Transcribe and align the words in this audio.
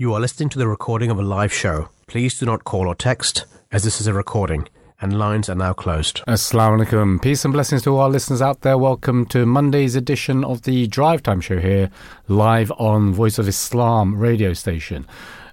You 0.00 0.14
are 0.14 0.20
listening 0.20 0.48
to 0.50 0.60
the 0.60 0.68
recording 0.68 1.10
of 1.10 1.18
a 1.18 1.22
live 1.22 1.52
show. 1.52 1.88
Please 2.06 2.38
do 2.38 2.46
not 2.46 2.62
call 2.62 2.86
or 2.86 2.94
text, 2.94 3.46
as 3.72 3.82
this 3.82 4.00
is 4.00 4.06
a 4.06 4.14
recording, 4.14 4.68
and 5.00 5.18
lines 5.18 5.48
are 5.48 5.56
now 5.56 5.72
closed. 5.72 6.22
Assalamu 6.28 6.86
alaikum. 6.86 7.20
Peace 7.20 7.44
and 7.44 7.52
blessings 7.52 7.82
to 7.82 7.90
all 7.90 8.02
our 8.02 8.08
listeners 8.08 8.40
out 8.40 8.60
there. 8.60 8.78
Welcome 8.78 9.26
to 9.26 9.44
Monday's 9.44 9.96
edition 9.96 10.44
of 10.44 10.62
the 10.62 10.86
Drive 10.86 11.24
Time 11.24 11.40
Show 11.40 11.58
here, 11.58 11.90
live 12.28 12.70
on 12.78 13.12
Voice 13.12 13.40
of 13.40 13.48
Islam 13.48 14.16
radio 14.16 14.52
station. 14.52 15.04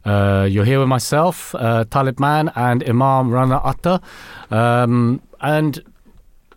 Uh, 0.05 0.48
you're 0.48 0.64
here 0.64 0.77
with 0.77 0.89
myself, 0.89 1.55
uh, 1.55 1.84
Talib 1.86 2.20
Man, 2.20 2.52
and 2.55 2.88
Imam 2.88 3.32
Rana 3.32 3.57
Ata. 3.64 4.00
Um, 4.52 5.23
and, 5.41 5.84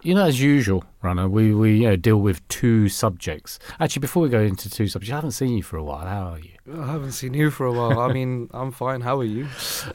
you 0.03 0.15
know, 0.15 0.25
as 0.25 0.41
usual, 0.41 0.85
Rana, 1.03 1.29
we, 1.29 1.55
we 1.55 1.79
you 1.79 1.89
know, 1.89 1.97
deal 1.97 2.19
with 2.19 2.47
two 2.49 2.89
subjects. 2.89 3.59
Actually, 3.81 4.01
before 4.01 4.23
we 4.23 4.29
go 4.29 4.41
into 4.41 4.69
two 4.71 4.87
subjects, 4.89 5.13
I 5.13 5.17
haven't 5.17 5.33
seen 5.33 5.57
you 5.57 5.63
for 5.63 5.77
a 5.77 5.83
while. 5.83 6.07
How 6.07 6.33
are 6.33 6.39
you? 6.39 6.51
I 6.83 6.87
haven't 6.93 7.13
seen 7.13 7.35
you 7.35 7.51
for 7.51 7.67
a 7.67 7.73
while. 7.73 7.99
I 8.01 8.13
mean, 8.13 8.49
I'm 8.55 8.71
fine. 8.73 9.01
How 9.01 9.19
are 9.21 9.25
you? 9.25 9.47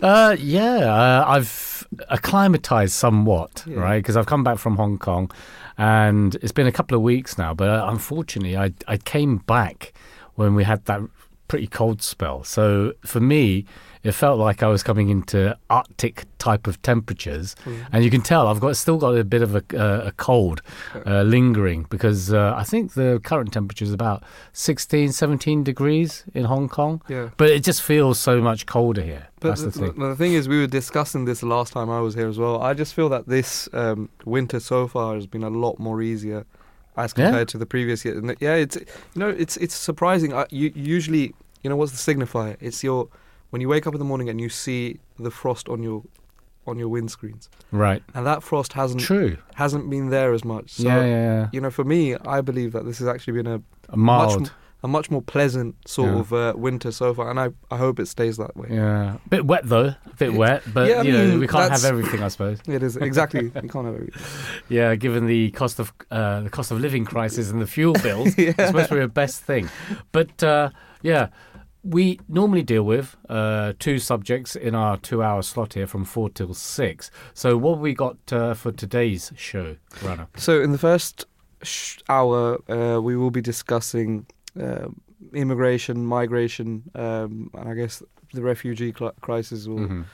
Uh, 0.01 0.35
yeah, 0.39 0.77
uh, 0.93 1.25
I've 1.27 1.87
acclimatized 2.09 2.93
somewhat, 2.93 3.63
Yeah. 3.67 3.77
right? 3.79 3.97
Because 3.99 4.17
I've 4.17 4.25
come 4.25 4.43
back 4.43 4.57
from 4.57 4.75
Hong 4.77 4.97
Kong, 4.97 5.31
and 5.77 6.35
it's 6.35 6.51
been 6.51 6.67
a 6.67 6.71
couple 6.71 6.95
of 6.95 7.01
weeks 7.03 7.37
now. 7.37 7.53
But 7.53 7.69
uh, 7.69 7.85
unfortunately, 7.89 8.57
I 8.57 8.73
I 8.87 8.97
came 8.97 9.37
back 9.37 9.93
when 10.35 10.55
we 10.55 10.63
had 10.63 10.85
that 10.85 11.01
pretty 11.47 11.67
cold 11.67 12.01
spell. 12.01 12.43
So 12.43 12.93
for 13.05 13.19
me, 13.19 13.65
it 14.03 14.11
felt 14.11 14.37
like 14.37 14.61
I 14.61 14.67
was 14.67 14.83
coming 14.83 15.09
into 15.09 15.57
Arctic 15.69 16.25
type 16.37 16.67
of 16.67 16.81
temperatures, 16.81 17.55
and 17.91 18.03
you 18.03 18.09
can 18.09 18.21
tell 18.21 18.47
I've 18.47 18.59
got 18.59 18.75
still 18.75 18.97
got 18.97 19.15
a 19.17 19.23
bit 19.23 19.41
of 19.41 19.55
a, 19.55 19.63
uh, 19.73 20.07
a 20.07 20.11
cold 20.13 20.61
uh, 21.05 21.21
lingering 21.23 21.85
because 21.89 22.33
uh, 22.33 22.53
I 22.55 22.63
think 22.63 22.93
the 22.93 23.21
current 23.23 23.53
temperature 23.53 23.85
is 23.85 23.93
about 23.93 24.23
16, 24.51 25.11
17 25.13 25.63
degrees 25.63 26.23
in 26.33 26.45
Hong 26.45 26.67
Kong. 26.69 27.01
Yeah. 27.07 27.29
But 27.37 27.49
it 27.49 27.63
just 27.63 27.81
feels 27.81 28.19
so 28.19 28.41
much 28.41 28.65
colder 28.65 29.01
here. 29.01 29.27
But 29.39 29.49
That's 29.49 29.61
the, 29.63 29.69
the, 29.69 29.79
thing. 29.91 29.99
the 29.99 30.15
thing 30.15 30.33
is, 30.33 30.47
we 30.47 30.59
were 30.59 30.67
discussing 30.67 31.25
this 31.25 31.41
last 31.43 31.73
time 31.73 31.89
I 31.89 31.99
was 32.01 32.13
here 32.15 32.27
as 32.27 32.37
well. 32.37 32.61
I 32.61 32.73
just 32.73 32.93
feel 32.93 33.09
that 33.09 33.27
this 33.27 33.69
um, 33.73 34.09
winter 34.25 34.59
so 34.59 34.87
far 34.87 35.15
has 35.15 35.27
been 35.27 35.43
a 35.43 35.49
lot 35.49 35.79
more 35.79 36.01
easier 36.01 36.45
as 36.97 37.13
Yeah? 37.17 37.25
compared 37.25 37.47
to 37.49 37.57
the 37.57 37.65
previous 37.65 38.03
year. 38.05 38.17
And 38.17 38.35
yeah, 38.39 38.55
it's 38.55 38.75
you 38.75 38.85
know, 39.15 39.29
it's 39.29 39.57
it's 39.57 39.75
surprising. 39.75 40.33
I, 40.33 40.45
you 40.49 40.71
usually, 40.75 41.33
you 41.63 41.69
know, 41.69 41.75
what's 41.75 41.91
the 41.91 42.13
signifier? 42.13 42.55
It's 42.59 42.83
your 42.83 43.07
when 43.53 43.61
you 43.61 43.69
wake 43.69 43.85
up 43.85 43.93
in 43.93 43.99
the 43.99 44.05
morning 44.05 44.29
and 44.29 44.41
you 44.41 44.49
see 44.49 44.99
the 45.19 45.29
frost 45.29 45.69
on 45.69 45.83
your 45.83 46.01
on 46.65 46.79
your 46.79 46.89
windscreens, 46.89 47.49
Right. 47.71 48.01
and 48.15 48.25
that 48.25 48.41
frost 48.41 48.73
hasn't 48.73 49.01
True. 49.01 49.37
hasn't 49.55 49.89
been 49.89 50.09
there 50.09 50.33
as 50.33 50.43
much. 50.43 50.71
So, 50.71 50.83
yeah, 50.83 51.01
yeah, 51.05 51.05
yeah. 51.39 51.47
you 51.51 51.59
know, 51.61 51.69
for 51.69 51.83
me, 51.83 52.15
I 52.15 52.41
believe 52.41 52.71
that 52.71 52.85
this 52.85 52.97
has 52.99 53.07
actually 53.07 53.33
been 53.33 53.47
a 53.47 53.61
A 53.89 53.97
mild. 53.97 54.39
much 54.41 54.49
a 54.85 54.87
much 54.87 55.09
more 55.11 55.21
pleasant 55.21 55.75
sort 55.87 56.09
Yeah. 56.09 56.19
of 56.19 56.33
uh, 56.33 56.53
winter 56.57 56.91
so 56.91 57.13
far, 57.13 57.29
and 57.29 57.37
I 57.39 57.49
I 57.69 57.77
hope 57.77 57.99
it 57.99 58.07
stays 58.07 58.35
that 58.37 58.55
way. 58.57 58.67
yeah. 58.71 59.15
a 59.25 59.29
Bit 59.29 59.45
wet 59.45 59.63
though. 59.65 59.89
A 60.13 60.15
bit 60.17 60.33
wet. 60.33 60.63
But 60.73 60.89
Yeah, 60.89 60.99
I 60.99 61.01
you 61.03 61.11
know, 61.13 61.27
mean, 61.27 61.39
we 61.41 61.47
can't 61.47 61.71
have 61.71 61.85
everything, 61.85 62.21
I 62.23 62.29
suppose. 62.29 62.57
It 62.77 62.81
is 62.83 62.95
exactly. 62.97 63.43
you 63.63 63.69
can't 63.73 63.85
have 63.89 63.95
everything. 63.99 64.21
Yeah, 64.69 64.95
given 64.95 65.27
the 65.27 65.51
cost 65.51 65.79
of 65.79 65.87
uh, 66.11 66.41
the 66.47 66.49
cost 66.49 66.71
of 66.71 66.79
living 66.79 67.05
crisis 67.05 67.49
and 67.51 67.61
the 67.61 67.67
fuel 67.75 67.93
bills, 68.03 68.33
it's 68.37 68.67
supposed 68.67 68.89
to 68.89 68.95
be 68.95 69.01
the 69.01 69.07
best 69.23 69.37
thing. 69.49 69.69
But 70.11 70.41
uh, 70.43 70.69
yeah, 71.01 71.27
we 71.83 72.19
normally 72.29 72.63
deal 72.63 72.83
with 72.83 73.15
uh, 73.29 73.73
two 73.79 73.99
subjects 73.99 74.55
in 74.55 74.73
our 74.75 74.97
two-hour 74.97 75.41
slot 75.41 75.73
here 75.73 75.87
from 75.87 76.05
four 76.05 76.29
till 76.29 76.53
six. 76.53 77.11
So 77.33 77.57
what 77.57 77.73
have 77.75 77.79
we 77.81 77.93
got 77.93 78.17
uh, 78.31 78.53
for 78.53 78.71
today's 78.71 79.31
show, 79.35 79.75
Rana? 80.01 80.27
So 80.37 80.61
in 80.61 80.71
the 80.71 80.77
first 80.77 81.25
sh- 81.61 81.99
hour, 82.07 82.57
uh, 82.71 83.01
we 83.01 83.15
will 83.17 83.31
be 83.31 83.41
discussing 83.41 84.25
uh, 84.59 84.87
immigration, 85.33 86.05
migration, 86.05 86.83
um, 86.95 87.49
and 87.53 87.69
I 87.69 87.73
guess 87.73 88.01
the 88.33 88.41
refugee 88.41 88.93
cl- 88.97 89.13
crisis. 89.21 89.67
Will 89.67 89.79
Mhm. 89.79 90.05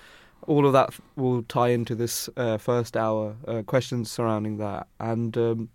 all 0.48 0.66
of 0.66 0.74
that 0.74 0.90
will 1.16 1.44
tie 1.44 1.70
into 1.70 1.94
this 1.96 2.30
uh, 2.36 2.58
first 2.58 2.98
hour. 2.98 3.36
Uh, 3.48 3.62
questions 3.62 4.10
surrounding 4.12 4.58
that, 4.58 4.88
and 5.00 5.38
um, 5.38 5.70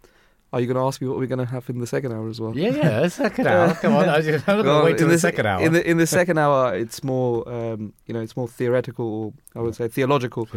are 0.55 0.61
you 0.61 0.69
going 0.69 0.77
to 0.77 0.87
ask 0.87 1.01
me 1.03 1.09
what 1.09 1.19
we're 1.19 1.27
going 1.27 1.45
to 1.45 1.53
have 1.53 1.69
in 1.69 1.81
the 1.81 1.87
second 1.87 2.13
hour 2.13 2.29
as 2.29 2.41
well? 2.41 2.57
Yeah, 2.57 2.71
yeah. 2.71 3.01
The 3.01 3.11
second 3.11 3.49
hour. 3.49 3.75
Come 3.83 3.97
on, 3.97 4.09
I'm 4.09 4.23
going 4.23 4.65
to 4.65 4.83
wait 4.85 4.99
till 4.99 5.09
in 5.09 5.13
the 5.13 5.19
second 5.19 5.47
hour. 5.47 5.61
In 5.61 5.73
the 5.73 5.91
in 5.91 5.97
the 5.97 6.07
second 6.07 6.39
hour, 6.39 6.73
it's 6.77 7.03
more 7.03 7.47
um, 7.53 7.93
you 8.07 8.15
know 8.15 8.21
it's 8.21 8.37
more 8.37 8.47
theoretical, 8.47 9.05
or 9.05 9.33
I 9.57 9.63
would 9.63 9.75
say 9.75 9.89
theological, 9.89 10.49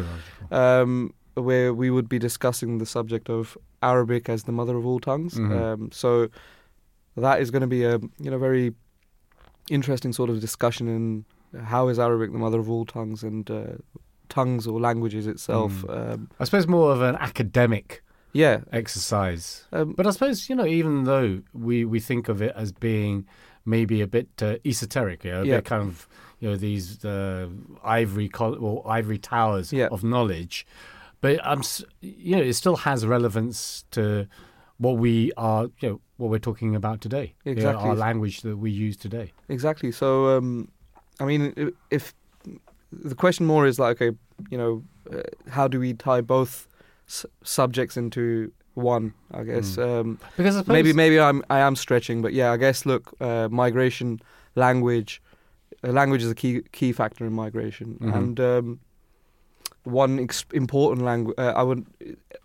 um, 0.51 1.15
where 1.33 1.73
we 1.73 1.89
would 1.89 2.07
be 2.07 2.19
discussing 2.19 2.77
the 2.77 2.85
subject 2.85 3.27
of 3.27 3.57
Arabic 3.81 4.29
as 4.29 4.43
the 4.43 4.51
mother 4.51 4.77
of 4.77 4.85
all 4.85 4.99
tongues. 4.99 5.33
Mhm. 5.33 5.59
Um, 5.59 5.89
so 5.91 6.29
that 7.15 7.41
is 7.41 7.49
going 7.49 7.61
to 7.61 7.67
be 7.67 7.83
a 7.83 7.97
you 8.19 8.29
know 8.29 8.37
very 8.37 8.75
interesting 9.71 10.13
sort 10.13 10.29
of 10.29 10.39
discussion 10.39 10.87
in 10.87 11.25
how 11.63 11.87
is 11.87 11.97
Arabic 11.97 12.31
the 12.31 12.37
mother 12.37 12.59
of 12.59 12.69
all 12.69 12.85
tongues 12.85 13.23
and 13.23 13.49
uh, 13.49 13.63
tongues 14.29 14.67
or 14.67 14.79
languages 14.79 15.25
itself. 15.25 15.71
Mm. 15.71 16.13
Um, 16.13 16.29
I 16.39 16.43
suppose 16.43 16.67
more 16.67 16.91
of 16.91 17.01
an 17.01 17.15
academic 17.15 18.03
yeah, 18.43 18.57
exercise. 18.81 19.45
um, 19.71 19.93
But 19.97 20.05
I 20.07 20.11
suppose, 20.11 20.37
you 20.49 20.55
know, 20.59 20.65
even 20.79 20.93
though 21.11 21.29
we, 21.67 21.75
we 21.93 21.99
think 22.09 22.29
of 22.33 22.37
it 22.41 22.53
as 22.63 22.69
being 22.71 23.25
maybe 23.65 23.97
a 24.01 24.07
bit 24.17 24.29
uh, 24.41 24.55
esoteric, 24.71 25.19
you 25.25 25.31
know, 25.31 25.41
a 25.41 25.45
Yeah. 25.45 25.55
bit 25.57 25.65
kind 25.65 25.83
of, 25.89 26.07
you 26.39 26.47
know, 26.49 26.55
these 26.69 26.85
uh, 27.05 27.47
ivory 28.01 28.29
col- 28.29 28.59
or 28.67 28.75
ivory 28.99 29.17
towers 29.17 29.67
Yeah. 29.73 29.89
of 29.95 30.03
knowledge, 30.03 30.55
but 31.21 31.33
I'm, 31.51 31.61
you 32.01 32.35
know, 32.37 32.43
it 32.51 32.53
still 32.63 32.77
has 32.89 32.99
relevance 33.05 33.85
to 33.97 34.27
what 34.77 34.95
we 35.05 35.31
are, 35.37 35.63
you 35.81 35.89
know, 35.89 35.97
what 36.17 36.29
we're 36.31 36.45
talking 36.49 36.75
about 36.75 36.97
today. 37.01 37.27
you 37.43 37.51
know, 37.55 37.57
Exactly. 37.59 37.89
our 37.89 37.95
language 38.07 38.37
that 38.41 38.57
we 38.57 38.69
use 38.87 38.95
today. 38.97 39.27
Exactly. 39.49 39.91
So, 39.91 40.07
um, 40.37 40.69
I 41.19 41.25
mean, 41.25 41.41
if 41.97 42.13
the 43.09 43.15
question 43.15 43.45
more 43.53 43.67
is 43.71 43.77
like, 43.79 43.99
okay, 44.01 44.15
you 44.51 44.57
know, 44.61 44.83
uh, 45.11 45.21
how 45.55 45.67
do 45.67 45.79
we 45.79 45.93
tie 45.93 46.21
both 46.21 46.67
s- 47.07 47.25
subjects 47.43 47.97
into 47.97 48.51
one? 48.75 49.13
I 49.31 49.43
guess 49.43 49.77
um, 49.77 50.19
Because 50.37 50.55
I 50.55 50.59
suppose, 50.59 50.73
maybe 50.73 50.93
maybe 50.93 51.19
I'm 51.19 51.41
I 51.49 51.59
am 51.59 51.75
stretching, 51.75 52.21
but 52.21 52.33
yeah, 52.33 52.51
I 52.51 52.57
guess 52.57 52.85
look, 52.85 53.13
uh, 53.21 53.47
migration, 53.51 54.19
language, 54.55 55.21
uh, 55.83 55.91
language 55.91 56.23
is 56.23 56.31
a 56.31 56.35
key 56.35 56.61
key 56.71 56.91
factor 56.93 57.25
in 57.25 57.33
migration, 57.33 57.97
Mhm. 58.01 58.13
and 58.15 58.39
um, 58.39 58.79
one 59.83 60.19
ex- 60.19 60.45
important 60.53 61.05
language. 61.05 61.35
Uh, 61.37 61.53
I 61.55 61.63
would 61.63 61.85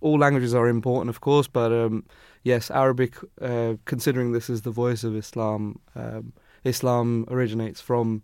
all 0.00 0.18
languages 0.18 0.54
are 0.54 0.68
important, 0.68 1.10
of 1.10 1.20
course, 1.20 1.48
but 1.48 1.72
um, 1.72 2.04
yes, 2.44 2.70
Arabic. 2.70 3.14
Uh, 3.40 3.74
considering 3.84 4.32
this 4.32 4.48
is 4.50 4.62
the 4.62 4.70
voice 4.70 5.04
of 5.04 5.14
Islam, 5.16 5.78
um, 5.94 6.32
Islam 6.64 7.24
originates 7.30 7.80
from 7.80 8.22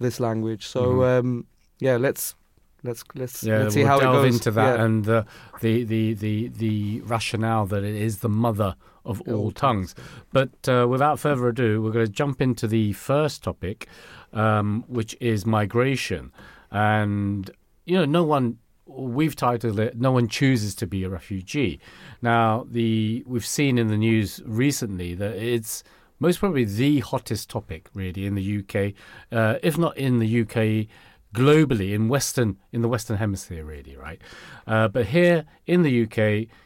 this 0.00 0.20
language. 0.20 0.66
So 0.66 0.80
Mhm. 1.00 1.18
um, 1.20 1.46
yeah, 1.80 1.96
let's 2.00 2.34
let's 2.82 3.02
let's 3.14 3.42
yeah, 3.42 3.58
let's 3.58 3.74
see 3.74 3.80
we'll 3.80 3.88
how 3.88 4.00
delve 4.00 4.24
it 4.24 4.28
goes. 4.28 4.34
into 4.36 4.50
that 4.52 4.78
Yeah. 4.78 4.84
and 4.84 5.04
the, 5.04 5.26
the, 5.60 5.84
the, 5.84 6.14
the, 6.14 6.48
the 6.48 7.00
rationale 7.02 7.66
that 7.66 7.82
it 7.84 7.94
is 7.94 8.18
the 8.18 8.28
mother 8.28 8.74
of 9.04 9.20
all, 9.22 9.34
All 9.34 9.50
tongues. 9.50 9.94
But 10.32 10.68
uh, 10.68 10.86
without 10.88 11.18
further 11.18 11.48
ado, 11.48 11.80
we're 11.80 11.92
going 11.92 12.06
to 12.06 12.12
jump 12.12 12.40
into 12.42 12.66
the 12.66 12.92
first 12.92 13.42
topic, 13.42 13.88
um, 14.34 14.84
which 14.86 15.16
is 15.20 15.46
migration. 15.46 16.30
And, 16.70 17.50
you 17.86 17.96
know, 17.96 18.04
no 18.04 18.22
one, 18.24 18.58
we've 18.86 19.34
titled 19.34 19.80
it, 19.80 19.96
No 19.98 20.12
One 20.12 20.28
Chooses 20.28 20.74
to 20.76 20.86
Be 20.86 21.04
a 21.04 21.08
Refugee. 21.08 21.80
Now, 22.20 22.66
the 22.70 23.24
we've 23.26 23.46
seen 23.46 23.78
in 23.78 23.88
the 23.88 23.96
news 23.96 24.42
recently 24.44 25.14
that 25.14 25.36
it's 25.36 25.82
most 26.20 26.38
probably 26.40 26.64
the 26.64 27.00
hottest 27.00 27.48
topic, 27.48 27.88
really, 27.94 28.26
in 28.26 28.34
the 28.34 28.58
UK, 28.58 28.92
uh, 29.32 29.58
if 29.62 29.78
not 29.78 29.96
in 29.96 30.18
the 30.18 30.40
UK, 30.42 30.86
globally 31.34 31.92
in 31.92 32.08
Western 32.08 32.56
in 32.72 32.82
the 32.82 32.88
Western 32.88 33.16
Hemisphere, 33.16 33.64
really, 33.64 33.96
right? 33.96 34.20
Uh, 34.66 34.88
but 34.88 35.06
here 35.06 35.44
in 35.66 35.82
the 35.82 36.02
UK, 36.02 36.18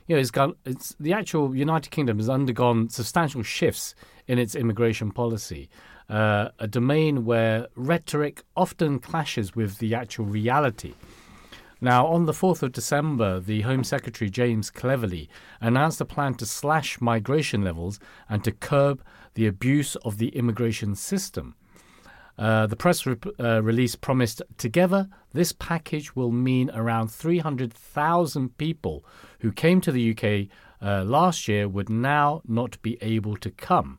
you 0.07 0.15
know, 0.15 0.19
it's 0.19 0.31
gone. 0.31 0.55
It's 0.65 0.95
the 1.01 1.13
actual 1.13 1.55
United 1.55 1.91
Kingdom 1.91 2.19
has 2.19 2.29
undergone 2.29 2.89
substantial 2.89 3.43
shifts 3.43 3.95
in 4.27 4.39
its 4.39 4.55
immigration 4.55 5.11
policy, 5.11 5.69
uh, 6.09 6.49
a 6.59 6.67
domain 6.67 7.25
where 7.25 7.67
rhetoric 7.75 8.43
often 8.57 8.99
clashes 8.99 9.55
with 9.55 9.79
the 9.79 9.95
actual 9.95 10.27
reality. 10.27 10.95
Now, 11.81 12.07
on 12.07 12.27
the 12.27 12.33
4th 12.33 12.63
of 12.63 12.71
December, 12.71 13.41
the 13.41 13.63
Home 13.63 13.83
Secretary 13.83 14.31
James 14.31 14.71
Cleverly 14.71 15.29
announced 15.61 16.01
a 16.01 16.05
plan 16.05 16.35
to 16.35 16.47
slash 16.47 17.01
migration 17.01 17.65
levels 17.65 17.99
and 18.29 18.45
to 18.45 18.53
curb 18.53 19.03
the 19.35 19.49
abuse 19.49 19.97
of 19.97 20.19
the 20.19 20.29
immigration 20.29 20.95
system. 20.95 21.57
Uh, 22.39 22.67
the 22.67 22.77
press 22.77 23.05
re- 23.07 23.17
uh, 23.39 23.63
release 23.63 23.95
promised 23.95 24.43
together 24.57 25.09
this 25.33 25.53
package 25.53 26.17
will 26.17 26.33
mean 26.33 26.71
around 26.71 27.09
300,000 27.09 28.57
people 28.59 29.05
who 29.41 29.53
came 29.53 29.81
to 29.81 29.93
the 29.93 30.11
UK 30.11 30.49
uh, 30.81 31.05
last 31.05 31.49
year 31.49 31.69
would 31.69 31.89
now 31.89 32.43
not 32.47 32.81
be 32.83 32.99
able 33.01 33.37
to 33.37 33.51
come. 33.51 33.99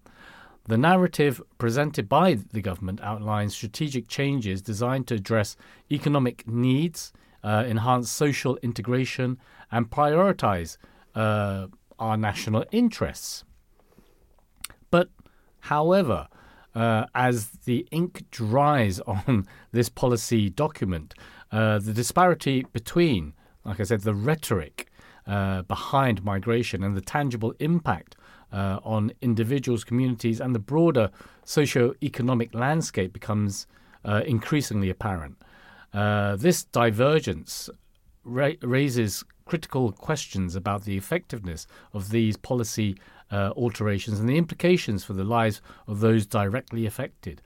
The 0.65 0.77
narrative 0.77 1.41
presented 1.57 2.07
by 2.07 2.35
the 2.35 2.61
government 2.61 3.01
outlines 3.01 3.53
strategic 3.53 4.07
changes 4.07 4.61
designed 4.61 5.07
to 5.07 5.15
address 5.15 5.57
economic 5.91 6.47
needs, 6.47 7.11
uh, 7.43 7.65
enhance 7.67 8.09
social 8.09 8.57
integration, 8.57 9.39
and 9.71 9.89
prioritize 9.89 10.77
uh, 11.15 11.67
our 11.99 12.15
national 12.15 12.65
interests. 12.71 13.43
But, 14.89 15.09
however, 15.61 16.27
uh, 16.75 17.05
as 17.13 17.47
the 17.65 17.87
ink 17.91 18.25
dries 18.31 18.99
on 19.07 19.47
this 19.71 19.89
policy 19.89 20.49
document, 20.49 21.13
uh, 21.51 21.79
the 21.79 21.93
disparity 21.93 22.65
between, 22.73 23.33
like 23.63 23.79
I 23.79 23.83
said, 23.83 24.01
the 24.01 24.13
rhetoric 24.13 24.89
uh, 25.27 25.61
behind 25.63 26.23
migration 26.23 26.83
and 26.83 26.97
the 26.97 27.01
tangible 27.01 27.53
impact 27.59 28.15
uh, 28.51 28.79
on 28.83 29.11
individuals, 29.21 29.83
communities, 29.83 30.39
and 30.39 30.53
the 30.53 30.59
broader 30.59 31.09
socio-economic 31.43 32.53
landscape 32.53 33.13
becomes 33.13 33.67
uh, 34.05 34.21
increasingly 34.25 34.89
apparent. 34.89 35.37
Uh, 35.93 36.35
this 36.35 36.63
divergence 36.63 37.69
ra- 38.23 38.51
raises 38.61 39.23
critical 39.45 39.91
questions 39.91 40.55
about 40.55 40.85
the 40.85 40.97
effectiveness 40.97 41.67
of 41.93 42.09
these 42.09 42.37
policy 42.37 42.95
uh, 43.31 43.51
alterations 43.55 44.19
and 44.19 44.29
the 44.29 44.37
implications 44.37 45.03
for 45.03 45.13
the 45.13 45.23
lives 45.23 45.61
of 45.87 45.99
those 45.99 46.25
directly 46.25 46.85
affected. 46.85 47.41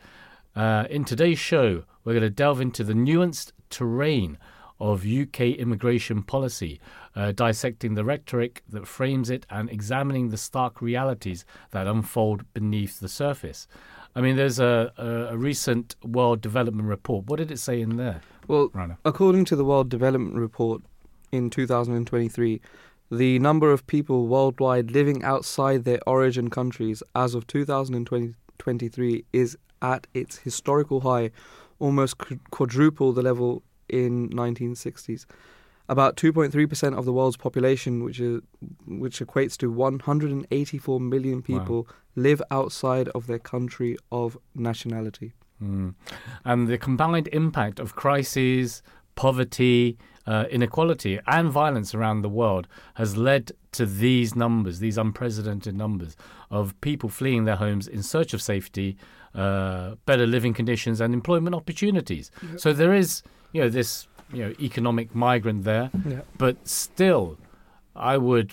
Uh, 0.56 0.86
in 0.90 1.06
today's 1.06 1.40
show, 1.40 1.84
we're 2.04 2.14
going 2.14 2.22
to 2.22 2.30
delve 2.30 2.62
into 2.62 2.84
the 2.84 2.94
nuanced 2.94 3.52
terrain 3.70 4.38
of 4.80 5.06
UK 5.06 5.42
immigration 5.42 6.22
policy, 6.24 6.80
uh, 7.16 7.32
dissecting 7.32 7.96
the 7.96 8.06
rhetoric 8.06 8.64
that 8.70 8.88
frames 8.88 9.30
it 9.30 9.46
and 9.50 9.70
examining 9.70 10.30
the 10.30 10.38
stark 10.38 10.82
realities 10.82 11.46
that 11.72 11.88
unfold 11.88 12.44
beneath 12.54 13.00
the 13.00 13.10
surface. 13.10 13.68
I 14.16 14.22
mean, 14.22 14.36
there's 14.36 14.60
a, 14.60 14.92
a, 14.98 15.34
a 15.34 15.38
recent 15.38 15.96
World 16.04 16.42
Development 16.42 16.88
Report. 16.88 17.26
What 17.26 17.38
did 17.38 17.52
it 17.52 17.60
say 17.60 17.82
in 17.82 17.98
there? 17.98 18.22
Well, 18.48 18.70
Rana? 18.74 18.98
according 19.06 19.46
to 19.46 19.56
the 19.56 19.66
World 19.66 19.90
Development 19.90 20.36
Report 20.36 20.82
in 21.32 21.50
2023, 21.50 22.62
the 23.10 23.40
number 23.40 23.72
of 23.72 23.88
people 23.88 24.28
worldwide 24.28 24.92
living 24.92 25.24
outside 25.24 25.84
their 25.84 26.00
origin 26.06 26.50
countries 26.50 27.02
as 27.16 27.36
of 27.36 27.48
2023 27.48 29.26
is 29.32 29.58
at 29.82 30.08
its 30.14 30.40
historical 30.40 31.02
high, 31.02 31.32
almost 31.80 32.18
qu- 32.18 32.40
quadruple 32.52 33.14
the 33.14 33.22
level 33.22 33.64
in 33.88 34.30
1960s. 34.30 35.26
About 35.90 36.18
2.3% 36.18 36.98
of 36.98 37.06
the 37.06 37.14
world's 37.14 37.38
population, 37.38 38.04
which 38.04 38.20
is 38.20 38.42
which 38.86 39.20
equates 39.20 39.56
to 39.58 39.72
184 39.72 41.00
million 41.00 41.42
people, 41.42 41.88
live 42.16 42.42
outside 42.52 43.08
of 43.10 43.28
their 43.28 43.40
country 43.40 43.96
of 44.12 44.38
nationality. 44.54 45.34
Mm. 45.64 45.96
And 46.44 46.68
the 46.68 46.78
combined 46.78 47.30
impact 47.32 47.80
of 47.80 47.96
crises, 47.96 48.84
poverty, 49.16 49.98
uh, 50.28 50.46
inequality, 50.52 51.20
and 51.26 51.50
violence 51.50 51.96
around 51.96 52.22
the 52.22 52.30
world 52.42 52.68
has 52.96 53.16
led 53.18 53.52
to 53.72 53.86
these 53.86 54.36
numbers, 54.36 54.80
these 54.80 54.98
unprecedented 54.98 55.76
numbers 55.76 56.16
of 56.52 56.80
people 56.82 57.10
fleeing 57.10 57.46
their 57.46 57.56
homes 57.56 57.88
in 57.88 58.04
search 58.04 58.34
of 58.34 58.42
safety, 58.42 58.98
uh, 59.34 59.96
better 60.06 60.28
living 60.28 60.54
conditions, 60.54 61.00
and 61.02 61.14
employment 61.14 61.56
opportunities. 61.56 62.30
So 62.58 62.74
there 62.74 62.94
is, 62.94 63.24
you 63.54 63.62
know, 63.62 63.70
this 63.70 64.08
you 64.34 64.44
know 64.44 64.54
economic 64.60 65.16
migrant 65.16 65.64
there, 65.64 65.90
Yeah. 66.06 66.22
but 66.38 66.56
still, 66.68 67.38
I 67.96 68.18
would 68.18 68.50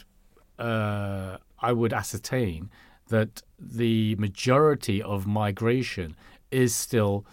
uh, 0.59 1.39
I 1.61 1.73
would 1.73 1.93
ascertain 1.93 2.71
that 3.09 3.43
the 3.59 4.15
majority 4.17 5.03
of 5.03 5.27
migration 5.27 6.15
is 6.51 6.75
still, 6.77 7.25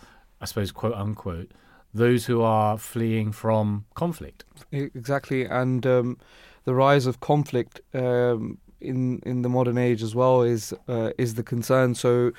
I 0.42 0.46
suppose, 0.46 0.72
quote 0.72 0.94
unquote, 0.96 1.52
those 1.94 2.26
who 2.26 2.42
are 2.42 2.78
fleeing 2.78 3.32
from 3.32 3.86
conflict. 3.94 4.46
Exactly, 4.72 5.46
and 5.46 5.86
um, 5.86 6.18
the 6.66 6.74
rise 6.74 7.06
of 7.06 7.20
conflict 7.20 7.82
um, 7.94 8.58
in 8.80 9.20
in 9.26 9.42
the 9.42 9.50
modern 9.50 9.78
age 9.78 10.02
as 10.04 10.16
well 10.16 10.42
is 10.42 10.74
uh, 10.88 11.12
is 11.18 11.34
the 11.36 11.44
concern. 11.44 11.96
So 11.96 12.32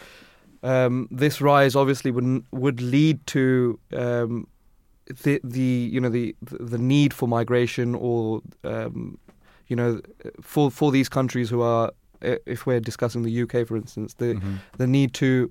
um, 0.63 1.09
this 1.11 1.41
rise 1.41 1.77
obviously 1.77 2.11
would 2.11 2.45
would 2.53 2.81
lead 2.81 3.27
to 3.29 3.79
um, 3.97 4.47
the 5.23 5.41
the 5.45 5.91
you 5.93 6.01
know 6.01 6.09
the 6.11 6.35
the 6.43 6.79
need 6.79 7.13
for 7.13 7.29
migration 7.29 7.95
or 7.95 8.41
um, 8.65 9.19
you 9.69 9.77
know 9.77 10.01
for 10.41 10.71
for 10.71 10.93
these 10.93 11.09
countries 11.09 11.51
who 11.51 11.61
are 11.63 11.93
if 12.47 12.67
we're 12.67 12.81
discussing 12.81 13.23
the 13.23 13.43
UK 13.43 13.67
for 13.67 13.77
instance 13.77 14.15
the 14.15 14.35
Mhm. 14.35 14.59
the 14.79 14.87
need 14.87 15.13
to 15.15 15.51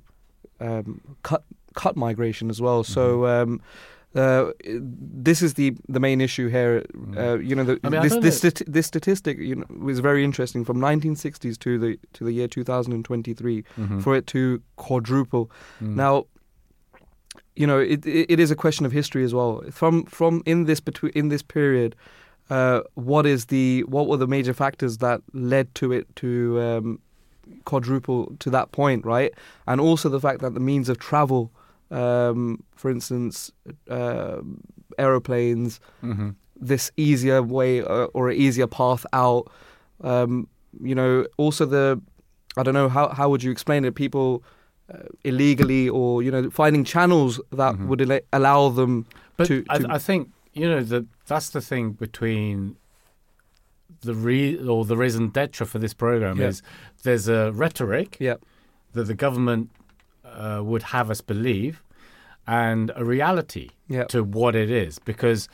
um, 0.62 1.01
cut 1.24 1.44
cut 1.75 1.95
migration 1.95 2.50
as 2.50 2.59
well. 2.62 2.83
So 2.83 3.25
um, 3.27 3.62
uh, 4.15 4.51
this 4.65 5.41
is 5.41 5.53
the 5.53 5.73
the 5.88 6.00
main 6.00 6.19
issue 6.21 6.50
here. 6.50 6.83
Uh, 7.18 7.39
you 7.39 7.56
know, 7.56 7.63
the, 7.63 7.79
I 7.83 7.89
mean, 7.89 8.01
this 8.01 8.15
this, 8.21 8.41
stati- 8.41 8.65
this 8.73 8.88
statistic 8.88 9.38
you 9.38 9.56
know, 9.56 9.65
was 9.79 10.00
very 10.00 10.23
interesting 10.23 10.65
from 10.65 10.77
1960s 10.79 11.57
to 11.59 11.79
the 11.79 11.97
to 12.13 12.23
the 12.25 12.33
year 12.33 12.47
2023 12.47 13.63
Mhm. 13.79 14.01
for 14.03 14.15
it 14.15 14.27
to 14.27 14.62
quadruple. 14.75 15.50
Mm. 15.81 15.95
Now, 15.95 16.25
you 17.56 17.65
know, 17.68 17.79
it, 17.79 18.06
it 18.06 18.29
it 18.31 18.39
is 18.39 18.51
a 18.51 18.56
question 18.56 18.85
of 18.85 18.91
history 18.91 19.23
as 19.23 19.33
well. 19.33 19.63
From 19.71 20.06
from 20.06 20.41
in 20.45 20.65
this 20.65 20.79
between 20.79 21.12
in 21.15 21.29
this 21.29 21.41
period. 21.44 21.95
Uh, 22.50 22.81
what 22.95 23.25
is 23.25 23.45
the 23.45 23.81
what 23.88 24.07
were 24.07 24.18
the 24.18 24.27
major 24.27 24.53
factors 24.53 24.97
that 24.97 25.21
led 25.31 25.73
to 25.73 25.94
it 25.94 26.06
to 26.18 26.59
um, 26.59 27.00
quadruple 27.63 28.35
to 28.39 28.50
that 28.50 28.71
point, 28.73 29.06
right? 29.06 29.31
And 29.68 29.79
also 29.79 30.09
the 30.09 30.19
fact 30.19 30.41
that 30.41 30.53
the 30.53 30.59
means 30.59 30.89
of 30.89 30.97
travel, 31.00 31.50
um, 31.92 32.64
for 32.76 32.90
instance, 32.92 33.52
uh, 33.90 34.42
aeroplanes, 34.98 35.80
Mhm. 36.04 36.36
this 36.60 36.92
easier 36.98 37.42
way 37.44 37.82
uh, 37.82 38.08
or 38.14 38.30
an 38.30 38.38
easier 38.38 38.68
path 38.68 39.06
out. 39.14 39.48
Um, 40.04 40.48
you 40.82 40.96
know, 40.96 41.26
also 41.38 41.66
the 41.66 42.02
I 42.58 42.64
don't 42.64 42.74
know 42.74 42.90
how 42.90 43.10
how 43.10 43.30
would 43.30 43.44
you 43.44 43.52
explain 43.52 43.86
it? 43.86 43.96
People 43.96 44.44
uh, 44.94 44.98
illegally 45.24 45.88
or 45.90 46.22
you 46.24 46.32
know 46.32 46.50
finding 46.50 46.84
channels 46.86 47.40
that 47.52 47.76
Mhm. 47.76 47.88
would 47.88 48.02
al- 48.12 48.20
allow 48.34 48.70
them 48.70 49.06
But 49.38 49.48
to- 49.48 49.64
I, 49.70 49.78
to- 49.80 49.92
I 49.96 49.98
think 50.00 50.30
you 50.54 50.68
know 50.70 50.84
the 50.84 51.06
that's 51.28 51.50
the 51.50 51.62
thing 51.62 51.94
between 51.94 52.76
the 54.02 54.14
re 54.14 54.58
or 54.68 54.86
the 54.86 54.98
raison 54.98 55.30
d'être 55.32 55.66
for 55.66 55.80
this 55.80 55.94
program 55.94 56.38
Yeah. 56.40 56.48
is 56.50 56.62
there's 57.04 57.28
a 57.30 57.52
rhetoric 57.54 58.18
yeah 58.20 58.36
that 58.94 59.06
the 59.08 59.14
government 59.16 59.70
uh, 60.31 60.62
would 60.63 60.83
have 60.83 61.10
us 61.10 61.22
believe, 61.22 61.83
and 62.48 62.92
a 62.95 63.04
reality 63.06 63.69
yeah 63.88 64.04
to 64.06 64.24
what 64.24 64.56
it 64.56 64.69
is, 64.72 65.00
because 65.00 65.48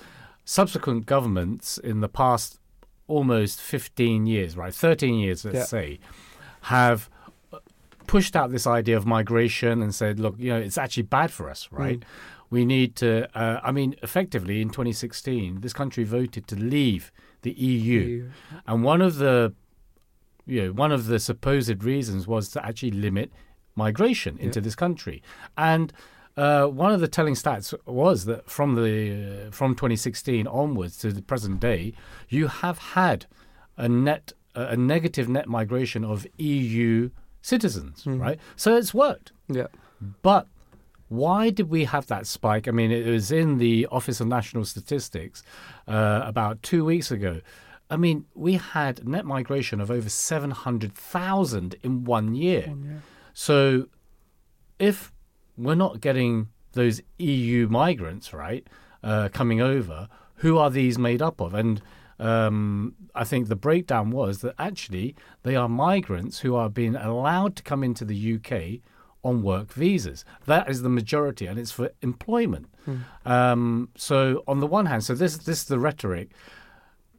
subsequent 0.46 1.06
governments 1.06 1.78
in 1.78 2.00
the 2.02 2.10
past 2.10 2.60
almost 3.08 3.62
15 3.62 4.26
years, 4.26 4.56
right, 4.58 4.74
13 4.74 5.16
years, 5.16 5.46
let's 5.46 5.56
Yeah. 5.58 5.64
say, 5.64 6.00
have 6.64 7.10
pushed 8.06 8.36
out 8.36 8.52
this 8.52 8.66
idea 8.66 8.96
of 8.98 9.06
migration 9.06 9.82
and 9.82 9.94
said, 9.94 10.20
look, 10.20 10.36
you 10.38 10.50
know, 10.50 10.58
it's 10.60 10.78
actually 10.78 11.04
bad 11.04 11.30
for 11.32 11.50
us, 11.50 11.68
right? 11.72 12.04
We 12.50 12.64
need 12.66 12.96
to, 12.98 13.28
uh, 13.38 13.60
I 13.64 13.72
mean, 13.74 13.96
effectively 14.02 14.62
in 14.62 14.70
2016, 14.70 15.60
this 15.62 15.74
country 15.74 16.06
voted 16.06 16.48
to 16.48 16.56
leave 16.56 17.12
the 17.42 17.52
EU. 17.52 18.30
And 18.66 18.84
one 18.84 19.02
of 19.02 19.18
the, 19.18 19.54
you 20.46 20.64
know, 20.64 20.72
one 20.72 20.94
of 20.94 21.08
the 21.08 21.20
supposed 21.20 21.84
reasons 21.84 22.26
was 22.28 22.48
to 22.52 22.66
actually 22.66 22.92
limit 22.92 23.32
migration 23.78 24.38
into 24.40 24.60
this 24.60 24.76
country. 24.76 25.22
And 25.58 25.94
uh, 26.36 26.66
one 26.66 26.92
of 26.92 27.00
the 27.00 27.08
telling 27.08 27.34
stats 27.34 27.74
was 27.86 28.26
that 28.26 28.50
from 28.50 28.76
the 28.76 29.48
uh, 29.48 29.52
from 29.52 29.74
2016 29.74 30.46
onwards 30.48 30.98
to 31.00 31.12
the 31.12 31.22
present 31.22 31.60
day, 31.60 31.94
you 32.30 32.48
have 32.48 32.78
had 32.78 33.26
a 33.78 33.88
net 33.88 34.34
a 34.56 34.76
negative 34.76 35.30
net 35.30 35.48
migration 35.48 36.04
of 36.04 36.26
EU 36.38 37.10
citizens, 37.42 38.04
right? 38.06 38.40
So 38.56 38.76
it's 38.76 38.94
worked. 38.94 39.32
yeah 39.48 39.68
But 40.22 40.48
why 41.10 41.50
did 41.50 41.70
we 41.70 41.86
have 41.86 42.08
that 42.08 42.28
spike? 42.28 42.68
I 42.68 42.72
mean, 42.72 42.92
it 42.92 43.06
was 43.10 43.32
in 43.32 43.58
the 43.60 43.88
Office 43.92 44.20
of 44.20 44.28
National 44.28 44.66
Statistics 44.66 45.42
uh, 45.88 46.22
about 46.26 46.62
two 46.62 46.84
weeks 46.84 47.12
ago. 47.12 47.42
I 47.90 47.96
mean, 47.96 48.26
we 48.36 48.56
had 48.56 49.08
net 49.08 49.26
migration 49.26 49.80
of 49.80 49.90
over 49.90 50.10
700,000 50.10 51.76
in 51.82 52.04
one 52.04 52.36
year. 52.36 52.76
So 53.40 53.86
if 54.80 55.14
we're 55.56 55.76
not 55.76 56.02
getting 56.02 56.48
those 56.72 57.02
EU 57.20 57.68
migrants, 57.68 58.34
right, 58.34 58.66
uh, 59.04 59.30
coming 59.32 59.62
over, 59.62 60.10
who 60.38 60.58
are 60.58 60.72
these 60.72 60.98
made 60.98 61.22
up 61.22 61.40
of? 61.40 61.54
And 61.54 61.80
um, 62.18 62.96
I 63.14 63.24
think 63.26 63.48
the 63.48 63.56
breakdown 63.56 64.10
was 64.10 64.40
that 64.40 64.56
actually 64.58 65.16
they 65.44 65.56
are 65.56 65.70
migrants 65.70 66.40
who 66.40 66.56
are 66.56 66.68
being 66.68 66.96
allowed 66.96 67.56
to 67.58 67.64
come 67.64 67.84
into 67.84 68.06
the 68.06 68.36
UK 68.38 68.82
on 69.24 69.44
work 69.44 69.72
visas. 69.72 70.26
That 70.48 70.68
is 70.68 70.82
the 70.82 70.90
majority, 70.90 71.46
and 71.46 71.60
it's 71.60 71.72
for 71.72 71.92
employment. 72.02 72.66
Um, 73.24 73.90
so 73.96 74.44
on 74.48 74.62
the 74.62 74.68
one 74.68 74.88
hand, 74.88 75.04
so 75.04 75.14
this 75.14 75.38
this 75.38 75.60
is 75.60 75.66
the 75.66 75.78
rhetoric. 75.78 76.32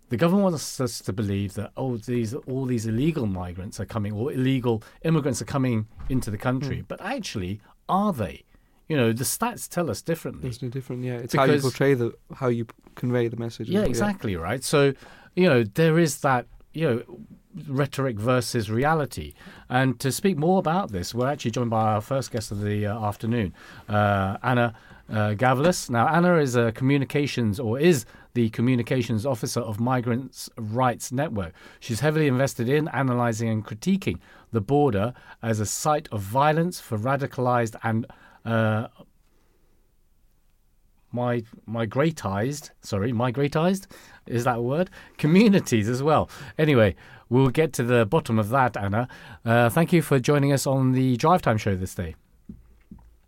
The 0.09 0.17
government 0.17 0.45
wants 0.45 0.81
us 0.81 1.01
to 1.01 1.13
believe 1.13 1.55
that 1.55 1.73
oh, 1.77 1.97
these 1.97 2.35
all 2.35 2.65
these 2.65 2.87
illegal 2.87 3.27
migrants 3.27 3.79
are 3.81 3.85
coming, 3.87 4.13
or 4.13 4.33
illegal 4.33 4.83
immigrants 5.03 5.43
are 5.43 5.47
coming 5.47 5.87
into 6.09 6.31
the 6.31 6.39
country. 6.39 6.85
But 6.87 7.01
actually, 7.01 7.61
are 7.89 8.13
they? 8.13 8.45
You 8.89 8.97
know, 8.97 9.13
the 9.13 9.25
stats 9.25 9.69
tell 9.69 9.91
us 9.91 10.01
differently. 10.01 10.43
There's 10.43 10.63
no 10.63 10.71
different. 10.71 11.05
Yeah, 11.05 11.17
it's 11.19 11.35
how 11.35 11.45
you 11.45 11.53
Because- 11.53 11.63
portray 11.63 11.95
the 11.95 12.15
how 12.35 12.49
you 12.49 12.67
convey 12.95 13.29
the 13.29 13.37
message. 13.37 13.69
Yeah, 13.69 13.83
exactly 13.83 14.35
right. 14.37 14.65
So, 14.65 14.95
you 15.37 15.49
know, 15.49 15.63
there 15.65 15.99
is 15.99 16.21
that. 16.21 16.47
You 16.75 16.89
know, 16.89 17.03
rhetoric 17.67 18.19
versus 18.19 18.71
reality. 18.71 19.35
And 19.69 19.99
to 20.01 20.13
speak 20.13 20.37
more 20.37 20.59
about 20.59 20.93
this, 20.93 21.15
we're 21.15 21.29
actually 21.29 21.51
joined 21.53 21.71
by 21.71 21.93
our 21.95 22.01
first 22.01 22.31
guest 22.31 22.53
of 22.53 22.61
the 22.61 22.87
uh, 22.87 23.07
afternoon, 23.07 23.55
uh, 23.89 24.37
Anna 24.43 24.75
uh, 25.11 25.35
Gavalas. 25.35 25.91
Now, 25.91 26.07
Anna 26.09 26.37
is 26.37 26.55
a 26.57 26.73
communications 26.73 27.59
or 27.59 27.81
is 27.81 28.05
the 28.39 28.49
communications 28.51 29.27
officer 29.27 29.59
of 29.59 29.81
Migrants' 29.81 30.49
Rights 30.57 31.11
Network. 31.11 31.53
She's 31.81 31.99
heavily 31.99 32.29
invested 32.29 32.69
in 32.69 32.87
analyzing 32.87 33.49
and 33.49 33.67
critiquing 33.67 34.21
the 34.53 34.61
border 34.61 35.13
as 35.43 35.59
a 35.59 35.67
site 35.67 36.09
of 36.13 36.21
violence 36.21 36.79
for 36.79 36.97
radicalized 36.97 37.75
and 37.83 38.07
uh, 38.45 38.87
my 41.11 41.43
migratized 41.69 42.71
sorry 42.81 43.13
migratized? 43.13 43.89
Is 44.27 44.45
that 44.45 44.59
a 44.59 44.63
word? 44.63 44.89
Communities 45.17 45.89
as 45.89 46.01
well. 46.01 46.31
Anyway 46.59 46.95
we'll 47.29 47.51
get 47.51 47.73
to 47.73 47.83
the 47.83 48.07
bottom 48.07 48.39
of 48.39 48.51
that 48.51 48.77
anna. 48.77 49.09
Uh, 49.45 49.69
thank 49.69 49.93
you 49.93 50.01
for 50.01 50.21
joining 50.21 50.53
us 50.53 50.65
on 50.65 50.93
the 50.93 51.17
drive 51.17 51.43
time 51.43 51.59
show 51.59 51.75
this 51.75 51.97
day. 51.97 52.15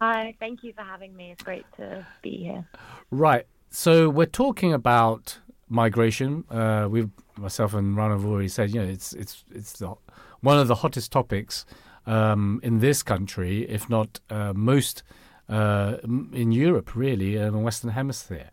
Hi 0.00 0.36
thank 0.38 0.62
you 0.62 0.72
for 0.72 0.82
having 0.82 1.16
me. 1.16 1.32
It's 1.32 1.42
great 1.42 1.66
to 1.78 2.06
be 2.22 2.36
here. 2.36 2.64
Right 3.10 3.46
so 3.70 4.08
we're 4.08 4.26
talking 4.26 4.72
about 4.72 5.38
migration 5.68 6.44
uh, 6.50 6.86
we 6.90 7.08
myself 7.36 7.74
and 7.74 7.96
Rana 7.96 8.14
have 8.14 8.26
already 8.26 8.48
said 8.48 8.74
you 8.74 8.82
know 8.82 8.88
it's 8.88 9.12
it's 9.12 9.44
it's 9.50 9.72
the, 9.74 9.94
one 10.40 10.58
of 10.58 10.68
the 10.68 10.74
hottest 10.76 11.12
topics 11.12 11.64
um, 12.06 12.60
in 12.62 12.80
this 12.80 13.02
country 13.02 13.62
if 13.68 13.88
not 13.88 14.20
uh, 14.30 14.52
most 14.54 15.02
uh, 15.50 15.96
in 16.04 16.52
Europe, 16.52 16.94
really, 16.94 17.36
in 17.36 17.52
the 17.52 17.58
Western 17.58 17.90
Hemisphere. 17.90 18.50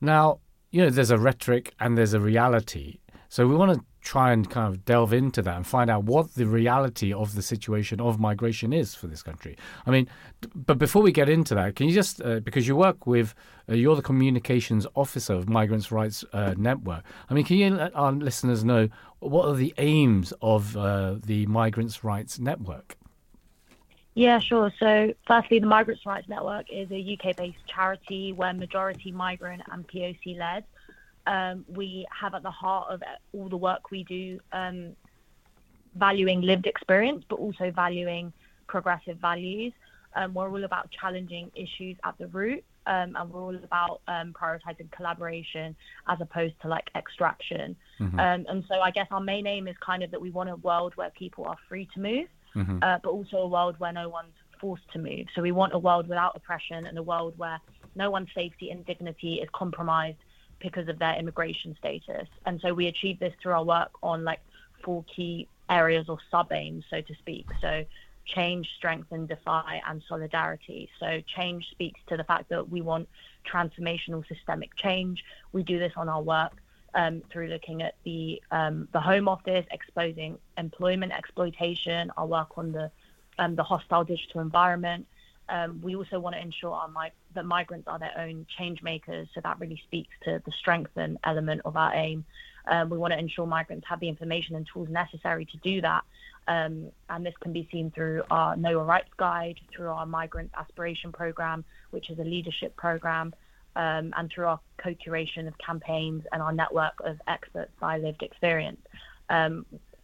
Now, 0.00 0.40
you 0.70 0.82
know, 0.82 0.90
there's 0.90 1.10
a 1.10 1.18
rhetoric 1.18 1.74
and 1.78 1.96
there's 1.96 2.14
a 2.14 2.20
reality. 2.20 3.00
So 3.28 3.46
we 3.46 3.54
want 3.54 3.74
to 3.74 3.84
try 4.00 4.32
and 4.32 4.48
kind 4.48 4.72
of 4.72 4.84
delve 4.84 5.12
into 5.12 5.42
that 5.42 5.56
and 5.56 5.66
find 5.66 5.90
out 5.90 6.04
what 6.04 6.34
the 6.34 6.46
reality 6.46 7.12
of 7.12 7.34
the 7.34 7.42
situation 7.42 8.00
of 8.00 8.18
migration 8.18 8.72
is 8.72 8.94
for 8.94 9.06
this 9.06 9.22
country. 9.22 9.56
I 9.86 9.90
mean, 9.90 10.08
but 10.54 10.78
before 10.78 11.02
we 11.02 11.12
get 11.12 11.28
into 11.28 11.54
that, 11.54 11.76
can 11.76 11.86
you 11.86 11.94
just, 11.94 12.22
uh, 12.22 12.40
because 12.40 12.66
you 12.66 12.76
work 12.76 13.06
with, 13.06 13.34
uh, 13.68 13.74
you're 13.74 13.96
the 13.96 14.02
communications 14.02 14.86
officer 14.94 15.34
of 15.34 15.48
Migrants' 15.48 15.92
Rights 15.92 16.24
uh, 16.32 16.54
Network. 16.56 17.04
I 17.28 17.34
mean, 17.34 17.44
can 17.44 17.56
you 17.56 17.70
let 17.70 17.94
our 17.94 18.12
listeners 18.12 18.64
know 18.64 18.88
what 19.18 19.46
are 19.46 19.54
the 19.54 19.74
aims 19.78 20.32
of 20.40 20.76
uh, 20.76 21.16
the 21.24 21.46
Migrants' 21.46 22.02
Rights 22.02 22.38
Network? 22.38 22.96
Yeah, 24.14 24.40
sure. 24.40 24.72
So, 24.78 25.14
firstly, 25.26 25.60
the 25.60 25.66
Migrants' 25.66 26.04
Rights 26.04 26.28
Network 26.28 26.66
is 26.72 26.90
a 26.90 27.18
UK 27.18 27.36
based 27.36 27.64
charity 27.66 28.32
where 28.32 28.52
majority 28.52 29.12
migrant 29.12 29.62
and 29.70 29.86
POC 29.86 30.38
led. 30.38 30.64
Um, 31.26 31.64
we 31.68 32.06
have 32.18 32.34
at 32.34 32.42
the 32.42 32.50
heart 32.50 32.88
of 32.90 33.02
all 33.32 33.48
the 33.48 33.56
work 33.56 33.90
we 33.90 34.04
do 34.04 34.40
um, 34.52 34.96
valuing 35.96 36.40
lived 36.40 36.66
experience, 36.66 37.24
but 37.28 37.36
also 37.36 37.70
valuing 37.70 38.32
progressive 38.66 39.18
values. 39.18 39.72
Um, 40.16 40.34
we're 40.34 40.50
all 40.50 40.64
about 40.64 40.90
challenging 40.90 41.50
issues 41.54 41.96
at 42.04 42.18
the 42.18 42.26
root, 42.28 42.64
um, 42.86 43.14
and 43.16 43.30
we're 43.30 43.40
all 43.40 43.54
about 43.56 44.00
um, 44.08 44.32
prioritizing 44.32 44.90
collaboration 44.90 45.76
as 46.08 46.18
opposed 46.20 46.54
to 46.62 46.68
like 46.68 46.88
extraction. 46.96 47.76
Mm-hmm. 48.00 48.18
Um, 48.18 48.46
and 48.48 48.64
so, 48.68 48.80
I 48.80 48.90
guess 48.90 49.06
our 49.10 49.20
main 49.20 49.46
aim 49.46 49.68
is 49.68 49.76
kind 49.84 50.02
of 50.02 50.10
that 50.10 50.20
we 50.20 50.30
want 50.30 50.50
a 50.50 50.56
world 50.56 50.94
where 50.96 51.10
people 51.10 51.44
are 51.44 51.56
free 51.68 51.88
to 51.94 52.00
move 52.00 52.26
mm-hmm. 52.54 52.78
uh, 52.82 52.98
but 53.02 53.10
also 53.10 53.38
a 53.38 53.48
world 53.48 53.76
where 53.78 53.92
no 53.92 54.08
one's 54.08 54.32
forced 54.60 54.88
to 54.92 54.98
move. 54.98 55.26
So 55.34 55.42
we 55.42 55.52
want 55.52 55.72
a 55.72 55.78
world 55.78 56.08
without 56.08 56.36
oppression 56.36 56.86
and 56.86 56.98
a 56.98 57.02
world 57.02 57.34
where 57.36 57.60
no 57.96 58.10
one's 58.10 58.28
safety 58.34 58.70
and 58.70 58.84
dignity 58.84 59.40
is 59.42 59.48
compromised 59.54 60.18
because 60.60 60.88
of 60.88 60.98
their 60.98 61.14
immigration 61.16 61.76
status. 61.78 62.28
And 62.46 62.60
so 62.60 62.72
we 62.74 62.86
achieve 62.86 63.18
this 63.18 63.34
through 63.42 63.52
our 63.52 63.64
work 63.64 63.90
on 64.02 64.24
like 64.24 64.40
four 64.82 65.04
key 65.04 65.48
areas 65.68 66.08
or 66.08 66.18
sub 66.30 66.52
aims, 66.52 66.84
so 66.90 67.00
to 67.00 67.14
speak. 67.14 67.46
So 67.60 67.84
change, 68.24 68.68
strengthen, 68.76 69.26
defy, 69.26 69.80
and 69.86 70.02
solidarity. 70.08 70.88
So 70.98 71.20
change 71.26 71.70
speaks 71.70 72.00
to 72.08 72.16
the 72.16 72.24
fact 72.24 72.48
that 72.50 72.68
we 72.68 72.80
want 72.80 73.08
transformational 73.50 74.26
systemic 74.28 74.74
change. 74.76 75.24
We 75.52 75.62
do 75.62 75.78
this 75.78 75.92
on 75.96 76.08
our 76.08 76.22
work 76.22 76.52
um, 76.94 77.22
through 77.30 77.48
looking 77.48 77.82
at 77.82 77.94
the 78.04 78.42
um, 78.50 78.88
the 78.92 79.00
Home 79.00 79.28
Office, 79.28 79.66
exposing 79.70 80.38
employment 80.58 81.12
exploitation, 81.12 82.10
our 82.16 82.26
work 82.26 82.58
on 82.58 82.72
the 82.72 82.90
um, 83.38 83.54
the 83.54 83.62
hostile 83.62 84.04
digital 84.04 84.40
environment. 84.40 85.06
Um, 85.50 85.80
we 85.82 85.96
also 85.96 86.20
want 86.20 86.36
to 86.36 86.40
ensure 86.40 86.72
our 86.72 86.88
that 87.34 87.44
migrants 87.44 87.88
are 87.88 87.98
their 87.98 88.16
own 88.16 88.46
change 88.56 88.82
makers. 88.82 89.28
So 89.34 89.40
that 89.42 89.58
really 89.58 89.82
speaks 89.84 90.14
to 90.24 90.40
the 90.44 90.52
strengthen 90.52 91.18
element 91.24 91.62
of 91.64 91.76
our 91.76 91.92
aim. 91.94 92.24
Um, 92.66 92.88
we 92.88 92.98
want 92.98 93.12
to 93.12 93.18
ensure 93.18 93.46
migrants 93.46 93.86
have 93.88 94.00
the 94.00 94.08
information 94.08 94.54
and 94.54 94.66
tools 94.72 94.88
necessary 94.88 95.44
to 95.46 95.56
do 95.58 95.80
that. 95.80 96.04
Um, 96.46 96.90
and 97.08 97.26
this 97.26 97.34
can 97.40 97.52
be 97.52 97.68
seen 97.70 97.90
through 97.90 98.22
our 98.30 98.56
Know 98.56 98.70
Your 98.70 98.84
Rights 98.84 99.10
Guide, 99.16 99.58
through 99.74 99.88
our 99.88 100.06
Migrant 100.06 100.50
Aspiration 100.56 101.12
Program, 101.12 101.64
which 101.90 102.10
is 102.10 102.18
a 102.18 102.24
leadership 102.24 102.76
program, 102.76 103.34
um, 103.76 104.12
and 104.16 104.30
through 104.30 104.46
our 104.46 104.60
co-curation 104.78 105.46
of 105.48 105.56
campaigns 105.58 106.24
and 106.32 106.42
our 106.42 106.52
network 106.52 106.94
of 107.04 107.20
experts 107.26 107.72
by 107.80 107.98
lived 107.98 108.22
experience. 108.22 108.80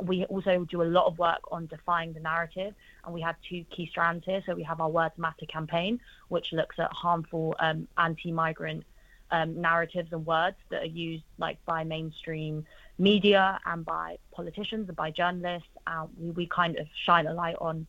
We 0.02 0.24
also 0.24 0.64
do 0.64 0.82
a 0.82 0.84
lot 0.84 1.06
of 1.06 1.18
work 1.18 1.40
on 1.50 1.66
defying 1.66 2.12
the 2.12 2.20
narrative, 2.20 2.74
and 3.04 3.14
we 3.14 3.20
have 3.22 3.36
two 3.48 3.64
key 3.70 3.86
strands 3.86 4.24
here. 4.24 4.42
So 4.44 4.54
we 4.54 4.62
have 4.64 4.80
our 4.80 4.90
Words 4.90 5.16
Matter 5.18 5.46
campaign, 5.46 6.00
which 6.28 6.52
looks 6.52 6.78
at 6.78 6.92
harmful 6.92 7.54
um, 7.58 7.88
anti-migrant 7.96 8.84
um, 9.30 9.60
narratives 9.60 10.12
and 10.12 10.24
words 10.24 10.56
that 10.70 10.82
are 10.82 10.86
used 10.86 11.24
like 11.38 11.58
by 11.64 11.84
mainstream 11.84 12.64
media 12.98 13.58
and 13.66 13.84
by 13.84 14.18
politicians 14.32 14.88
and 14.88 14.96
by 14.96 15.10
journalists. 15.10 15.68
And 15.86 16.08
we, 16.18 16.30
we 16.30 16.46
kind 16.46 16.76
of 16.76 16.86
shine 17.04 17.26
a 17.26 17.34
light 17.34 17.56
on 17.60 17.86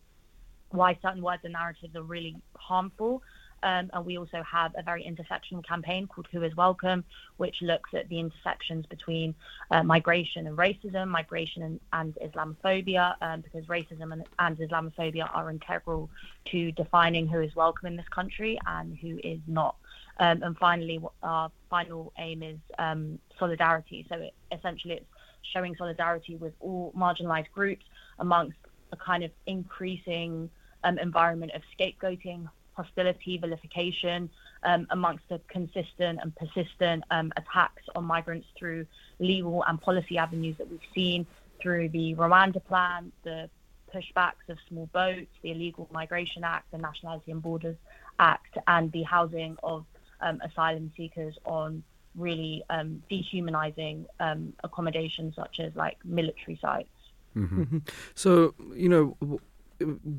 why 0.70 0.98
certain 1.02 1.22
words 1.22 1.44
and 1.44 1.54
narratives 1.54 1.96
are 1.96 2.02
really 2.02 2.36
harmful 2.56 3.22
um, 3.64 3.90
and 3.94 4.06
we 4.06 4.18
also 4.18 4.44
have 4.44 4.74
a 4.78 4.84
very 4.84 5.04
intersectional 5.04 5.66
campaign 5.66 6.08
called 6.08 6.28
Who 6.32 6.44
is 6.44 6.56
Welcome, 6.56 7.04
which 7.38 7.62
looks 7.62 7.94
at 7.94 8.08
the 8.10 8.20
intersections 8.20 8.86
between 8.86 9.36
uh, 9.72 9.84
migration 9.84 10.48
and 10.48 10.58
racism, 10.58 11.08
migration 11.08 11.64
and, 11.64 11.80
and 11.94 12.18
Islamophobia, 12.24 13.16
um, 13.22 13.42
because 13.42 13.66
racism 13.66 14.14
and, 14.14 14.24
and, 14.40 14.58
Islamophobia 14.58 15.30
are 15.34 15.50
integral 15.50 16.10
to 16.46 16.72
defining 16.74 17.28
who 17.28 17.42
is 17.42 17.56
welcome 17.56 17.88
in 17.88 17.96
this 17.96 18.08
country 18.10 18.60
and 18.66 18.98
who 18.98 19.20
is 19.24 19.40
not. 19.48 19.76
Um, 20.20 20.42
and 20.44 20.58
finally, 20.58 21.00
our 21.24 21.52
final 21.70 22.14
aim 22.18 22.44
is 22.44 22.58
um, 22.80 23.20
solidarity. 23.38 24.06
So 24.10 24.16
it, 24.16 24.34
essentially, 24.52 24.96
it's 24.96 25.06
showing 25.54 25.76
solidarity 25.76 26.36
with 26.36 26.54
all 26.60 26.94
marginalized 26.98 27.52
groups 27.52 27.86
amongst 28.20 28.58
a 28.92 28.98
kind 28.98 29.24
of 29.24 29.32
increasing 29.46 30.50
um, 30.84 30.98
environment 31.00 31.52
of 31.54 31.62
scapegoating, 31.78 32.48
hostility, 32.78 33.38
vilification, 33.38 34.30
um, 34.64 34.88
amongst 34.92 35.28
the 35.30 35.42
consistent 35.50 36.20
and 36.22 36.34
persistent 36.36 37.04
um, 37.12 37.34
attacks 37.36 37.84
on 37.96 38.06
migrants 38.06 38.48
through 38.58 38.86
legal 39.20 39.64
and 39.68 39.82
policy 39.82 40.18
avenues 40.18 40.56
that 40.58 40.70
we've 40.70 40.80
seen 40.96 41.26
through 41.62 41.90
the 41.90 42.14
Rwanda 42.16 42.64
plan, 42.64 43.12
the 43.24 43.50
pushbacks 43.94 44.48
of 44.50 44.58
small 44.70 44.88
boats, 44.94 45.32
the 45.42 45.52
Illegal 45.52 45.90
Migration 45.92 46.44
Act, 46.44 46.72
the 46.72 46.78
Nationality 46.78 47.32
and 47.32 47.42
Borders 47.42 47.78
Act, 48.20 48.58
and 48.68 48.92
the 48.92 49.04
housing 49.04 49.58
of 49.64 49.86
um, 50.22 50.40
asylum 50.44 50.92
seekers 50.96 51.36
on 51.46 51.84
really 52.16 52.64
um, 52.70 53.02
dehumanizing 53.10 54.06
um, 54.20 54.54
accommodations 54.64 55.36
such 55.36 55.60
as 55.60 55.76
like 55.76 55.98
military 56.04 56.58
sites. 56.62 56.90
Mm-hmm. 57.36 57.62
mm-hmm. 57.62 57.78
So, 58.16 58.54
you 58.76 58.90
know, 58.90 59.40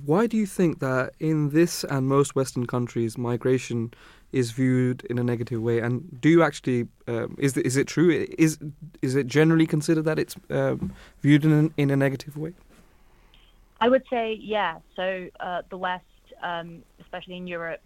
why 0.04 0.26
do 0.26 0.36
you 0.36 0.46
think 0.46 0.80
that 0.80 1.14
in 1.18 1.50
this 1.50 1.84
and 1.84 2.06
most 2.06 2.34
Western 2.34 2.66
countries, 2.66 3.18
migration 3.18 3.92
is 4.32 4.50
viewed 4.50 5.04
in 5.04 5.18
a 5.18 5.24
negative 5.24 5.60
way? 5.60 5.80
And 5.80 6.20
do 6.20 6.28
you 6.28 6.42
actually 6.42 6.88
um, 7.06 7.36
is 7.38 7.56
is 7.56 7.76
it 7.76 7.86
true? 7.86 8.10
Is 8.38 8.58
is 9.02 9.14
it 9.14 9.26
generally 9.26 9.66
considered 9.66 10.04
that 10.04 10.18
it's 10.18 10.36
um, 10.50 10.92
viewed 11.22 11.44
in 11.44 11.52
a, 11.52 11.80
in 11.80 11.90
a 11.90 11.96
negative 11.96 12.36
way? 12.36 12.52
I 13.80 13.88
would 13.88 14.04
say 14.10 14.38
yeah. 14.40 14.78
So 14.96 15.28
uh, 15.40 15.62
the 15.70 15.78
West, 15.78 16.04
um, 16.42 16.82
especially 17.00 17.36
in 17.36 17.46
Europe, 17.46 17.80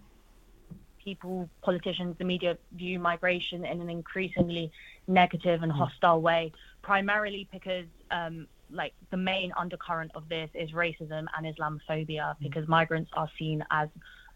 people, 1.02 1.48
politicians, 1.62 2.16
the 2.18 2.24
media 2.24 2.58
view 2.72 2.98
migration 2.98 3.64
in 3.64 3.80
an 3.80 3.90
increasingly 3.90 4.70
negative 5.06 5.62
and 5.62 5.72
mm. 5.72 5.76
hostile 5.76 6.20
way, 6.20 6.52
primarily 6.82 7.48
because 7.52 7.86
um, 8.10 8.46
like 8.72 8.94
the 9.10 9.16
main 9.16 9.52
undercurrent 9.56 10.12
of 10.14 10.28
this 10.28 10.50
is 10.54 10.70
racism 10.72 11.26
and 11.36 11.46
Islamophobia 11.46 12.08
mm. 12.08 12.36
because 12.40 12.66
migrants 12.68 13.10
are 13.14 13.28
seen 13.38 13.64
as 13.70 13.88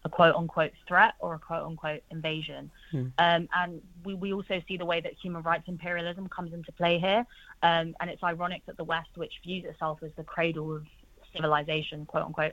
a 0.05 0.09
quote 0.09 0.37
unquote 0.37 0.73
threat 0.87 1.15
or 1.19 1.35
a 1.35 1.39
quote 1.39 1.65
unquote 1.65 2.03
invasion. 2.11 2.71
Mm. 2.93 3.13
Um, 3.19 3.49
and 3.55 3.83
we, 4.05 4.15
we 4.15 4.33
also 4.33 4.63
see 4.69 4.77
the 4.77 4.87
way 4.87 5.01
that 5.01 5.15
human 5.21 5.43
rights 5.43 5.65
imperialism 5.67 6.29
comes 6.29 6.53
into 6.53 6.71
play 6.73 6.99
here. 6.99 7.27
Um, 7.63 7.95
and 8.01 8.09
it's 8.09 8.23
ironic 8.23 8.65
that 8.67 8.77
the 8.77 8.85
West, 8.85 9.11
which 9.17 9.33
views 9.45 9.65
itself 9.65 10.03
as 10.03 10.13
the 10.17 10.25
cradle 10.25 10.77
of 10.77 10.85
civilization, 11.35 12.07
quote 12.07 12.25
unquote, 12.25 12.53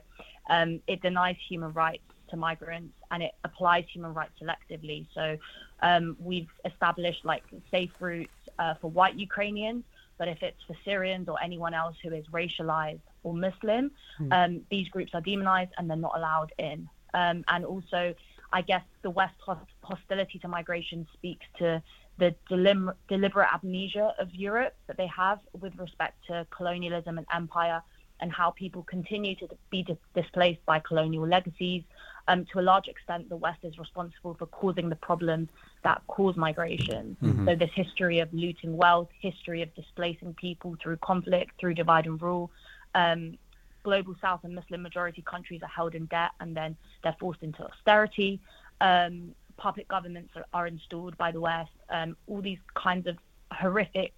um, 0.50 0.80
it 0.86 1.00
denies 1.00 1.36
human 1.48 1.72
rights 1.72 2.02
to 2.30 2.36
migrants 2.36 2.94
and 3.10 3.22
it 3.22 3.32
applies 3.44 3.84
human 3.92 4.12
rights 4.12 4.32
selectively. 4.42 5.06
So 5.14 5.38
um, 5.80 6.16
we've 6.18 6.50
established 6.64 7.24
like 7.24 7.44
safe 7.70 7.90
routes 8.00 8.30
uh, 8.58 8.74
for 8.80 8.90
white 8.90 9.14
Ukrainians 9.14 9.84
But 10.18 10.28
if 10.28 10.42
it's 10.42 10.62
for 10.66 10.76
Syrians 10.84 11.28
or 11.28 11.36
anyone 11.42 11.74
else 11.74 11.96
who 12.02 12.12
is 12.12 12.24
racialized 12.32 13.00
or 13.22 13.34
Muslim, 13.34 13.90
um, 14.30 14.60
these 14.70 14.88
groups 14.88 15.12
are 15.14 15.20
demonized 15.20 15.72
and 15.76 15.88
they're 15.88 15.96
not 15.96 16.16
allowed 16.16 16.52
in. 16.58 16.88
Um, 17.14 17.44
and 17.48 17.64
also, 17.64 18.14
I 18.52 18.62
guess 18.62 18.82
the 19.02 19.10
West 19.10 19.34
hostility 19.82 20.38
to 20.40 20.48
migration 20.48 21.06
speaks 21.14 21.46
to 21.58 21.82
the 22.18 22.34
delim- 22.50 22.94
deliberate 23.08 23.48
amnesia 23.52 24.14
of 24.18 24.32
Europe 24.32 24.74
that 24.86 24.96
they 24.96 25.08
have 25.08 25.40
with 25.60 25.76
respect 25.76 26.14
to 26.28 26.46
colonialism 26.56 27.18
and 27.18 27.26
empire 27.34 27.82
and 28.24 28.32
how 28.32 28.50
people 28.52 28.82
continue 28.84 29.36
to 29.36 29.46
be 29.68 29.82
di- 29.82 29.98
displaced 30.14 30.64
by 30.64 30.78
colonial 30.78 31.28
legacies. 31.28 31.82
Um, 32.26 32.46
to 32.52 32.58
a 32.58 32.62
large 32.62 32.88
extent, 32.88 33.28
the 33.28 33.36
West 33.36 33.58
is 33.64 33.78
responsible 33.78 34.32
for 34.38 34.46
causing 34.46 34.88
the 34.88 34.96
problems 34.96 35.50
that 35.82 36.00
cause 36.06 36.34
migration. 36.34 37.18
So, 37.44 37.54
this 37.54 37.70
history 37.74 38.20
of 38.20 38.32
looting 38.32 38.78
wealth, 38.78 39.10
history 39.20 39.60
of 39.60 39.74
displacing 39.74 40.32
people 40.40 40.74
through 40.82 40.96
conflict, 40.96 41.50
through 41.60 41.74
divide 41.74 42.06
and 42.06 42.20
rule. 42.20 42.50
Um, 42.94 43.36
global 43.82 44.14
South 44.22 44.40
and 44.44 44.54
Muslim 44.54 44.80
majority 44.80 45.20
countries 45.20 45.60
are 45.62 45.68
held 45.68 45.94
in 45.94 46.06
debt 46.06 46.30
and 46.40 46.56
then 46.56 46.74
they're 47.02 47.16
forced 47.20 47.42
into 47.42 47.62
austerity. 47.62 48.40
Um, 48.80 49.34
puppet 49.58 49.86
governments 49.86 50.32
are, 50.34 50.46
are 50.54 50.66
installed 50.66 51.18
by 51.18 51.30
the 51.30 51.42
West. 51.42 51.76
Um, 51.90 52.16
all 52.26 52.40
these 52.40 52.62
kinds 52.72 53.06
of 53.06 53.18
horrific 53.52 54.14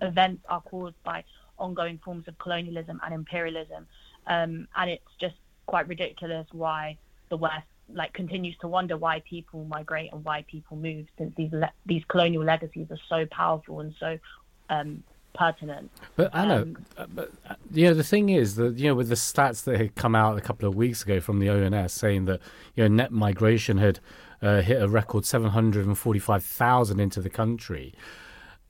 events 0.00 0.42
are 0.48 0.62
caused 0.62 0.96
by 1.04 1.24
ongoing 1.60 1.98
forms 2.04 2.26
of 2.26 2.36
colonialism 2.38 3.00
and 3.04 3.14
imperialism. 3.14 3.86
Um, 4.26 4.66
and 4.76 4.90
it's 4.90 5.12
just 5.20 5.36
quite 5.66 5.86
ridiculous 5.88 6.46
why 6.52 6.98
the 7.28 7.36
West 7.36 7.66
like 7.92 8.12
continues 8.12 8.56
to 8.60 8.68
wonder 8.68 8.96
why 8.96 9.22
people 9.28 9.64
migrate 9.64 10.12
and 10.12 10.24
why 10.24 10.44
people 10.48 10.76
move 10.76 11.06
since 11.18 11.34
these 11.36 11.52
le- 11.52 11.72
these 11.86 12.02
colonial 12.08 12.44
legacies 12.44 12.86
are 12.90 12.98
so 13.08 13.26
powerful 13.26 13.80
and 13.80 13.94
so 13.98 14.18
um, 14.68 15.02
pertinent. 15.34 15.90
But 16.16 16.34
Anna, 16.34 16.62
Um, 16.62 16.86
uh, 16.96 17.06
but 17.12 17.32
uh, 17.48 17.54
you 17.72 17.86
know 17.86 17.94
the 17.94 18.04
thing 18.04 18.28
is 18.28 18.56
that 18.56 18.78
you 18.78 18.88
know 18.88 18.94
with 18.94 19.08
the 19.08 19.14
stats 19.16 19.64
that 19.64 19.76
had 19.76 19.94
come 19.94 20.14
out 20.14 20.38
a 20.38 20.40
couple 20.40 20.68
of 20.68 20.74
weeks 20.74 21.02
ago 21.02 21.20
from 21.20 21.38
the 21.40 21.48
ONS 21.48 21.92
saying 21.92 22.26
that 22.26 22.40
you 22.74 22.84
know 22.84 22.88
net 22.88 23.12
migration 23.12 23.78
had 23.78 24.00
uh, 24.42 24.60
hit 24.60 24.80
a 24.80 24.88
record 24.88 25.24
seven 25.24 25.50
hundred 25.50 25.86
and 25.86 25.98
forty-five 25.98 26.44
thousand 26.44 27.00
into 27.00 27.20
the 27.20 27.30
country. 27.30 27.94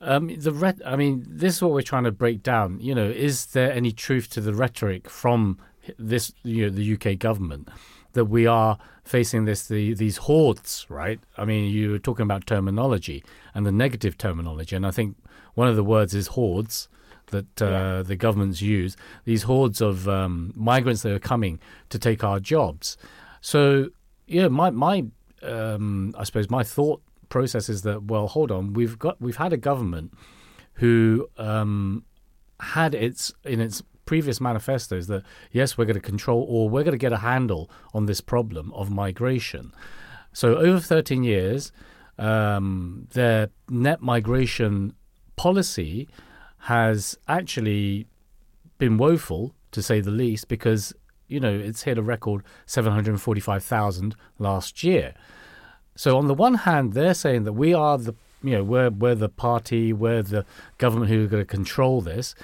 Um, 0.01 0.35
the 0.39 0.53
re- 0.53 0.73
I 0.85 0.97
mean, 0.97 1.25
this 1.29 1.57
is 1.57 1.63
what 1.63 1.73
we're 1.73 1.83
trying 1.83 2.05
to 2.05 2.13
break 2.13 2.43
down. 2.43 2.81
You 2.81 2.95
know, 2.95 3.09
is 3.09 3.47
there 3.47 3.73
any 3.73 3.93
truth 3.93 4.31
to 4.31 4.41
the 4.41 4.55
rhetoric 4.55 5.11
from 5.11 5.59
this, 5.99 6.33
you 6.43 6.65
know, 6.65 6.71
the 6.71 6.95
UK 6.95 7.19
government 7.19 7.69
that 8.13 8.25
we 8.25 8.47
are 8.47 8.79
facing 9.05 9.45
this 9.45 9.67
the, 9.67 9.95
these 9.95 10.19
hordes, 10.19 10.87
right? 10.89 11.21
I 11.37 11.45
mean, 11.45 11.71
you 11.71 11.91
were 11.91 11.99
talking 11.99 12.25
about 12.25 12.47
terminology 12.47 13.23
and 13.55 13.67
the 13.67 13.73
negative 13.73 14.17
terminology, 14.17 14.75
and 14.75 14.87
I 14.87 14.91
think 14.91 15.17
one 15.55 15.69
of 15.69 15.77
the 15.77 15.85
words 15.85 16.15
is 16.15 16.29
hordes 16.29 16.89
that 17.27 17.63
uh, 17.63 18.03
the 18.03 18.17
governments 18.17 18.61
use. 18.61 18.97
These 19.25 19.45
hordes 19.45 19.81
of 19.81 20.09
um, 20.09 20.53
migrants 20.57 21.03
that 21.03 21.13
are 21.13 21.21
coming 21.21 21.61
to 21.91 21.99
take 21.99 22.25
our 22.25 22.41
jobs. 22.41 22.97
So, 23.41 23.91
yeah, 24.27 24.49
my 24.49 24.71
my 24.71 25.05
um, 25.43 26.15
I 26.19 26.25
suppose 26.25 26.51
my 26.51 26.63
thought 26.63 27.03
process 27.31 27.71
is 27.71 27.81
that 27.83 28.05
well, 28.05 28.29
hold 28.29 28.51
on, 28.53 28.75
we've 28.75 28.99
got 28.99 29.19
we've 29.21 29.37
had 29.37 29.55
a 29.55 29.57
government 29.57 30.13
who 30.75 31.27
um, 31.39 32.05
had 32.61 32.95
its 32.95 33.33
in 33.45 33.61
its 33.61 33.83
previous 34.05 34.41
manifestos 34.41 35.07
that 35.07 35.23
yes, 35.53 35.79
we're 35.79 35.87
going 35.87 35.95
to 35.95 36.01
control 36.01 36.45
or 36.49 36.69
we're 36.69 36.83
going 36.83 36.93
to 36.93 36.99
get 36.99 37.13
a 37.13 37.19
handle 37.19 37.71
on 37.95 38.07
this 38.07 38.21
problem 38.21 38.73
of 38.75 38.91
migration. 38.91 39.73
So 40.33 40.57
over 40.57 40.81
13 40.81 41.25
years, 41.25 41.73
um, 42.19 43.07
their 43.13 43.49
net 43.69 44.03
migration 44.03 44.95
policy 45.37 46.09
has 46.65 47.17
actually 47.29 48.07
been 48.79 48.99
woeful, 48.99 49.55
to 49.73 49.83
say 49.83 50.01
the 50.01 50.11
least, 50.11 50.49
because 50.49 50.93
you 51.29 51.41
know 51.41 51.53
it's 51.53 51.83
hit 51.83 51.97
a 51.97 52.03
record 52.03 52.43
745,000 52.67 54.17
last 54.39 54.83
year. 54.83 55.15
So 56.01 56.17
on 56.17 56.29
the 56.29 56.35
one 56.35 56.55
hand, 56.55 56.95
they're 56.95 57.13
saying 57.13 57.45
that 57.45 57.53
we 57.53 57.75
are 57.75 57.99
the 57.99 58.15
you 58.43 58.53
know 58.53 58.65
we're 58.65 58.89
we're 58.89 59.15
the 59.15 59.29
party, 59.29 59.93
we're 59.93 60.23
the 60.23 60.47
government 60.79 61.11
who 61.11 61.25
are 61.25 61.29
going 61.29 61.43
to 61.43 61.57
control 61.59 62.01
this. 62.01 62.35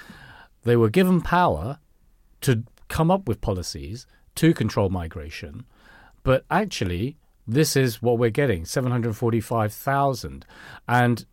They 0.63 0.75
were 0.75 0.91
given 0.91 1.21
power 1.21 1.79
to 2.41 2.63
come 2.87 3.09
up 3.09 3.27
with 3.27 3.41
policies 3.41 4.05
to 4.35 4.53
control 4.53 4.89
migration, 4.89 5.65
but 6.21 6.45
actually 6.51 7.17
this 7.47 7.75
is 7.75 7.99
what 7.99 8.19
we're 8.19 8.29
getting 8.29 8.63
745,000 8.63 10.45
and 10.87 11.25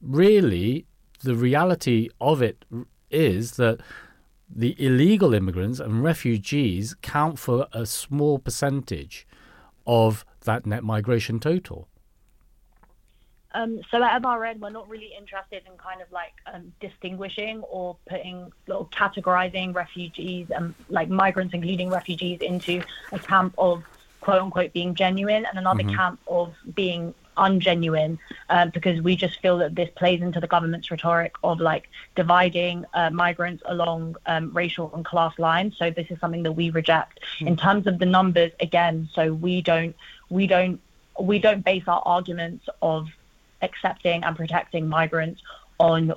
really 0.00 0.86
the 1.22 1.36
reality 1.36 2.08
of 2.20 2.42
it 2.42 2.64
is 3.12 3.52
that 3.52 3.78
the 4.48 4.74
illegal 4.84 5.34
immigrants 5.34 5.78
and 5.78 6.02
refugees 6.02 6.96
count 7.00 7.38
for 7.38 7.68
a 7.72 7.86
small 7.86 8.40
percentage 8.40 9.24
of 9.86 10.24
that 10.44 10.66
net 10.66 10.84
migration 10.84 11.40
total. 11.40 11.88
Um, 13.52 13.80
so 13.90 14.02
at 14.02 14.22
MRN, 14.22 14.60
we're 14.60 14.70
not 14.70 14.88
really 14.88 15.12
interested 15.18 15.62
in 15.66 15.76
kind 15.76 16.00
of 16.00 16.10
like 16.12 16.32
um, 16.52 16.72
distinguishing 16.80 17.62
or 17.62 17.96
putting 18.08 18.52
or 18.68 18.86
categorizing 18.88 19.74
refugees 19.74 20.50
and 20.50 20.74
like 20.88 21.08
migrants, 21.08 21.52
including 21.52 21.90
refugees, 21.90 22.40
into 22.42 22.82
a 23.12 23.18
camp 23.18 23.54
of 23.58 23.82
quote 24.20 24.42
unquote 24.42 24.72
being 24.72 24.94
genuine 24.94 25.46
and 25.46 25.58
another 25.58 25.82
camp 25.82 26.20
of 26.28 26.54
being 26.74 27.14
ungenuine, 27.36 28.18
um, 28.50 28.70
because 28.70 29.00
we 29.00 29.16
just 29.16 29.40
feel 29.40 29.58
that 29.58 29.74
this 29.74 29.88
plays 29.96 30.20
into 30.20 30.38
the 30.40 30.46
government's 30.46 30.90
rhetoric 30.90 31.32
of 31.42 31.58
like 31.58 31.88
dividing 32.14 32.84
uh, 32.94 33.10
migrants 33.10 33.62
along 33.66 34.14
um, 34.26 34.52
racial 34.52 34.92
and 34.94 35.04
class 35.04 35.36
lines. 35.38 35.74
So 35.78 35.90
this 35.90 36.06
is 36.10 36.20
something 36.20 36.42
that 36.44 36.52
we 36.52 36.70
reject. 36.70 37.20
In 37.40 37.56
terms 37.56 37.86
of 37.86 37.98
the 37.98 38.06
numbers, 38.06 38.52
again, 38.60 39.08
so 39.14 39.32
we 39.32 39.62
don't 39.62 39.96
we 40.30 40.46
don't 40.46 40.80
we 41.20 41.38
don't 41.38 41.64
base 41.64 41.82
our 41.86 42.02
arguments 42.06 42.66
of 42.80 43.08
accepting 43.62 44.24
and 44.24 44.36
protecting 44.36 44.88
migrants 44.88 45.42
on 45.78 46.14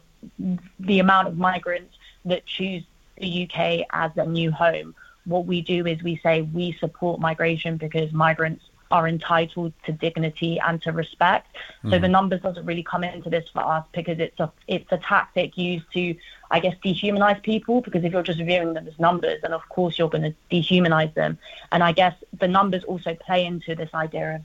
the 0.79 0.99
amount 0.99 1.27
of 1.27 1.37
migrants 1.37 1.97
that 2.25 2.45
choose 2.45 2.83
the 3.17 3.43
UK 3.43 3.85
as 3.91 4.11
their 4.15 4.25
new 4.25 4.51
home. 4.51 4.95
What 5.25 5.45
we 5.45 5.61
do 5.61 5.85
is 5.85 6.01
we 6.01 6.17
say 6.23 6.41
we 6.41 6.73
support 6.73 7.19
migration 7.19 7.77
because 7.77 8.11
migrants 8.13 8.63
are 8.93 9.07
entitled 9.07 9.73
to 9.85 9.91
dignity 9.91 10.59
and 10.59 10.79
to 10.83 10.91
respect. 10.91 11.47
So 11.89 11.97
the 11.97 12.07
numbers 12.07 12.41
doesn't 12.41 12.63
really 12.63 12.83
come 12.83 13.03
into 13.03 13.27
this 13.27 13.45
for 13.51 13.61
us 13.61 13.85
because 13.91 14.19
it's 14.19 14.39
a 14.39 14.51
it's 14.67 14.89
a 14.91 14.99
tactic 14.99 15.57
used 15.57 15.91
to, 15.93 16.15
I 16.51 16.59
guess, 16.59 16.75
dehumanize 16.85 17.41
people. 17.41 17.81
Because 17.81 18.03
if 18.03 18.13
you're 18.13 18.21
just 18.21 18.39
viewing 18.39 18.75
them 18.75 18.87
as 18.87 18.97
numbers, 18.99 19.41
then 19.41 19.51
of 19.51 19.67
course 19.67 19.97
you're 19.97 20.13
going 20.15 20.27
to 20.31 20.35
dehumanize 20.51 21.11
them. 21.15 21.39
And 21.71 21.81
I 21.83 21.91
guess 21.91 22.15
the 22.39 22.47
numbers 22.47 22.83
also 22.83 23.15
play 23.15 23.45
into 23.45 23.73
this 23.73 23.89
idea 23.95 24.35
of 24.35 24.41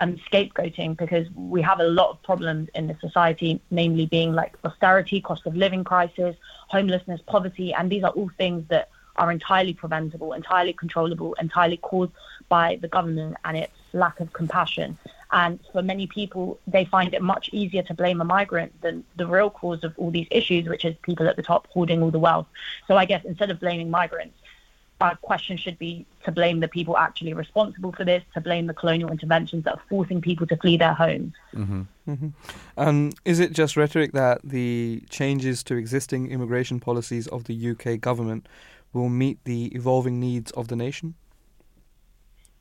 um, 0.00 0.16
scapegoating 0.30 0.96
because 0.96 1.26
we 1.34 1.60
have 1.62 1.80
a 1.80 1.88
lot 2.00 2.10
of 2.10 2.22
problems 2.22 2.68
in 2.76 2.86
the 2.86 2.96
society, 3.00 3.60
namely 3.72 4.06
being 4.06 4.32
like 4.32 4.54
austerity, 4.64 5.20
cost 5.20 5.44
of 5.44 5.56
living 5.56 5.82
crisis, 5.82 6.36
homelessness, 6.68 7.20
poverty, 7.26 7.74
and 7.74 7.90
these 7.90 8.04
are 8.04 8.12
all 8.12 8.30
things 8.38 8.62
that 8.68 8.90
are 9.16 9.32
entirely 9.32 9.74
preventable, 9.74 10.32
entirely 10.32 10.72
controllable, 10.72 11.34
entirely 11.40 11.78
caused 11.78 12.12
by 12.48 12.78
the 12.80 12.88
government 12.88 13.36
and 13.44 13.56
its 13.56 13.72
lack 13.98 14.20
of 14.20 14.32
compassion. 14.32 14.96
And 15.30 15.58
for 15.72 15.82
many 15.82 16.06
people, 16.06 16.58
they 16.66 16.84
find 16.86 17.12
it 17.12 17.22
much 17.22 17.50
easier 17.52 17.82
to 17.82 17.94
blame 17.94 18.20
a 18.20 18.24
migrant 18.24 18.80
than 18.80 19.04
the 19.16 19.26
real 19.26 19.50
cause 19.50 19.84
of 19.84 19.92
all 19.98 20.10
these 20.10 20.28
issues, 20.30 20.66
which 20.68 20.84
is 20.84 20.96
people 21.02 21.28
at 21.28 21.36
the 21.36 21.42
top 21.42 21.68
hoarding 21.70 22.02
all 22.02 22.10
the 22.10 22.18
wealth. 22.18 22.46
So 22.86 22.96
I 22.96 23.04
guess 23.04 23.24
instead 23.24 23.50
of 23.50 23.60
blaming 23.60 23.90
migrants, 23.90 24.38
our 25.00 25.16
question 25.16 25.56
should 25.56 25.78
be 25.78 26.06
to 26.24 26.32
blame 26.32 26.60
the 26.60 26.68
people 26.68 26.96
actually 26.96 27.32
responsible 27.32 27.92
for 27.92 28.04
this, 28.04 28.22
to 28.34 28.40
blame 28.40 28.66
the 28.66 28.74
colonial 28.74 29.10
interventions 29.10 29.64
that 29.64 29.74
are 29.74 29.82
forcing 29.88 30.20
people 30.20 30.46
to 30.46 30.56
flee 30.56 30.76
their 30.76 30.94
homes. 30.94 31.34
Mm-hmm. 31.54 31.82
Mm-hmm. 32.08 32.28
Um, 32.76 33.12
is 33.24 33.38
it 33.38 33.52
just 33.52 33.76
rhetoric 33.76 34.12
that 34.12 34.40
the 34.42 35.04
changes 35.08 35.62
to 35.64 35.76
existing 35.76 36.30
immigration 36.30 36.80
policies 36.80 37.28
of 37.28 37.44
the 37.44 37.70
UK 37.70 38.00
government 38.00 38.48
will 38.92 39.08
meet 39.08 39.38
the 39.44 39.66
evolving 39.66 40.18
needs 40.18 40.50
of 40.52 40.68
the 40.68 40.76
nation? 40.76 41.14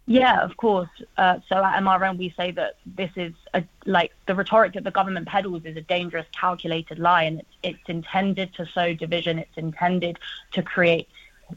Yeah, 0.10 0.42
of 0.42 0.56
course. 0.56 0.90
Uh, 1.18 1.40
so 1.50 1.58
at 1.58 1.82
MRN, 1.84 2.18
we 2.18 2.34
say 2.38 2.52
that 2.52 2.78
this 2.86 3.12
is 3.18 3.34
a, 3.54 3.64
like 3.86 4.14
the 4.26 4.36
rhetoric 4.36 4.74
that 4.74 4.86
the 4.86 4.92
government 4.92 5.28
peddles 5.28 5.66
is 5.66 5.76
a 5.76 5.82
dangerous, 5.82 6.26
calculated 6.32 6.98
lie, 6.98 7.24
and 7.24 7.42
it's, 7.42 7.56
it's 7.62 7.90
intended 7.90 8.54
to 8.56 8.66
sow 8.68 8.94
division. 8.94 9.38
It's 9.38 9.58
intended 9.58 10.18
to 10.54 10.64
create 10.64 11.10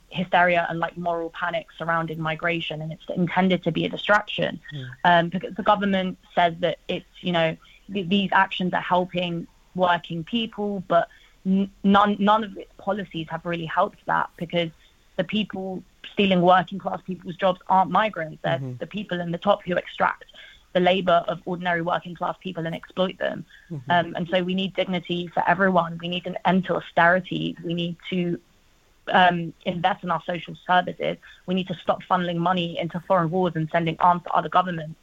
hysteria 0.09 0.67
and 0.69 0.81
like 0.81 0.97
moral 0.97 1.31
panic 1.31 1.67
surrounding 1.79 2.21
migration, 2.21 2.83
and 2.83 2.93
it's 2.93 3.05
intended 3.15 3.63
to 3.65 3.71
be 3.71 3.85
a 3.85 3.89
distraction. 3.89 4.61
Um, 5.05 5.29
because 5.29 5.55
the 5.55 5.63
government 5.63 6.19
says 6.35 6.55
that 6.59 6.79
it's 6.89 7.07
you 7.21 7.33
know 7.33 7.57
th- 7.93 8.09
these 8.09 8.31
actions 8.33 8.75
are 8.75 8.81
helping 8.81 9.47
working 9.77 10.25
people, 10.25 10.83
but 10.89 11.09
n- 11.47 11.71
none 11.85 12.17
none 12.19 12.43
of 12.43 12.57
its 12.59 12.73
policies 12.79 13.29
have 13.31 13.47
really 13.47 13.67
helped 13.67 14.05
that 14.07 14.29
because 14.37 14.71
the 15.17 15.25
people 15.25 15.83
stealing 16.13 16.43
working 16.43 16.79
class 16.79 17.01
people's 17.07 17.37
jobs 17.37 17.61
aren't 17.69 17.91
migrants. 17.91 18.39
They're 18.43 18.61
the 18.79 18.87
people 18.87 19.21
in 19.21 19.31
the 19.33 19.39
top 19.39 19.63
who 19.65 19.77
extract 19.77 20.25
the 20.73 20.81
labor 20.81 21.25
of 21.27 21.41
ordinary 21.45 21.83
working 21.83 22.15
class 22.15 22.37
people 22.41 22.65
and 22.65 22.75
exploit 22.75 23.19
them. 23.19 23.45
Mm-hmm. 23.71 23.91
Um, 23.91 24.15
and 24.17 24.29
so 24.29 24.43
we 24.43 24.55
need 24.55 24.75
dignity 24.75 25.29
for 25.35 25.43
everyone. 25.49 25.99
We 26.01 26.09
need 26.09 26.27
an 26.27 26.37
end 26.45 26.65
to 26.67 26.77
austerity. 26.77 27.57
We 27.65 27.75
need 27.75 27.97
to 28.11 28.41
um, 29.09 29.53
invest 29.65 30.05
in 30.05 30.11
our 30.11 30.23
social 30.25 30.55
services. 30.67 31.17
We 31.47 31.55
need 31.55 31.67
to 31.69 31.75
stop 31.75 32.03
funneling 32.09 32.37
money 32.37 32.79
into 32.79 33.01
foreign 33.01 33.31
wars 33.31 33.55
and 33.57 33.69
sending 33.73 33.97
arms 33.99 34.23
to 34.25 34.31
other 34.31 34.49
governments. 34.49 35.01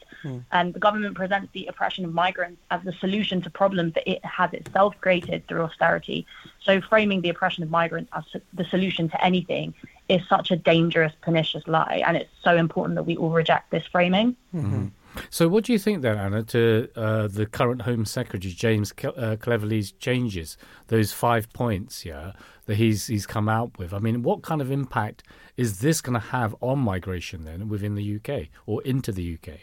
And 0.51 0.73
the 0.73 0.79
government 0.79 1.15
presents 1.15 1.49
the 1.53 1.67
oppression 1.67 2.03
of 2.03 2.13
migrants 2.13 2.59
as 2.71 2.81
the 2.83 2.93
solution 2.93 3.41
to 3.43 3.49
problems 3.49 3.93
that 3.93 4.09
it 4.09 4.23
has 4.25 4.51
itself 4.53 4.95
created 4.99 5.47
through 5.47 5.61
austerity. 5.61 6.25
So 6.63 6.81
framing 6.81 7.21
the 7.21 7.29
oppression 7.29 7.63
of 7.63 7.69
migrants 7.69 8.09
as 8.13 8.23
the 8.53 8.65
solution 8.65 9.09
to 9.09 9.23
anything 9.23 9.73
is 10.09 10.21
such 10.29 10.51
a 10.51 10.55
dangerous, 10.55 11.13
pernicious 11.21 11.63
lie. 11.67 12.01
And 12.05 12.17
it's 12.17 12.31
so 12.43 12.55
important 12.55 12.95
that 12.95 13.03
we 13.03 13.17
all 13.17 13.31
reject 13.31 13.71
this 13.71 13.85
framing. 13.91 14.35
So, 15.29 15.47
what 15.47 15.63
do 15.63 15.73
you 15.73 15.79
think 15.79 16.01
then, 16.01 16.17
Anna, 16.17 16.43
to 16.43 16.89
uh, 16.95 17.27
the 17.27 17.45
current 17.45 17.81
Home 17.81 18.05
Secretary 18.05 18.53
James 18.53 18.91
Cle- 18.91 19.13
uh, 19.17 19.35
Cleverly's 19.35 19.91
changes, 19.93 20.57
those 20.87 21.11
five 21.11 21.51
points, 21.53 22.05
yeah, 22.05 22.33
that 22.65 22.75
he's 22.75 23.07
he's 23.07 23.25
come 23.25 23.49
out 23.49 23.77
with? 23.77 23.93
I 23.93 23.99
mean, 23.99 24.21
what 24.21 24.43
kind 24.43 24.61
of 24.61 24.71
impact 24.71 25.23
is 25.55 25.79
this 25.79 26.01
going 26.01 26.13
to 26.13 26.27
have 26.27 26.55
on 26.61 26.79
migration 26.79 27.45
then 27.45 27.67
within 27.67 27.95
the 27.95 28.15
UK 28.17 28.49
or 28.65 28.83
into 28.83 29.11
the 29.11 29.37
UK? 29.41 29.61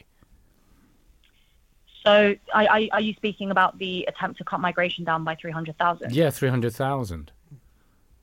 So 2.05 2.35
I, 2.53 2.67
I, 2.67 2.89
are 2.93 3.01
you 3.01 3.15
speaking 3.15 3.51
about 3.51 3.79
the 3.79 4.05
attempt 4.09 4.39
to 4.39 4.45
cut 4.45 4.61
migration 4.61 5.05
down 5.05 5.25
by 5.25 5.37
300,000? 5.37 6.15
Yeah, 6.15 6.31
three 6.31 6.51
hundred 6.51 6.75
thousand. 6.75 7.33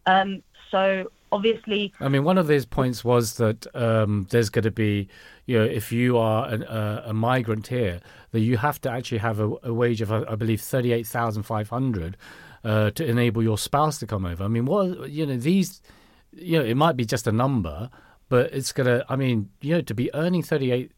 Um, 0.06 0.44
so 0.70 1.12
obviously, 1.32 1.94
I 2.00 2.10
mean, 2.10 2.24
one 2.24 2.38
of 2.38 2.48
those 2.48 2.66
points 2.66 3.04
was 3.04 3.36
that 3.36 3.68
um, 3.76 4.28
there's 4.30 4.50
going 4.50 4.64
to 4.64 4.72
be, 4.72 5.08
you 5.46 5.58
know, 5.58 5.66
if 5.66 5.92
you 5.92 6.18
are 6.18 6.48
an, 6.48 6.64
uh, 6.64 7.04
a 7.06 7.14
migrant 7.14 7.68
here, 7.68 8.00
that 8.32 8.42
you 8.42 8.58
have 8.58 8.80
to 8.82 8.92
actually 8.92 9.20
have 9.20 9.40
a, 9.40 9.52
a 9.64 9.74
wage 9.74 10.02
of, 10.02 10.12
I 10.12 10.36
believe, 10.36 10.62
thirty-eight 10.62 11.08
thousand 11.08 11.44
five 11.44 11.70
hundred 11.70 12.18
uh, 12.64 12.92
to 12.92 13.06
enable 13.06 13.44
your 13.44 13.58
spouse 13.58 14.00
to 14.00 14.08
come 14.08 14.26
over. 14.26 14.44
I 14.44 14.48
mean, 14.48 14.66
what 14.66 15.10
you 15.10 15.26
know, 15.26 15.38
these, 15.38 15.82
you 16.32 16.60
know, 16.60 16.66
it 16.66 16.76
might 16.76 16.96
be 16.96 17.06
just 17.06 17.28
a 17.28 17.32
number, 17.32 17.90
but 18.30 18.54
it's 18.54 18.72
gonna. 18.72 19.04
I 19.10 19.16
mean, 19.16 19.50
you 19.62 19.76
know, 19.76 19.82
to 19.82 19.94
be 19.94 20.14
earning 20.14 20.44
thirty-eight, 20.44 20.92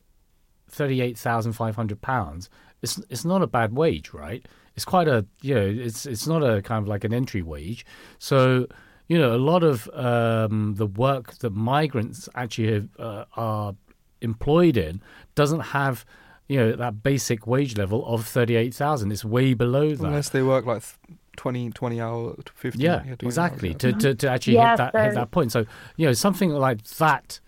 thirty-eight 0.69 1.17
thousand 1.17 1.53
five 1.53 1.75
hundred 1.75 2.01
pounds, 2.01 2.49
it's 2.81 2.99
it's 3.09 3.25
not 3.25 3.41
a 3.41 3.47
bad 3.47 3.73
wage, 3.73 4.13
right? 4.13 4.45
It's 4.75 4.85
quite 4.85 5.07
a, 5.07 5.25
you 5.41 5.53
know, 5.53 5.65
it's 5.65 6.05
it's 6.05 6.25
not 6.25 6.43
a 6.43 6.61
kind 6.61 6.81
of 6.81 6.87
like 6.87 7.03
an 7.03 7.13
entry 7.13 7.43
wage, 7.43 7.85
so 8.17 8.67
you 9.13 9.19
know, 9.19 9.35
a 9.35 9.37
lot 9.37 9.63
of 9.63 9.87
um, 9.93 10.73
the 10.75 10.87
work 10.87 11.37
that 11.37 11.51
migrants 11.51 12.27
actually 12.33 12.73
have, 12.73 12.89
uh, 12.97 13.25
are 13.37 13.75
employed 14.21 14.75
in 14.75 15.03
doesn't 15.35 15.59
have, 15.59 16.03
you 16.47 16.57
know, 16.57 16.71
that 16.71 17.03
basic 17.03 17.45
wage 17.45 17.77
level 17.77 18.03
of 18.07 18.25
thirty-eight 18.25 18.73
thousand. 18.73 19.11
It's 19.11 19.23
way 19.23 19.53
below 19.53 19.93
that. 19.93 20.03
Unless 20.03 20.29
they 20.29 20.41
work 20.41 20.65
like 20.65 20.81
th- 20.81 21.19
20, 21.35 21.69
20 21.71 22.01
hour, 22.01 22.35
15. 22.55 22.81
yeah, 22.81 23.01
20 23.01 23.17
exactly. 23.23 23.69
Hours, 23.69 23.83
yeah. 23.83 23.91
To, 23.91 23.99
to 23.99 24.15
to 24.15 24.29
actually 24.31 24.55
Yeah, 24.55 24.69
hit 24.71 24.77
that 24.77 25.05
hit 25.05 25.13
that 25.13 25.29
point. 25.29 25.51
So 25.51 25.63
you 25.95 26.07
know, 26.07 26.13
something 26.13 26.49
like 26.49 26.83
that, 26.97 27.39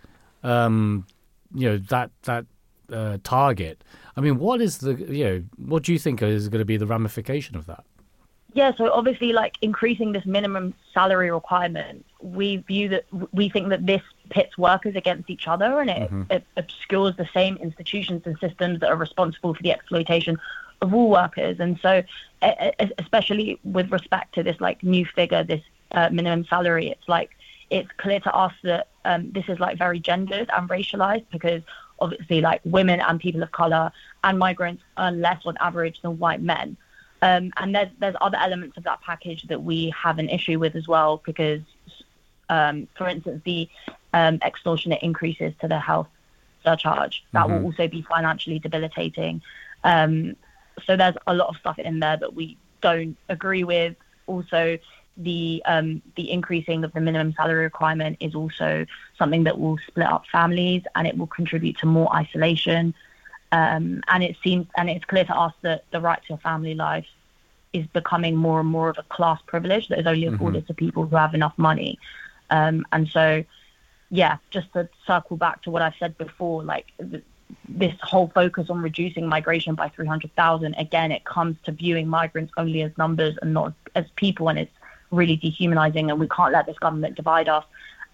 um, 0.44 1.08
you 1.52 1.68
know, 1.68 1.78
that 1.78 2.12
that 2.24 2.46
uh, 2.94 3.18
target. 3.24 3.84
I 4.16 4.22
mean, 4.22 4.38
what 4.38 4.62
is 4.62 4.78
the 4.78 4.94
you 4.94 5.24
know, 5.24 5.44
what 5.58 5.82
do 5.82 5.94
you 5.94 5.98
think 5.98 6.22
is 6.22 6.48
going 6.48 6.62
to 6.62 6.66
be 6.66 6.78
the 6.78 6.86
ramification 6.86 7.58
of 7.58 7.66
that? 7.66 7.84
Yeah, 8.54 8.72
so 8.78 8.92
obviously, 8.92 9.34
like 9.34 9.56
increasing 9.64 10.12
this 10.12 10.28
minimum 10.28 10.76
salary 10.96 11.30
requirement, 11.30 12.04
we 12.22 12.58
view 12.58 12.90
that 12.90 13.06
we 13.32 13.50
think 13.50 13.70
that 13.70 13.86
this 13.86 14.02
pits 14.32 14.58
workers 14.58 14.96
against 14.96 15.30
each 15.30 15.48
other 15.48 15.80
and 15.82 15.90
it, 15.90 16.12
it 16.32 16.44
obscures 16.58 17.16
the 17.18 17.30
same 17.34 17.58
institutions 17.58 18.24
and 18.26 18.36
systems 18.40 18.80
that 18.80 18.90
are 18.90 18.96
responsible 18.96 19.54
for 19.54 19.62
the 19.62 19.72
exploitation 19.72 20.40
of 20.82 20.94
all 20.94 21.10
workers. 21.10 21.60
And 21.60 21.78
so, 21.82 22.02
especially 23.00 23.60
with 23.64 23.92
respect 23.92 24.34
to 24.36 24.44
this 24.44 24.60
like 24.60 24.82
new 24.82 25.06
figure, 25.06 25.44
this 25.44 25.62
uh, 25.92 26.10
minimum 26.12 26.46
salary, 26.46 26.90
it's 26.90 27.08
like 27.08 27.32
it's 27.70 27.90
clear 27.98 28.20
to 28.22 28.34
us 28.34 28.54
that 28.64 28.88
um, 29.04 29.32
this 29.32 29.46
is 29.48 29.60
like 29.60 29.78
very 29.78 30.00
gendered 30.00 30.50
and 30.56 30.70
racialized 30.70 31.26
because 31.32 31.62
obviously, 32.00 32.42
like 32.42 32.62
women 32.66 33.00
and 33.02 33.20
people 33.20 33.44
of 33.44 33.52
color 33.52 33.92
and 34.24 34.40
migrants 34.40 34.84
earn 34.98 35.22
less 35.22 35.42
on 35.46 35.58
average 35.58 36.02
than 36.02 36.18
white 36.20 36.42
men. 36.42 36.78
Um, 37.22 37.52
and 37.58 37.74
there's 37.74 37.90
there's 38.00 38.16
other 38.22 38.38
elements 38.38 38.78
of 38.78 38.84
that 38.84 39.02
package 39.02 39.44
that 39.44 39.64
we 39.64 39.94
have 40.02 40.20
an 40.20 40.30
issue 40.30 40.60
with 40.60 40.76
as 40.76 40.88
well 40.88 41.22
because, 41.26 41.62
um, 42.50 42.88
for 42.96 43.08
instance, 43.08 43.42
the 43.46 43.70
um, 44.14 44.40
extortionate 44.46 45.02
increases 45.02 45.54
to 45.62 45.68
the 45.68 45.80
health 45.80 46.08
surcharge 46.64 47.24
that 47.32 47.50
will 47.50 47.64
also 47.64 47.88
be 47.88 48.02
financially 48.02 48.60
debilitating. 48.60 49.42
Um, 49.84 50.36
so 50.86 50.98
there's 50.98 51.16
a 51.28 51.34
lot 51.34 51.50
of 51.50 51.58
stuff 51.58 51.80
in 51.80 52.00
there 52.00 52.18
that 52.18 52.34
we 52.34 52.58
don't 52.82 53.16
agree 53.30 53.64
with. 53.64 53.96
Also, 54.28 54.78
the 55.18 55.62
um, 55.66 56.02
the 56.16 56.30
increasing 56.32 56.84
of 56.84 56.92
the 56.94 57.00
minimum 57.00 57.34
salary 57.34 57.64
requirement 57.64 58.18
is 58.20 58.36
also 58.36 58.86
something 59.18 59.44
that 59.46 59.58
will 59.60 59.78
split 59.88 60.08
up 60.08 60.26
families 60.32 60.84
and 60.96 61.08
it 61.08 61.18
will 61.18 61.28
contribute 61.28 61.78
to 61.78 61.86
more 61.86 62.14
isolation. 62.14 62.94
Um, 63.52 64.04
and 64.08 64.24
it 64.24 64.36
seems 64.44 64.68
and 64.76 64.90
it's 64.90 65.06
clear 65.06 65.24
to 65.26 65.36
us 65.36 65.54
that 65.62 65.86
the 65.92 66.02
right 66.02 66.20
to 66.28 66.34
a 66.34 66.38
family 66.38 66.74
life 66.74 67.08
is 67.76 67.86
becoming 67.88 68.36
more 68.36 68.62
and 68.62 68.70
more 68.70 68.90
of 68.90 68.98
a 68.98 69.04
class 69.04 69.40
privilege 69.46 69.90
that 69.90 70.00
is 70.00 70.08
only 70.08 70.26
afforded 70.26 70.66
to 70.68 70.74
people 70.74 71.06
who 71.06 71.16
have 71.16 71.34
enough 71.34 71.54
money. 71.58 72.00
Um, 72.50 72.86
and 72.94 73.08
so, 73.10 73.44
yeah, 74.10 74.38
just 74.50 74.72
to 74.74 74.88
circle 75.06 75.36
back 75.36 75.62
to 75.64 75.72
what 75.72 75.82
I 75.82 75.94
said 76.00 76.18
before, 76.18 76.64
like 76.64 76.86
th- 77.00 77.24
this 77.68 77.94
whole 78.02 78.32
focus 78.34 78.70
on 78.70 78.82
reducing 78.82 79.28
migration 79.28 79.76
by 79.76 79.90
300,000, 79.90 80.74
again, 80.76 81.12
it 81.12 81.26
comes 81.26 81.58
to 81.66 81.74
viewing 81.74 82.08
migrants 82.08 82.54
only 82.56 82.82
as 82.82 82.92
numbers 82.98 83.38
and 83.42 83.54
not 83.54 83.74
as 83.94 84.06
people, 84.16 84.48
and 84.48 84.58
it's 84.58 84.72
really 85.12 85.36
dehumanizing. 85.36 86.10
And 86.10 86.20
we 86.20 86.30
can't 86.30 86.54
let 86.54 86.66
this 86.66 86.80
government 86.80 87.16
divide 87.16 87.50
us 87.50 87.66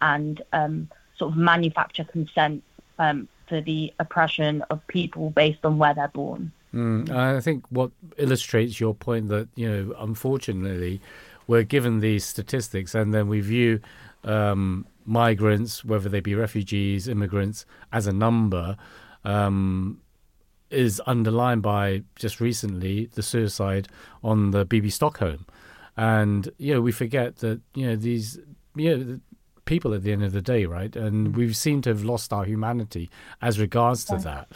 and 0.02 0.42
um, 0.54 0.90
sort 1.18 1.34
of 1.34 1.38
manufacture 1.38 2.04
consent 2.04 2.64
um, 2.98 3.28
for 3.52 3.60
the 3.60 3.94
oppression 4.00 4.62
of 4.70 4.80
people 4.88 5.30
based 5.30 5.66
on 5.66 5.78
where 5.78 5.94
they're 5.94 6.08
born. 6.08 6.54
Mm, 6.74 7.10
I 7.10 7.42
think 7.42 7.66
what 7.70 7.92
illustrates 8.18 8.80
your 8.80 8.96
point 8.96 9.28
that 9.28 9.50
you 9.56 9.70
know, 9.70 9.94
unfortunately, 10.00 11.02
we're 11.48 11.64
given 11.64 12.00
these 12.00 12.24
statistics, 12.24 12.96
and 12.96 13.14
then 13.14 13.28
we 13.28 13.42
view 13.42 13.82
um, 14.24 14.86
migrants, 15.06 15.84
whether 15.84 16.08
they 16.08 16.22
be 16.22 16.34
refugees, 16.34 17.10
immigrants, 17.10 17.66
as 17.92 18.08
a 18.08 18.14
number, 18.14 18.78
um, 19.26 20.00
is 20.70 21.02
underlined 21.06 21.62
by 21.62 22.04
just 22.16 22.40
recently 22.40 23.08
the 23.16 23.22
suicide 23.22 23.90
on 24.24 24.52
the 24.52 24.64
Bibby 24.64 24.90
Stockholm, 24.90 25.46
and 25.98 26.50
you 26.58 26.74
know 26.74 26.80
we 26.80 26.94
forget 26.94 27.36
that 27.40 27.60
you 27.74 27.88
know 27.88 27.98
these 27.98 28.40
you 28.76 28.98
know. 28.98 29.20
People 29.66 29.94
at 29.94 30.04
the 30.04 30.12
end 30.12 30.24
of 30.24 30.32
the 30.32 30.42
day, 30.42 30.66
right? 30.66 30.96
And 30.96 31.36
we 31.36 31.54
seem 31.54 31.82
to 31.84 31.90
have 31.90 32.04
lost 32.04 32.34
our 32.34 32.46
humanity 32.46 33.10
as 33.42 33.60
regards 33.60 34.06
to 34.06 34.18
that 34.18 34.48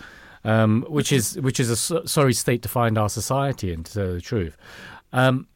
um, 0.45 0.85
which 0.87 1.11
is 1.11 1.37
which 1.41 1.59
is 1.59 1.69
a 1.69 1.75
so- 1.75 2.05
sorry 2.05 2.33
state 2.33 2.61
to 2.61 2.69
find 2.69 2.97
our 2.97 3.09
society 3.09 3.73
in, 3.73 3.83
to 3.83 3.93
tell 3.93 4.13
the 4.13 4.21
truth. 4.21 4.55
Um, 5.11 5.47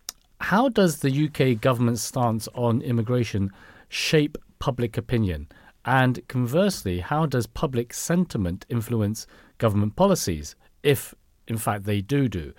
how 0.42 0.68
does 0.68 1.00
the 1.00 1.26
UK 1.28 1.62
government's 1.62 2.02
stance 2.02 2.48
on 2.56 2.82
immigration 2.82 3.52
shape 3.88 4.38
public 4.58 4.98
opinion? 4.98 5.48
And 5.86 6.28
conversely, 6.28 7.00
how 7.00 7.26
does 7.26 7.46
public 7.46 7.94
sentiment 7.94 8.66
influence 8.68 9.28
government 9.60 9.96
policies, 9.96 10.56
if 10.82 11.14
in 11.48 11.58
fact 11.58 11.84
they 11.84 12.02
do 12.02 12.28
do? 12.28 12.54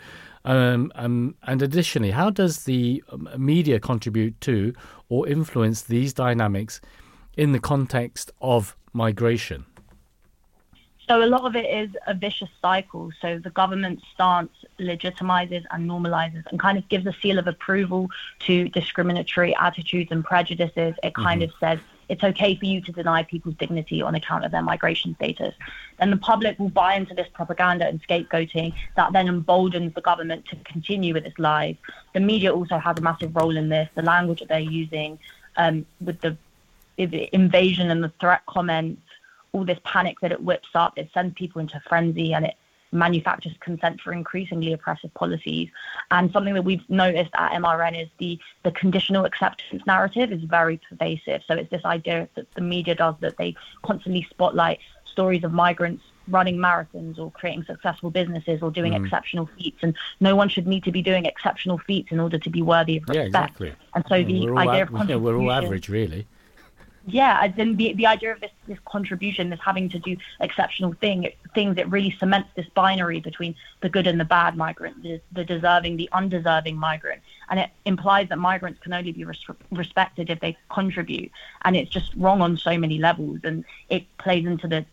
Um, 0.44 0.90
um, 0.94 1.34
and 1.42 1.60
additionally, 1.60 2.12
how 2.12 2.30
does 2.30 2.64
the 2.64 3.02
um, 3.10 3.28
media 3.36 3.78
contribute 3.78 4.40
to 4.42 4.72
or 5.08 5.28
influence 5.28 5.82
these 5.82 6.12
dynamics 6.12 6.80
in 7.36 7.52
the 7.52 7.60
context 7.60 8.30
of 8.40 8.76
migration? 8.92 9.66
So 11.10 11.24
a 11.24 11.26
lot 11.26 11.42
of 11.42 11.56
it 11.56 11.66
is 11.66 11.90
a 12.06 12.14
vicious 12.14 12.48
cycle. 12.62 13.10
So 13.20 13.40
the 13.40 13.50
government 13.50 14.00
stance 14.14 14.52
legitimizes 14.78 15.64
and 15.72 15.90
normalizes 15.90 16.44
and 16.50 16.60
kind 16.60 16.78
of 16.78 16.88
gives 16.88 17.04
a 17.04 17.12
seal 17.20 17.38
of 17.38 17.48
approval 17.48 18.08
to 18.46 18.68
discriminatory 18.68 19.54
attitudes 19.56 20.12
and 20.12 20.24
prejudices. 20.24 20.94
It 21.02 21.14
kind 21.16 21.42
of 21.42 21.50
says 21.58 21.80
it's 22.10 22.24
okay 22.24 22.56
for 22.56 22.66
you 22.66 22.80
to 22.80 22.92
deny 22.92 23.22
people's 23.22 23.54
dignity 23.54 24.02
on 24.02 24.16
account 24.16 24.44
of 24.44 24.50
their 24.50 24.62
migration 24.62 25.14
status. 25.14 25.54
Then 25.98 26.10
the 26.10 26.16
public 26.16 26.58
will 26.58 26.68
buy 26.68 26.94
into 26.94 27.14
this 27.14 27.28
propaganda 27.32 27.86
and 27.86 28.02
scapegoating 28.02 28.74
that 28.96 29.12
then 29.12 29.28
emboldens 29.28 29.94
the 29.94 30.00
government 30.00 30.44
to 30.46 30.56
continue 30.56 31.14
with 31.14 31.24
its 31.24 31.38
lies. 31.38 31.76
The 32.12 32.20
media 32.20 32.52
also 32.52 32.78
has 32.78 32.98
a 32.98 33.00
massive 33.00 33.34
role 33.36 33.56
in 33.56 33.68
this. 33.68 33.88
The 33.94 34.02
language 34.02 34.40
that 34.40 34.48
they're 34.48 34.58
using 34.58 35.20
um, 35.56 35.86
with 36.00 36.20
the 36.20 36.36
invasion 36.98 37.90
and 37.92 38.02
the 38.02 38.12
threat 38.20 38.44
comments 38.46 39.00
all 39.52 39.64
this 39.64 39.78
panic 39.84 40.20
that 40.20 40.32
it 40.32 40.42
whips 40.42 40.68
up, 40.74 40.98
it 40.98 41.10
sends 41.14 41.34
people 41.34 41.60
into 41.60 41.80
frenzy 41.88 42.34
and 42.34 42.44
it 42.44 42.54
manufactures 42.92 43.52
consent 43.60 44.00
for 44.00 44.12
increasingly 44.12 44.72
oppressive 44.72 45.12
policies. 45.14 45.68
And 46.10 46.30
something 46.32 46.54
that 46.54 46.62
we've 46.64 46.88
noticed 46.88 47.30
at 47.34 47.52
MRN 47.52 48.02
is 48.02 48.08
the, 48.18 48.38
the 48.64 48.72
conditional 48.72 49.24
acceptance 49.24 49.84
narrative 49.86 50.32
is 50.32 50.42
very 50.42 50.80
pervasive. 50.88 51.42
So 51.46 51.54
it's 51.54 51.70
this 51.70 51.84
idea 51.84 52.28
that 52.34 52.52
the 52.54 52.60
media 52.60 52.94
does 52.94 53.14
that 53.20 53.36
they 53.36 53.54
constantly 53.82 54.26
spotlight 54.30 54.80
stories 55.04 55.44
of 55.44 55.52
migrants 55.52 56.02
running 56.28 56.56
marathons 56.56 57.18
or 57.18 57.30
creating 57.32 57.64
successful 57.64 58.10
businesses 58.10 58.62
or 58.62 58.70
doing 58.70 58.92
mm. 58.92 59.04
exceptional 59.04 59.48
feats, 59.58 59.78
and 59.82 59.96
no 60.20 60.36
one 60.36 60.48
should 60.48 60.66
need 60.66 60.84
to 60.84 60.92
be 60.92 61.02
doing 61.02 61.26
exceptional 61.26 61.78
feats 61.78 62.12
in 62.12 62.20
order 62.20 62.38
to 62.38 62.50
be 62.50 62.62
worthy 62.62 62.98
of 62.98 63.02
respect. 63.02 63.16
Yeah, 63.16 63.26
exactly. 63.26 63.74
And 63.94 64.04
so 64.08 64.22
the 64.22 64.48
idea 64.56 64.88
av- 64.94 65.10
of 65.10 65.22
we're 65.22 65.36
all 65.36 65.50
average, 65.60 65.88
really. 65.88 66.26
Yeah, 67.12 67.46
then 67.48 67.76
the 67.76 67.92
the 67.94 68.06
idea 68.06 68.32
of 68.32 68.40
this 68.40 68.50
this 68.66 68.78
contribution, 68.84 69.50
this 69.50 69.60
having 69.60 69.88
to 69.90 69.98
do 69.98 70.16
exceptional 70.40 70.92
thing, 70.94 71.30
things, 71.54 71.76
it 71.78 71.88
really 71.88 72.10
cements 72.18 72.48
this 72.54 72.66
binary 72.74 73.20
between 73.20 73.54
the 73.80 73.88
good 73.88 74.06
and 74.06 74.18
the 74.18 74.24
bad 74.24 74.56
migrant, 74.56 75.02
the, 75.02 75.20
the 75.32 75.44
deserving, 75.44 75.96
the 75.96 76.08
undeserving 76.12 76.76
migrant, 76.76 77.22
and 77.48 77.60
it 77.60 77.70
implies 77.84 78.28
that 78.28 78.38
migrants 78.38 78.80
can 78.80 78.92
only 78.92 79.12
be 79.12 79.24
res- 79.24 79.44
respected 79.70 80.30
if 80.30 80.40
they 80.40 80.56
contribute, 80.70 81.30
and 81.62 81.76
it's 81.76 81.90
just 81.90 82.12
wrong 82.16 82.40
on 82.40 82.56
so 82.56 82.76
many 82.78 82.98
levels, 82.98 83.40
and 83.44 83.64
it 83.88 84.04
plays 84.18 84.46
into 84.46 84.66
the 84.66 84.84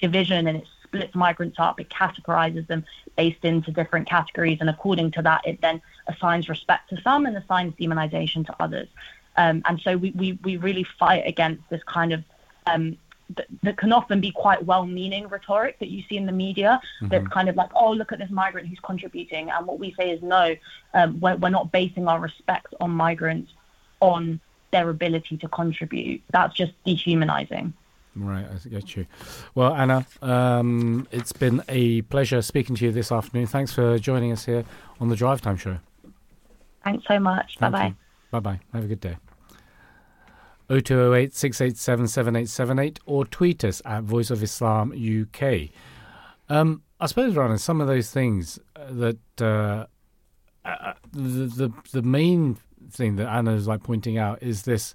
division 0.00 0.48
and 0.48 0.58
it 0.58 0.66
splits 0.82 1.14
migrants 1.14 1.58
up, 1.58 1.80
it 1.80 1.88
categorizes 1.88 2.66
them 2.66 2.84
based 3.16 3.44
into 3.44 3.70
different 3.70 4.06
categories, 4.08 4.58
and 4.60 4.68
according 4.68 5.10
to 5.10 5.22
that, 5.22 5.40
it 5.46 5.60
then 5.60 5.80
assigns 6.08 6.48
respect 6.48 6.90
to 6.90 7.00
some 7.00 7.24
and 7.24 7.36
assigns 7.36 7.74
demonization 7.74 8.44
to 8.44 8.54
others. 8.60 8.88
Um, 9.36 9.62
and 9.64 9.80
so 9.80 9.96
we, 9.96 10.10
we, 10.12 10.38
we 10.42 10.56
really 10.56 10.86
fight 10.98 11.24
against 11.26 11.62
this 11.70 11.82
kind 11.84 12.12
of 12.12 12.22
um, 12.66 12.98
that, 13.36 13.46
that 13.62 13.76
can 13.78 13.92
often 13.92 14.20
be 14.20 14.30
quite 14.30 14.64
well-meaning 14.64 15.28
rhetoric 15.28 15.78
that 15.78 15.88
you 15.88 16.02
see 16.08 16.16
in 16.16 16.26
the 16.26 16.32
media. 16.32 16.80
That's 17.00 17.26
kind 17.28 17.48
of 17.48 17.56
like, 17.56 17.70
oh, 17.74 17.92
look 17.92 18.12
at 18.12 18.18
this 18.18 18.30
migrant 18.30 18.68
who's 18.68 18.80
contributing, 18.80 19.50
and 19.50 19.66
what 19.66 19.78
we 19.78 19.94
say 19.98 20.10
is 20.10 20.22
no, 20.22 20.54
um, 20.94 21.18
we're, 21.20 21.36
we're 21.36 21.48
not 21.48 21.72
basing 21.72 22.08
our 22.08 22.20
respect 22.20 22.74
on 22.80 22.90
migrants 22.90 23.52
on 24.00 24.40
their 24.70 24.90
ability 24.90 25.36
to 25.38 25.48
contribute. 25.48 26.22
That's 26.30 26.54
just 26.54 26.72
dehumanizing. 26.84 27.72
Right, 28.14 28.44
I 28.44 28.68
get 28.68 28.94
you. 28.96 29.06
Well, 29.54 29.74
Anna, 29.74 30.06
um, 30.20 31.08
it's 31.10 31.32
been 31.32 31.62
a 31.68 32.02
pleasure 32.02 32.42
speaking 32.42 32.76
to 32.76 32.84
you 32.84 32.92
this 32.92 33.10
afternoon. 33.10 33.46
Thanks 33.46 33.72
for 33.72 33.98
joining 33.98 34.32
us 34.32 34.44
here 34.44 34.64
on 35.00 35.08
the 35.08 35.16
Drive 35.16 35.40
Time 35.40 35.56
Show. 35.56 35.78
Thanks 36.84 37.06
so 37.06 37.18
much. 37.18 37.58
Bye 37.58 37.70
Thank 37.70 37.72
bye. 37.72 37.86
you. 37.86 37.94
Bye 38.32 38.40
bye. 38.40 38.60
Have 38.72 38.84
a 38.84 38.88
good 38.88 39.00
day. 39.00 39.18
0208 40.68 41.34
687 41.34 42.08
7878 42.08 42.98
or 43.04 43.26
tweet 43.26 43.62
us 43.62 43.82
at 43.84 44.04
Voice 44.04 44.30
of 44.30 44.42
Islam 44.42 44.90
UK. 44.92 45.68
Um, 46.48 46.82
I 46.98 47.06
suppose, 47.06 47.36
Rana, 47.36 47.58
some 47.58 47.82
of 47.82 47.88
those 47.88 48.10
things 48.10 48.58
uh, 48.74 48.86
that 48.90 49.18
uh, 49.38 49.84
uh, 50.64 50.94
the, 51.12 51.46
the 51.46 51.72
the 51.92 52.02
main 52.02 52.56
thing 52.90 53.16
that 53.16 53.28
Anna 53.28 53.52
is 53.52 53.68
like 53.68 53.82
pointing 53.82 54.16
out 54.16 54.42
is 54.42 54.62
this 54.62 54.94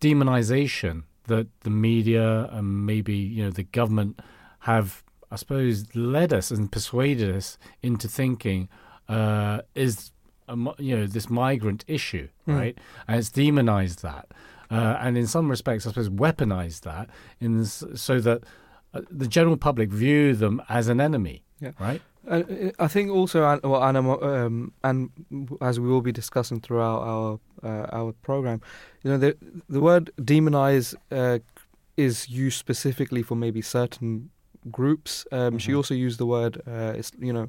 demonization 0.00 1.02
that 1.26 1.48
the 1.60 1.70
media 1.70 2.48
and 2.52 2.86
maybe 2.86 3.14
you 3.16 3.42
know 3.42 3.50
the 3.50 3.64
government 3.64 4.20
have, 4.60 5.02
I 5.32 5.36
suppose, 5.36 5.92
led 5.96 6.32
us 6.32 6.52
and 6.52 6.70
persuaded 6.70 7.34
us 7.34 7.58
into 7.82 8.06
thinking 8.06 8.68
uh, 9.08 9.62
is 9.74 10.12
a, 10.48 10.56
you 10.78 10.96
know 10.96 11.06
this 11.06 11.28
migrant 11.30 11.84
issue, 11.86 12.28
right? 12.46 12.76
And 13.08 13.18
it's 13.18 13.30
demonized 13.30 14.02
that, 14.02 14.26
uh, 14.70 14.96
and 15.00 15.16
in 15.16 15.26
some 15.26 15.48
respects, 15.50 15.86
I 15.86 15.90
suppose, 15.90 16.08
weaponized 16.10 16.80
that, 16.82 17.08
in 17.40 17.64
so 17.64 18.20
that 18.20 18.42
uh, 18.94 19.00
the 19.10 19.26
general 19.26 19.56
public 19.56 19.90
view 19.90 20.34
them 20.34 20.60
as 20.68 20.88
an 20.88 21.00
enemy, 21.00 21.42
Yeah. 21.60 21.72
right? 21.78 22.02
Uh, 22.28 22.42
I 22.78 22.86
think 22.88 23.10
also, 23.10 23.40
well, 23.64 23.82
Anna, 23.82 24.00
um, 24.22 24.72
and 24.84 25.10
as 25.60 25.80
we 25.80 25.88
will 25.88 26.02
be 26.02 26.12
discussing 26.12 26.60
throughout 26.60 27.00
our 27.02 27.40
uh, 27.64 27.86
our 27.98 28.12
program, 28.22 28.60
you 29.02 29.10
know, 29.10 29.18
the 29.18 29.36
the 29.68 29.80
word 29.80 30.10
demonize 30.20 30.94
uh, 31.10 31.38
is 31.96 32.28
used 32.28 32.58
specifically 32.58 33.22
for 33.22 33.34
maybe 33.36 33.60
certain 33.60 34.30
groups. 34.70 35.26
Um, 35.32 35.58
She 35.58 35.72
Mhm. 35.72 35.76
also 35.76 35.94
used 35.94 36.18
the 36.18 36.26
word, 36.26 36.62
uh, 36.66 36.94
you 37.18 37.32
know, 37.32 37.48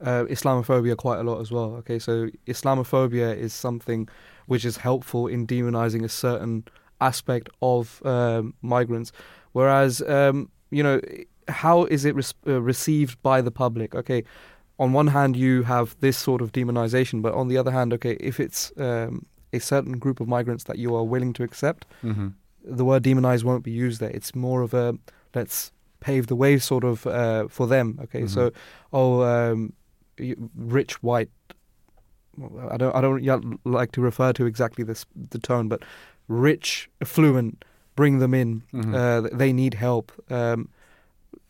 uh, 0.00 0.24
Islamophobia 0.24 0.96
quite 0.96 1.18
a 1.20 1.22
lot 1.22 1.40
as 1.40 1.50
well. 1.50 1.76
Okay, 1.76 1.98
so 1.98 2.28
Islamophobia 2.46 3.36
is 3.36 3.52
something 3.52 4.08
which 4.46 4.64
is 4.64 4.76
helpful 4.78 5.26
in 5.26 5.46
demonizing 5.46 6.04
a 6.04 6.08
certain 6.08 6.64
aspect 7.00 7.48
of 7.60 8.00
um, 8.06 8.54
migrants, 8.62 9.12
whereas 9.52 10.02
um, 10.02 10.50
you 10.70 10.82
know 10.82 11.00
how 11.48 11.84
is 11.84 12.04
it 12.04 12.14
res- 12.14 12.34
uh, 12.46 12.60
received 12.62 13.20
by 13.22 13.40
the 13.40 13.50
public? 13.50 13.94
Okay, 13.94 14.24
on 14.78 14.92
one 14.92 15.08
hand 15.08 15.36
you 15.36 15.62
have 15.62 15.96
this 16.00 16.16
sort 16.18 16.40
of 16.42 16.52
demonization, 16.52 17.22
but 17.22 17.34
on 17.34 17.48
the 17.48 17.58
other 17.58 17.70
hand, 17.70 17.92
okay, 17.92 18.16
if 18.20 18.40
it's 18.40 18.72
um, 18.78 19.24
a 19.52 19.58
certain 19.60 19.98
group 19.98 20.20
of 20.20 20.28
migrants 20.28 20.64
that 20.64 20.78
you 20.78 20.94
are 20.96 21.04
willing 21.04 21.32
to 21.34 21.42
accept, 21.42 21.86
Mm-hmm. 22.02 22.28
the 22.64 22.84
word 22.84 23.02
demonize 23.02 23.44
won't 23.44 23.62
be 23.64 23.70
used 23.70 24.00
there. 24.00 24.10
It's 24.10 24.34
more 24.34 24.62
of 24.62 24.74
a 24.74 24.94
let's 25.34 25.70
pave 26.00 26.26
the 26.26 26.36
way 26.36 26.58
sort 26.58 26.84
of 26.84 27.06
uh, 27.06 27.48
for 27.48 27.66
them. 27.66 27.98
Okay, 28.04 28.26
so 28.26 28.50
oh, 28.92 29.22
um, 29.22 29.72
rich 30.56 31.02
white. 31.02 31.30
I 32.70 32.76
don't 32.76 32.94
I 32.96 33.00
don't 33.00 33.22
yet 33.22 33.40
like 33.64 33.92
to 33.92 34.00
refer 34.00 34.32
to 34.32 34.46
exactly 34.46 34.84
this 34.84 35.06
the 35.30 35.38
tone, 35.38 35.68
but 35.68 35.82
rich, 36.28 36.90
affluent, 37.00 37.64
bring 37.94 38.18
them 38.18 38.34
in. 38.34 38.62
Mhm. 38.72 38.94
Uh, 38.94 39.28
they 39.36 39.52
need 39.52 39.74
help. 39.74 40.10
Um, 40.30 40.68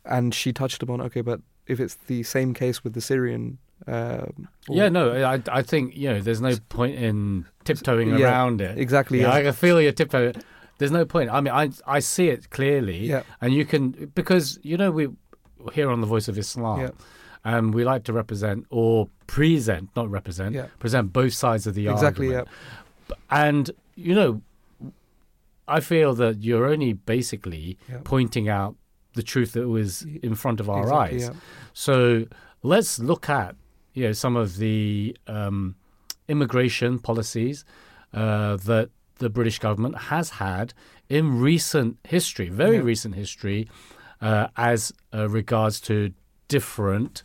and 0.05 0.35
she 0.35 0.53
touched 0.53 0.83
upon 0.83 1.01
okay, 1.01 1.23
but 1.23 1.41
if 1.67 1.81
it's 1.81 1.95
the 2.07 2.23
same 2.23 2.53
case 2.55 2.85
with 2.85 2.93
the 2.93 3.01
Syrian. 3.01 3.59
Or- 3.87 4.29
Yeah, 4.69 4.89
no, 4.91 5.13
I 5.25 5.43
I 5.49 5.63
think 5.63 5.97
you 5.97 6.11
know 6.11 6.21
there's 6.21 6.41
no 6.43 6.55
point 6.69 6.97
in 6.97 7.47
tiptoeing 7.65 8.09
Yeah, 8.19 8.27
around 8.31 8.61
it. 8.61 8.79
exactly. 8.79 9.21
Yeah. 9.21 9.33
I 9.33 9.53
feel 9.53 9.81
you 9.81 9.93
tiptoeing. 9.93 10.35
There's 10.79 10.91
no 10.93 11.05
point. 11.07 11.31
I 11.31 11.41
mean, 11.41 11.55
I 11.55 11.71
I 11.87 12.01
see 12.01 12.29
it 12.29 12.51
clearly, 12.51 13.07
Yeah. 13.09 13.23
and 13.41 13.55
you 13.55 13.65
can 13.65 14.11
because 14.15 14.59
you 14.63 14.77
know 14.77 14.91
we 14.91 15.09
here 15.73 15.89
on 15.91 16.01
the 16.03 16.07
Voice 16.07 16.29
of 16.29 16.37
Islam, 16.37 16.81
Yeah. 16.81 16.91
And 17.45 17.75
we 17.75 17.85
like 17.85 18.05
to 18.05 18.13
represent 18.13 18.67
or 18.71 19.09
present, 19.27 19.91
not 19.95 20.11
represent, 20.11 20.55
Yeah. 20.55 20.67
present 20.79 21.13
both 21.13 21.33
sides 21.35 21.67
of 21.67 21.75
the 21.75 21.89
Exactly. 21.89 22.27
argument. 22.29 22.49
And 23.31 23.71
you 23.97 24.15
know, 24.15 24.41
I 25.69 25.81
feel 25.81 26.15
that 26.15 26.43
you're 26.43 26.67
only 26.67 26.93
basically 26.93 27.79
Yeah. 27.89 27.99
pointing 28.05 28.49
out 28.49 28.77
the 29.15 29.23
truth 29.23 29.53
that 29.53 29.69
was 29.69 30.03
in 30.23 30.35
front 30.35 30.59
of 30.61 30.69
our 30.69 30.83
Exactly, 30.83 31.17
eyes. 31.19 31.29
yeah. 31.29 31.41
So 31.73 32.27
let's 32.63 32.99
look 32.99 33.29
at 33.29 33.55
you 33.95 34.05
know 34.05 34.13
some 34.13 34.35
of 34.37 34.57
the 34.57 35.17
um, 35.29 35.77
immigration 36.29 36.99
policies 36.99 37.65
uh, 38.13 38.57
that 38.57 38.91
the 39.19 39.29
British 39.31 39.59
government 39.59 39.97
has 40.13 40.31
had 40.31 40.75
in 41.09 41.39
recent 41.41 41.99
history, 42.05 42.49
very 42.49 42.77
Yeah. 42.77 42.83
recent 42.83 43.15
history, 43.15 43.69
uh, 44.21 44.49
as 44.57 44.93
uh, 45.15 45.29
regards 45.29 45.81
to 45.83 46.13
different 46.49 47.23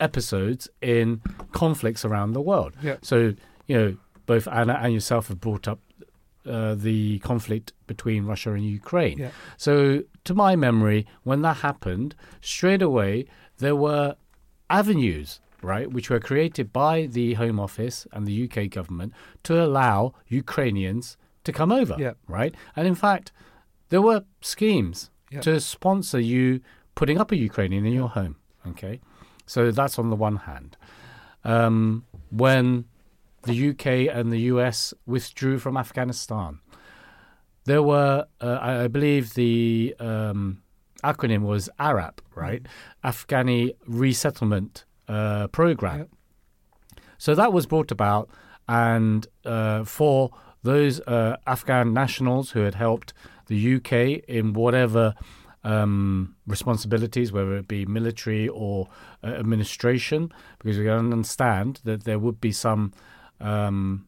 episodes 0.00 0.68
in 0.80 1.20
conflicts 1.52 2.04
around 2.04 2.32
the 2.32 2.40
world. 2.40 2.74
Yeah. 2.82 2.96
So 3.02 3.34
you 3.66 3.76
know 3.76 3.96
both 4.26 4.46
Anna 4.48 4.78
and 4.82 4.92
yourself 4.92 5.28
have 5.28 5.40
brought 5.40 5.68
up 5.68 5.80
uh, 6.46 6.74
the 6.74 7.18
conflict 7.20 7.72
between 7.86 8.24
Russia 8.24 8.52
and 8.52 8.64
Ukraine. 8.64 9.18
Yeah. 9.18 9.30
So, 9.56 10.02
to 10.24 10.34
my 10.34 10.56
memory, 10.56 11.06
when 11.22 11.40
that 11.42 11.58
happened, 11.58 12.14
straight 12.42 12.82
away 12.82 13.26
there 13.58 13.76
were 13.76 14.16
avenues, 14.70 15.40
right, 15.62 15.90
which 15.90 16.10
were 16.10 16.20
created 16.20 16.72
by 16.72 17.06
the 17.06 17.34
Home 17.34 17.58
Office 17.60 18.06
and 18.12 18.26
the 18.26 18.44
UK 18.44 18.68
government 18.70 19.12
to 19.44 19.62
allow 19.62 20.14
Ukrainians 20.28 21.16
to 21.44 21.52
come 21.52 21.72
over, 21.72 21.96
Yeah. 21.98 22.12
right? 22.28 22.54
And 22.76 22.86
in 22.86 22.94
fact, 22.94 23.32
there 23.90 24.02
were 24.02 24.24
schemes 24.40 25.10
Yeah. 25.30 25.40
to 25.42 25.60
sponsor 25.60 26.20
you 26.20 26.60
putting 26.94 27.18
up 27.18 27.32
a 27.32 27.36
Ukrainian 27.36 27.84
in 27.86 27.92
your 27.92 28.08
home, 28.08 28.36
okay? 28.68 29.00
So 29.46 29.70
that's 29.70 29.98
on 29.98 30.10
the 30.10 30.16
one 30.16 30.36
hand. 30.36 30.76
Um, 31.44 32.04
when 32.30 32.86
the 33.44 33.70
UK 33.70 34.14
and 34.14 34.32
the 34.32 34.40
US 34.40 34.94
withdrew 35.06 35.58
from 35.58 35.76
Afghanistan. 35.76 36.60
There 37.64 37.82
were, 37.82 38.26
uh, 38.40 38.58
I, 38.60 38.88
believe, 38.88 39.34
the 39.34 39.94
um, 39.98 40.62
acronym 41.02 41.42
was 41.42 41.70
ARAP, 41.78 42.20
right? 42.34 42.66
Afghani 43.02 43.74
Resettlement 43.86 44.84
uh, 45.08 45.46
Program. 45.48 45.98
Yep. 45.98 46.10
So 47.16 47.34
that 47.34 47.52
was 47.52 47.64
brought 47.66 47.90
about, 47.90 48.28
and 48.68 49.26
uh, 49.46 49.84
for 49.84 50.30
those 50.62 51.00
uh, 51.00 51.36
Afghan 51.46 51.94
nationals 51.94 52.50
who 52.50 52.60
had 52.60 52.74
helped 52.74 53.14
the 53.46 53.76
UK 53.76 54.24
in 54.28 54.52
whatever 54.52 55.14
um, 55.64 56.36
responsibilities, 56.46 57.32
whether 57.32 57.56
it 57.56 57.66
be 57.68 57.84
military 57.86 58.48
or 58.48 58.88
uh, 59.22 59.28
administration, 59.28 60.30
because 60.58 60.78
we 60.78 60.84
can 60.84 61.12
understand 61.12 61.80
that 61.84 62.04
there 62.04 62.18
would 62.18 62.40
be 62.40 62.52
some, 62.52 62.92
um, 63.40 64.06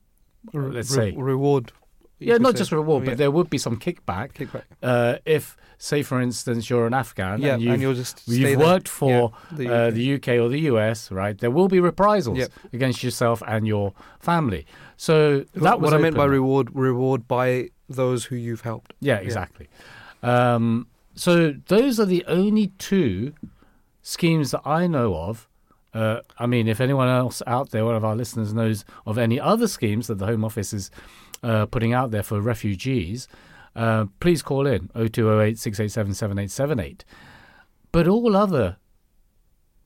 Re- 0.52 0.70
let's 0.76 0.90
say, 0.90 1.12
reward. 1.16 1.72
yeah, 2.18 2.36
not 2.36 2.52
say. 2.52 2.58
just 2.58 2.72
reward, 2.72 3.02
Oh, 3.02 3.06
but 3.06 3.18
there 3.18 3.30
would 3.30 3.50
be 3.50 3.58
some 3.58 3.76
kickback 3.78 4.32
kickback. 4.34 4.62
uh, 4.82 5.16
if, 5.24 5.56
say, 5.78 6.02
for 6.02 6.20
instance, 6.20 6.68
you're 6.70 6.86
an 6.86 6.94
Afghan 6.94 7.40
Yeah, 7.40 7.54
and 7.54 7.62
and, 7.62 7.62
you've, 7.62 7.80
you'll 7.82 7.94
just 7.94 8.22
you've 8.28 8.58
worked 8.58 8.88
for 8.88 9.32
Yeah, 9.50 9.56
the, 9.56 9.74
uh, 9.74 9.90
the 9.90 10.14
UK 10.14 10.28
or 10.40 10.48
the 10.48 10.60
US, 10.72 11.10
right? 11.10 11.36
There 11.38 11.50
will 11.50 11.68
be 11.68 11.80
reprisals 11.80 12.38
Yep. 12.38 12.50
against 12.72 13.02
yourself 13.02 13.42
and 13.46 13.66
your 13.66 13.92
family. 14.20 14.66
So 14.96 15.44
that 15.54 15.80
was 15.80 15.90
what 15.90 15.98
I 15.98 16.02
meant 16.02 16.16
by 16.16 16.24
reward. 16.26 16.68
Reward 16.74 17.26
by 17.28 17.70
those 17.88 18.24
who 18.26 18.36
you've 18.36 18.62
helped. 18.62 18.94
Yeah, 19.00 19.16
exactly. 19.16 19.68
Um, 20.22 20.86
so 21.16 21.54
those 21.66 21.98
are 21.98 22.04
the 22.04 22.24
only 22.26 22.68
two 22.78 23.32
schemes 24.02 24.52
that 24.52 24.62
I 24.64 24.86
know 24.86 25.16
of. 25.16 25.48
Uh, 25.92 26.20
I 26.38 26.46
mean, 26.46 26.68
if 26.68 26.80
anyone 26.80 27.08
else 27.08 27.42
out 27.46 27.70
there, 27.70 27.84
one 27.84 27.94
of 27.94 28.04
our 28.04 28.14
listeners 28.14 28.52
knows 28.52 28.84
of 29.06 29.16
any 29.16 29.40
other 29.40 29.66
schemes 29.66 30.06
that 30.08 30.18
the 30.18 30.26
Home 30.26 30.44
Office 30.44 30.74
is 30.74 30.90
uh, 31.42 31.66
putting 31.66 31.94
out 31.94 32.10
there 32.10 32.22
for 32.22 32.40
refugees, 32.40 33.28
uh, 33.74 34.04
please 34.20 34.42
call 34.42 34.66
in 34.66 34.88
0208 34.88 35.58
687 35.58 36.14
7878. 36.14 37.04
But 37.92 38.06
all 38.06 38.36
other 38.36 38.76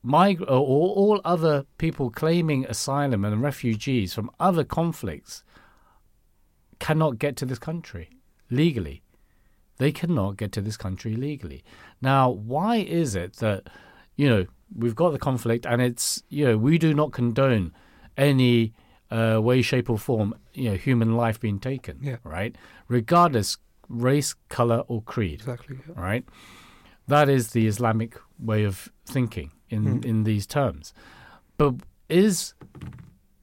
mig- 0.03 0.43
or 0.43 0.47
all 0.49 0.93
all 0.97 1.21
other 1.25 1.65
people 1.79 2.11
claiming 2.11 2.65
asylum 2.67 3.25
and 3.25 3.41
refugees 3.41 4.13
from 4.13 4.31
other 4.41 4.65
conflicts 4.65 5.45
cannot 6.81 7.19
get 7.19 7.37
to 7.37 7.47
this 7.47 7.59
country 7.59 8.11
legally. 8.51 9.03
They 9.83 9.93
cannot 10.01 10.37
get 10.37 10.51
to 10.57 10.61
this 10.67 10.77
country 10.77 11.15
legally. 11.29 11.61
Now, 12.03 12.29
why 12.29 12.77
is 13.01 13.11
it 13.25 13.33
that, 13.45 13.61
you 14.21 14.29
know, 14.29 14.43
we've 14.83 14.95
got 15.03 15.11
the 15.17 15.19
conflict 15.29 15.65
and 15.71 15.79
it's, 15.89 16.23
you 16.29 16.45
know, 16.47 16.57
we 16.69 16.77
do 16.87 16.91
not 17.01 17.13
condone 17.21 17.73
any 18.29 18.73
uh, 19.11 19.41
way, 19.49 19.63
shape, 19.71 19.89
or 19.91 19.99
form, 19.99 20.29
you 20.55 20.69
know, 20.71 20.77
human 20.77 21.11
life 21.17 21.39
being 21.41 21.59
taken, 21.59 21.95
Yeah. 22.03 22.19
right? 22.23 22.55
Regardless, 22.89 23.57
race, 23.89 24.35
color, 24.57 24.81
or 24.87 24.99
creed, 25.13 25.39
Exactly. 25.41 25.77
yeah. 25.89 25.95
right? 26.09 26.25
That 27.09 27.29
is 27.37 27.45
the 27.57 27.67
Islamic 27.67 28.13
way 28.39 28.63
of 28.65 28.75
thinking 29.07 29.51
in, 29.71 29.83
Hmm. 29.87 30.05
in 30.11 30.17
these 30.31 30.47
terms. 30.47 30.93
But 31.57 31.73
is 32.09 32.55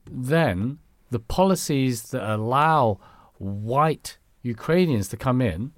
then 0.10 0.78
the 1.10 1.20
policies 1.20 2.04
that 2.12 2.24
allow 2.38 3.00
white 3.40 4.18
Ukrainians 4.44 5.08
to 5.10 5.18
come 5.18 5.42
in 5.42 5.72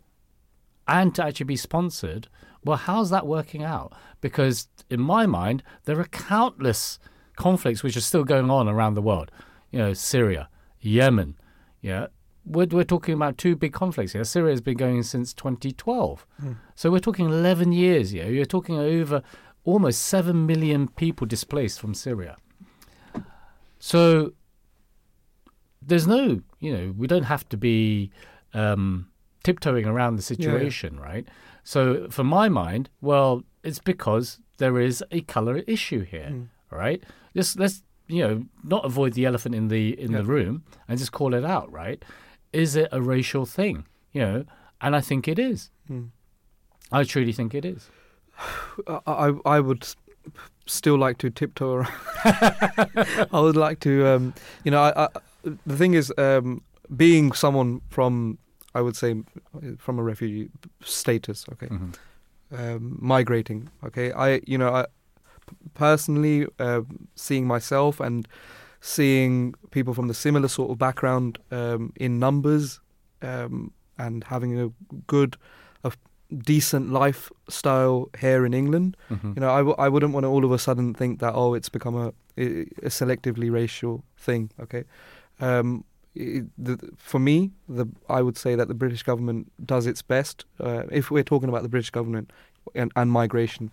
and 0.89 1.13
to 1.15 1.23
actually 1.23 1.45
be 1.45 1.55
sponsored, 1.55 2.27
well, 2.63 2.77
how's 2.77 3.09
that 3.11 3.27
working 3.27 3.63
out? 3.63 3.93
Because 4.21 4.67
in 4.89 4.99
my 4.99 5.25
mind, 5.25 5.63
there 5.85 5.99
are 5.99 6.05
countless 6.05 6.99
conflicts 7.35 7.83
which 7.83 7.95
are 7.95 8.01
still 8.01 8.23
going 8.23 8.49
on 8.49 8.67
around 8.67 8.95
the 8.95 9.01
world. 9.01 9.31
You 9.71 9.79
know, 9.79 9.93
Syria, 9.93 10.49
Yemen. 10.81 11.35
Yeah, 11.81 12.07
we're, 12.45 12.67
we're 12.67 12.83
talking 12.83 13.13
about 13.13 13.37
two 13.37 13.55
big 13.55 13.71
conflicts 13.71 14.13
here. 14.13 14.23
Syria 14.23 14.51
has 14.51 14.61
been 14.61 14.77
going 14.77 15.03
since 15.03 15.33
2012. 15.33 16.25
So 16.75 16.91
we're 16.91 16.99
talking 16.99 17.27
11 17.27 17.71
years. 17.71 18.13
Yeah, 18.13 18.25
you're 18.25 18.45
talking 18.45 18.77
over 18.77 19.21
almost 19.63 20.01
7 20.01 20.45
million 20.45 20.87
people 20.87 21.27
displaced 21.27 21.79
from 21.79 21.93
Syria. 21.93 22.35
So 23.77 24.33
there's 25.81 26.07
no, 26.07 26.41
you 26.59 26.75
know, 26.75 26.93
we 26.97 27.07
don't 27.07 27.23
have 27.23 27.47
to 27.49 27.57
be 27.57 28.11
um, 28.53 29.07
tiptoeing 29.49 29.85
around 29.85 30.13
the 30.15 30.21
situation, 30.21 30.91
right? 30.99 31.25
So, 31.63 32.07
for 32.09 32.23
my 32.23 32.47
mind, 32.49 32.89
well, 33.01 33.43
it's 33.63 33.79
because 33.93 34.39
there 34.57 34.79
is 34.79 35.03
a 35.11 35.21
color 35.35 35.57
issue 35.75 36.01
here, 36.03 36.29
right? 36.71 37.01
Just 37.35 37.59
let's, 37.59 37.83
you 38.07 38.21
know, 38.25 38.35
not 38.63 38.85
avoid 38.85 39.13
the 39.13 39.25
elephant 39.25 39.55
in 39.55 39.67
the 39.69 39.83
in 39.99 40.11
the 40.11 40.23
room 40.35 40.63
and 40.87 40.97
just 40.99 41.11
call 41.11 41.33
it 41.33 41.45
out, 41.45 41.71
right? 41.71 42.03
Is 42.53 42.75
it 42.75 42.89
a 42.91 43.01
racial 43.01 43.45
thing, 43.45 43.85
you 44.11 44.21
know? 44.21 44.45
And 44.81 44.95
I 44.95 45.01
think 45.01 45.27
it 45.27 45.37
is. 45.39 45.69
I 46.91 47.03
truly 47.03 47.33
think 47.33 47.53
it 47.53 47.65
is. 47.65 47.81
I, 48.87 48.99
I 49.25 49.27
I 49.55 49.59
would 49.67 49.83
still 50.65 50.97
like 50.97 51.17
to 51.19 51.29
tiptoe 51.29 51.73
around. 51.73 51.93
I 53.37 53.39
would 53.45 53.57
like 53.57 53.79
to, 53.81 54.07
um, 54.07 54.33
you 54.63 54.71
know, 54.71 54.81
I, 54.81 54.91
I, 55.05 55.07
the 55.65 55.75
thing 55.77 55.93
is, 55.95 56.13
um, 56.17 56.61
being 56.95 57.33
someone 57.33 57.81
from, 57.89 58.37
I 58.75 58.81
would 58.81 58.95
say, 58.95 59.15
from 59.77 59.99
a 59.99 60.03
refugee 60.03 60.49
status, 60.83 61.45
okay, 61.53 61.67
Mhm. 61.67 61.93
um, 62.51 62.97
migrating, 63.01 63.69
okay, 63.83 64.11
I, 64.11 64.41
you 64.45 64.57
know, 64.57 64.69
I 64.73 64.85
personally 65.73 66.47
uh, 66.59 66.81
seeing 67.15 67.47
myself 67.47 67.99
and 67.99 68.27
seeing 68.81 69.53
people 69.71 69.93
from 69.93 70.07
the 70.07 70.13
similar 70.13 70.47
sort 70.47 70.71
of 70.71 70.77
background 70.77 71.37
um, 71.51 71.91
in 71.95 72.19
numbers 72.19 72.79
um, 73.21 73.71
and 73.97 74.23
having 74.25 74.59
a 74.59 74.69
good, 75.07 75.35
a 75.83 75.91
decent 76.43 76.91
lifestyle 76.91 78.09
here 78.19 78.45
in 78.45 78.53
England. 78.53 78.95
Mhm. 79.09 79.35
You 79.35 79.41
know, 79.41 79.49
I, 79.51 79.57
w- 79.57 79.75
I 79.77 79.89
wouldn't 79.89 80.13
want 80.13 80.23
to 80.23 80.27
all 80.29 80.45
of 80.45 80.51
a 80.51 80.57
sudden 80.59 80.93
think 80.93 81.19
that 81.19 81.33
oh, 81.35 81.53
it's 81.55 81.69
become 81.69 81.95
a, 81.95 82.13
a 82.37 82.89
selectively 82.89 83.51
racial 83.51 84.03
thing. 84.17 84.51
Okay, 84.59 84.83
um, 85.41 85.83
the, 86.57 86.77
for 86.97 87.19
me, 87.19 87.51
the 87.67 87.87
I 88.09 88.21
would 88.21 88.37
say 88.37 88.55
that 88.55 88.67
the 88.67 88.73
British 88.73 89.03
government 89.03 89.51
does 89.65 89.85
its 89.87 90.01
best. 90.01 90.45
Uh, 90.59 90.83
if 90.91 91.11
we're 91.11 91.23
talking 91.23 91.49
about 91.49 91.63
the 91.63 91.69
British 91.69 91.89
government 91.89 92.31
and, 92.75 92.91
and 92.95 93.11
migration, 93.11 93.71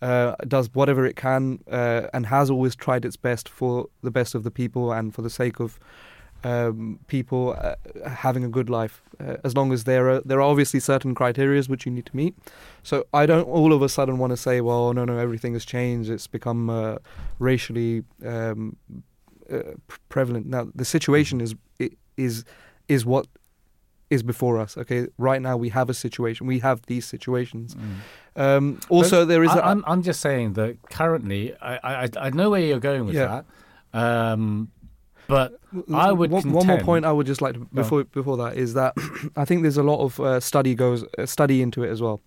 uh, 0.00 0.34
does 0.48 0.70
whatever 0.74 1.06
it 1.06 1.16
can 1.16 1.60
uh, 1.70 2.08
and 2.12 2.26
has 2.26 2.50
always 2.50 2.74
tried 2.74 3.04
its 3.04 3.16
best 3.16 3.48
for 3.48 3.88
the 4.02 4.10
best 4.10 4.34
of 4.34 4.42
the 4.42 4.50
people 4.50 4.92
and 4.92 5.14
for 5.14 5.22
the 5.22 5.30
sake 5.30 5.60
of 5.60 5.78
um, 6.44 6.98
people 7.06 7.56
uh, 7.56 7.76
having 8.08 8.44
a 8.44 8.48
good 8.48 8.68
life. 8.68 9.02
Uh, 9.20 9.36
as 9.44 9.54
long 9.54 9.72
as 9.72 9.84
there 9.84 10.10
are 10.10 10.20
there 10.22 10.38
are 10.38 10.50
obviously 10.50 10.80
certain 10.80 11.14
criterias 11.14 11.68
which 11.68 11.86
you 11.86 11.92
need 11.92 12.06
to 12.06 12.16
meet. 12.16 12.34
So 12.82 13.06
I 13.12 13.26
don't 13.26 13.44
all 13.44 13.72
of 13.72 13.82
a 13.82 13.88
sudden 13.88 14.18
want 14.18 14.32
to 14.32 14.36
say, 14.36 14.60
well, 14.60 14.92
no, 14.92 15.04
no, 15.04 15.18
everything 15.18 15.52
has 15.52 15.64
changed. 15.64 16.10
It's 16.10 16.26
become 16.26 16.68
uh, 16.68 16.96
racially 17.38 18.02
um, 18.24 18.76
uh, 19.50 19.74
prevalent. 20.08 20.46
Now 20.46 20.68
the 20.74 20.84
situation 20.84 21.40
is 21.40 21.54
is 22.16 22.44
is 22.88 23.04
what 23.06 23.26
is 24.10 24.22
before 24.22 24.58
us. 24.58 24.76
Okay, 24.76 25.06
right 25.18 25.40
now 25.40 25.56
we 25.56 25.70
have 25.70 25.88
a 25.90 25.94
situation. 25.94 26.46
We 26.46 26.58
have 26.60 26.82
these 26.86 27.06
situations. 27.06 27.74
Um, 28.36 28.78
also, 28.88 29.20
But 29.22 29.28
there 29.28 29.42
is. 29.44 29.50
I, 29.50 29.58
a- 29.58 29.62
I'm, 29.62 29.84
I'm 29.86 30.02
just 30.02 30.20
saying 30.20 30.52
that 30.54 30.76
currently, 30.90 31.54
I, 31.60 32.04
I, 32.04 32.08
I 32.26 32.30
know 32.30 32.50
where 32.50 32.60
you're 32.60 32.80
going 32.80 33.06
with 33.06 33.14
Yeah. 33.14 33.42
that. 33.92 33.98
Um, 33.98 34.70
but 35.28 35.52
I 35.94 36.12
would 36.12 36.30
one, 36.30 36.52
one 36.52 36.66
more 36.66 36.80
point 36.80 37.04
I 37.04 37.12
would 37.12 37.26
just 37.26 37.40
like 37.40 37.54
to 37.54 37.60
before 37.72 38.04
before 38.04 38.36
that 38.38 38.56
is 38.56 38.74
that 38.74 38.92
I 39.36 39.44
think 39.44 39.62
there's 39.62 39.78
a 39.78 39.82
lot 39.82 40.00
of 40.00 40.18
uh, 40.20 40.40
study 40.40 40.74
goes 40.74 41.04
uh, 41.18 41.24
study 41.26 41.62
into 41.62 41.82
it 41.84 41.90
as 41.90 42.02
well. 42.02 42.20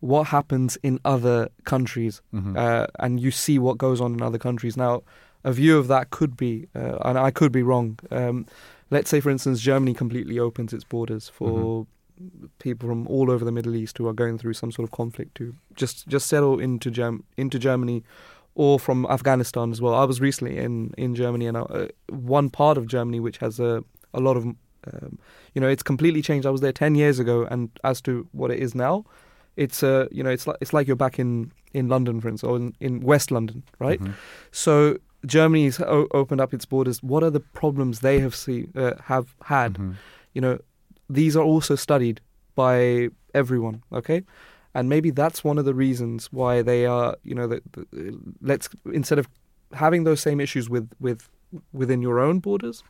What 0.00 0.26
happens 0.28 0.76
in 0.82 1.00
other 1.04 1.48
countries, 1.64 2.20
Mhm. 2.34 2.56
uh, 2.56 2.86
and 3.00 3.18
you 3.18 3.30
see 3.30 3.58
what 3.58 3.78
goes 3.78 4.00
on 4.00 4.12
in 4.12 4.22
other 4.22 4.38
countries. 4.38 4.76
Now, 4.76 5.02
a 5.46 5.52
view 5.52 5.78
of 5.78 5.86
that 5.88 6.10
could 6.10 6.36
be, 6.36 6.52
uh, 6.74 6.98
and 7.08 7.16
I 7.28 7.30
could 7.30 7.52
be 7.52 7.62
wrong. 7.62 7.98
Um, 8.10 8.46
let's 8.90 9.08
say, 9.10 9.20
for 9.20 9.30
instance, 9.30 9.60
Germany 9.60 9.94
completely 9.94 10.38
opens 10.38 10.72
its 10.72 10.84
borders 10.84 11.28
for 11.28 11.86
people 12.58 12.88
from 12.88 13.06
all 13.08 13.30
over 13.30 13.44
the 13.44 13.52
Middle 13.52 13.74
East 13.76 13.98
who 13.98 14.06
are 14.08 14.12
going 14.14 14.38
through 14.38 14.54
some 14.54 14.72
sort 14.72 14.84
of 14.88 14.90
conflict 14.90 15.34
to 15.36 15.54
just 15.82 16.06
just 16.08 16.26
settle 16.26 16.58
into 16.60 16.90
Germ- 16.90 17.24
into 17.36 17.58
Germany, 17.58 18.02
or 18.54 18.78
from 18.80 19.06
Afghanistan 19.06 19.70
as 19.72 19.80
well. 19.80 19.94
I 19.94 20.04
was 20.04 20.20
recently 20.20 20.56
in 20.58 20.92
in 20.96 21.14
Germany, 21.14 21.46
and 21.46 21.56
uh, 21.56 21.86
one 22.10 22.48
part 22.50 22.78
of 22.78 22.86
Germany 22.86 23.20
which 23.20 23.38
has 23.38 23.60
a 23.60 23.82
a 24.14 24.20
lot 24.20 24.36
of, 24.36 24.44
um, 24.44 25.18
you 25.54 25.60
know, 25.60 25.68
it's 25.68 25.82
completely 25.82 26.22
changed. 26.22 26.46
I 26.46 26.50
was 26.50 26.60
there 26.62 26.72
ten 26.72 26.94
years 26.94 27.18
ago, 27.18 27.46
and 27.50 27.68
as 27.84 28.00
to 28.02 28.26
what 28.32 28.50
it 28.50 28.58
is 28.58 28.74
now, 28.74 29.04
it's 29.56 29.82
uh, 29.82 30.06
you 30.10 30.22
know, 30.24 30.30
it's 30.30 30.46
like 30.46 30.56
it's 30.62 30.72
like 30.72 30.86
you're 30.88 30.96
back 31.06 31.18
in 31.18 31.52
in 31.74 31.88
London, 31.88 32.20
for 32.20 32.28
instance, 32.28 32.48
or 32.50 32.56
in, 32.56 32.74
in 32.80 33.00
West 33.00 33.30
London, 33.30 33.62
right? 33.78 34.00
Mhm. 34.00 34.14
So 34.52 34.96
Germany's 35.26 35.80
o- 35.80 36.08
opened 36.12 36.40
up 36.40 36.54
its 36.54 36.64
borders. 36.66 37.02
What 37.02 37.22
are 37.22 37.30
the 37.30 37.40
problems 37.40 38.00
they 38.00 38.20
have 38.20 38.34
see 38.34 38.68
uh, 38.76 38.92
have 39.04 39.26
had? 39.44 39.74
Mhm. 39.74 39.94
You 40.34 40.40
know, 40.40 40.58
these 41.08 41.36
are 41.36 41.44
also 41.44 41.74
studied 41.76 42.20
by 42.54 43.08
everyone. 43.34 43.82
Okay, 43.92 44.22
and 44.74 44.88
maybe 44.88 45.10
that's 45.10 45.44
one 45.44 45.58
of 45.58 45.64
the 45.64 45.74
reasons 45.74 46.32
why 46.32 46.62
they 46.62 46.86
are. 46.86 47.16
You 47.24 47.34
know, 47.34 47.46
that 47.48 47.62
the, 47.72 48.18
let's 48.40 48.68
instead 48.92 49.18
of 49.18 49.26
having 49.72 50.04
those 50.04 50.20
same 50.20 50.40
issues 50.40 50.68
with 50.70 50.88
with 51.00 51.28
within 51.72 52.02
your 52.02 52.18
own 52.20 52.40
borders, 52.40 52.82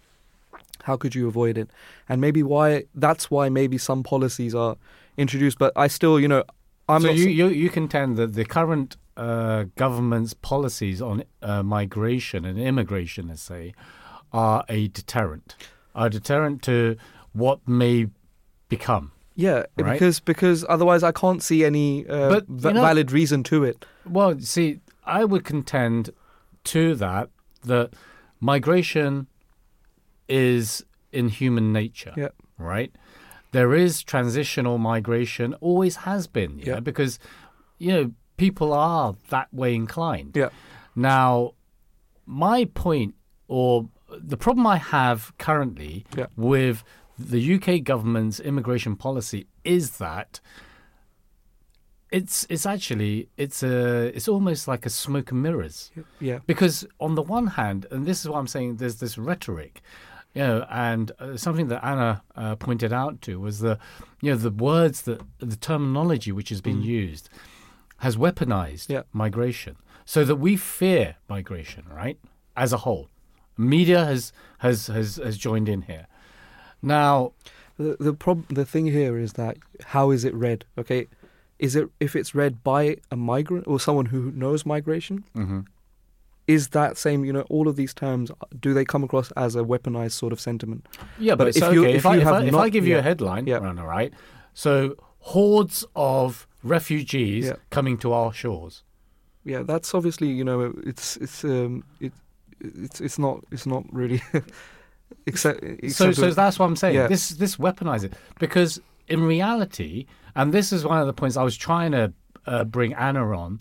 how 0.85 0.97
could 0.97 1.15
you 1.15 1.27
avoid 1.29 1.57
it? 1.59 1.71
And 2.09 2.21
maybe 2.21 2.43
why 2.43 2.85
that's 2.95 3.31
why 3.31 3.49
maybe 3.49 3.79
some 3.79 4.03
policies 4.03 4.55
are 4.55 4.77
introduced. 5.17 5.59
But 5.59 5.73
I 5.77 5.89
still, 5.89 6.21
you 6.21 6.29
know, 6.29 6.45
I'm 6.89 7.03
so 7.03 7.11
you, 7.11 7.29
you 7.29 7.49
you 7.49 7.71
contend 7.71 8.17
that 8.17 8.35
the 8.35 8.45
current 8.45 8.97
uh, 9.17 9.65
government's 9.77 10.35
policies 10.35 11.01
on 11.01 11.25
uh, 11.43 11.63
migration 11.63 12.45
and 12.45 12.59
immigration, 12.59 13.29
let's 13.29 13.43
say, 13.43 13.73
are 14.33 14.65
a 14.69 14.89
deterrent, 14.89 15.57
a 15.95 16.11
deterrent 16.11 16.63
to 16.63 16.97
what 17.33 17.67
may 17.67 18.09
become. 18.69 19.13
Yeah, 19.35 19.65
Right? 19.77 19.93
because 19.93 20.21
because 20.21 20.65
otherwise 20.69 21.03
I 21.03 21.13
can't 21.13 21.43
see 21.43 21.65
any 21.65 22.07
uh, 22.09 22.29
But, 22.31 22.45
you 22.49 22.73
know- 22.75 22.81
valid 22.83 23.13
reason 23.13 23.43
to 23.45 23.65
it. 23.65 23.85
Well, 24.09 24.39
see, 24.41 24.81
I 25.05 25.25
would 25.25 25.45
contend 25.45 26.11
to 26.65 26.95
that 26.97 27.29
that 27.65 27.91
migration 28.41 29.27
is 30.29 30.85
in 31.13 31.29
human 31.29 31.73
nature. 31.73 32.13
Yeah. 32.17 32.29
Right? 32.59 32.93
There 33.53 33.75
is 33.75 34.03
transitional 34.03 34.79
migration, 34.79 35.55
always 35.55 35.97
has 35.97 36.27
been, 36.27 36.59
yeah, 36.59 36.67
Yeah. 36.75 36.81
because 36.81 37.19
you 37.79 37.93
know, 37.93 38.13
people 38.37 38.73
are 38.73 39.17
that 39.31 39.53
way 39.53 39.75
inclined. 39.75 40.33
Yeah. 40.37 40.51
Now, 40.95 41.53
my 42.27 42.65
point 42.67 43.15
or 43.49 43.89
the 44.19 44.37
problem 44.37 44.67
I 44.67 44.77
have 44.79 45.33
currently 45.39 46.05
Yeah. 46.17 46.27
with 46.37 46.83
the 47.19 47.41
UK 47.55 47.83
government's 47.83 48.39
immigration 48.41 48.97
policy 48.97 49.47
is 49.65 49.99
that 49.99 50.41
it's 52.13 52.47
it's 52.49 52.65
actually 52.67 53.29
it's 53.37 53.63
a 53.63 54.07
it's 54.17 54.29
almost 54.29 54.69
like 54.69 54.87
a 54.87 54.91
smoke 54.91 55.33
and 55.33 55.43
mirrors 55.43 55.91
Yeah. 56.21 56.39
because 56.47 56.87
on 57.01 57.15
the 57.17 57.23
one 57.23 57.49
hand, 57.49 57.87
and 57.91 58.07
this 58.07 58.21
is 58.21 58.29
what 58.29 58.39
I'm 58.39 58.47
saying, 58.47 58.77
there's 58.77 58.97
this 58.97 59.19
rhetoric, 59.19 59.83
you 60.35 60.43
know, 60.43 60.67
and 60.71 61.11
uh, 61.19 61.37
something 61.37 61.67
that 61.69 61.85
Anna 61.85 62.23
uh, 62.37 62.55
pointed 62.57 62.93
out 62.93 63.21
to 63.23 63.41
was 63.41 63.59
the, 63.59 63.79
you 64.23 64.31
know, 64.31 64.37
the 64.37 64.51
words 64.51 65.03
that 65.03 65.21
the 65.39 65.57
terminology 65.57 66.31
which 66.31 66.51
has 66.51 66.61
been 66.61 66.81
used 66.83 67.29
has 67.99 68.17
weaponized 68.17 68.89
Yeah. 68.89 69.03
migration, 69.13 69.77
so 70.05 70.25
that 70.25 70.37
we 70.37 70.57
fear 70.57 71.17
migration, 71.29 71.85
right, 71.91 72.19
as 72.57 72.73
a 72.73 72.79
whole. 72.79 73.09
Media 73.57 74.05
has 74.05 74.33
has 74.59 74.87
has 74.89 75.17
has 75.17 75.37
joined 75.39 75.69
in 75.69 75.83
here. 75.83 76.07
Now, 76.83 77.33
The 77.79 77.97
the 78.01 78.15
prob- 78.15 78.49
the 78.49 78.65
thing 78.65 78.87
here 78.87 79.19
is 79.19 79.33
that 79.35 79.57
how 79.95 80.11
is 80.11 80.25
it 80.25 80.35
read? 80.35 80.65
Okay, 80.79 81.09
is 81.59 81.77
it 81.77 81.89
if 82.01 82.17
it's 82.17 82.35
read 82.35 82.63
by 82.65 82.97
a 83.11 83.17
migrant 83.17 83.67
or 83.67 83.79
someone 83.79 84.07
who 84.07 84.31
knows 84.33 84.65
migration? 84.65 85.25
Mm-hmm. 85.35 85.61
Is 86.47 86.69
that 86.69 86.97
same? 86.97 87.25
You 87.27 87.33
know, 87.35 87.45
all 87.51 87.67
of 87.69 87.77
these 87.77 87.93
terms 87.93 88.31
do 88.61 88.73
they 88.73 88.85
come 88.85 89.05
across 89.05 89.31
as 89.33 89.57
a 89.57 89.63
weaponized 89.63 90.13
sort 90.13 90.33
of 90.33 90.41
sentiment? 90.41 90.87
Yeah, 91.19 91.35
But 91.35 91.45
but, 91.45 91.49
if 91.49 91.55
so, 91.57 91.71
you- 91.71 91.83
okay, 91.85 91.91
if 91.97 91.97
if, 91.97 92.07
I, 92.07 92.15
you 92.15 92.21
if, 92.23 92.27
I, 92.29 92.43
if 92.45 92.55
I 92.55 92.69
give 92.71 92.87
you 92.87 92.95
yeah. 92.95 93.01
a 93.01 93.03
headline, 93.03 93.47
Yeah. 93.47 93.59
Rana, 93.59 93.85
right? 93.85 94.13
So 94.55 94.97
hordes 95.19 95.85
of 95.95 96.47
refugees 96.69 97.47
Yeah. 97.47 97.57
coming 97.71 97.99
to 97.99 98.13
our 98.13 98.33
shores. 98.33 98.83
Yeah, 99.45 99.63
that's 99.63 99.95
obviously 99.95 100.29
you 100.29 100.45
know 100.45 100.75
it's 100.85 101.17
it's 101.19 101.45
um 101.45 101.85
it 102.01 102.13
it's 102.61 103.01
it's 103.01 103.19
not 103.19 103.45
it's 103.53 103.67
not 103.67 103.85
really 103.93 104.21
except, 105.27 105.61
So, 105.61 105.67
except 105.83 106.15
so 106.17 106.31
that's 106.31 106.59
what 106.59 106.67
I'm 106.67 106.77
saying. 106.77 106.97
Yeah. 106.97 107.07
This 107.09 107.31
this 107.31 107.57
weaponize 107.57 108.05
it 108.05 108.15
because 108.39 108.81
in 109.09 109.23
reality, 109.23 110.07
and 110.35 110.53
this 110.53 110.73
is 110.73 110.85
one 110.85 111.01
of 111.01 111.07
the 111.07 111.13
points 111.13 111.37
I 111.37 111.43
was 111.45 111.57
trying 111.57 111.93
to 111.93 112.13
uh, 112.47 112.65
bring 112.65 112.93
Anna 112.95 113.25
on, 113.37 113.61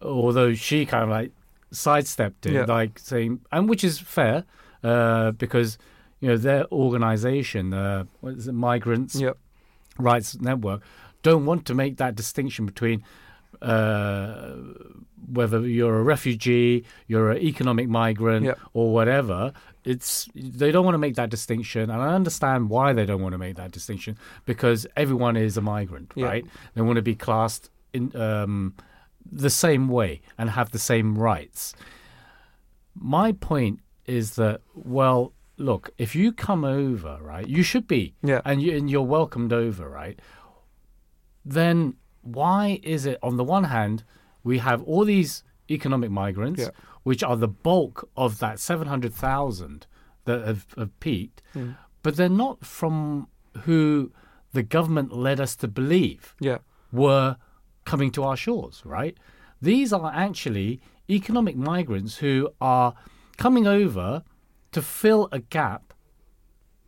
although 0.00 0.54
she 0.54 0.86
kind 0.86 1.02
of 1.04 1.10
like 1.10 1.32
sidestepped 1.72 2.46
it, 2.46 2.52
Yeah. 2.52 2.64
like 2.64 2.98
saying, 2.98 3.40
and 3.52 3.68
which 3.68 3.82
is 3.84 3.98
fair 3.98 4.44
uh, 4.84 5.32
because 5.32 5.78
you 6.20 6.28
know 6.28 6.36
their 6.36 6.66
organisation, 6.72 7.72
uh, 7.74 8.04
what 8.20 8.34
is 8.34 8.46
it, 8.48 8.52
Migrants 8.52 9.16
yeah 9.16 9.32
Rights 9.98 10.38
Network, 10.40 10.82
don't 11.30 11.44
want 11.50 11.62
to 11.66 11.74
make 11.74 11.94
that 12.02 12.14
distinction 12.22 12.62
between 12.72 12.98
uh, 13.62 14.54
whether 15.38 15.60
you're 15.76 15.98
a 15.98 16.02
refugee, 16.02 16.84
you're 17.10 17.30
an 17.32 17.38
economic 17.52 17.88
migrant, 17.88 18.44
Yeah. 18.46 18.54
or 18.78 18.92
whatever. 18.92 19.52
It's 19.84 20.28
they 20.62 20.70
don't 20.72 20.84
want 20.88 20.94
to 20.94 21.04
make 21.06 21.14
that 21.22 21.30
distinction, 21.30 21.84
and 21.92 22.00
I 22.08 22.14
understand 22.20 22.60
why 22.70 22.92
they 22.96 23.06
don't 23.06 23.22
want 23.26 23.32
to 23.32 23.38
make 23.46 23.56
that 23.56 23.70
distinction 23.78 24.16
because 24.44 24.86
everyone 24.96 25.36
is 25.36 25.56
a 25.56 25.60
migrant, 25.76 26.12
Yeah. 26.14 26.26
right? 26.30 26.44
They 26.74 26.82
want 26.82 26.96
to 26.96 27.02
be 27.12 27.14
classed 27.26 27.70
in 27.92 28.04
um, 28.28 28.74
the 29.44 29.50
same 29.50 29.84
way 29.98 30.20
and 30.38 30.50
have 30.50 30.68
the 30.70 30.78
same 30.92 31.08
rights. 31.30 31.74
My 32.94 33.32
point 33.32 33.80
is 34.06 34.26
that 34.36 34.60
well, 34.74 35.32
look, 35.68 35.90
if 35.98 36.14
you 36.14 36.32
come 36.32 36.64
over, 36.64 37.18
right, 37.22 37.46
you 37.56 37.62
should 37.62 37.86
be, 37.86 38.14
Yeah. 38.22 38.40
and 38.44 38.56
you 38.62 38.76
and 38.76 38.90
you're 38.90 39.10
welcomed 39.18 39.52
over, 39.52 39.88
right? 40.02 40.18
Then 41.46 41.94
why 42.22 42.80
is 42.82 43.06
it 43.06 43.18
on 43.22 43.36
the 43.36 43.44
one 43.44 43.64
hand 43.64 44.02
we 44.42 44.58
have 44.58 44.82
all 44.82 45.04
these 45.04 45.44
economic 45.70 46.10
migrants, 46.10 46.60
Yeah. 46.60 46.70
which 47.04 47.22
are 47.22 47.36
the 47.36 47.48
bulk 47.48 48.08
of 48.16 48.38
that 48.40 48.58
seven 48.60 48.88
hundred 48.88 49.14
thousand 49.14 49.86
that 50.24 50.44
have, 50.46 50.66
have 50.76 50.98
peaked, 51.00 51.42
hmm. 51.52 51.70
but 52.02 52.16
they're 52.16 52.28
not 52.28 52.66
from 52.66 53.28
who 53.64 54.12
the 54.52 54.62
government 54.62 55.12
led 55.12 55.40
us 55.40 55.54
to 55.56 55.68
believe 55.68 56.34
yeah 56.40 56.58
were 56.92 57.36
coming 57.84 58.10
to 58.10 58.22
our 58.24 58.36
shores, 58.36 58.82
right? 58.84 59.16
These 59.62 59.92
are 59.92 60.12
actually 60.12 60.80
economic 61.08 61.56
migrants 61.56 62.16
who 62.16 62.50
are 62.60 62.94
coming 63.36 63.66
over 63.66 64.22
to 64.72 64.82
fill 64.82 65.28
a 65.30 65.38
gap, 65.38 65.94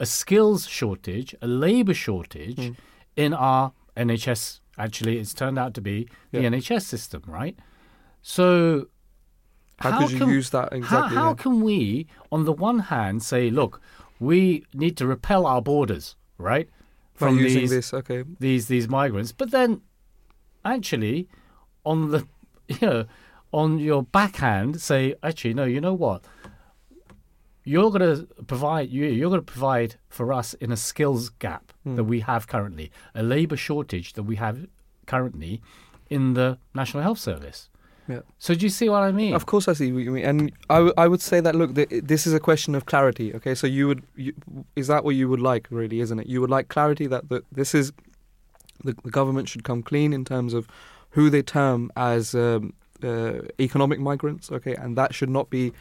a 0.00 0.06
skills 0.06 0.66
shortage, 0.66 1.34
a 1.40 1.46
labor 1.46 1.94
shortage 1.94 2.58
hmm. 2.58 2.72
in 3.16 3.32
our 3.32 3.72
NHS. 3.98 4.60
Actually, 4.78 5.18
it's 5.18 5.34
turned 5.34 5.58
out 5.58 5.74
to 5.74 5.80
be 5.80 6.08
the 6.30 6.40
Yeah. 6.42 6.48
NHS 6.50 6.82
system, 6.86 7.22
right? 7.26 7.58
So, 8.22 8.86
How 9.78 9.98
could 9.98 10.10
you 10.12 10.18
can- 10.18 10.28
use 10.28 10.50
that 10.50 10.72
exactly, 10.72 11.16
How, 11.16 11.22
how 11.30 11.34
can 11.34 11.60
we, 11.60 12.06
on 12.32 12.44
the 12.44 12.52
one 12.52 12.78
hand, 12.80 13.22
say, 13.22 13.50
look, 13.50 13.80
we 14.20 14.64
need 14.74 14.96
to 14.98 15.06
repel 15.06 15.46
our 15.46 15.62
borders, 15.62 16.16
right? 16.38 16.68
by 17.20 17.30
using 17.30 17.62
these 17.62 17.70
this 17.70 17.92
okay 17.92 18.22
these 18.38 18.68
these 18.68 18.88
migrants, 18.88 19.32
but 19.32 19.50
then 19.50 19.80
actually 20.64 21.26
on 21.84 22.12
the 22.12 22.20
you 22.68 22.78
know 22.80 23.04
on 23.52 23.78
your 23.80 24.04
backhand 24.04 24.80
say 24.80 25.14
actually 25.20 25.52
no 25.52 25.64
you 25.64 25.80
know 25.80 25.94
what 25.94 26.22
you're 27.72 27.90
going 27.94 28.06
to 28.16 28.16
provide 28.54 28.88
you 28.96 29.04
you're 29.18 29.32
going 29.34 29.46
to 29.46 29.52
provide 29.58 29.90
for 30.18 30.26
us 30.40 30.48
in 30.64 30.68
a 30.72 30.76
skills 30.88 31.22
gap 31.44 31.64
that 31.96 32.04
we 32.12 32.18
have 32.30 32.42
currently 32.54 32.86
a 33.14 33.22
labor 33.34 33.58
shortage 33.68 34.08
that 34.16 34.24
we 34.30 34.36
have 34.44 34.56
currently 35.12 35.52
in 36.16 36.22
the 36.38 36.48
national 36.80 37.02
health 37.06 37.20
service 37.30 37.60
yeah 38.12 38.22
so 38.38 38.54
do 38.58 38.62
you 38.68 38.72
see 38.80 38.88
what 38.94 39.02
i 39.10 39.12
mean 39.20 39.34
Of 39.40 39.44
course, 39.52 39.66
I 39.72 39.74
see 39.80 39.88
what 39.92 40.02
you 40.06 40.12
mean, 40.16 40.24
and 40.30 40.38
I, 40.76 40.78
w- 40.84 40.94
I 41.04 41.06
would 41.12 41.20
say 41.30 41.38
that 41.46 41.54
look, 41.60 41.70
th- 41.78 41.92
this 42.12 42.22
is 42.28 42.32
a 42.40 42.42
question 42.50 42.72
of 42.78 42.82
clarity. 42.92 43.28
Okay, 43.38 43.54
so 43.60 43.66
you 43.66 43.84
would, 43.88 44.02
you, 44.24 44.32
is 44.80 44.86
that 44.92 45.00
what 45.04 45.14
you 45.20 45.26
would 45.30 45.44
like, 45.52 45.64
really, 45.80 45.98
isn't 46.04 46.18
it? 46.22 46.26
You 46.32 46.40
would 46.42 46.54
like 46.56 46.66
clarity 46.76 47.06
that 47.14 47.22
the, 47.30 47.38
this 47.60 47.70
is 47.80 47.92
the, 48.86 48.92
the 49.04 49.12
government 49.18 49.46
should 49.50 49.64
come 49.70 49.82
clean 49.90 50.10
in 50.18 50.24
terms 50.24 50.52
of 50.58 50.62
who 51.16 51.24
they 51.34 51.42
term 51.42 51.80
as 51.96 52.34
um, 52.34 52.72
uh, 53.02 53.40
economic 53.60 53.98
migrants. 54.10 54.50
Okay, 54.56 54.74
and 54.82 54.90
that 55.00 55.10
should 55.14 55.32
not 55.38 55.50
be 55.50 55.72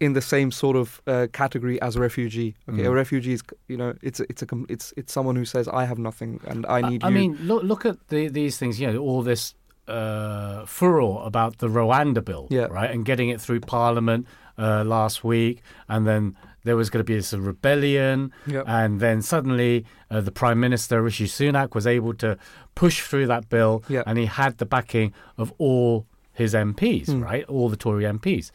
in 0.00 0.12
the 0.14 0.20
same 0.22 0.50
sort 0.50 0.76
of 0.76 1.00
uh, 1.06 1.26
category 1.32 1.80
as 1.82 1.96
a 1.96 2.00
refugee. 2.00 2.54
Okay, 2.68 2.84
a 2.84 2.90
Mm. 2.90 2.94
refugee 2.94 3.32
is, 3.34 3.42
you 3.68 3.76
know, 3.76 3.94
it's 4.02 4.20
it's 4.20 4.42
a 4.42 4.46
it's 4.68 4.92
it's 4.96 5.12
someone 5.12 5.36
who 5.36 5.44
says 5.44 5.68
I 5.68 5.84
have 5.84 5.98
nothing 5.98 6.40
and 6.46 6.64
I 6.66 6.80
need 6.90 7.04
I, 7.04 7.08
you. 7.08 7.14
mean, 7.14 7.38
look 7.48 7.62
look 7.62 7.84
at 7.86 7.96
the, 8.08 8.28
these 8.28 8.56
things. 8.58 8.78
You 8.80 8.92
know, 8.92 8.98
all 8.98 9.22
this 9.22 9.54
uh, 9.88 10.64
furor 10.66 11.20
about 11.24 11.58
the 11.58 11.68
Rwanda 11.68 12.24
bill, 12.24 12.46
Yeah. 12.50 12.68
right, 12.70 12.90
and 12.90 13.04
getting 13.04 13.28
it 13.28 13.40
through 13.40 13.60
Parliament 13.60 14.26
uh, 14.58 14.82
last 14.84 15.22
week, 15.24 15.62
and 15.88 16.06
then 16.06 16.34
there 16.64 16.76
was 16.76 16.88
going 16.88 17.00
to 17.00 17.04
be 17.04 17.14
this 17.16 17.34
rebellion, 17.34 18.32
Yep. 18.46 18.64
and 18.66 19.00
then 19.00 19.20
suddenly 19.22 19.84
uh, 20.10 20.20
the 20.22 20.30
Prime 20.32 20.58
Minister 20.60 21.02
Rishi 21.02 21.26
Sunak 21.26 21.74
was 21.74 21.86
able 21.86 22.14
to 22.14 22.38
push 22.74 23.02
through 23.02 23.26
that 23.26 23.48
bill, 23.50 23.82
Yeah. 23.88 24.02
and 24.06 24.16
he 24.18 24.26
had 24.26 24.56
the 24.58 24.64
backing 24.66 25.12
of 25.36 25.52
all 25.58 26.06
his 26.32 26.54
MPs, 26.54 27.08
Hmm. 27.12 27.22
right, 27.22 27.44
all 27.44 27.68
the 27.68 27.76
Tory 27.76 28.04
MPs. 28.04 28.50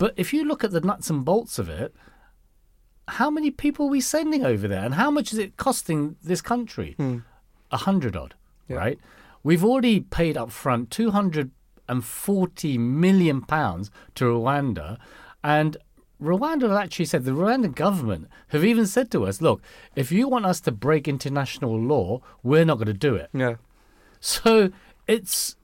But 0.00 0.14
if 0.16 0.32
you 0.32 0.44
look 0.44 0.64
at 0.64 0.70
the 0.70 0.80
nuts 0.80 1.10
and 1.10 1.26
bolts 1.26 1.58
of 1.58 1.68
it, 1.68 1.94
how 3.06 3.30
many 3.30 3.50
people 3.50 3.84
are 3.86 3.90
we 3.90 4.00
sending 4.00 4.46
over 4.46 4.66
there, 4.66 4.82
and 4.82 4.94
how 4.94 5.10
much 5.10 5.30
is 5.30 5.38
it 5.38 5.58
costing 5.58 6.16
this 6.22 6.40
country? 6.40 6.94
Hmm. 6.96 7.18
a 7.70 7.76
hundred 7.76 8.16
odd, 8.16 8.34
Yeah. 8.66 8.78
right? 8.78 8.98
We've 9.44 9.62
already 9.64 10.00
paid 10.00 10.36
up 10.38 10.50
front 10.50 10.90
two 10.90 11.10
hundred 11.10 11.50
and 11.86 12.02
forty 12.02 12.78
million 12.78 13.42
pounds 13.42 13.90
to 14.14 14.24
Rwanda, 14.24 14.98
and 15.44 15.76
Rwanda 16.20 16.62
have 16.62 16.72
actually 16.84 17.04
said 17.04 17.24
the 17.24 17.32
Rwandan 17.32 17.74
government 17.74 18.28
have 18.48 18.64
even 18.64 18.86
said 18.86 19.10
to 19.10 19.26
us, 19.26 19.42
"Look, 19.42 19.60
if 19.94 20.10
you 20.10 20.28
want 20.28 20.46
us 20.46 20.60
to 20.62 20.72
break 20.72 21.06
international 21.08 21.78
law, 21.78 22.22
we're 22.42 22.64
not 22.64 22.76
going 22.78 22.86
to 22.98 23.06
do 23.08 23.14
it." 23.16 23.28
yeah, 23.34 23.56
So 24.18 24.70
it's 25.06 25.56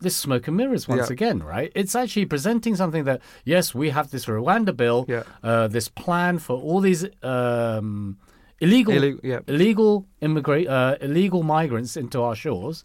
this 0.00 0.16
smoke 0.16 0.46
and 0.48 0.56
mirrors 0.56 0.86
once 0.88 1.08
Yeah. 1.08 1.12
again, 1.14 1.42
right? 1.42 1.72
It's 1.74 1.94
actually 1.94 2.26
presenting 2.26 2.76
something 2.76 3.04
that 3.04 3.20
yes, 3.44 3.74
we 3.74 3.90
have 3.90 4.10
this 4.10 4.26
Rwanda 4.26 4.76
bill, 4.76 5.06
Yeah. 5.08 5.22
uh, 5.42 5.68
this 5.68 5.88
plan 5.88 6.38
for 6.38 6.56
all 6.60 6.80
these 6.80 7.06
um, 7.22 8.18
illegal 8.60 8.94
Illeg- 8.94 9.20
yeah. 9.22 9.40
illegal 9.46 10.06
immigrate 10.20 10.68
uh, 10.68 10.96
illegal 11.00 11.42
migrants 11.42 11.96
into 11.96 12.20
our 12.22 12.34
shores 12.34 12.84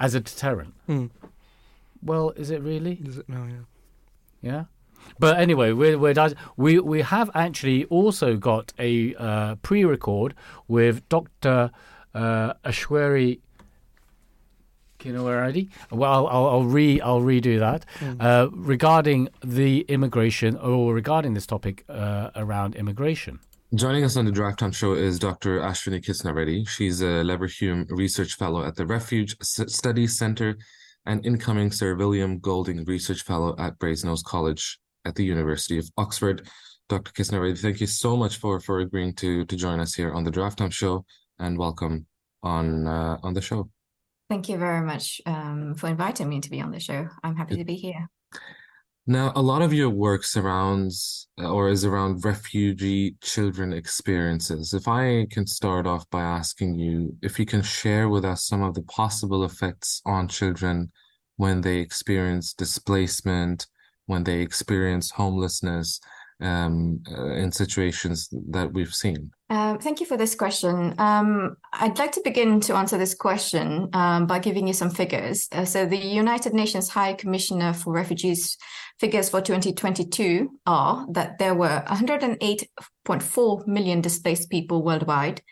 as 0.00 0.14
a 0.14 0.20
deterrent. 0.20 0.74
Hmm. 0.86 1.06
Well, 2.02 2.30
is 2.30 2.50
it 2.50 2.62
really? 2.62 2.94
Is 3.04 3.18
it 3.18 3.28
no? 3.28 3.46
Yeah. 3.46 3.64
Yeah. 4.42 4.64
But 5.18 5.38
anyway, 5.38 5.72
we're, 5.72 5.98
we're 5.98 6.14
we 6.56 6.78
we 6.80 7.02
have 7.02 7.30
actually 7.34 7.84
also 7.86 8.36
got 8.36 8.72
a 8.78 9.14
uh, 9.16 9.54
pre-record 9.56 10.34
with 10.68 11.08
Dr. 11.08 11.70
Uh, 12.14 12.54
Ashwari 12.64 13.40
Kinawari. 15.00 15.68
Well, 15.90 16.12
I'll, 16.12 16.26
I'll, 16.28 16.46
I'll 16.46 16.64
re 16.64 17.00
I'll 17.00 17.20
redo 17.20 17.58
that 17.58 17.84
uh, 18.20 18.48
regarding 18.52 19.28
the 19.44 19.80
immigration 19.88 20.56
or 20.56 20.94
regarding 20.94 21.34
this 21.34 21.46
topic 21.46 21.84
uh, 21.88 22.30
around 22.36 22.74
immigration. 22.76 23.40
Joining 23.74 24.02
us 24.04 24.16
on 24.16 24.24
the 24.24 24.32
Drive 24.32 24.56
Time 24.56 24.72
Show 24.72 24.94
is 24.94 25.18
Dr. 25.18 25.60
Ashwiny 25.60 26.04
Kistnareddy. 26.04 26.68
She's 26.68 27.02
a 27.02 27.22
Leverhulme 27.22 27.86
Research 27.90 28.34
Fellow 28.34 28.64
at 28.64 28.74
the 28.74 28.84
Refuge 28.84 29.36
S- 29.40 29.60
Studies 29.68 30.18
Center 30.18 30.58
and 31.06 31.24
incoming 31.24 31.70
Sir 31.70 31.94
William 31.94 32.40
Golding 32.40 32.84
Research 32.84 33.22
Fellow 33.22 33.54
at 33.58 33.78
Brasenose 33.78 34.24
College 34.24 34.80
at 35.04 35.14
the 35.14 35.24
University 35.24 35.78
of 35.78 35.88
Oxford. 35.96 36.48
Dr. 36.88 37.12
Kistnareddy, 37.12 37.56
thank 37.56 37.80
you 37.80 37.86
so 37.86 38.16
much 38.16 38.38
for 38.38 38.58
for 38.58 38.80
agreeing 38.80 39.14
to 39.14 39.44
to 39.44 39.56
join 39.56 39.78
us 39.78 39.94
here 39.94 40.12
on 40.12 40.24
the 40.24 40.30
Drive 40.32 40.56
Time 40.56 40.70
Show 40.70 41.04
and 41.38 41.56
welcome 41.56 42.06
on 42.42 42.88
uh, 42.88 43.18
on 43.22 43.34
the 43.34 43.40
show. 43.40 43.70
Thank 44.30 44.48
you 44.48 44.58
very 44.58 44.86
much 44.86 45.20
um, 45.26 45.74
for 45.74 45.88
inviting 45.88 46.28
me 46.28 46.40
to 46.40 46.48
be 46.48 46.60
on 46.60 46.70
the 46.70 46.78
show. 46.78 47.08
I'm 47.24 47.34
happy 47.34 47.56
to 47.56 47.64
be 47.64 47.74
here. 47.74 48.08
Now, 49.04 49.32
a 49.34 49.42
lot 49.42 49.60
of 49.60 49.72
your 49.72 49.90
work 49.90 50.22
surrounds 50.22 51.26
uh, 51.42 51.50
or 51.50 51.68
is 51.68 51.84
around 51.84 52.24
refugee 52.24 53.16
children 53.22 53.72
experiences. 53.72 54.72
If 54.72 54.86
I 54.86 55.26
can 55.32 55.48
start 55.48 55.84
off 55.84 56.08
by 56.10 56.20
asking 56.22 56.78
you 56.78 57.16
if 57.22 57.40
you 57.40 57.44
can 57.44 57.60
share 57.60 58.08
with 58.08 58.24
us 58.24 58.46
some 58.46 58.62
of 58.62 58.74
the 58.74 58.82
possible 58.82 59.42
effects 59.42 60.00
on 60.06 60.28
children 60.28 60.92
when 61.36 61.60
they 61.60 61.78
experience 61.78 62.54
displacement, 62.54 63.66
when 64.06 64.22
they 64.22 64.42
experience 64.42 65.10
homelessness, 65.10 65.98
um, 66.40 67.02
uh, 67.10 67.32
in 67.32 67.52
situations 67.52 68.28
that 68.50 68.72
we've 68.72 68.94
seen? 68.94 69.30
Uh, 69.48 69.76
thank 69.78 70.00
you 70.00 70.06
for 70.06 70.16
this 70.16 70.34
question. 70.34 70.94
Um, 70.98 71.56
I'd 71.72 71.98
like 71.98 72.12
to 72.12 72.20
begin 72.22 72.60
to 72.60 72.74
answer 72.74 72.98
this 72.98 73.14
question 73.14 73.88
um, 73.92 74.26
by 74.26 74.38
giving 74.38 74.66
you 74.66 74.72
some 74.72 74.90
figures. 74.90 75.48
Uh, 75.52 75.64
so, 75.64 75.86
the 75.86 75.96
United 75.96 76.54
Nations 76.54 76.88
High 76.88 77.14
Commissioner 77.14 77.72
for 77.72 77.92
Refugees 77.92 78.56
figures 79.00 79.28
for 79.28 79.40
2022 79.40 80.50
are 80.66 81.06
that 81.10 81.38
there 81.38 81.54
were 81.54 81.82
108.4 81.88 83.66
million 83.66 84.00
displaced 84.00 84.50
people 84.50 84.84
worldwide. 84.84 85.42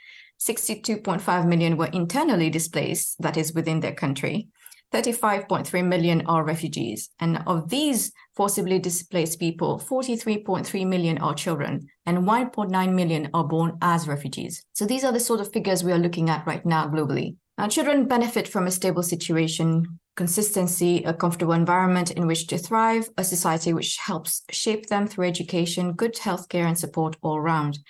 62.5 0.40 1.48
million 1.48 1.76
were 1.76 1.86
internally 1.86 2.50
displaced, 2.50 3.20
that 3.20 3.36
is, 3.36 3.52
within 3.52 3.80
their 3.80 3.94
country. 3.94 4.48
35.3 4.92 5.86
million 5.86 6.22
are 6.26 6.44
refugees. 6.44 7.10
And 7.20 7.42
of 7.46 7.68
these 7.68 8.12
forcibly 8.34 8.78
displaced 8.78 9.38
people, 9.38 9.78
43.3 9.78 10.86
million 10.86 11.18
are 11.18 11.34
children, 11.34 11.88
and 12.06 12.18
1.9 12.18 12.94
million 12.94 13.28
are 13.34 13.44
born 13.44 13.76
as 13.82 14.08
refugees. 14.08 14.64
So 14.72 14.86
these 14.86 15.04
are 15.04 15.12
the 15.12 15.20
sort 15.20 15.40
of 15.40 15.52
figures 15.52 15.84
we 15.84 15.92
are 15.92 15.98
looking 15.98 16.30
at 16.30 16.46
right 16.46 16.64
now 16.64 16.88
globally. 16.88 17.36
Now, 17.58 17.68
children 17.68 18.06
benefit 18.06 18.46
from 18.46 18.66
a 18.66 18.70
stable 18.70 19.02
situation, 19.02 19.98
consistency, 20.16 21.02
a 21.04 21.12
comfortable 21.12 21.54
environment 21.54 22.12
in 22.12 22.26
which 22.26 22.46
to 22.46 22.58
thrive, 22.58 23.10
a 23.18 23.24
society 23.24 23.72
which 23.72 23.96
helps 23.96 24.42
shape 24.50 24.86
them 24.86 25.06
through 25.08 25.26
education, 25.26 25.92
good 25.92 26.14
healthcare, 26.14 26.66
and 26.66 26.78
support 26.78 27.16
all 27.20 27.36
around. 27.36 27.80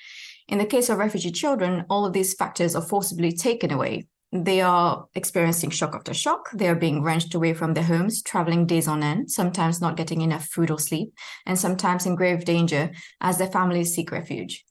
In 0.49 0.57
the 0.57 0.65
case 0.65 0.89
of 0.89 0.97
refugee 0.97 1.31
children, 1.31 1.85
all 1.91 2.07
of 2.07 2.15
these 2.15 2.33
factors 2.33 2.75
are 2.75 2.83
forcibly 2.83 3.31
taken 3.31 3.71
away, 3.71 4.07
they 4.33 4.61
are 4.61 5.07
experiencing 5.15 5.71
shock 5.71 5.95
after 5.95 6.13
shock. 6.13 6.51
They 6.53 6.69
are 6.69 6.75
being 6.75 7.03
wrenched 7.03 7.35
away 7.35 7.55
from 7.55 7.75
their 7.75 7.85
homes, 7.85 8.23
traveling 8.23 8.67
days 8.67 8.87
on 8.87 9.03
end, 9.03 9.31
sometimes 9.31 9.81
not 9.81 9.97
getting 9.97 10.21
enough 10.21 10.47
food 10.47 10.71
or 10.71 10.79
sleep, 10.79 11.15
and 11.47 11.59
sometimes 11.59 12.05
in 12.05 12.15
grave 12.15 12.45
danger 12.45 12.91
as 13.21 13.39
their 13.39 13.49
families 13.49 13.95
seek 13.95 14.13
refuge. 14.13 14.65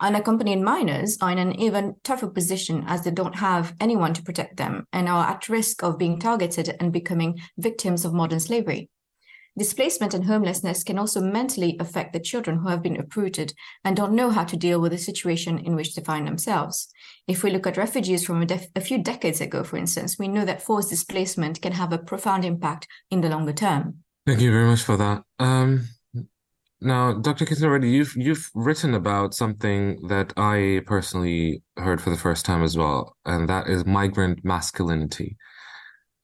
Unaccompanied 0.00 0.60
minors 0.60 1.16
are 1.20 1.30
in 1.30 1.38
an 1.38 1.58
even 1.60 1.94
tougher 2.02 2.26
position 2.26 2.82
as 2.88 3.02
they 3.02 3.12
don't 3.12 3.36
have 3.36 3.74
anyone 3.80 4.12
to 4.12 4.22
protect 4.22 4.56
them 4.56 4.84
and 4.92 5.08
are 5.08 5.26
at 5.28 5.48
risk 5.48 5.84
of 5.84 5.98
being 5.98 6.18
targeted 6.18 6.74
and 6.80 6.92
becoming 6.92 7.38
victims 7.56 8.04
of 8.04 8.12
modern 8.12 8.40
slavery. 8.40 8.90
Displacement 9.56 10.14
and 10.14 10.24
homelessness 10.24 10.82
can 10.82 10.98
also 10.98 11.20
mentally 11.20 11.76
affect 11.78 12.12
the 12.12 12.18
children 12.18 12.58
who 12.58 12.68
have 12.68 12.82
been 12.82 12.98
uprooted 12.98 13.54
and 13.84 13.96
don't 13.96 14.14
know 14.14 14.30
how 14.30 14.42
to 14.42 14.56
deal 14.56 14.80
with 14.80 14.90
the 14.90 14.98
situation 14.98 15.58
in 15.58 15.76
which 15.76 15.94
they 15.94 16.02
find 16.02 16.26
themselves. 16.26 16.88
If 17.28 17.44
we 17.44 17.52
look 17.52 17.64
at 17.68 17.76
refugees 17.76 18.24
from 18.24 18.42
a, 18.42 18.46
def- 18.46 18.66
a, 18.74 18.80
few 18.80 19.00
decades 19.00 19.40
ago, 19.40 19.62
for 19.62 19.76
instance, 19.76 20.18
we 20.18 20.26
know 20.26 20.44
that 20.44 20.60
forced 20.60 20.90
displacement 20.90 21.62
can 21.62 21.70
have 21.70 21.92
a 21.92 21.98
profound 21.98 22.44
impact 22.44 22.88
in 23.12 23.20
the 23.20 23.28
longer 23.28 23.52
term. 23.52 23.98
Thank 24.26 24.40
you 24.40 24.50
very 24.50 24.66
much 24.66 24.82
for 24.82 24.96
that. 24.96 25.22
Um, 25.38 25.88
now, 26.80 27.12
Dr. 27.12 27.44
Kistnareddy, 27.44 27.90
you've 27.90 28.14
you've 28.16 28.50
written 28.54 28.94
about 28.94 29.34
something 29.34 30.06
that 30.08 30.32
I 30.36 30.82
personally 30.84 31.62
heard 31.76 32.00
for 32.00 32.10
the 32.10 32.16
first 32.16 32.44
time 32.44 32.62
as 32.62 32.76
well, 32.76 33.16
and 33.24 33.48
that 33.48 33.68
is 33.68 33.86
migrant 33.86 34.44
masculinity. 34.44 35.36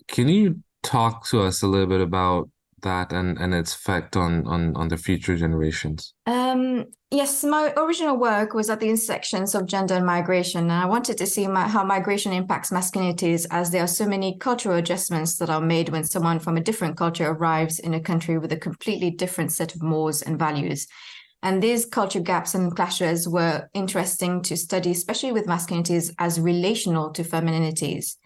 Can 0.09 0.29
you 0.29 0.61
talk 0.83 1.27
to 1.29 1.43
us 1.43 1.63
a 1.63 1.69
little 1.69 1.87
bit 1.87 2.01
about 2.01 2.51
that 2.83 3.13
and, 3.13 3.39
and 3.39 3.55
its 3.55 3.75
effect 3.75 4.17
on, 4.17 4.47
on, 4.47 4.77
on 4.77 4.89
the 4.89 4.97
future 4.97 5.37
generations? 5.37 6.15
Um, 6.27 6.87
yes, 7.11 7.45
my 7.45 7.73
original 7.77 8.17
work 8.17 8.55
was 8.55 8.71
at 8.71 8.81
the 8.81 8.89
intersections 8.89 9.55
of 9.55 9.67
gender 9.67 9.95
and 9.95 10.07
migration, 10.07 10.63
and 10.63 10.73
I 10.73 10.87
wanted 10.87 11.19
to 11.19 11.27
see 11.27 11.47
my, 11.47 11.69
how 11.69 11.85
migration 11.85 12.33
impacts 12.33 12.71
masculinities 12.71 13.47
as 13.51 13.71
there 13.71 13.85
are 13.85 13.89
so 13.89 14.07
many 14.07 14.39
cultural 14.39 14.77
adjustments 14.77 15.37
that 15.39 15.51
are 15.51 15.61
made 15.61 15.89
when 15.89 16.05
someone 16.05 16.39
from 16.39 16.57
a 16.57 16.63
different 16.63 16.97
culture 16.97 17.29
arrives 17.29 17.79
in 17.79 17.95
a 17.95 18.01
country 18.01 18.39
with 18.39 18.53
a 18.53 18.57
completely 18.57 19.11
different 19.11 19.53
set 19.53 19.75
of 19.75 19.83
mores 19.83 20.23
and 20.23 20.39
values. 20.39 20.87
And 21.43 21.63
these 21.63 21.87
culture 21.87 22.21
gaps 22.21 22.55
and 22.55 22.75
clashes 22.75 23.27
were 23.27 23.69
interesting 23.73 24.43
to 24.43 24.57
study, 24.57 24.91
especially 24.91 25.33
with 25.33 25.47
masculinities 25.47 26.13
as 26.19 26.39
relational 26.39 27.11
to 27.13 27.25
femininities. 27.25 28.17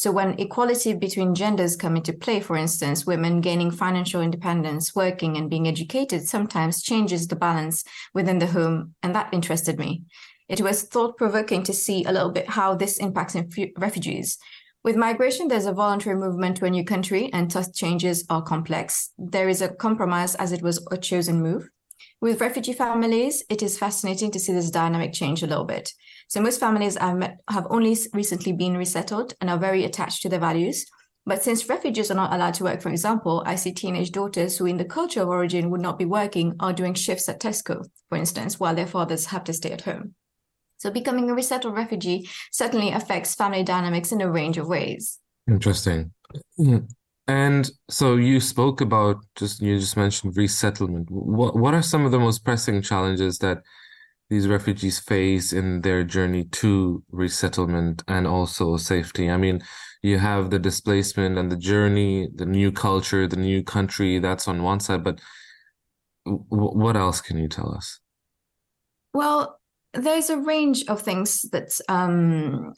So 0.00 0.10
when 0.10 0.40
equality 0.40 0.94
between 0.94 1.34
genders 1.34 1.76
come 1.76 1.94
into 1.94 2.14
play, 2.14 2.40
for 2.40 2.56
instance, 2.56 3.04
women 3.04 3.42
gaining 3.42 3.70
financial 3.70 4.22
independence, 4.22 4.94
working 4.94 5.36
and 5.36 5.50
being 5.50 5.68
educated 5.68 6.26
sometimes 6.26 6.80
changes 6.80 7.28
the 7.28 7.36
balance 7.36 7.84
within 8.14 8.38
the 8.38 8.46
home. 8.46 8.94
And 9.02 9.14
that 9.14 9.28
interested 9.30 9.78
me. 9.78 10.04
It 10.48 10.62
was 10.62 10.84
thought 10.84 11.18
provoking 11.18 11.62
to 11.64 11.74
see 11.74 12.02
a 12.04 12.12
little 12.12 12.30
bit 12.30 12.48
how 12.48 12.76
this 12.76 12.96
impacts 12.96 13.36
refugees. 13.76 14.38
With 14.82 14.96
migration, 14.96 15.48
there's 15.48 15.66
a 15.66 15.72
voluntary 15.72 16.16
movement 16.16 16.56
to 16.56 16.64
a 16.64 16.70
new 16.70 16.82
country, 16.82 17.28
and 17.34 17.50
thus 17.50 17.70
changes 17.70 18.24
are 18.30 18.40
complex. 18.40 19.10
There 19.18 19.50
is 19.50 19.60
a 19.60 19.68
compromise 19.68 20.34
as 20.36 20.52
it 20.52 20.62
was 20.62 20.82
a 20.90 20.96
chosen 20.96 21.42
move. 21.42 21.68
With 22.22 22.40
refugee 22.40 22.72
families, 22.72 23.44
it 23.50 23.62
is 23.62 23.78
fascinating 23.78 24.30
to 24.30 24.40
see 24.40 24.54
this 24.54 24.70
dynamic 24.70 25.12
change 25.12 25.42
a 25.42 25.46
little 25.46 25.64
bit. 25.64 25.92
So 26.30 26.40
most 26.40 26.60
families 26.60 26.96
I've 26.96 27.16
met 27.16 27.40
have 27.48 27.66
only 27.70 27.98
recently 28.14 28.52
been 28.52 28.76
resettled 28.76 29.34
and 29.40 29.50
are 29.50 29.58
very 29.58 29.84
attached 29.84 30.22
to 30.22 30.28
their 30.28 30.38
values. 30.38 30.86
But 31.26 31.42
since 31.42 31.68
refugees 31.68 32.08
are 32.12 32.14
not 32.14 32.32
allowed 32.32 32.54
to 32.54 32.64
work, 32.64 32.80
for 32.80 32.88
example, 32.88 33.42
I 33.44 33.56
see 33.56 33.72
teenage 33.72 34.12
daughters 34.12 34.56
who, 34.56 34.66
in 34.66 34.76
the 34.76 34.84
culture 34.84 35.22
of 35.22 35.28
origin, 35.28 35.70
would 35.70 35.80
not 35.80 35.98
be 35.98 36.04
working 36.04 36.54
are 36.60 36.72
doing 36.72 36.94
shifts 36.94 37.28
at 37.28 37.40
Tesco, 37.40 37.84
for 38.08 38.16
instance, 38.16 38.60
while 38.60 38.76
their 38.76 38.86
fathers 38.86 39.26
have 39.26 39.42
to 39.44 39.52
stay 39.52 39.72
at 39.72 39.80
home. 39.80 40.14
So 40.78 40.92
becoming 40.92 41.28
a 41.28 41.34
resettled 41.34 41.74
refugee 41.74 42.30
certainly 42.52 42.92
affects 42.92 43.34
family 43.34 43.64
dynamics 43.64 44.12
in 44.12 44.20
a 44.20 44.30
range 44.30 44.56
of 44.56 44.68
ways. 44.68 45.18
Interesting. 45.48 46.12
Mm. 46.60 46.88
And 47.26 47.68
so 47.88 48.14
you 48.14 48.38
spoke 48.38 48.80
about 48.80 49.16
just 49.34 49.60
you 49.60 49.80
just 49.80 49.96
mentioned 49.96 50.36
resettlement. 50.36 51.10
What 51.10 51.56
what 51.56 51.74
are 51.74 51.82
some 51.82 52.06
of 52.06 52.12
the 52.12 52.20
most 52.20 52.44
pressing 52.44 52.82
challenges 52.82 53.38
that 53.38 53.62
these 54.30 54.48
refugees 54.48 54.98
face 54.98 55.52
in 55.52 55.82
their 55.82 56.04
journey 56.04 56.44
to 56.44 57.02
resettlement 57.10 58.02
and 58.08 58.26
also 58.26 58.76
safety? 58.76 59.30
I 59.30 59.36
mean, 59.36 59.62
you 60.02 60.18
have 60.18 60.50
the 60.50 60.58
displacement 60.58 61.36
and 61.36 61.52
the 61.52 61.56
journey, 61.56 62.28
the 62.34 62.46
new 62.46 62.72
culture, 62.72 63.26
the 63.26 63.36
new 63.36 63.62
country, 63.62 64.18
that's 64.18 64.48
on 64.48 64.62
one 64.62 64.80
side, 64.80 65.04
but 65.04 65.20
what 66.24 66.96
else 66.96 67.20
can 67.20 67.36
you 67.36 67.48
tell 67.48 67.74
us? 67.74 68.00
Well, 69.12 69.58
there's 69.92 70.30
a 70.30 70.38
range 70.38 70.84
of 70.86 71.02
things 71.02 71.42
that 71.50 71.78
um, 71.88 72.74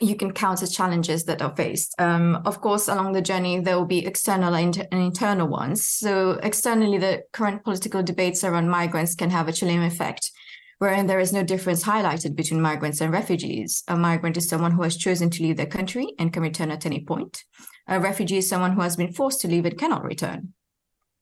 you 0.00 0.16
can 0.16 0.32
count 0.32 0.62
as 0.62 0.74
challenges 0.74 1.24
that 1.24 1.40
are 1.40 1.54
faced. 1.56 1.94
Um, 1.98 2.42
of 2.44 2.60
course, 2.60 2.88
along 2.88 3.12
the 3.12 3.22
journey, 3.22 3.60
there 3.60 3.78
will 3.78 3.86
be 3.86 4.06
external 4.06 4.54
and, 4.54 4.76
internal 4.92 5.48
ones. 5.48 5.86
So, 5.86 6.38
externally, 6.42 6.98
the 6.98 7.22
current 7.32 7.64
political 7.64 8.02
debates 8.02 8.44
around 8.44 8.68
migrants 8.68 9.14
can 9.14 9.30
have 9.30 9.48
a 9.48 9.52
chilling 9.52 9.82
effect, 9.82 10.30
wherein 10.78 11.06
there 11.06 11.20
is 11.20 11.32
no 11.32 11.42
difference 11.42 11.84
highlighted 11.84 12.36
between 12.36 12.60
migrants 12.60 13.00
and 13.00 13.12
refugees. 13.12 13.82
A 13.88 13.96
migrant 13.96 14.36
is 14.36 14.48
someone 14.48 14.72
who 14.72 14.82
has 14.82 14.96
chosen 14.96 15.30
to 15.30 15.42
leave 15.42 15.56
their 15.56 15.66
country 15.66 16.14
and 16.18 16.32
can 16.32 16.42
return 16.42 16.70
at 16.70 16.84
any 16.84 17.04
point. 17.04 17.44
A 17.88 17.98
refugee 17.98 18.38
is 18.38 18.48
someone 18.48 18.72
who 18.72 18.82
has 18.82 18.96
been 18.96 19.12
forced 19.12 19.40
to 19.40 19.48
leave 19.48 19.64
and 19.64 19.78
cannot 19.78 20.04
return. 20.04 20.52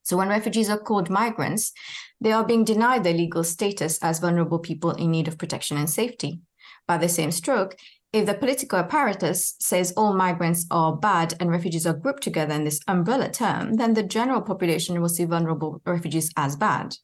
So, 0.02 0.16
when 0.16 0.28
refugees 0.28 0.70
are 0.70 0.78
called 0.78 1.08
migrants, 1.08 1.72
they 2.20 2.32
are 2.32 2.44
being 2.44 2.64
denied 2.64 3.04
their 3.04 3.14
legal 3.14 3.44
status 3.44 3.98
as 4.02 4.18
vulnerable 4.18 4.58
people 4.58 4.90
in 4.90 5.12
need 5.12 5.28
of 5.28 5.38
protection 5.38 5.76
and 5.76 5.88
safety. 5.88 6.40
By 6.88 6.98
the 6.98 7.08
same 7.08 7.30
stroke, 7.30 7.76
if 8.12 8.26
the 8.26 8.34
political 8.34 8.78
apparatus 8.78 9.54
says 9.60 9.92
all 9.96 10.14
migrants 10.14 10.66
are 10.70 10.96
bad 10.96 11.34
and 11.38 11.50
refugees 11.50 11.86
are 11.86 11.94
grouped 11.94 12.22
together 12.22 12.54
in 12.54 12.64
this 12.64 12.80
umbrella 12.88 13.30
term, 13.30 13.74
then 13.74 13.94
the 13.94 14.02
general 14.02 14.42
population 14.42 15.00
will 15.00 15.08
see 15.08 15.24
vulnerable 15.24 15.80
refugees 15.84 16.30
as 16.36 16.56
bad. 16.56 16.96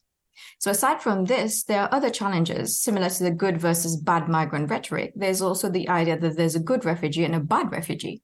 So, 0.59 0.71
aside 0.71 1.01
from 1.01 1.25
this, 1.25 1.63
there 1.63 1.81
are 1.81 1.93
other 1.93 2.09
challenges 2.09 2.79
similar 2.79 3.09
to 3.09 3.23
the 3.23 3.31
good 3.31 3.59
versus 3.59 3.95
bad 3.95 4.27
migrant 4.27 4.69
rhetoric. 4.69 5.13
There's 5.15 5.41
also 5.41 5.69
the 5.69 5.89
idea 5.89 6.19
that 6.19 6.35
there's 6.35 6.55
a 6.55 6.59
good 6.59 6.85
refugee 6.85 7.23
and 7.23 7.35
a 7.35 7.39
bad 7.39 7.71
refugee. 7.71 8.21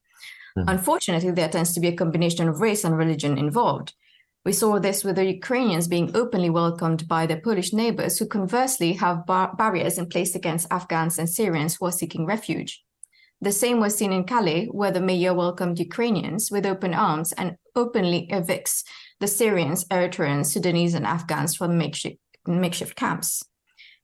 Mm-hmm. 0.58 0.70
Unfortunately, 0.70 1.32
there 1.32 1.50
tends 1.50 1.74
to 1.74 1.80
be 1.80 1.88
a 1.88 1.96
combination 1.96 2.48
of 2.48 2.60
race 2.60 2.84
and 2.84 2.98
religion 2.98 3.38
involved. 3.38 3.94
We 4.46 4.52
saw 4.52 4.78
this 4.78 5.06
with 5.06 5.16
the 5.16 5.26
Ukrainians 5.26 5.88
being 5.88 6.12
openly 6.14 6.50
welcomed 6.50 7.08
by 7.08 7.26
their 7.26 7.39
Polish 7.39 7.72
neighbors, 7.72 8.18
who 8.18 8.26
conversely 8.26 8.91
have 8.94 9.26
bar- 9.26 9.56
barriers 9.56 9.98
in 9.98 10.08
place 10.08 10.36
against 10.36 10.68
Afghans 10.70 11.18
and 11.18 11.30
Syrians 11.30 11.76
who 11.76 11.86
are 11.86 11.94
seeking 11.94 12.26
refuge. 12.26 12.84
The 13.39 13.54
same 13.54 13.80
was 13.80 13.96
seen 13.96 14.12
in 14.12 14.26
Calais, 14.26 14.66
where 14.66 14.91
the 14.91 15.00
mayor 15.00 15.34
welcomed 15.34 15.80
Ukrainians 15.80 16.52
with 16.52 16.66
open 16.66 16.94
arms 16.94 17.32
and 17.32 17.56
openly 17.74 18.28
evicts 18.34 18.84
the 19.22 19.28
Syrians, 19.28 19.86
Eritreans, 19.86 20.48
Sudanese, 20.48 20.94
and 20.94 21.06
Afghans 21.06 21.56
from 21.56 21.78
makeshift, 21.78 22.18
makeshift 22.46 22.98
camps. 22.98 23.44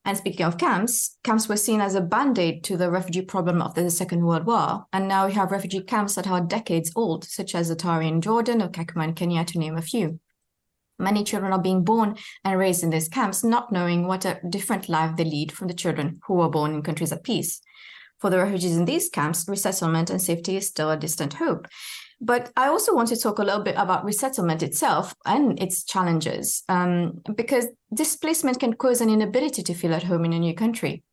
And 0.05 0.17
speaking 0.17 0.45
of 0.45 0.57
camps, 0.57 1.17
camps 1.21 1.49
were 1.49 1.57
seen 1.57 1.81
as 1.81 1.95
a 1.95 2.01
band 2.01 2.39
aid 2.39 2.63
to 2.63 2.77
the 2.77 2.89
refugee 2.89 3.23
problem 3.23 3.61
of 3.61 3.75
the 3.75 3.89
Second 3.91 4.25
World 4.25 4.45
War. 4.45 4.85
And 4.93 5.09
now 5.09 5.27
we 5.27 5.33
have 5.33 5.51
refugee 5.51 5.81
camps 5.81 6.15
that 6.15 6.27
are 6.27 6.39
decades 6.39 6.93
old, 6.95 7.25
such 7.25 7.53
as 7.55 7.69
Zaatari 7.69 8.07
in 8.07 8.21
Jordan 8.21 8.61
or 8.61 8.69
Kakuma 8.69 9.03
in 9.03 9.13
Kenya, 9.13 9.43
to 9.43 9.59
name 9.59 9.75
a 9.75 9.81
few. 9.81 10.19
Many 10.99 11.23
children 11.23 11.53
are 11.53 11.61
being 11.61 11.83
born 11.83 12.17
and 12.43 12.59
raised 12.59 12.83
in 12.83 12.89
these 12.89 13.07
camps, 13.07 13.43
not 13.43 13.71
knowing 13.71 14.05
what 14.05 14.25
a 14.25 14.39
different 14.49 14.89
life 14.89 15.15
they 15.15 15.23
lead 15.23 15.51
from 15.51 15.67
the 15.67 15.73
children 15.73 16.19
who 16.27 16.35
were 16.35 16.49
born 16.49 16.73
in 16.73 16.83
countries 16.83 17.11
at 17.11 17.23
peace. 17.23 17.61
For 18.19 18.29
the 18.29 18.37
refugees 18.37 18.75
in 18.75 18.85
these 18.85 19.09
camps, 19.09 19.45
resettlement 19.47 20.09
and 20.09 20.21
safety 20.21 20.57
is 20.57 20.67
still 20.67 20.91
a 20.91 20.97
distant 20.97 21.35
hope. 21.35 21.67
But 22.21 22.51
I 22.57 22.67
also 22.67 22.93
want 22.93 23.07
to 23.09 23.15
talk 23.15 23.39
a 23.39 23.43
little 23.43 23.63
bit 23.63 23.75
about 23.77 24.03
resettlement 24.03 24.61
itself 24.61 25.15
and 25.25 25.57
its 25.61 25.85
challenges, 25.85 26.63
um, 26.67 27.21
because 27.33 27.67
displacement 27.93 28.59
can 28.59 28.73
cause 28.73 28.99
an 28.99 29.09
inability 29.09 29.63
to 29.63 29.73
feel 29.73 29.93
at 29.93 30.03
home 30.03 30.25
in 30.25 30.33
a 30.33 30.39
new 30.39 30.53
country. 30.53 31.03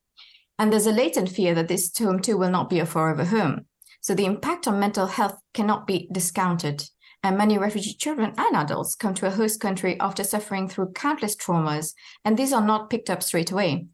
And 0.59 0.73
there's 0.73 0.87
a 0.87 0.93
latent 0.93 1.29
fear 1.29 1.55
that 1.55 1.69
this 1.69 1.97
home 1.97 2.21
too 2.21 2.37
will 2.37 2.51
not 2.51 2.69
be 2.69 2.81
a 2.81 2.87
forever 2.87 3.25
home. 3.25 3.67
So 4.01 4.15
the 4.15 4.25
impact 4.25 4.67
on 4.67 4.81
mental 4.81 5.07
health 5.07 5.39
cannot 5.55 5.87
be 5.87 6.09
discounted. 6.11 6.89
And 7.27 7.37
many 7.37 7.59
refugee 7.59 7.95
children 7.95 8.35
and 8.39 8.57
adults 8.57 8.95
come 8.95 9.13
to 9.15 9.27
a 9.27 9.33
host 9.33 9.59
country 9.59 9.99
after 9.99 10.23
suffering 10.23 10.69
through 10.69 10.93
countless 10.93 11.35
traumas, 11.35 11.93
and 12.25 12.37
these 12.37 12.53
are 12.53 12.65
not 12.65 12.89
picked 12.89 13.11
up 13.11 13.21
straight 13.21 13.51
away. 13.51 13.89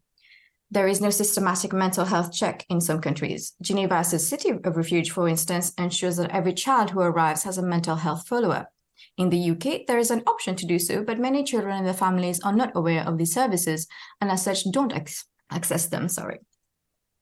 There 0.69 0.87
is 0.87 1.01
no 1.01 1.09
systematic 1.09 1.73
mental 1.73 2.05
health 2.05 2.31
check 2.31 2.63
in 2.69 2.79
some 2.79 3.01
countries. 3.01 3.53
Geneva, 3.59 3.95
as 3.95 4.13
a 4.13 4.19
city 4.19 4.51
of 4.51 4.77
refuge, 4.77 5.09
for 5.09 5.27
instance, 5.27 5.73
ensures 5.79 6.17
that 6.17 6.29
every 6.29 6.53
child 6.53 6.91
who 6.91 6.99
arrives 6.99 7.41
has 7.41 7.57
a 7.57 7.63
mental 7.63 7.95
health 7.95 8.27
follow 8.27 8.51
up. 8.51 8.69
In 9.17 9.31
the 9.31 9.49
UK, 9.49 9.87
there 9.87 9.97
is 9.97 10.11
an 10.11 10.21
option 10.27 10.55
to 10.55 10.67
do 10.67 10.77
so, 10.77 11.03
but 11.03 11.17
many 11.17 11.43
children 11.43 11.75
and 11.75 11.87
their 11.87 11.95
families 11.95 12.39
are 12.41 12.53
not 12.53 12.73
aware 12.75 13.01
of 13.01 13.17
these 13.17 13.33
services 13.33 13.87
and, 14.21 14.29
as 14.29 14.43
such, 14.43 14.71
don't 14.71 14.93
ex- 14.93 15.25
access 15.49 15.87
them. 15.87 16.07
Sorry. 16.07 16.37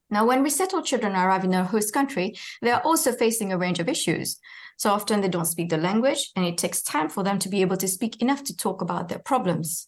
Now, 0.10 0.26
when 0.26 0.44
resettled 0.44 0.84
children 0.84 1.16
arrive 1.16 1.46
in 1.46 1.54
a 1.54 1.64
host 1.64 1.94
country, 1.94 2.36
they 2.62 2.72
are 2.72 2.82
also 2.82 3.14
facing 3.14 3.54
a 3.54 3.58
range 3.58 3.80
of 3.80 3.88
issues. 3.88 4.42
So 4.82 4.90
often 4.90 5.22
they 5.22 5.30
don't 5.30 5.46
speak 5.46 5.70
the 5.70 5.78
language, 5.78 6.32
and 6.36 6.44
it 6.44 6.58
takes 6.58 6.82
time 6.82 7.08
for 7.08 7.22
them 7.24 7.38
to 7.38 7.50
be 7.50 7.62
able 7.62 7.78
to 7.78 7.88
speak 7.88 8.20
enough 8.20 8.44
to 8.46 8.58
talk 8.58 8.82
about 8.82 9.10
their 9.10 9.20
problems. 9.20 9.88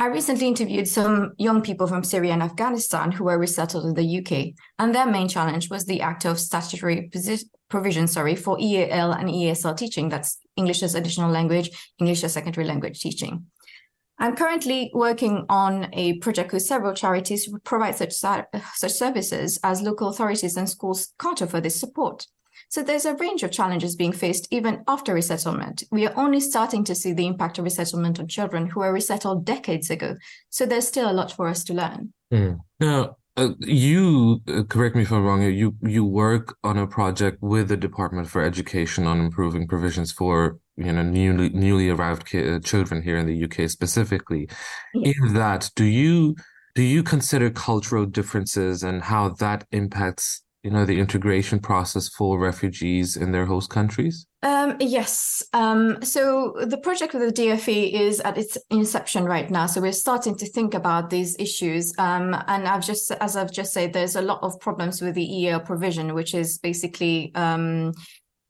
I 0.00 0.06
recently 0.06 0.46
interviewed 0.46 0.88
some 0.88 1.34
young 1.36 1.60
people 1.60 1.86
from 1.86 2.02
Syria 2.02 2.32
and 2.32 2.42
Afghanistan 2.42 3.12
who 3.12 3.24
were 3.24 3.38
resettled 3.38 3.84
in 3.84 3.92
the 3.92 4.18
UK, 4.18 4.54
and 4.78 4.94
their 4.94 5.04
main 5.04 5.28
challenge 5.28 5.68
was 5.68 5.84
the 5.84 6.00
act 6.00 6.24
of 6.24 6.40
statutory 6.40 7.10
provision, 7.68 8.06
sorry, 8.06 8.36
for 8.36 8.58
EAL 8.58 9.12
and 9.12 9.28
ESL 9.28 9.76
teaching. 9.76 10.08
That's 10.08 10.38
English 10.56 10.82
as 10.82 10.94
additional 10.94 11.30
language, 11.30 11.68
English 11.98 12.24
as 12.24 12.32
secondary 12.32 12.66
language 12.66 12.98
teaching. 13.00 13.44
I'm 14.18 14.34
currently 14.34 14.90
working 14.94 15.44
on 15.50 15.90
a 15.92 16.16
project 16.20 16.54
with 16.54 16.62
several 16.62 16.94
charities 16.94 17.44
who 17.44 17.58
provide 17.58 17.96
such, 17.96 18.14
such 18.14 18.92
services 18.92 19.60
as 19.62 19.82
local 19.82 20.08
authorities 20.08 20.56
and 20.56 20.70
schools 20.70 21.12
can't 21.20 21.42
offer 21.42 21.60
this 21.60 21.78
support. 21.78 22.26
So 22.68 22.82
there's 22.82 23.04
a 23.04 23.14
range 23.14 23.42
of 23.42 23.52
challenges 23.52 23.96
being 23.96 24.12
faced 24.12 24.48
even 24.50 24.82
after 24.88 25.14
resettlement. 25.14 25.84
We 25.90 26.06
are 26.06 26.16
only 26.16 26.40
starting 26.40 26.84
to 26.84 26.94
see 26.94 27.12
the 27.12 27.26
impact 27.26 27.58
of 27.58 27.64
resettlement 27.64 28.18
on 28.18 28.28
children 28.28 28.66
who 28.66 28.80
were 28.80 28.92
resettled 28.92 29.44
decades 29.44 29.90
ago. 29.90 30.16
So 30.50 30.66
there's 30.66 30.88
still 30.88 31.10
a 31.10 31.12
lot 31.12 31.32
for 31.32 31.48
us 31.48 31.64
to 31.64 31.74
learn. 31.74 32.12
Mm. 32.32 32.58
Now, 32.80 33.16
uh, 33.36 33.50
you 33.60 34.40
uh, 34.48 34.62
correct 34.64 34.96
me 34.96 35.02
if 35.02 35.12
I'm 35.12 35.22
wrong. 35.22 35.42
You 35.42 35.74
you 35.82 36.04
work 36.04 36.56
on 36.64 36.78
a 36.78 36.86
project 36.86 37.42
with 37.42 37.68
the 37.68 37.76
Department 37.76 38.28
for 38.28 38.42
Education 38.42 39.06
on 39.06 39.20
improving 39.20 39.68
provisions 39.68 40.10
for 40.10 40.58
you 40.76 40.90
know 40.90 41.02
newly 41.02 41.50
newly 41.50 41.90
arrived 41.90 42.26
ki- 42.26 42.54
uh, 42.54 42.60
children 42.60 43.02
here 43.02 43.18
in 43.18 43.26
the 43.26 43.44
UK 43.44 43.68
specifically. 43.68 44.48
Yeah. 44.94 45.12
In 45.12 45.34
that, 45.34 45.70
do 45.76 45.84
you 45.84 46.34
do 46.74 46.82
you 46.82 47.02
consider 47.02 47.50
cultural 47.50 48.06
differences 48.06 48.82
and 48.82 49.02
how 49.02 49.30
that 49.30 49.66
impacts 49.70 50.42
you 50.66 50.72
know, 50.72 50.84
the 50.84 50.98
integration 50.98 51.60
process 51.60 52.08
for 52.08 52.40
refugees 52.40 53.16
in 53.16 53.30
their 53.30 53.46
host 53.46 53.70
countries? 53.70 54.26
Um, 54.42 54.76
yes. 54.80 55.40
Um, 55.52 56.02
so 56.02 56.56
the 56.60 56.78
project 56.78 57.14
with 57.14 57.22
the 57.22 57.40
DFE 57.40 57.92
is 57.92 58.18
at 58.22 58.36
its 58.36 58.58
inception 58.70 59.26
right 59.26 59.48
now. 59.48 59.66
So 59.66 59.80
we're 59.80 59.92
starting 59.92 60.36
to 60.38 60.46
think 60.46 60.74
about 60.74 61.08
these 61.08 61.36
issues. 61.38 61.94
Um, 61.98 62.34
and 62.48 62.66
I've 62.66 62.84
just, 62.84 63.12
as 63.12 63.36
I've 63.36 63.52
just 63.52 63.72
said, 63.72 63.92
there's 63.92 64.16
a 64.16 64.22
lot 64.22 64.40
of 64.42 64.58
problems 64.58 65.00
with 65.00 65.14
the 65.14 65.36
EAL 65.38 65.60
provision, 65.60 66.14
which 66.14 66.34
is 66.34 66.58
basically 66.58 67.30
um, 67.36 67.92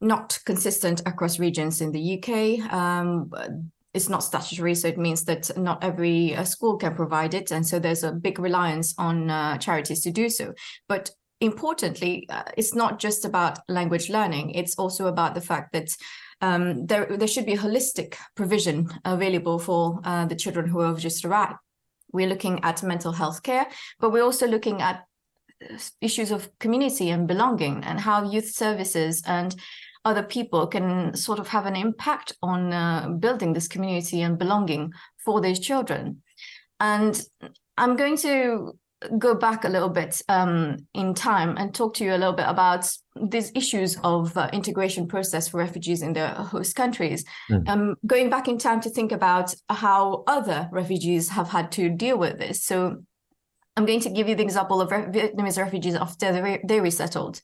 not 0.01 0.39
consistent 0.47 1.03
across 1.05 1.39
regions 1.39 1.83
in 1.83 1.93
the 1.93 2.17
UK 2.17 2.73
um, 2.73 3.31
it's 3.93 4.11
not 4.11 4.23
statutory, 4.23 4.75
so 4.75 4.89
it 4.89 4.99
means 4.99 5.25
that 5.25 5.51
not 5.57 5.83
every 5.83 6.35
uh, 6.37 6.45
school 6.45 6.77
can 6.77 6.95
provide 6.95 7.33
it, 7.33 7.51
and 7.51 7.67
so 7.67 7.79
there's 7.79 8.05
a 8.05 8.13
big 8.13 8.39
reliance 8.39 8.95
on 8.99 9.31
uh, 9.31 9.57
charities 9.57 10.03
to 10.03 10.11
do 10.11 10.29
so. 10.29 10.53
But 10.87 11.11
importantly, 11.41 12.27
uh, 12.29 12.45
it's 12.57 12.75
not 12.75 12.99
just 12.99 13.25
about 13.25 13.59
language 13.69 14.09
learning. 14.11 14.51
It's 14.51 14.77
also 14.77 15.07
about 15.07 15.35
the 15.35 15.41
fact 15.41 15.73
that 15.73 15.89
um, 16.41 16.87
there 16.87 17.07
there 17.17 17.29
should 17.29 17.47
be 17.47 17.55
a 17.55 17.59
holistic 17.59 18.17
provision 18.35 18.89
available 19.05 19.59
for 19.59 20.01
uh, 20.05 20.27
the 20.27 20.37
children 20.37 20.69
who 20.69 20.81
have 20.81 20.99
just 20.99 21.25
arrived. 21.25 21.59
We're 22.13 22.29
looking 22.29 22.63
at 22.63 22.83
mental 22.83 23.13
health 23.13 23.43
care, 23.43 23.67
but 24.01 24.13
we're 24.13 24.25
also 24.25 24.47
looking 24.47 24.83
at 24.83 25.05
uh, 25.63 25.79
issues 26.01 26.31
of 26.31 26.51
community 26.59 27.11
and 27.11 27.27
belonging 27.27 27.85
and 27.85 28.01
how 28.01 28.31
youth 28.31 28.51
services 28.51 29.23
and 29.27 29.55
other 30.05 30.23
people 30.23 30.67
can 30.69 31.17
sort 31.17 31.39
of 31.39 31.49
have 31.49 31.67
an 31.67 31.75
impact 31.75 32.33
on 32.41 32.73
uh, 32.73 33.09
building 33.19 33.53
this 33.53 33.67
community 33.67 34.23
and 34.23 34.39
belonging 34.39 34.93
for 35.25 35.41
these 35.41 35.59
children. 35.59 36.23
And 36.79 37.21
I'm 37.77 37.97
going 37.97 38.17
to 38.19 38.79
go 39.19 39.35
back 39.35 39.65
a 39.65 39.69
little 39.69 39.89
bit 39.89 40.23
um, 40.29 40.77
in 40.95 41.15
time 41.15 41.57
and 41.59 41.75
talk 41.75 41.95
to 41.95 42.05
you 42.05 42.15
a 42.15 42.19
little 42.19 42.33
bit 42.33 42.47
about 42.49 42.91
these 43.31 43.53
issues 43.55 43.99
of 44.03 44.37
uh, 44.37 44.49
integration 44.53 45.07
process 45.07 45.49
for 45.49 45.59
refugees 45.59 46.03
in 46.03 46.13
their 46.13 46.29
host 46.29 46.75
countries. 46.75 47.25
Mm. 47.51 47.69
Um, 47.69 47.95
going 48.07 48.31
back 48.31 48.49
in 48.49 48.59
time 48.59 48.81
to 48.81 48.91
think 48.91 49.13
about 49.13 49.55
how 49.69 50.25
other 50.27 50.69
refugees 50.73 51.29
have 51.29 51.49
had 51.49 51.71
to 51.73 51.91
deal 51.91 52.19
with 52.19 52.39
this. 52.39 52.65
So 52.65 53.03
I'm 53.77 53.85
going 53.85 54.01
to 54.01 54.11
give 54.11 54.29
you 54.29 54.35
the 54.35 54.43
example 54.43 54.81
of 54.81 54.91
Vietnamese 54.91 55.59
refugees 55.59 55.95
after 55.95 56.61
they 56.65 56.81
resettled. 56.81 57.43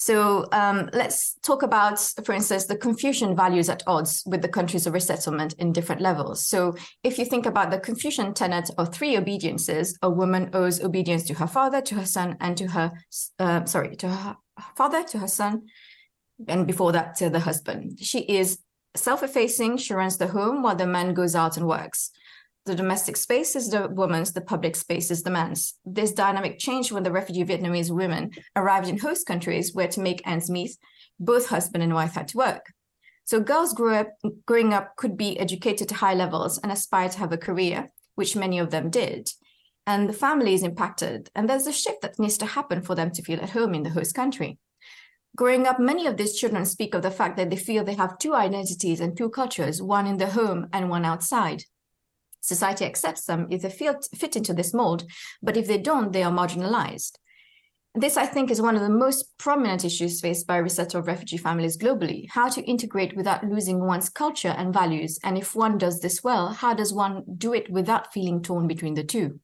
So 0.00 0.46
um, 0.52 0.88
let's 0.92 1.34
talk 1.42 1.64
about, 1.64 1.98
for 2.24 2.32
instance, 2.32 2.66
the 2.66 2.76
Confucian 2.76 3.34
values 3.34 3.68
at 3.68 3.82
odds 3.88 4.22
with 4.26 4.42
the 4.42 4.48
countries 4.48 4.86
of 4.86 4.94
resettlement 4.94 5.54
in 5.58 5.72
different 5.72 6.00
levels. 6.00 6.46
So 6.46 6.76
if 7.02 7.18
you 7.18 7.24
think 7.24 7.46
about 7.46 7.72
the 7.72 7.80
Confucian 7.80 8.32
tenet 8.32 8.70
of 8.78 8.94
three 8.94 9.16
obediences, 9.16 9.98
a 10.00 10.08
woman 10.08 10.50
owes 10.52 10.80
obedience 10.80 11.24
to 11.24 11.34
her 11.34 11.48
father, 11.48 11.80
to 11.82 11.96
her 11.96 12.06
son, 12.06 12.36
and 12.40 12.56
to 12.56 12.68
her, 12.68 12.92
uh, 13.40 13.64
sorry, 13.64 13.96
to 13.96 14.08
her 14.08 14.36
father, 14.76 15.02
to 15.02 15.18
her 15.18 15.28
son, 15.28 15.62
and 16.46 16.64
before 16.64 16.92
that 16.92 17.16
to 17.16 17.28
the 17.28 17.40
husband. 17.40 17.98
She 18.00 18.20
is 18.20 18.60
self-effacing. 18.94 19.78
She 19.78 19.94
runs 19.94 20.16
the 20.16 20.28
home 20.28 20.62
while 20.62 20.76
the 20.76 20.86
man 20.86 21.12
goes 21.12 21.34
out 21.34 21.56
and 21.56 21.66
works. 21.66 22.12
The 22.68 22.74
domestic 22.74 23.16
space 23.16 23.56
is 23.56 23.70
the 23.70 23.88
woman's, 23.88 24.34
the 24.34 24.42
public 24.42 24.76
space 24.76 25.10
is 25.10 25.22
the 25.22 25.30
man's. 25.30 25.78
This 25.86 26.12
dynamic 26.12 26.58
changed 26.58 26.92
when 26.92 27.02
the 27.02 27.10
refugee 27.10 27.42
Vietnamese 27.42 27.90
women 27.90 28.32
arrived 28.54 28.88
in 28.88 28.98
host 28.98 29.26
countries 29.26 29.74
where 29.74 29.88
to 29.88 30.00
make 30.02 30.20
ends 30.26 30.50
meet, 30.50 30.76
both 31.18 31.48
husband 31.48 31.82
and 31.82 31.94
wife 31.94 32.12
had 32.12 32.28
to 32.28 32.36
work. 32.36 32.74
So 33.24 33.40
girls 33.40 33.72
grew 33.72 33.94
up, 33.94 34.08
growing 34.44 34.74
up 34.74 34.96
could 34.96 35.16
be 35.16 35.40
educated 35.40 35.88
to 35.88 35.94
high 35.94 36.12
levels 36.12 36.58
and 36.58 36.70
aspire 36.70 37.08
to 37.08 37.18
have 37.20 37.32
a 37.32 37.38
career, 37.38 37.88
which 38.16 38.36
many 38.36 38.58
of 38.58 38.70
them 38.70 38.90
did. 38.90 39.30
And 39.86 40.06
the 40.06 40.12
family 40.12 40.52
is 40.52 40.62
impacted, 40.62 41.30
and 41.34 41.48
there's 41.48 41.66
a 41.66 41.72
shift 41.72 42.02
that 42.02 42.18
needs 42.18 42.36
to 42.36 42.44
happen 42.44 42.82
for 42.82 42.94
them 42.94 43.10
to 43.12 43.22
feel 43.22 43.40
at 43.40 43.48
home 43.48 43.72
in 43.72 43.82
the 43.82 43.96
host 43.96 44.14
country. 44.14 44.58
Growing 45.36 45.66
up, 45.66 45.80
many 45.80 46.06
of 46.06 46.18
these 46.18 46.38
children 46.38 46.66
speak 46.66 46.94
of 46.94 47.00
the 47.00 47.10
fact 47.10 47.38
that 47.38 47.48
they 47.48 47.56
feel 47.56 47.82
they 47.82 47.94
have 47.94 48.18
two 48.18 48.34
identities 48.34 49.00
and 49.00 49.16
two 49.16 49.30
cultures, 49.30 49.80
one 49.80 50.06
in 50.06 50.18
the 50.18 50.26
home 50.26 50.68
and 50.74 50.90
one 50.90 51.06
outside. 51.06 51.64
Society 52.48 52.86
accepts 52.86 53.26
them 53.26 53.46
if 53.50 53.60
they 53.60 53.68
feel, 53.68 54.00
fit 54.14 54.34
into 54.34 54.54
this 54.54 54.72
mold, 54.72 55.04
but 55.42 55.58
if 55.58 55.66
they 55.66 55.76
don't, 55.76 56.14
they 56.14 56.22
are 56.22 56.32
marginalized. 56.32 57.18
This, 57.94 58.16
I 58.16 58.24
think, 58.24 58.50
is 58.50 58.62
one 58.62 58.74
of 58.74 58.80
the 58.80 58.88
most 58.88 59.36
prominent 59.36 59.84
issues 59.84 60.22
faced 60.22 60.46
by 60.46 60.56
resettled 60.56 61.06
refugee 61.06 61.36
families 61.36 61.76
globally 61.76 62.26
how 62.30 62.48
to 62.48 62.62
integrate 62.62 63.14
without 63.14 63.44
losing 63.44 63.84
one's 63.84 64.08
culture 64.08 64.54
and 64.56 64.72
values. 64.72 65.18
And 65.22 65.36
if 65.36 65.54
one 65.54 65.76
does 65.76 66.00
this 66.00 66.24
well, 66.24 66.48
how 66.48 66.72
does 66.72 66.90
one 66.90 67.22
do 67.36 67.52
it 67.52 67.68
without 67.68 68.14
feeling 68.14 68.40
torn 68.40 68.66
between 68.66 68.94
the 68.94 69.04
two? 69.04 69.40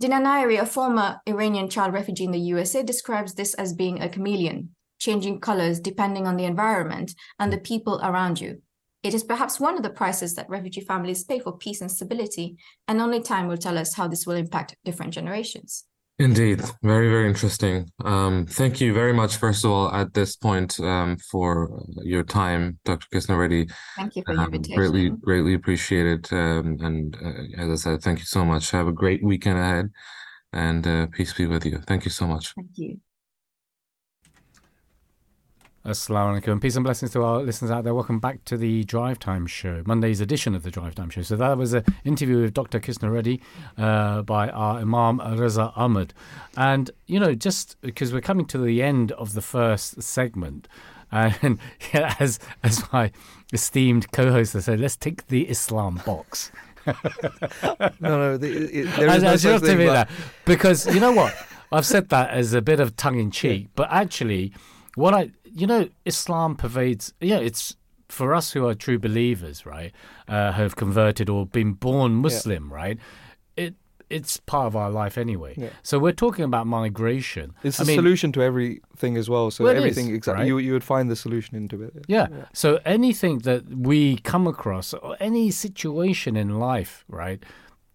Dina 0.00 0.16
Nayeri, 0.16 0.58
a 0.58 0.64
former 0.64 1.20
Iranian 1.26 1.68
child 1.68 1.92
refugee 1.92 2.24
in 2.24 2.30
the 2.30 2.48
USA, 2.54 2.82
describes 2.82 3.34
this 3.34 3.52
as 3.52 3.74
being 3.74 4.00
a 4.00 4.08
chameleon, 4.08 4.74
changing 4.98 5.40
colors 5.40 5.78
depending 5.78 6.26
on 6.26 6.38
the 6.38 6.46
environment 6.46 7.14
and 7.38 7.52
the 7.52 7.58
people 7.58 8.00
around 8.02 8.40
you. 8.40 8.62
It 9.04 9.12
is 9.12 9.22
perhaps 9.22 9.60
one 9.60 9.76
of 9.76 9.82
the 9.82 9.90
prices 9.90 10.34
that 10.34 10.48
refugee 10.48 10.80
families 10.80 11.24
pay 11.24 11.38
for 11.38 11.58
peace 11.58 11.82
and 11.82 11.90
stability, 11.90 12.56
and 12.88 13.02
only 13.02 13.20
time 13.20 13.48
will 13.48 13.58
tell 13.58 13.76
us 13.76 13.94
how 13.94 14.08
this 14.08 14.26
will 14.26 14.34
impact 14.36 14.76
different 14.82 15.12
generations. 15.12 15.84
Indeed, 16.18 16.62
very, 16.82 17.10
very 17.10 17.28
interesting. 17.28 17.90
Um, 18.02 18.46
thank 18.46 18.80
you 18.80 18.94
very 18.94 19.12
much, 19.12 19.36
first 19.36 19.62
of 19.62 19.72
all, 19.72 19.92
at 19.92 20.14
this 20.14 20.36
point, 20.36 20.80
um, 20.80 21.18
for 21.30 21.84
your 22.02 22.22
time, 22.22 22.78
Dr. 22.86 23.06
Kistnareddy. 23.12 23.70
Thank 23.96 24.16
you 24.16 24.22
for 24.24 24.34
the 24.34 24.40
um, 24.40 24.46
invitation. 24.46 24.76
Greatly, 24.76 25.10
greatly 25.10 25.54
appreciated. 25.54 26.32
Um, 26.32 26.78
and 26.80 27.16
uh, 27.22 27.62
as 27.62 27.70
I 27.70 27.74
said, 27.74 28.02
thank 28.02 28.20
you 28.20 28.24
so 28.24 28.42
much. 28.42 28.70
Have 28.70 28.88
a 28.88 28.92
great 28.92 29.22
weekend 29.22 29.58
ahead. 29.58 29.90
and 30.54 30.86
uh, 30.86 31.06
peace 31.08 31.34
be 31.34 31.46
with 31.46 31.66
you. 31.66 31.78
Thank 31.86 32.06
you 32.06 32.10
so 32.10 32.26
much. 32.26 32.54
Thank 32.54 32.70
you. 32.76 33.00
Assalamu 35.86 36.40
alaikum. 36.40 36.62
Peace 36.62 36.76
and 36.76 36.84
blessings 36.84 37.10
to 37.12 37.22
our 37.22 37.42
listeners 37.42 37.70
out 37.70 37.84
there. 37.84 37.92
Welcome 37.92 38.18
back 38.18 38.42
to 38.46 38.56
the 38.56 38.84
Drive 38.84 39.18
Time 39.18 39.46
Show, 39.46 39.82
Monday's 39.84 40.18
edition 40.22 40.54
of 40.54 40.62
the 40.62 40.70
Drive 40.70 40.94
Time 40.94 41.10
Show. 41.10 41.20
So 41.20 41.36
that 41.36 41.58
was 41.58 41.74
an 41.74 41.84
interview 42.06 42.40
with 42.40 42.54
Dr. 42.54 42.80
Kistnareddy 42.80 43.42
uh, 43.76 44.22
by 44.22 44.48
our 44.48 44.78
Imam 44.78 45.20
Reza 45.38 45.74
Ahmed. 45.76 46.14
And, 46.56 46.90
you 47.06 47.20
know, 47.20 47.34
just 47.34 47.78
because 47.82 48.14
we're 48.14 48.22
coming 48.22 48.46
to 48.46 48.56
the 48.56 48.82
end 48.82 49.12
of 49.12 49.34
the 49.34 49.42
first 49.42 50.02
segment, 50.02 50.68
and 51.12 51.58
yeah, 51.92 52.14
as, 52.18 52.38
as 52.62 52.90
my 52.90 53.10
esteemed 53.52 54.10
co-host 54.10 54.54
has 54.54 54.64
said, 54.64 54.80
let's 54.80 54.96
tick 54.96 55.26
the 55.26 55.46
Islam 55.50 56.00
box. 56.06 56.50
no, 56.86 56.94
no, 58.00 58.36
the, 58.38 58.48
it, 58.72 58.96
there 58.96 59.10
I, 59.10 59.16
is 59.16 59.22
I 59.24 59.32
just 59.32 59.42
such 59.42 59.52
have 59.52 59.60
to 59.60 59.66
thing. 59.66 59.86
but- 59.86 59.92
that 59.92 60.10
because 60.46 60.86
you 60.94 61.00
know 61.00 61.12
what 61.12 61.34
I've 61.70 61.84
said 61.86 62.08
that 62.08 62.30
as 62.30 62.54
a 62.54 62.62
bit 62.62 62.80
of 62.80 62.96
tongue 62.96 63.18
in 63.18 63.30
cheek, 63.30 63.68
but 63.74 63.88
actually, 63.90 64.52
what 64.94 65.12
I 65.14 65.30
you 65.54 65.66
know 65.66 65.88
Islam 66.04 66.56
pervades. 66.56 67.12
Yeah, 67.20 67.38
it's 67.38 67.76
for 68.08 68.34
us 68.34 68.52
who 68.52 68.66
are 68.66 68.74
true 68.74 68.98
believers, 68.98 69.64
right? 69.64 69.92
Uh, 70.28 70.52
who 70.52 70.62
have 70.62 70.76
converted 70.76 71.28
or 71.28 71.46
been 71.46 71.72
born 71.72 72.14
Muslim, 72.16 72.72
right? 72.72 72.98
It 73.56 73.74
it's 74.10 74.36
part 74.38 74.66
of 74.66 74.76
our 74.76 74.90
life 74.90 75.16
anyway. 75.16 75.54
Yeah. 75.56 75.70
So 75.82 75.98
we're 75.98 76.12
talking 76.12 76.44
about 76.44 76.66
migration. 76.66 77.54
It's 77.62 77.80
I 77.80 77.84
the 77.84 77.88
mean, 77.88 77.98
solution 77.98 78.32
to 78.32 78.42
everything 78.42 79.16
as 79.16 79.30
well. 79.30 79.50
So 79.50 79.64
Well, 79.64 79.76
everything 79.76 80.08
is, 80.08 80.16
exactly 80.16 80.42
right? 80.42 80.48
you 80.48 80.58
you 80.58 80.72
would 80.72 80.84
find 80.84 81.10
the 81.10 81.16
solution 81.16 81.56
into 81.56 81.82
it. 81.82 82.04
Yeah. 82.06 82.26
So 82.52 82.80
anything 82.84 83.38
that 83.40 83.62
we 83.68 84.16
come 84.18 84.46
across, 84.46 84.92
or 84.94 85.16
any 85.20 85.50
situation 85.50 86.36
in 86.36 86.58
life, 86.58 87.04
right? 87.08 87.42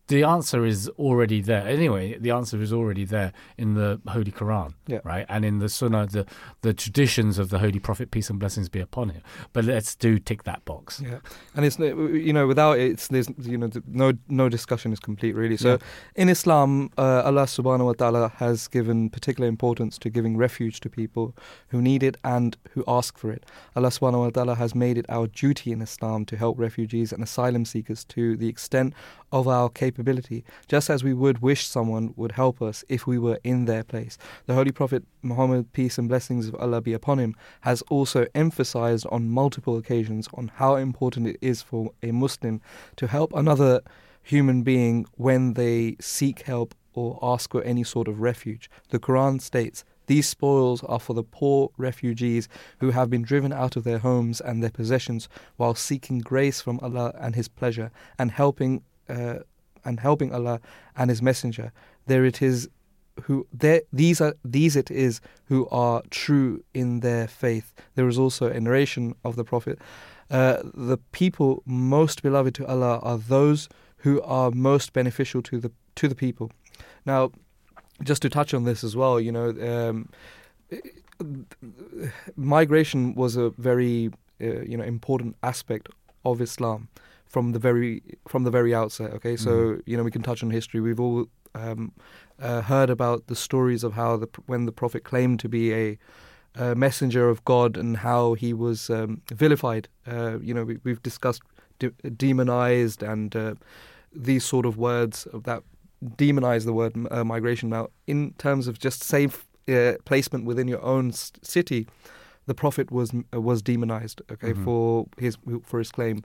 The 0.09 0.23
answer 0.23 0.65
is 0.65 0.89
already 0.97 1.39
there. 1.41 1.65
Anyway, 1.67 2.17
the 2.19 2.31
answer 2.31 2.59
is 2.61 2.73
already 2.73 3.05
there 3.05 3.31
in 3.57 3.75
the 3.75 4.01
Holy 4.07 4.31
Quran, 4.31 4.73
Yeah. 4.87 4.99
right? 5.03 5.25
And 5.29 5.45
in 5.45 5.59
the 5.59 5.69
Sunnah, 5.69 6.07
the, 6.07 6.25
the 6.61 6.73
traditions 6.73 7.37
of 7.37 7.49
the 7.51 7.59
Holy 7.59 7.77
Prophet, 7.79 8.09
peace 8.11 8.29
and 8.31 8.39
blessings 8.39 8.69
be 8.69 8.79
upon 8.79 9.09
him. 9.09 9.21
But 9.53 9.65
let's 9.65 9.95
do 9.95 10.17
tick 10.17 10.43
that 10.45 10.65
box. 10.65 10.99
Yeah, 11.05 11.19
and 11.55 11.63
it's 11.63 11.77
you 11.79 12.33
know 12.33 12.47
without 12.47 12.79
it, 12.79 12.91
it's 12.93 13.07
there's 13.07 13.29
you 13.39 13.57
know 13.57 13.69
no 13.87 14.13
no 14.27 14.49
discussion 14.49 14.91
is 14.93 14.99
complete 14.99 15.35
really. 15.35 15.57
So 15.57 15.69
Yeah. 15.73 15.77
in 16.23 16.27
Islam, 16.29 16.89
uh, 16.97 17.21
Allah 17.29 17.45
Subhanahu 17.45 17.85
wa 17.85 17.93
Taala 17.93 18.31
has 18.43 18.67
given 18.67 19.09
particular 19.11 19.47
importance 19.47 19.99
to 19.99 20.09
giving 20.09 20.37
refuge 20.37 20.79
to 20.81 20.89
people 20.89 21.35
who 21.67 21.81
need 21.83 22.01
it 22.01 22.17
and 22.23 22.57
who 22.73 22.83
ask 22.87 23.17
for 23.17 23.29
it. 23.31 23.45
Allah 23.75 23.89
Subhanahu 23.89 24.21
wa 24.25 24.29
Taala 24.31 24.57
has 24.57 24.73
made 24.73 24.97
it 24.97 25.05
our 25.07 25.27
duty 25.27 25.71
in 25.71 25.81
Islam 25.83 26.25
to 26.25 26.35
help 26.35 26.57
refugees 26.57 27.13
and 27.13 27.21
asylum 27.21 27.63
seekers 27.65 28.03
to 28.05 28.35
the 28.35 28.47
extent 28.49 28.93
of 29.31 29.47
our 29.47 29.69
capability, 29.69 29.98
just 30.67 30.89
as 30.89 31.03
we 31.03 31.13
would 31.13 31.39
wish 31.41 31.67
someone 31.67 32.13
would 32.15 32.33
help 32.33 32.61
us 32.61 32.83
if 32.89 33.07
we 33.07 33.17
were 33.17 33.39
in 33.43 33.65
their 33.65 33.83
place. 33.83 34.17
The 34.45 34.53
Holy 34.53 34.71
Prophet 34.71 35.03
Muhammad, 35.21 35.71
peace 35.73 35.97
and 35.97 36.07
blessings 36.07 36.47
of 36.47 36.55
Allah 36.55 36.81
be 36.81 36.93
upon 36.93 37.19
him, 37.19 37.35
has 37.61 37.81
also 37.83 38.25
emphasized 38.35 39.05
on 39.11 39.29
multiple 39.29 39.77
occasions 39.77 40.27
on 40.33 40.51
how 40.55 40.75
important 40.75 41.27
it 41.27 41.37
is 41.41 41.61
for 41.61 41.91
a 42.03 42.11
Muslim 42.11 42.61
to 42.97 43.07
help 43.07 43.33
another 43.33 43.81
human 44.23 44.63
being 44.63 45.05
when 45.15 45.53
they 45.53 45.95
seek 45.99 46.43
help 46.43 46.75
or 46.93 47.19
ask 47.21 47.51
for 47.51 47.63
any 47.63 47.83
sort 47.83 48.07
of 48.07 48.19
refuge. 48.19 48.69
The 48.89 48.99
Quran 48.99 49.41
states, 49.41 49.83
these 50.09 50.27
spoils 50.27 50.83
are 50.85 50.99
for 50.99 51.13
the 51.13 51.23
poor 51.23 51.69
refugees 51.77 52.49
who 52.79 52.89
have 52.89 53.11
been 53.11 53.21
driven 53.21 53.53
out 53.53 53.75
of 53.75 53.83
their 53.83 53.99
homes 53.99 54.41
and 54.41 54.63
their 54.63 54.71
possessions 54.71 55.29
while 55.57 55.75
seeking 55.75 56.17
grace 56.17 56.61
from 56.61 56.79
Allah 56.81 57.13
and 57.19 57.35
His 57.35 57.47
pleasure 57.47 57.91
and 58.17 58.31
helping 58.31 58.81
uh, 59.07 59.39
and 59.89 59.99
helping 59.99 60.33
Allah 60.33 60.61
and 60.95 61.09
His 61.09 61.21
Messenger. 61.21 61.71
There 62.05 62.23
it 62.23 62.41
is 62.41 62.69
who 63.23 63.45
there 63.51 63.81
these 63.91 64.21
are 64.21 64.33
these 64.45 64.75
it 64.75 64.89
is 64.89 65.19
who 65.49 65.67
are 65.69 66.01
true 66.09 66.63
in 66.73 67.01
their 67.01 67.27
faith. 67.27 67.73
There 67.95 68.07
is 68.07 68.17
also 68.17 68.45
a 68.47 68.59
narration 68.59 69.15
of 69.25 69.35
the 69.35 69.43
Prophet. 69.43 69.79
Uh, 70.29 70.57
the 70.73 70.97
people 71.11 71.63
most 71.65 72.21
beloved 72.21 72.53
to 72.55 72.67
Allah 72.67 72.99
are 72.99 73.17
those 73.17 73.67
who 74.03 74.21
are 74.21 74.51
most 74.51 74.93
beneficial 74.93 75.41
to 75.49 75.59
the 75.59 75.71
to 75.95 76.07
the 76.07 76.15
people. 76.15 76.51
Now, 77.05 77.31
just 78.03 78.21
to 78.21 78.29
touch 78.29 78.53
on 78.53 78.63
this 78.63 78.83
as 78.83 78.95
well, 78.95 79.19
you 79.19 79.31
know, 79.31 79.49
um, 79.71 80.09
migration 82.35 83.15
was 83.15 83.35
a 83.35 83.49
very 83.57 84.11
uh, 84.41 84.61
you 84.71 84.77
know 84.77 84.83
important 84.83 85.35
aspect 85.41 85.89
of 86.23 86.41
Islam 86.41 86.87
from 87.29 87.51
the 87.53 87.59
very 87.59 88.01
from 88.27 88.43
the 88.43 88.51
very 88.51 88.73
outset. 88.73 89.13
Okay, 89.13 89.37
so 89.37 89.79
you 89.85 89.95
know 89.95 90.03
we 90.03 90.11
can 90.11 90.23
touch 90.23 90.43
on 90.43 90.49
history. 90.49 90.81
We've 90.81 90.99
all 90.99 91.27
um, 91.55 91.93
uh, 92.41 92.61
heard 92.61 92.89
about 92.89 93.27
the 93.27 93.35
stories 93.35 93.83
of 93.83 93.93
how 93.93 94.17
the 94.17 94.27
when 94.47 94.65
the 94.65 94.71
prophet 94.71 95.03
claimed 95.03 95.39
to 95.41 95.49
be 95.49 95.73
a, 95.73 95.97
a 96.55 96.75
messenger 96.75 97.29
of 97.29 97.45
God 97.45 97.77
and 97.77 97.97
how 97.97 98.33
he 98.33 98.51
was 98.53 98.89
um, 98.89 99.21
vilified. 99.31 99.87
Uh, 100.07 100.39
you 100.41 100.53
know 100.53 100.63
we, 100.63 100.79
we've 100.83 101.03
discussed 101.03 101.43
de- 101.77 102.09
demonized 102.09 103.03
and 103.03 103.35
uh, 103.35 103.53
these 104.11 104.43
sort 104.43 104.65
of 104.65 104.77
words 104.77 105.27
that 105.33 105.63
demonize 106.17 106.65
the 106.65 106.73
word 106.73 106.93
uh, 107.11 107.23
migration. 107.23 107.69
Now, 107.69 107.89
in 108.07 108.33
terms 108.37 108.67
of 108.67 108.79
just 108.79 109.03
safe 109.03 109.45
uh, 109.67 109.93
placement 110.05 110.45
within 110.45 110.67
your 110.67 110.81
own 110.81 111.11
city, 111.11 111.87
the 112.51 112.53
prophet 112.63 112.87
was 112.91 113.09
uh, 113.13 113.41
was 113.49 113.59
demonized. 113.71 114.17
Okay, 114.33 114.53
Mhm. 114.53 114.63
for 114.65 115.05
his 115.25 115.35
for 115.69 115.77
his 115.83 115.91
claim, 115.97 116.17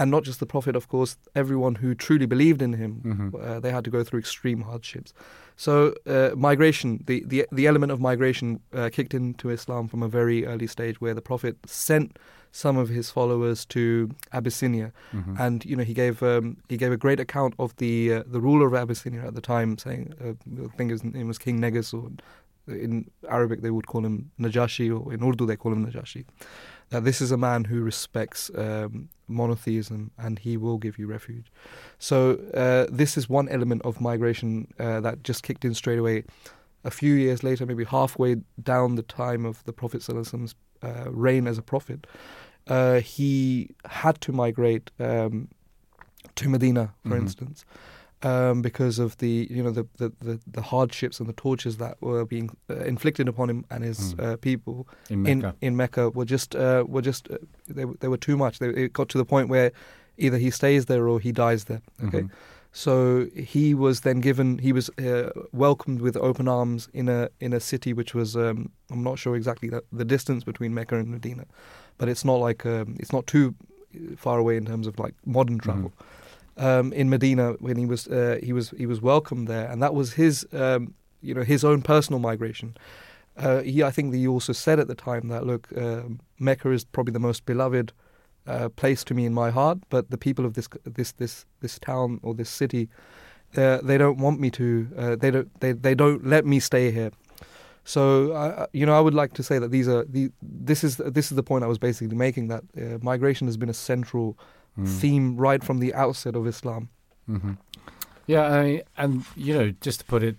and 0.00 0.08
not 0.14 0.22
just 0.28 0.38
the 0.44 0.50
prophet. 0.54 0.74
Of 0.76 0.86
course, 0.94 1.12
everyone 1.42 1.74
who 1.82 1.88
truly 2.06 2.26
believed 2.34 2.60
in 2.66 2.72
him, 2.82 2.92
Mhm. 3.04 3.28
uh, 3.34 3.60
they 3.62 3.72
had 3.76 3.84
to 3.88 3.90
go 3.96 4.02
through 4.04 4.20
extreme 4.26 4.60
hardships. 4.70 5.10
So, 5.56 5.72
uh, 6.14 6.30
migration, 6.48 6.88
the, 7.10 7.16
the 7.32 7.40
the 7.58 7.66
element 7.70 7.90
of 7.92 7.98
migration, 8.10 8.48
uh, 8.78 8.88
kicked 8.96 9.14
into 9.20 9.44
Islam 9.58 9.84
from 9.88 10.02
a 10.02 10.08
very 10.18 10.38
early 10.52 10.66
stage, 10.76 10.96
where 11.02 11.14
the 11.20 11.26
prophet 11.32 11.54
sent 11.66 12.08
some 12.54 12.76
of 12.82 12.88
his 12.98 13.06
followers 13.16 13.58
to 13.74 13.82
Abyssinia, 14.38 14.88
Mhm. 15.12 15.34
and 15.44 15.56
you 15.70 15.74
know 15.76 15.84
he 15.92 15.94
gave 16.02 16.16
um, 16.32 16.46
he 16.72 16.76
gave 16.82 16.92
a 16.92 17.00
great 17.04 17.20
account 17.26 17.52
of 17.58 17.68
the 17.82 17.94
uh, 18.16 18.22
the 18.34 18.40
ruler 18.48 18.66
of 18.70 18.74
Abyssinia 18.82 19.22
at 19.28 19.34
the 19.38 19.40
time, 19.54 19.70
saying 19.86 20.04
uh, 20.24 20.34
I 20.66 20.76
think 20.76 20.90
his 20.94 21.02
name 21.04 21.28
was 21.32 21.38
King 21.38 21.56
Negus, 21.64 21.88
or 21.96 22.04
in 22.66 23.10
Arabic 23.28 23.62
they 23.62 23.70
would 23.70 23.86
call 23.86 24.04
him 24.04 24.30
Najashi, 24.38 24.88
or 24.90 25.12
in 25.12 25.22
Urdu 25.22 25.46
they 25.46 25.56
call 25.56 25.72
him 25.72 25.86
Najashi. 25.86 26.24
That 26.90 27.04
this 27.04 27.20
is 27.20 27.32
a 27.32 27.36
man 27.38 27.64
who 27.64 27.82
respects 27.82 28.50
um, 28.56 29.08
monotheism, 29.28 30.10
and 30.18 30.38
he 30.38 30.56
will 30.56 30.78
give 30.78 30.98
you 30.98 31.06
refuge. 31.06 31.50
So 31.98 32.38
uh, 32.54 32.86
this 32.90 33.16
is 33.16 33.28
one 33.28 33.48
element 33.48 33.82
of 33.82 34.00
migration 34.00 34.68
uh, 34.78 35.00
that 35.00 35.22
just 35.22 35.42
kicked 35.42 35.64
in 35.64 35.74
straight 35.74 35.98
away. 35.98 36.24
A 36.84 36.90
few 36.90 37.14
years 37.14 37.42
later, 37.42 37.64
maybe 37.64 37.84
halfway 37.84 38.36
down 38.62 38.96
the 38.96 39.02
time 39.02 39.46
of 39.46 39.64
the 39.64 39.72
Prophet 39.72 40.00
Sallallahu 40.02 40.54
uh, 40.82 41.10
reign 41.10 41.46
as 41.46 41.56
a 41.58 41.62
prophet, 41.62 42.06
uh, 42.66 42.98
he 43.00 43.70
had 43.86 44.20
to 44.22 44.32
migrate 44.32 44.90
um, 44.98 45.48
to 46.34 46.48
Medina, 46.48 46.94
for 47.06 47.16
Mhm. 47.16 47.20
instance, 47.22 47.64
um, 48.24 48.62
because 48.62 48.98
of 48.98 49.16
the 49.18 49.48
you 49.50 49.62
know 49.62 49.70
the, 49.70 49.86
the, 49.96 50.12
the, 50.20 50.40
the 50.46 50.62
hardships 50.62 51.20
and 51.20 51.28
the 51.28 51.32
tortures 51.34 51.76
that 51.78 51.96
were 52.00 52.24
being 52.24 52.50
uh, 52.70 52.76
inflicted 52.84 53.28
upon 53.28 53.50
him 53.50 53.64
and 53.70 53.84
his 53.84 54.14
Mm. 54.14 54.24
uh, 54.24 54.36
people 54.36 54.86
in 55.10 55.26
in 55.26 55.38
Mecca. 55.40 55.56
in 55.60 55.76
Mecca 55.76 56.10
were 56.10 56.24
just 56.24 56.54
uh, 56.54 56.84
were 56.86 57.02
just 57.02 57.30
uh, 57.30 57.36
they 57.68 57.84
were- 57.84 57.96
they 58.00 58.08
were 58.08 58.18
too 58.28 58.36
much. 58.36 58.58
They, 58.58 58.68
it 58.84 58.92
got 58.92 59.08
to 59.10 59.18
the 59.18 59.24
point 59.24 59.48
where 59.48 59.70
either 60.18 60.38
he 60.38 60.50
stays 60.50 60.84
there 60.86 61.08
or 61.08 61.20
he 61.20 61.32
dies 61.32 61.64
there. 61.64 61.80
Okay, 62.04 62.22
Mhm. 62.22 62.30
so 62.72 63.26
he 63.36 63.74
was 63.74 64.00
then 64.00 64.20
given 64.20 64.58
he 64.58 64.72
was 64.72 64.90
uh, 64.98 65.30
welcomed 65.52 66.00
with 66.00 66.16
open 66.16 66.48
arms 66.48 66.88
in 66.92 67.08
a 67.08 67.28
in 67.40 67.52
a 67.52 67.60
city 67.60 67.92
which 67.92 68.14
was 68.14 68.34
um, 68.36 68.70
I'm 68.90 69.02
not 69.02 69.18
sure 69.18 69.36
exactly 69.36 69.68
the, 69.70 69.82
the 69.98 70.04
distance 70.04 70.44
between 70.44 70.74
Mecca 70.74 70.96
and 70.98 71.08
Medina, 71.08 71.44
but 71.98 72.08
it's 72.08 72.24
not 72.24 72.38
like 72.48 72.64
um, 72.66 72.96
it's 73.00 73.12
not 73.12 73.26
too 73.26 73.54
far 74.16 74.38
away 74.38 74.56
in 74.56 74.64
terms 74.64 74.86
of 74.86 74.98
like 74.98 75.14
modern 75.26 75.58
travel. 75.58 75.92
Um, 76.58 76.92
in 76.92 77.08
Medina, 77.08 77.52
when 77.60 77.76
he 77.78 77.86
was 77.86 78.06
uh, 78.08 78.38
he 78.42 78.52
was 78.52 78.70
he 78.70 78.86
was 78.86 79.00
welcomed 79.00 79.48
there, 79.48 79.70
and 79.70 79.82
that 79.82 79.94
was 79.94 80.12
his 80.12 80.46
um, 80.52 80.94
you 81.22 81.34
know 81.34 81.42
his 81.42 81.64
own 81.64 81.82
personal 81.82 82.20
migration. 82.20 82.76
Uh, 83.38 83.60
he 83.62 83.82
I 83.82 83.90
think 83.90 84.14
he 84.14 84.26
also 84.28 84.52
said 84.52 84.78
at 84.78 84.86
the 84.86 84.94
time 84.94 85.28
that 85.28 85.46
look, 85.46 85.68
um 85.76 86.20
Mecca 86.38 86.70
is 86.70 86.84
probably 86.84 87.12
the 87.12 87.18
most 87.18 87.46
beloved 87.46 87.92
uh, 88.46 88.68
place 88.70 89.04
to 89.04 89.14
me 89.14 89.24
in 89.24 89.32
my 89.32 89.50
heart, 89.50 89.78
but 89.88 90.10
the 90.10 90.18
people 90.18 90.44
of 90.44 90.54
this 90.54 90.68
this 90.84 91.12
this 91.12 91.46
this 91.60 91.78
town 91.78 92.20
or 92.22 92.34
this 92.34 92.50
city, 92.50 92.88
uh, 93.56 93.78
they 93.82 93.98
don't 93.98 94.18
want 94.18 94.40
me 94.40 94.50
to. 94.50 94.88
Uh, 94.96 95.16
they 95.16 95.30
don't 95.30 95.60
they 95.60 95.72
they 95.72 95.94
don't 95.94 96.26
let 96.26 96.44
me 96.44 96.60
stay 96.60 96.90
here. 96.90 97.12
So 97.84 98.32
uh, 98.32 98.66
you 98.72 98.86
know, 98.86 98.96
I 98.96 99.00
would 99.00 99.14
like 99.14 99.32
to 99.34 99.42
say 99.42 99.58
that 99.58 99.70
these 99.70 99.88
are 99.88 100.04
the 100.04 100.30
this 100.42 100.84
is 100.84 100.96
this 100.96 101.30
is 101.30 101.36
the 101.36 101.42
point 101.42 101.64
I 101.64 101.68
was 101.68 101.78
basically 101.78 102.16
making 102.16 102.48
that 102.48 102.64
uh, 102.76 102.98
migration 103.02 103.46
has 103.46 103.56
been 103.56 103.70
a 103.70 103.74
central 103.74 104.38
Mm. 104.78 104.88
theme 104.88 105.36
right 105.36 105.62
from 105.62 105.78
the 105.80 105.92
outset 105.94 106.34
of 106.36 106.46
Islam. 106.46 106.88
hmm 107.26 107.52
Yeah, 108.26 108.44
I, 108.62 108.82
and 108.96 109.24
you 109.36 109.52
know, 109.56 109.72
just 109.80 110.00
to 110.00 110.06
put 110.06 110.22
it 110.22 110.36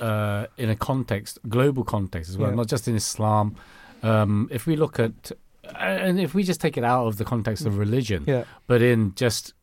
uh, 0.00 0.46
in 0.56 0.70
a 0.70 0.76
context, 0.76 1.38
global 1.48 1.84
context 1.84 2.30
as 2.30 2.36
well, 2.38 2.50
Yeah. 2.50 2.56
not 2.56 2.68
just 2.68 2.88
in 2.88 2.94
Islam. 2.96 3.54
Um, 4.02 4.48
if 4.50 4.66
we 4.66 4.74
look 4.76 4.98
at, 4.98 5.32
and 5.78 6.18
if 6.20 6.34
we 6.34 6.42
just 6.42 6.60
take 6.60 6.76
it 6.80 6.84
out 6.84 7.06
of 7.06 7.16
the 7.16 7.24
context 7.24 7.66
of 7.66 7.78
religion, 7.78 8.24
Yeah, 8.26 8.44
but 8.66 8.80
in 8.82 9.12
just 9.14 9.54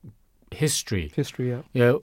history, 0.50 1.10
history. 1.14 1.48
Yeah, 1.50 1.62
you 1.72 1.82
know, 1.84 2.02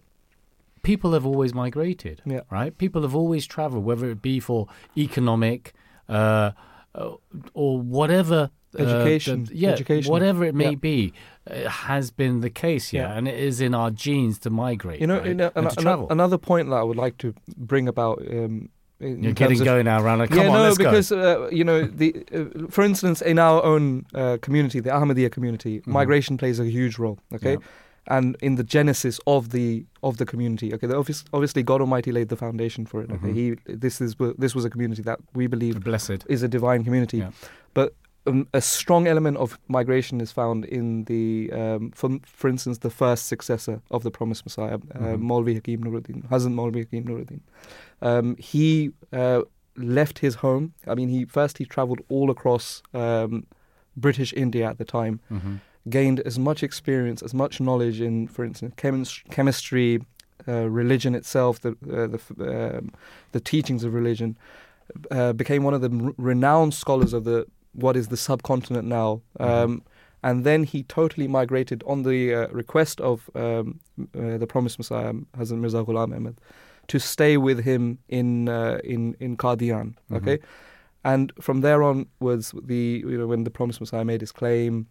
people 0.84 1.14
have 1.14 1.26
always 1.26 1.54
migrated, 1.54 2.22
Yeah. 2.26 2.42
right? 2.52 2.78
People 2.78 3.02
have 3.04 3.16
always 3.16 3.46
traveled, 3.48 3.84
whether 3.86 4.10
it 4.10 4.22
be 4.22 4.40
for 4.40 4.68
economic 4.98 5.74
uh, 6.10 6.52
uh, 6.96 7.12
or 7.54 7.80
whatever. 7.80 8.50
uh, 8.78 8.84
Education, 8.84 9.46
the- 9.46 9.56
yeah, 9.56 9.70
educational. 9.72 10.12
whatever 10.12 10.44
it 10.46 10.54
may 10.56 10.72
Yeah. 10.72 10.76
be, 10.92 11.14
uh, 11.50 11.70
has 11.70 12.12
been 12.12 12.42
the 12.42 12.50
case, 12.50 12.94
yeah, 12.94 13.02
Yeah. 13.10 13.18
and 13.18 13.28
it 13.28 13.40
is 13.40 13.60
in 13.62 13.74
our 13.74 13.92
genes 13.92 14.40
to 14.40 14.50
migrate. 14.50 15.00
You 15.02 15.08
know, 15.08 15.18
right? 15.20 15.28
in 15.28 15.42
and 15.42 15.52
an- 15.56 15.70
to 15.70 15.76
travel. 15.82 16.08
another 16.10 16.38
point 16.38 16.70
that 16.70 16.76
I 16.76 16.84
would 16.84 16.98
like 16.98 17.18
to 17.20 17.34
bring 17.58 17.88
about. 17.88 18.20
Um, 18.30 18.70
in 19.02 19.24
You're 19.24 19.32
getting 19.32 19.60
of- 19.62 19.66
going 19.66 19.86
now, 19.86 20.02
Rana. 20.04 20.28
Come 20.28 20.38
yeah, 20.40 20.48
on, 20.50 20.70
no, 20.70 20.76
because 20.76 21.10
uh, 21.12 21.48
you 21.52 21.64
know 21.64 21.86
the, 21.86 22.10
uh, 22.34 22.68
for 22.70 22.84
instance, 22.84 23.22
in 23.22 23.40
our 23.40 23.64
own 23.64 24.06
uh, 24.14 24.38
community, 24.42 24.82
the 24.82 24.90
Ahmadiyya 24.90 25.32
community, 25.32 25.82
migration 25.86 26.38
plays 26.38 26.60
a 26.60 26.66
huge 26.66 27.00
role. 27.00 27.18
Okay, 27.34 27.56
Mm-hmm. 27.56 27.64
Yeah. 28.12 28.18
and 28.18 28.36
in 28.42 28.56
the 28.56 28.64
genesis 28.64 29.20
of 29.26 29.50
the 29.52 29.86
of 30.04 30.18
the 30.18 30.26
community. 30.26 30.74
Okay, 30.74 30.86
the 30.88 30.98
obvious, 30.98 31.24
obviously 31.32 31.64
God 31.64 31.80
Almighty 31.80 32.12
laid 32.12 32.28
the 32.28 32.36
foundation 32.36 32.86
for 32.86 33.02
it. 33.04 33.10
Okay, 33.12 33.30
Mhm. 33.30 33.36
He 33.36 33.56
this 33.86 34.02
is 34.02 34.16
this 34.38 34.54
was 34.54 34.66
a 34.66 34.70
community 34.70 35.02
that 35.04 35.20
we 35.34 35.48
believe 35.48 35.80
Blessed. 35.82 36.26
is 36.28 36.44
a 36.44 36.50
divine 36.50 36.84
community. 36.84 37.20
Yeah. 37.20 37.32
But 37.74 37.94
um, 38.30 38.48
a 38.54 38.62
strong 38.62 39.08
element 39.08 39.38
of 39.38 39.58
migration 39.68 40.22
is 40.22 40.32
found 40.32 40.66
in 40.66 41.06
the, 41.06 41.52
um, 41.54 41.92
for, 41.92 42.10
for 42.26 42.48
instance, 42.50 42.80
the 42.80 42.90
first 42.90 43.26
successor 43.28 43.82
of 43.92 44.04
the 44.04 44.12
promised 44.12 44.46
Messiah, 44.46 44.76
uh, 44.76 45.00
Mhm. 45.00 45.22
Maulvi 45.30 45.54
Hakim 45.56 45.84
Nuruddin, 45.84 46.28
Hazrat 46.30 46.54
Maulvi 46.54 46.80
Hakim 46.80 47.04
Nuruddin. 47.06 47.40
Um, 48.02 48.36
he 48.38 48.92
uh, 49.14 49.42
left 49.76 50.20
his 50.20 50.36
home. 50.36 50.74
I 50.88 50.96
mean, 50.96 51.10
he 51.10 51.26
first 51.26 51.58
he 51.58 51.66
travelled 51.66 52.02
all 52.10 52.30
across 52.30 52.82
um, 52.94 53.46
British 53.98 54.32
India 54.34 54.66
at 54.70 54.78
the 54.78 54.86
time, 54.86 55.20
hmm 55.30 55.56
gained 55.90 56.20
as 56.20 56.38
much 56.38 56.62
experience, 56.62 57.24
as 57.24 57.34
much 57.34 57.60
knowledge 57.60 58.00
in, 58.02 58.28
for 58.28 58.44
instance, 58.46 58.74
chemis- 58.78 59.24
chemistry, 59.32 60.00
uh, 60.48 60.70
religion 60.70 61.16
itself, 61.16 61.62
the 61.62 61.70
uh, 61.70 62.08
the 62.14 62.20
um, 62.78 62.92
the 63.32 63.40
teachings 63.40 63.84
of 63.86 63.94
religion, 63.94 64.38
uh, 65.10 65.32
became 65.34 65.64
one 65.64 65.74
of 65.74 65.82
the 65.82 66.14
renowned 66.18 66.74
scholars 66.74 67.14
of 67.14 67.24
the 67.24 67.48
what 67.74 67.96
is 67.96 68.08
the 68.08 68.18
subcontinent 68.18 68.88
now. 68.88 69.22
Um, 69.40 69.84
And 70.22 70.44
then 70.44 70.66
he 70.66 70.84
totally 70.84 71.28
migrated 71.30 71.82
on 71.86 72.04
the 72.04 72.20
uh, 72.36 72.48
request 72.52 73.00
of 73.00 73.30
um, 73.36 73.80
uh, 74.00 74.38
the 74.38 74.46
promised 74.46 74.78
Messiah, 74.78 75.14
Hazrat 75.38 75.58
Mirza 75.60 75.82
Ghulam 75.84 76.14
Ahmad, 76.14 76.36
to 76.88 77.00
stay 77.00 77.38
with 77.38 77.60
him 77.64 78.00
in 78.10 78.50
uh, 78.50 78.80
in 78.84 79.16
in 79.20 79.38
Qadian. 79.38 79.88
Mhm. 80.10 80.18
Okay, 80.18 80.38
and 81.04 81.32
from 81.40 81.62
there 81.62 81.82
on 81.84 82.06
was 82.20 82.54
the 82.72 82.84
you 83.12 83.18
know 83.18 83.28
when 83.28 83.46
the 83.46 83.50
promised 83.60 83.80
Messiah 83.80 84.04
made 84.04 84.20
his 84.20 84.34
claim, 84.34 84.88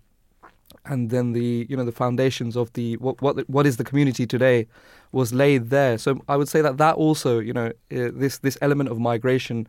and 0.85 1.11
then 1.11 1.33
the 1.35 1.66
you 1.68 1.76
know 1.76 1.85
the 1.85 1.93
foundations 2.05 2.57
of 2.57 2.72
the 2.72 2.97
what 2.97 3.20
what 3.20 3.35
what 3.51 3.66
is 3.66 3.76
the 3.76 3.85
community 3.85 4.26
today 4.26 4.66
was 5.12 5.33
laid 5.33 5.68
there. 5.70 5.99
So 5.99 6.11
I 6.29 6.37
would 6.39 6.49
say 6.49 6.62
that 6.62 6.79
that 6.79 6.95
also 6.97 7.39
you 7.39 7.53
know 7.53 7.66
uh, 7.93 8.11
this 8.22 8.39
this 8.39 8.57
element 8.62 8.89
of 8.91 8.99
migration 8.99 9.66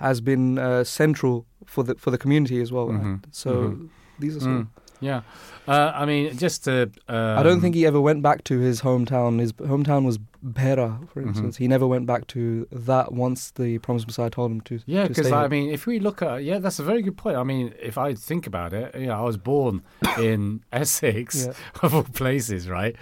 has 0.00 0.20
been 0.20 0.58
uh, 0.58 0.82
central 0.84 1.46
for 1.66 1.84
the 1.84 1.94
for 1.94 2.10
the 2.10 2.18
community 2.18 2.60
as 2.60 2.70
well. 2.72 2.88
Mhm. 2.88 3.00
And 3.00 3.26
So 3.30 3.50
Mhm. 3.52 3.88
these 4.18 4.36
are 4.36 4.40
some. 4.40 4.58
Mm. 4.64 4.68
Yeah, 5.02 5.22
uh, 5.66 5.92
I 5.94 6.04
mean, 6.04 6.36
just 6.36 6.64
to. 6.64 6.90
Um, 7.08 7.38
I 7.38 7.42
don't 7.42 7.62
think 7.62 7.74
he 7.74 7.86
ever 7.86 7.98
went 8.02 8.20
back 8.22 8.44
to 8.44 8.58
his 8.58 8.82
hometown. 8.82 9.40
His 9.40 9.52
hometown 9.54 10.04
was 10.04 10.18
Bhera, 10.44 11.08
for 11.08 11.22
Mhm. 11.22 11.28
instance. 11.28 11.56
He 11.56 11.66
never 11.68 11.86
went 11.86 12.04
back 12.04 12.26
to 12.28 12.66
that 12.70 13.12
once 13.12 13.50
the 13.52 13.78
Promised 13.78 14.06
Messiah 14.08 14.28
told 14.28 14.50
him 14.52 14.60
to. 14.62 14.80
Yeah, 14.84 15.06
because 15.08 15.32
I 15.32 15.48
mean, 15.48 15.70
if 15.70 15.86
we 15.86 16.00
look 16.00 16.20
at 16.20 16.44
yeah, 16.44 16.58
that's 16.58 16.78
a 16.80 16.82
very 16.84 17.00
good 17.00 17.16
point. 17.16 17.36
I 17.38 17.44
mean, 17.44 17.72
if 17.80 17.96
I 17.96 18.12
think 18.14 18.46
about 18.46 18.74
it, 18.74 18.94
you 18.94 19.06
know, 19.06 19.18
I 19.18 19.22
was 19.22 19.38
born 19.38 19.80
in 20.18 20.60
Essex, 20.70 21.46
Yeah. 21.46 21.52
of 21.82 21.94
all 21.94 22.02
places, 22.02 22.68
right? 22.68 22.94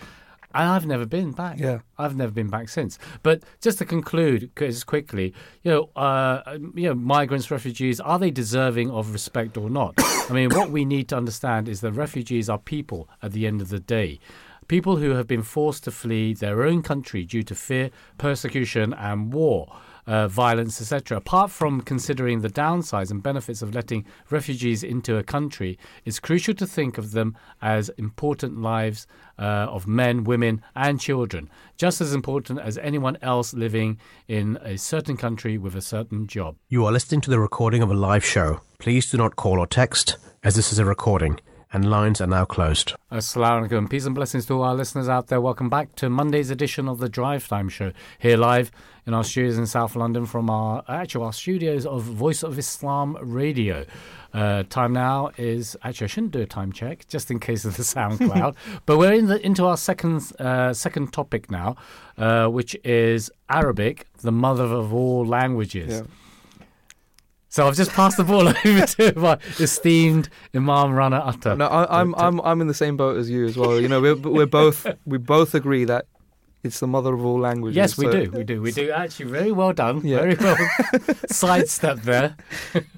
And 0.54 0.68
I've 0.68 0.86
never 0.86 1.04
been 1.04 1.32
back. 1.32 1.58
Yeah. 1.58 1.80
I've 1.98 2.16
never 2.16 2.32
been 2.32 2.48
back 2.48 2.68
since. 2.68 2.98
But 3.22 3.42
just 3.60 3.78
to 3.78 3.84
conclude, 3.84 4.50
just 4.56 4.86
quickly, 4.86 5.34
you 5.62 5.70
know, 5.70 5.90
uh, 5.94 6.58
you 6.74 6.88
know, 6.88 6.94
migrants, 6.94 7.50
refugees, 7.50 8.00
are 8.00 8.18
they 8.18 8.30
deserving 8.30 8.90
of 8.90 9.12
respect 9.12 9.56
or 9.56 9.68
not? 9.68 9.94
I 9.98 10.32
mean, 10.32 10.50
what 10.50 10.70
we 10.70 10.84
need 10.84 11.08
to 11.08 11.16
understand 11.16 11.68
is 11.68 11.80
that 11.82 11.92
refugees 11.92 12.48
are 12.48 12.58
people 12.58 13.08
at 13.22 13.32
the 13.32 13.46
end 13.46 13.60
of 13.60 13.68
the 13.68 13.80
day. 13.80 14.20
People 14.68 14.96
who 14.96 15.10
have 15.10 15.26
been 15.26 15.42
forced 15.42 15.84
to 15.84 15.90
flee 15.90 16.34
their 16.34 16.62
own 16.62 16.82
country 16.82 17.24
due 17.24 17.42
to 17.42 17.54
fear, 17.54 17.90
persecution, 18.18 18.92
and 18.92 19.32
war, 19.32 19.74
uh, 20.08 20.26
violence, 20.26 20.80
etc. 20.80 21.18
Apart 21.18 21.50
from 21.50 21.82
considering 21.82 22.40
the 22.40 22.48
downsides 22.48 23.10
and 23.10 23.22
benefits 23.22 23.60
of 23.60 23.74
letting 23.74 24.06
refugees 24.30 24.82
into 24.82 25.18
a 25.18 25.22
country, 25.22 25.78
it's 26.06 26.18
crucial 26.18 26.54
to 26.54 26.66
think 26.66 26.96
of 26.96 27.12
them 27.12 27.36
as 27.60 27.90
important 27.90 28.58
lives 28.60 29.06
uh, 29.38 29.42
of 29.68 29.86
men, 29.86 30.24
women, 30.24 30.62
and 30.74 30.98
children, 30.98 31.50
just 31.76 32.00
as 32.00 32.14
important 32.14 32.58
as 32.58 32.78
anyone 32.78 33.18
else 33.20 33.52
living 33.52 33.98
in 34.26 34.58
a 34.62 34.78
certain 34.78 35.16
country 35.16 35.58
with 35.58 35.76
a 35.76 35.82
certain 35.82 36.26
job. 36.26 36.56
You 36.68 36.86
are 36.86 36.92
listening 36.92 37.20
to 37.22 37.30
the 37.30 37.38
recording 37.38 37.82
of 37.82 37.90
a 37.90 37.94
live 37.94 38.24
show. 38.24 38.62
Please 38.78 39.10
do 39.10 39.18
not 39.18 39.36
call 39.36 39.60
or 39.60 39.66
text, 39.66 40.16
as 40.42 40.56
this 40.56 40.72
is 40.72 40.78
a 40.78 40.86
recording, 40.86 41.38
and 41.72 41.90
lines 41.90 42.20
are 42.20 42.26
now 42.26 42.44
closed. 42.44 42.94
Assalamu 43.12 43.68
alaikum. 43.68 43.90
Peace 43.90 44.06
and 44.06 44.14
blessings 44.14 44.46
to 44.46 44.54
all 44.54 44.62
our 44.62 44.74
listeners 44.74 45.08
out 45.08 45.28
there. 45.28 45.40
Welcome 45.40 45.68
back 45.68 45.94
to 45.96 46.08
Monday's 46.08 46.50
edition 46.50 46.88
of 46.88 46.98
the 46.98 47.08
Drive 47.08 47.46
Time 47.46 47.68
Show. 47.68 47.92
Here 48.18 48.36
live 48.36 48.70
in 49.06 49.14
our 49.14 49.24
studios 49.24 49.58
in 49.58 49.66
South 49.66 49.96
London 49.96 50.26
from 50.26 50.48
our 50.50 50.82
actual 50.88 51.24
our 51.24 51.32
studios 51.32 51.84
of 51.84 52.02
Voice 52.02 52.42
of 52.42 52.58
Islam 52.58 53.16
Radio. 53.20 53.84
Uh, 54.32 54.62
time 54.68 54.92
now 54.92 55.30
is 55.38 55.76
actually 55.82 56.04
I 56.04 56.08
shouldn't 56.08 56.32
do 56.32 56.40
a 56.42 56.46
time 56.46 56.72
check 56.72 57.06
just 57.08 57.30
in 57.30 57.40
case 57.40 57.64
of 57.64 57.76
the 57.76 57.82
SoundCloud, 57.94 58.54
but 58.84 58.98
we're 58.98 59.14
in 59.14 59.26
the 59.26 59.44
into 59.44 59.64
our 59.64 59.76
second 59.76 60.32
uh, 60.38 60.72
second 60.74 61.12
topic 61.12 61.50
now, 61.50 61.76
uh, 62.18 62.46
which 62.46 62.76
is 62.84 63.30
Arabic, 63.48 64.06
the 64.18 64.32
mother 64.32 64.64
of 64.64 64.92
all 64.92 65.26
languages. 65.26 66.00
Yeah. 66.00 66.06
So 67.50 67.66
I've 67.66 67.76
just 67.76 67.92
passed 67.92 68.16
the 68.18 68.24
ball 68.24 68.46
over 68.66 68.86
to 68.86 69.12
my 69.18 69.38
esteemed 69.58 70.28
Imam 70.54 70.92
Rana 70.92 71.20
Ata. 71.20 71.56
No, 71.56 71.66
I, 71.66 72.00
I'm 72.00 72.12
to- 72.12 72.18
to- 72.18 72.24
I'm 72.24 72.40
I'm 72.42 72.60
in 72.60 72.66
the 72.66 72.74
same 72.74 72.96
boat 72.96 73.16
as 73.16 73.30
you 73.30 73.46
as 73.46 73.56
well. 73.56 73.80
You 73.80 73.88
know, 73.88 74.00
we're 74.00 74.16
we're 74.16 74.46
both 74.46 74.86
we 75.06 75.18
both 75.18 75.54
agree 75.54 75.84
that 75.84 76.06
it's 76.64 76.80
the 76.80 76.86
mother 76.88 77.14
of 77.14 77.24
all 77.24 77.38
languages. 77.38 77.76
Yes, 77.76 77.96
we 77.96 78.04
so- 78.06 78.10
do. 78.24 78.30
We 78.32 78.44
do. 78.44 78.60
We 78.60 78.72
do. 78.72 78.90
Actually, 78.90 79.30
very 79.30 79.52
well 79.52 79.72
done. 79.72 80.02
Yeah. 80.04 80.18
Very 80.18 80.34
well 80.34 80.56
sidestep 81.30 82.02
there. 82.02 82.36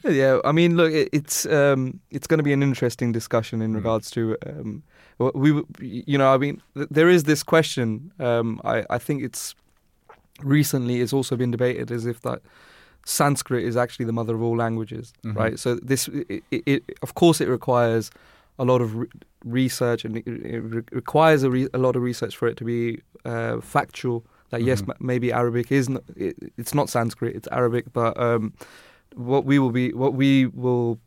Yeah, 0.02 0.40
I 0.44 0.52
mean, 0.52 0.76
look, 0.76 0.92
it, 0.92 1.10
it's 1.12 1.46
um, 1.46 2.00
it's 2.10 2.26
going 2.26 2.38
to 2.38 2.44
be 2.44 2.52
an 2.52 2.62
interesting 2.62 3.12
discussion 3.12 3.62
in 3.62 3.70
Mm. 3.72 3.76
regards 3.76 4.10
to 4.12 4.36
um, 4.46 4.82
we, 5.18 5.62
you 5.80 6.16
know, 6.18 6.32
I 6.34 6.38
mean, 6.38 6.62
th- 6.74 6.88
there 6.90 7.08
is 7.10 7.24
this 7.24 7.42
question. 7.44 8.10
Um, 8.18 8.60
I 8.64 8.84
I 8.90 8.98
think 8.98 9.22
it's 9.22 9.54
recently 10.42 11.00
it's 11.02 11.12
also 11.12 11.36
been 11.36 11.50
debated 11.50 11.90
as 11.92 12.06
if 12.06 12.20
that 12.22 12.40
Sanskrit 13.04 13.64
is 13.64 13.76
actually 13.76 14.04
the 14.06 14.12
mother 14.12 14.34
of 14.34 14.42
all 14.42 14.56
languages, 14.56 15.12
Mhm. 15.24 15.36
right? 15.36 15.58
So 15.58 15.74
this, 15.76 16.08
it, 16.08 16.42
it, 16.50 16.82
of 17.02 17.14
course, 17.14 17.40
it 17.40 17.48
requires 17.48 18.10
a 18.58 18.64
lot 18.64 18.80
of 18.80 18.94
re- 18.94 19.06
research 19.44 20.04
and 20.04 20.16
it, 20.18 20.26
it 20.26 20.60
re- 20.60 20.82
requires 20.92 21.42
a, 21.42 21.50
re- 21.50 21.68
a 21.72 21.78
lot 21.78 21.96
of 21.96 22.02
research 22.02 22.36
for 22.36 22.46
it 22.48 22.56
to 22.58 22.64
be 22.64 23.00
uh, 23.24 23.60
factual. 23.60 24.24
That 24.50 24.62
yes, 24.62 24.82
Mhm. 24.82 24.88
ma- 24.88 24.94
maybe 25.00 25.32
Arabic 25.32 25.70
is 25.72 25.88
not, 25.88 26.02
it's 26.16 26.74
not 26.74 26.88
Sanskrit, 26.90 27.36
it's 27.36 27.48
Arabic, 27.52 27.92
but 27.92 28.18
um, 28.20 28.52
what 29.14 29.44
we 29.44 29.58
will 29.58 29.70
be, 29.70 29.92
what 29.92 30.14
we 30.14 30.46
will, 30.46 30.98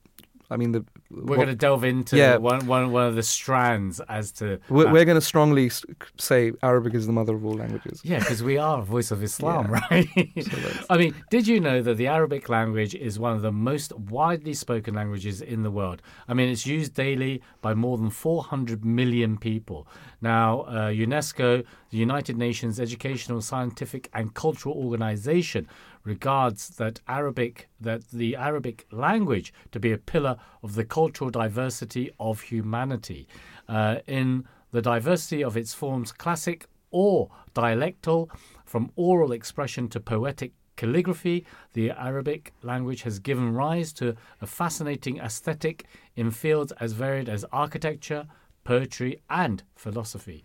I 0.49 0.57
mean, 0.57 0.71
the 0.71 0.83
We're 1.15 1.35
going 1.35 1.47
to 1.47 1.55
delve 1.55 1.83
into 1.83 2.17
Yeah. 2.17 2.37
one, 2.37 2.65
one, 2.67 2.91
one 2.91 3.07
of 3.07 3.15
the 3.15 3.23
strands 3.23 3.99
as 4.09 4.31
to. 4.33 4.59
we're, 4.69 4.91
we're 4.91 5.05
going 5.05 5.15
to 5.15 5.21
strongly 5.21 5.69
say 6.17 6.51
Arabic 6.63 6.93
is 6.93 7.05
the 7.07 7.13
mother 7.13 7.35
of 7.35 7.45
all 7.45 7.53
languages. 7.53 8.01
Yeah, 8.03 8.19
because 8.19 8.41
we 8.43 8.57
are 8.57 8.79
a 8.79 8.83
voice 8.83 9.11
of 9.11 9.21
Islam, 9.23 9.65
Yeah. 9.69 9.79
right? 9.89 10.07
So 10.43 10.57
I 10.89 10.97
mean, 10.97 11.13
did 11.29 11.47
you 11.47 11.59
know 11.59 11.81
that 11.81 11.95
the 11.97 12.07
Arabic 12.07 12.49
language 12.49 12.95
is 12.95 13.19
one 13.19 13.35
of 13.35 13.41
the 13.41 13.51
most 13.51 13.93
widely 13.97 14.53
spoken 14.53 14.93
languages 14.95 15.41
in 15.41 15.63
the 15.63 15.71
world? 15.71 16.01
I 16.27 16.33
mean, 16.33 16.49
it's 16.49 16.65
used 16.65 16.93
daily 16.93 17.41
by 17.61 17.73
more 17.73 17.97
than 17.97 18.09
400 18.09 18.83
million 18.85 19.37
people. 19.37 19.87
Now, 20.21 20.61
uh, 20.61 20.89
UNESCO, 20.89 21.63
the 21.89 21.97
United 21.97 22.37
Nations 22.37 22.79
Educational, 22.79 23.41
Scientific, 23.41 24.09
and 24.13 24.33
Cultural 24.33 24.75
Organization, 24.75 25.67
regards 26.03 26.69
that 26.69 26.99
Arabic, 27.07 27.69
that 27.79 28.09
the 28.09 28.35
Arabic 28.35 28.85
language, 28.91 29.53
to 29.71 29.79
be 29.79 29.91
a 29.91 29.97
pillar 29.97 30.37
of 30.61 30.75
the 30.75 30.83
cultural 30.83 31.29
diversity 31.29 32.11
of 32.19 32.41
humanity. 32.41 33.27
Uh, 33.67 33.97
in 34.07 34.45
the 34.71 34.81
diversity 34.81 35.43
of 35.43 35.55
its 35.55 35.73
forms, 35.73 36.11
classic 36.11 36.65
or 36.91 37.29
dialectal, 37.53 38.29
from 38.65 38.91
oral 38.95 39.31
expression 39.31 39.87
to 39.87 39.99
poetic 39.99 40.51
calligraphy, 40.75 41.45
the 41.73 41.91
Arabic 41.91 42.53
language 42.63 43.03
has 43.03 43.19
given 43.19 43.53
rise 43.53 43.93
to 43.93 44.15
a 44.41 44.47
fascinating 44.47 45.19
aesthetic 45.19 45.85
in 46.15 46.31
fields 46.31 46.71
as 46.79 46.93
varied 46.93 47.29
as 47.29 47.45
architecture, 47.51 48.25
poetry, 48.63 49.21
and 49.29 49.63
philosophy. 49.75 50.43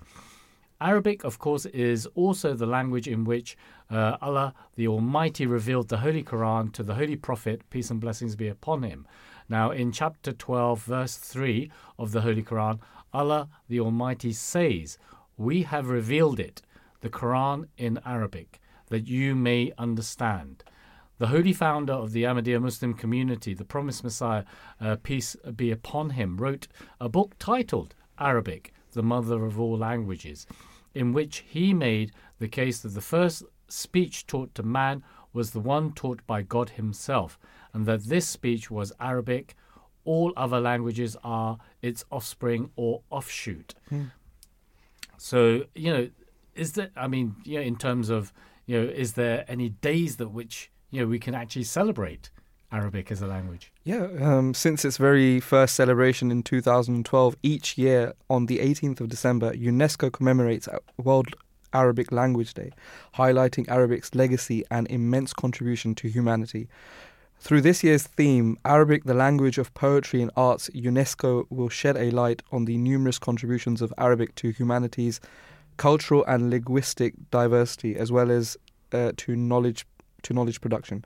Arabic, 0.81 1.25
of 1.25 1.39
course, 1.39 1.67
is 1.67 2.07
also 2.15 2.55
the 2.55 2.67
language 2.67 3.09
in 3.09 3.25
which 3.25 3.57
uh, 3.91 4.17
Allah 4.21 4.55
the 4.77 4.89
Almighty 4.89 5.47
revealed 5.47 5.89
the 5.89 5.99
Holy 5.99 6.23
Quran 6.23 6.73
to 6.73 6.83
the 6.83 6.95
Holy 6.95 7.17
Prophet, 7.17 7.63
peace 7.71 7.91
and 7.91 8.01
blessings 8.01 8.37
be 8.37 8.49
upon 8.49 8.83
him. 8.83 9.07
Now, 9.49 9.71
in 9.71 9.93
chapter 9.93 10.33
12, 10.33 10.83
verse 10.83 11.17
3 11.17 11.71
of 11.99 12.13
the 12.13 12.21
Holy 12.21 12.43
Quran, 12.43 12.81
Allah 13.13 13.49
the 13.69 13.81
Almighty 13.81 14.33
says, 14.33 14.99
We 15.37 15.63
have 15.63 15.89
revealed 15.89 16.39
it, 16.39 16.63
the 17.01 17.09
Quran 17.09 17.69
in 17.79 17.99
Arabic, 18.05 18.61
that 18.89 19.09
you 19.09 19.35
may 19.35 19.73
understand. 19.79 20.65
The 21.19 21.29
holy 21.29 21.53
founder 21.53 21.95
of 21.95 22.13
the 22.13 22.25
Ahmadiyya 22.25 22.61
Muslim 22.63 22.95
community, 22.95 23.55
the 23.55 23.65
promised 23.65 24.05
Messiah, 24.05 24.45
uh, 24.81 24.97
peace 25.03 25.35
be 25.57 25.71
upon 25.71 26.11
him, 26.11 26.37
wrote 26.37 26.69
a 27.01 27.09
book 27.09 27.35
titled 27.39 27.95
Arabic, 28.19 28.73
the 28.93 29.03
mother 29.03 29.45
of 29.45 29.59
all 29.59 29.77
languages, 29.77 30.47
in 30.95 31.13
which 31.13 31.45
he 31.47 31.75
made 31.75 32.13
the 32.39 32.49
case 32.49 32.81
that 32.81 32.91
the 32.91 33.01
first 33.01 33.43
speech 33.69 34.27
taught 34.27 34.55
to 34.55 34.63
man 34.63 35.03
was 35.33 35.51
the 35.51 35.61
one 35.61 35.93
taught 35.93 36.27
by 36.27 36.43
God 36.43 36.71
Himself, 36.71 37.39
and 37.73 37.87
that 37.87 38.05
this 38.05 38.27
speech 38.27 38.71
was 38.71 38.93
Arabic. 38.99 39.55
All 40.05 40.33
other 40.37 40.61
languages 40.61 41.17
are 41.23 41.59
its 41.83 42.05
offspring 42.11 42.71
or 42.77 43.03
offshoot. 43.11 43.75
So, 45.19 45.65
you 45.75 45.93
know, 45.93 46.09
is 46.55 46.73
there, 46.73 46.91
I 46.97 47.09
mean, 47.09 47.37
you 47.45 47.59
know, 47.59 47.63
in 47.63 47.77
terms 47.77 48.09
of, 48.09 48.33
you 48.67 48.81
know, 48.81 48.89
is 48.89 49.15
there 49.15 49.45
any 49.49 49.69
days 49.69 50.17
that 50.17 50.29
which, 50.29 50.71
you 50.91 51.01
know, 51.01 51.07
we 51.07 51.19
can 51.19 51.35
actually 51.35 51.65
celebrate 51.65 52.31
Arabic 52.73 53.11
as 53.11 53.21
a 53.23 53.27
language? 53.27 53.73
Yeah, 53.85 54.09
um, 54.21 54.55
since 54.55 54.85
its 54.85 54.97
very 54.97 55.41
first 55.41 55.75
celebration 55.75 56.31
in 56.31 56.43
2012, 56.43 57.37
each 57.43 57.79
year 57.79 58.15
on 58.29 58.47
the 58.47 58.59
18th 58.59 59.01
of 59.01 59.09
December, 59.09 59.53
UNESCO 59.53 60.13
commemorates 60.13 60.69
World 60.97 61.35
Arabic 61.73 62.13
Language 62.13 62.55
Day, 62.55 62.73
highlighting 63.15 63.69
Arabic's 63.69 64.15
legacy 64.15 64.65
and 64.71 64.87
immense 64.89 65.33
contribution 65.33 65.95
to 65.97 66.09
humanity. 66.09 66.69
Through 67.41 67.61
this 67.61 67.85
year's 67.85 68.03
theme, 68.03 68.59
Arabic, 68.65 69.05
the 69.05 69.15
language 69.15 69.59
of 69.59 69.73
poetry 69.75 70.21
and 70.21 70.31
arts, 70.37 70.69
UNESCO 70.75 71.47
will 71.51 71.69
shed 71.69 71.97
a 71.97 72.11
light 72.11 72.43
on 72.51 72.65
the 72.65 72.77
numerous 72.77 73.19
contributions 73.19 73.81
of 73.81 73.95
Arabic 73.97 74.35
to 74.37 74.51
humanity's 74.51 75.21
cultural 75.77 76.25
and 76.27 76.51
linguistic 76.51 77.15
diversity, 77.31 77.97
as 77.97 78.11
well 78.11 78.31
as 78.31 78.57
uh, 78.93 79.13
to 79.17 79.37
knowledge 79.37 79.87
to 80.23 80.35
knowledge 80.35 80.61
production. 80.61 81.05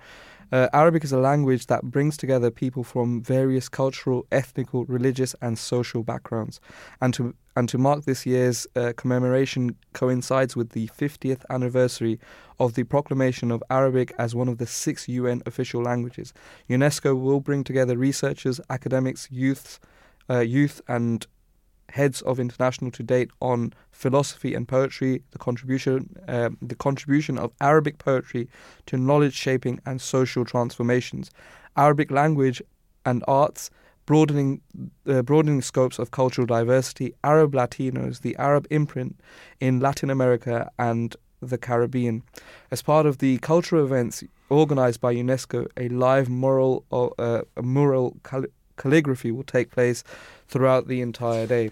Uh, 0.53 0.69
Arabic 0.75 1.03
is 1.03 1.13
a 1.13 1.19
language 1.19 1.67
that 1.67 1.83
brings 1.85 2.19
together 2.19 2.51
people 2.51 2.85
from 2.85 3.23
various 3.23 3.71
cultural, 3.71 4.27
ethnical, 4.31 4.85
religious, 4.85 5.35
and 5.41 5.59
social 5.59 6.03
backgrounds. 6.03 6.61
And 7.01 7.15
to 7.15 7.35
and 7.57 7.69
to 7.69 7.79
mark 7.79 8.05
this 8.05 8.25
year's 8.25 8.67
uh, 8.77 8.93
commemoration 8.97 9.77
coincides 9.93 10.57
with 10.57 10.71
the 10.71 10.89
50th 10.89 11.43
anniversary 11.51 12.19
of 12.59 12.75
the 12.75 12.85
proclamation 12.85 13.51
of 13.51 13.63
Arabic 13.69 14.15
as 14.19 14.35
one 14.35 14.49
of 14.49 14.57
the 14.57 14.67
six 14.67 15.07
UN 15.07 15.43
official 15.45 15.83
languages. 15.83 16.33
UNESCO 16.71 17.19
will 17.19 17.41
bring 17.41 17.63
together 17.63 17.97
researchers, 17.99 18.59
academics, 18.71 19.29
youths, 19.31 19.81
uh, 20.31 20.41
youth, 20.41 20.81
and 20.89 21.27
heads 21.93 22.23
of 22.23 22.41
international 22.41 22.91
to 22.91 23.03
date 23.03 23.31
on 23.41 23.73
philosophy 23.91 24.55
and 24.55 24.67
poetry, 24.67 25.23
the 25.33 25.39
contribution, 25.39 26.17
uh, 26.27 26.49
the 26.61 26.75
contribution 26.75 27.39
of 27.39 27.53
Arabic 27.61 27.99
poetry 27.99 28.49
to 28.87 28.97
knowledge 28.97 29.35
shaping 29.35 29.79
and 29.85 30.01
social 30.01 30.45
transformations, 30.45 31.31
Arabic 31.77 32.11
language 32.11 32.63
and 33.05 33.23
arts, 33.29 33.71
broadening 34.07 34.61
uh, 35.07 35.23
broadening 35.23 35.61
scopes 35.63 35.99
of 35.99 36.11
cultural 36.11 36.47
diversity, 36.47 37.13
Arab 37.23 37.53
Latinos, 37.53 38.23
the 38.23 38.35
Arab 38.37 38.67
imprint 38.71 39.21
in 39.61 39.79
Latin 39.79 40.11
America 40.11 40.71
and 40.79 41.15
the 41.41 41.59
Caribbean. 41.59 42.23
As 42.71 42.81
part 42.83 43.05
of 43.05 43.19
the 43.19 43.39
cultural 43.39 43.85
events 43.85 44.25
organized 44.49 45.01
by 45.01 45.15
UNESCO, 45.15 45.67
a 45.77 45.89
live 45.89 46.29
moral 46.29 46.85
uh, 47.19 47.43
mural 47.63 48.17
cal- 48.23 48.47
calligraphy 48.77 49.31
will 49.31 49.45
take 49.45 49.71
place 49.71 50.03
throughout 50.53 50.87
the 50.87 51.01
entire 51.01 51.47
day. 51.47 51.71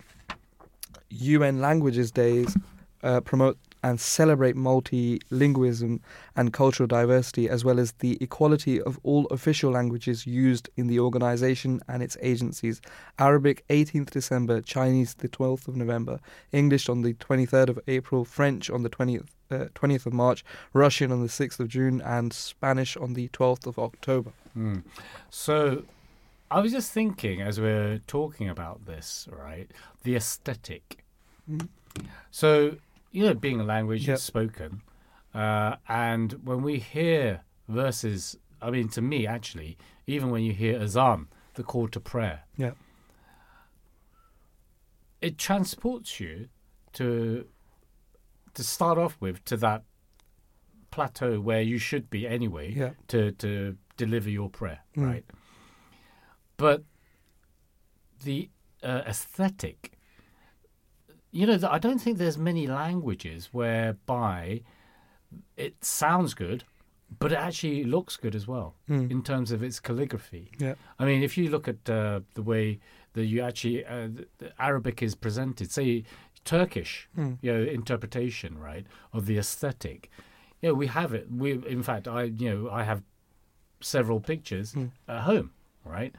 UN 1.11 1.61
Languages 1.61 2.11
Days 2.11 2.57
uh, 3.03 3.21
promote 3.21 3.59
and 3.83 3.99
celebrate 3.99 4.57
multilingualism 4.57 6.01
and 6.37 6.53
cultural 6.53 6.87
diversity, 6.87 7.49
as 7.49 7.65
well 7.65 7.79
as 7.81 7.93
the 7.93 8.19
equality 8.21 8.81
of 8.81 8.99
all 9.03 9.27
official 9.27 9.71
languages 9.71 10.27
used 10.27 10.69
in 10.77 10.87
the 10.87 11.01
organization 11.01 11.81
and 11.89 12.03
its 12.03 12.17
agencies. 12.21 12.81
Arabic, 13.19 13.65
18th 13.69 14.11
December, 14.11 14.61
Chinese, 14.61 15.15
the 15.15 15.29
12th 15.29 15.69
of 15.69 15.77
November, 15.77 16.21
English 16.53 16.89
on 16.89 17.03
the 17.03 17.15
23rd 17.15 17.71
of 17.71 17.79
April, 17.89 18.25
French 18.25 18.69
on 18.69 18.83
the 18.83 18.91
20th, 18.91 19.29
uh, 19.51 19.67
20th 19.75 20.07
of 20.07 20.13
March, 20.13 20.45
Russian 20.75 21.11
on 21.11 21.23
the 21.23 21.29
6th 21.29 21.59
of 21.59 21.69
June, 21.69 22.03
and 22.03 22.33
Spanish 22.33 22.97
on 22.97 23.15
the 23.15 23.29
12th 23.29 23.67
of 23.67 23.79
October. 23.79 24.33
Mm. 24.57 24.83
So, 25.31 25.85
I 26.51 26.61
was 26.61 26.73
just 26.73 26.93
thinking 26.93 27.41
as 27.41 27.61
we're 27.61 27.99
talking 28.07 28.49
about 28.49 28.87
this, 28.87 29.29
right? 29.31 29.71
The 30.03 30.17
aesthetic. 30.17 31.05
Mm. 31.49 31.69
So, 32.31 32.77
you 33.13 33.25
know, 33.25 33.35
being 33.35 33.61
a 33.61 33.65
language 33.65 34.07
Yep. 34.09 34.19
spoken, 34.19 34.83
uh, 35.33 35.77
and 35.89 36.33
when 36.45 36.63
we 36.63 36.79
hear 36.79 37.43
verses, 37.69 38.37
I 38.61 38.71
mean, 38.71 38.89
to 38.91 39.01
me, 39.01 39.27
actually, 39.27 39.79
even 40.07 40.31
when 40.31 40.43
you 40.43 40.53
hear 40.53 40.81
azan, 40.81 41.29
the 41.55 41.63
call 41.63 41.89
to 41.89 42.01
prayer, 42.01 42.43
Yeah. 42.57 42.73
it 45.21 45.39
transports 45.39 46.21
you 46.21 46.49
to 46.95 47.47
to 48.55 48.65
start 48.65 48.99
off 48.99 49.17
with 49.21 49.45
to 49.45 49.57
that 49.57 49.85
plateau 50.91 51.39
where 51.41 51.63
you 51.63 51.79
should 51.79 52.11
be 52.11 52.27
anyway 52.27 52.73
Yeah. 52.73 52.95
to 53.09 53.31
to 53.33 53.77
deliver 53.97 54.29
your 54.31 54.51
prayer, 54.51 54.81
Mm. 54.97 55.07
right? 55.07 55.25
But 56.61 56.85
the 58.23 58.51
uh, 58.83 59.03
aesthetic, 59.07 59.93
you 61.33 61.47
know, 61.47 61.59
I 61.69 61.79
don't 61.79 61.99
think 61.99 62.19
there's 62.19 62.37
many 62.39 62.67
languages 62.67 63.49
whereby 63.53 64.63
it 65.57 65.83
sounds 65.85 66.35
good, 66.35 66.65
but 67.19 67.33
it 67.33 67.39
actually 67.39 67.85
looks 67.85 68.17
good 68.17 68.35
as 68.35 68.47
well 68.47 68.75
Mm. 68.89 69.11
in 69.11 69.23
terms 69.23 69.53
of 69.53 69.63
its 69.63 69.81
calligraphy. 69.81 70.51
Yeah. 70.59 70.75
I 70.99 71.05
mean, 71.07 71.23
if 71.23 71.39
you 71.39 71.49
look 71.49 71.67
at 71.67 71.89
uh, 71.89 72.21
the 72.35 72.43
way 72.43 72.79
that 73.15 73.25
you 73.25 73.41
actually 73.41 73.85
uh, 73.87 74.09
Arabic 74.59 75.03
is 75.03 75.15
presented, 75.15 75.71
say 75.71 76.05
Turkish, 76.45 77.09
Mm. 77.17 77.39
you 77.41 77.53
know, 77.53 77.63
interpretation, 77.63 78.59
right, 78.59 78.87
of 79.13 79.25
the 79.27 79.39
aesthetic. 79.39 80.11
You 80.61 80.69
know, 80.71 80.75
we 80.75 80.89
have 80.89 81.15
it. 81.15 81.27
We, 81.31 81.53
in 81.77 81.83
fact, 81.83 82.07
I, 82.07 82.25
you 82.25 82.51
know, 82.55 82.71
I 82.71 82.83
have 82.85 83.03
several 83.81 84.21
pictures 84.21 84.75
Mm. 84.75 84.91
at 85.09 85.23
home, 85.23 85.51
right, 85.85 86.15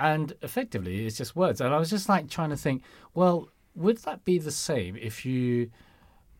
and 0.00 0.32
effectively, 0.42 1.06
it's 1.06 1.18
just 1.18 1.36
words. 1.36 1.60
And 1.60 1.74
I 1.74 1.78
was 1.78 1.90
just 1.90 2.08
like 2.08 2.28
trying 2.28 2.50
to 2.50 2.56
think, 2.56 2.82
well, 3.14 3.50
would 3.74 3.98
that 3.98 4.24
be 4.24 4.38
the 4.38 4.50
same 4.50 4.96
if 4.96 5.24
you 5.26 5.70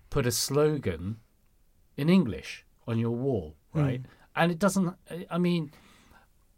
put 0.08 0.26
a 0.26 0.32
slogan 0.32 1.18
in 1.96 2.08
English 2.08 2.64
on 2.88 2.98
your 2.98 3.10
wall, 3.24 3.54
Mm. 3.74 3.82
right? 3.84 4.02
And 4.34 4.50
it 4.50 4.58
doesn't. 4.58 4.96
I 5.30 5.38
mean, 5.38 5.70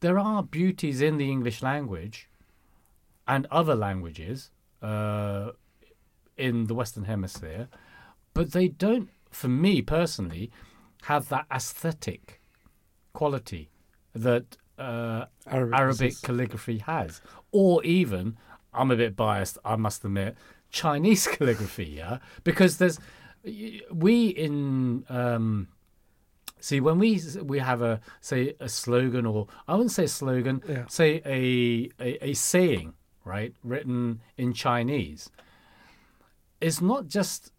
there 0.00 0.18
are 0.18 0.42
beauties 0.42 1.00
in 1.02 1.16
the 1.18 1.30
English 1.30 1.62
language 1.62 2.28
and 3.26 3.46
other 3.50 3.74
languages 3.74 4.50
uh, 4.80 5.50
in 6.36 6.66
the 6.66 6.74
Western 6.74 7.04
Hemisphere, 7.04 7.68
but 8.34 8.52
they 8.52 8.68
don't, 8.68 9.10
for 9.30 9.48
me 9.48 9.82
personally, 9.82 10.50
have 11.02 11.28
that 11.28 11.46
aesthetic 11.50 12.40
quality 13.12 13.70
that 14.14 14.56
uh, 14.82 15.26
Arabic, 15.46 15.78
Arabic 15.78 16.14
calligraphy 16.22 16.78
has, 16.78 17.20
or 17.52 17.82
even 17.84 18.36
I'm 18.74 18.90
a 18.90 18.96
bit 18.96 19.14
biased, 19.16 19.58
I 19.64 19.76
must 19.76 20.04
admit, 20.04 20.36
Chinese 20.70 21.26
calligraphy. 21.34 21.86
Yeah, 21.86 22.18
because 22.44 22.78
there's 22.78 22.98
we 23.92 24.28
in 24.28 25.04
um, 25.08 25.68
see 26.60 26.80
when 26.80 26.98
we 26.98 27.20
we 27.42 27.58
have 27.58 27.82
a 27.82 28.00
say 28.20 28.54
a 28.60 28.68
slogan 28.68 29.26
or 29.26 29.46
I 29.68 29.72
wouldn't 29.74 29.92
say 29.92 30.04
a 30.04 30.08
slogan, 30.08 30.62
Yeah. 30.68 30.86
say 30.88 31.20
a, 31.24 31.90
a 32.00 32.30
a 32.30 32.34
saying 32.34 32.94
right 33.24 33.54
written 33.62 34.20
in 34.36 34.52
Chinese. 34.52 35.30
It's 36.60 36.80
not 36.80 37.08
just 37.08 37.50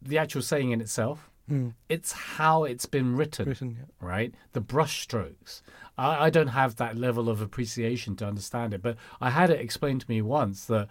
the 0.00 0.18
actual 0.18 0.42
saying 0.42 0.70
in 0.72 0.80
itself; 0.80 1.30
Mm. 1.50 1.74
it's 1.88 2.12
how 2.12 2.64
it's 2.64 2.86
been 2.86 3.14
written 3.16 3.46
Written, 3.48 3.76
yeah. 3.78 3.84
right? 4.00 4.34
The 4.52 4.60
brush 4.60 5.00
strokes. 5.02 5.62
I, 5.96 6.26
I 6.26 6.30
don't 6.30 6.48
have 6.48 6.76
that 6.76 6.96
level 6.96 7.28
of 7.28 7.40
appreciation 7.40 8.16
to 8.16 8.26
understand 8.26 8.74
it, 8.74 8.82
but 8.82 8.96
I 9.20 9.30
had 9.30 9.50
it 9.50 9.60
explained 9.60 10.00
to 10.00 10.10
me 10.10 10.22
once 10.22 10.64
that, 10.66 10.88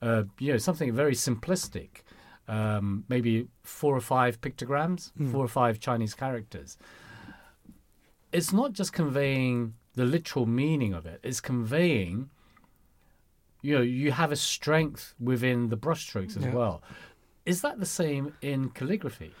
uh, 0.00 0.22
you 0.38 0.52
know, 0.52 0.58
something 0.58 0.92
very 0.94 1.12
simplistic, 1.14 2.02
um, 2.48 3.04
maybe 3.08 3.48
four 3.62 3.94
or 3.94 4.00
five 4.00 4.40
pictograms, 4.40 5.12
Mm. 5.20 5.30
four 5.30 5.44
or 5.44 5.48
five 5.48 5.78
Chinese 5.78 6.14
characters. 6.14 6.78
It's 8.32 8.52
not 8.52 8.72
just 8.72 8.92
conveying 8.92 9.74
the 9.94 10.04
literal 10.04 10.46
meaning 10.46 10.94
of 10.94 11.06
it, 11.06 11.20
it's 11.22 11.40
conveying, 11.40 12.30
you 13.62 13.74
know, 13.74 13.82
you 13.82 14.12
have 14.12 14.30
a 14.32 14.36
strength 14.36 15.14
within 15.20 15.68
the 15.68 15.76
brushstrokes 15.76 16.36
as 16.36 16.44
Yeah. 16.44 16.54
well. 16.54 16.82
Is 17.44 17.62
that 17.62 17.78
the 17.80 17.86
same 17.86 18.34
in 18.40 18.70
calligraphy? 18.70 19.34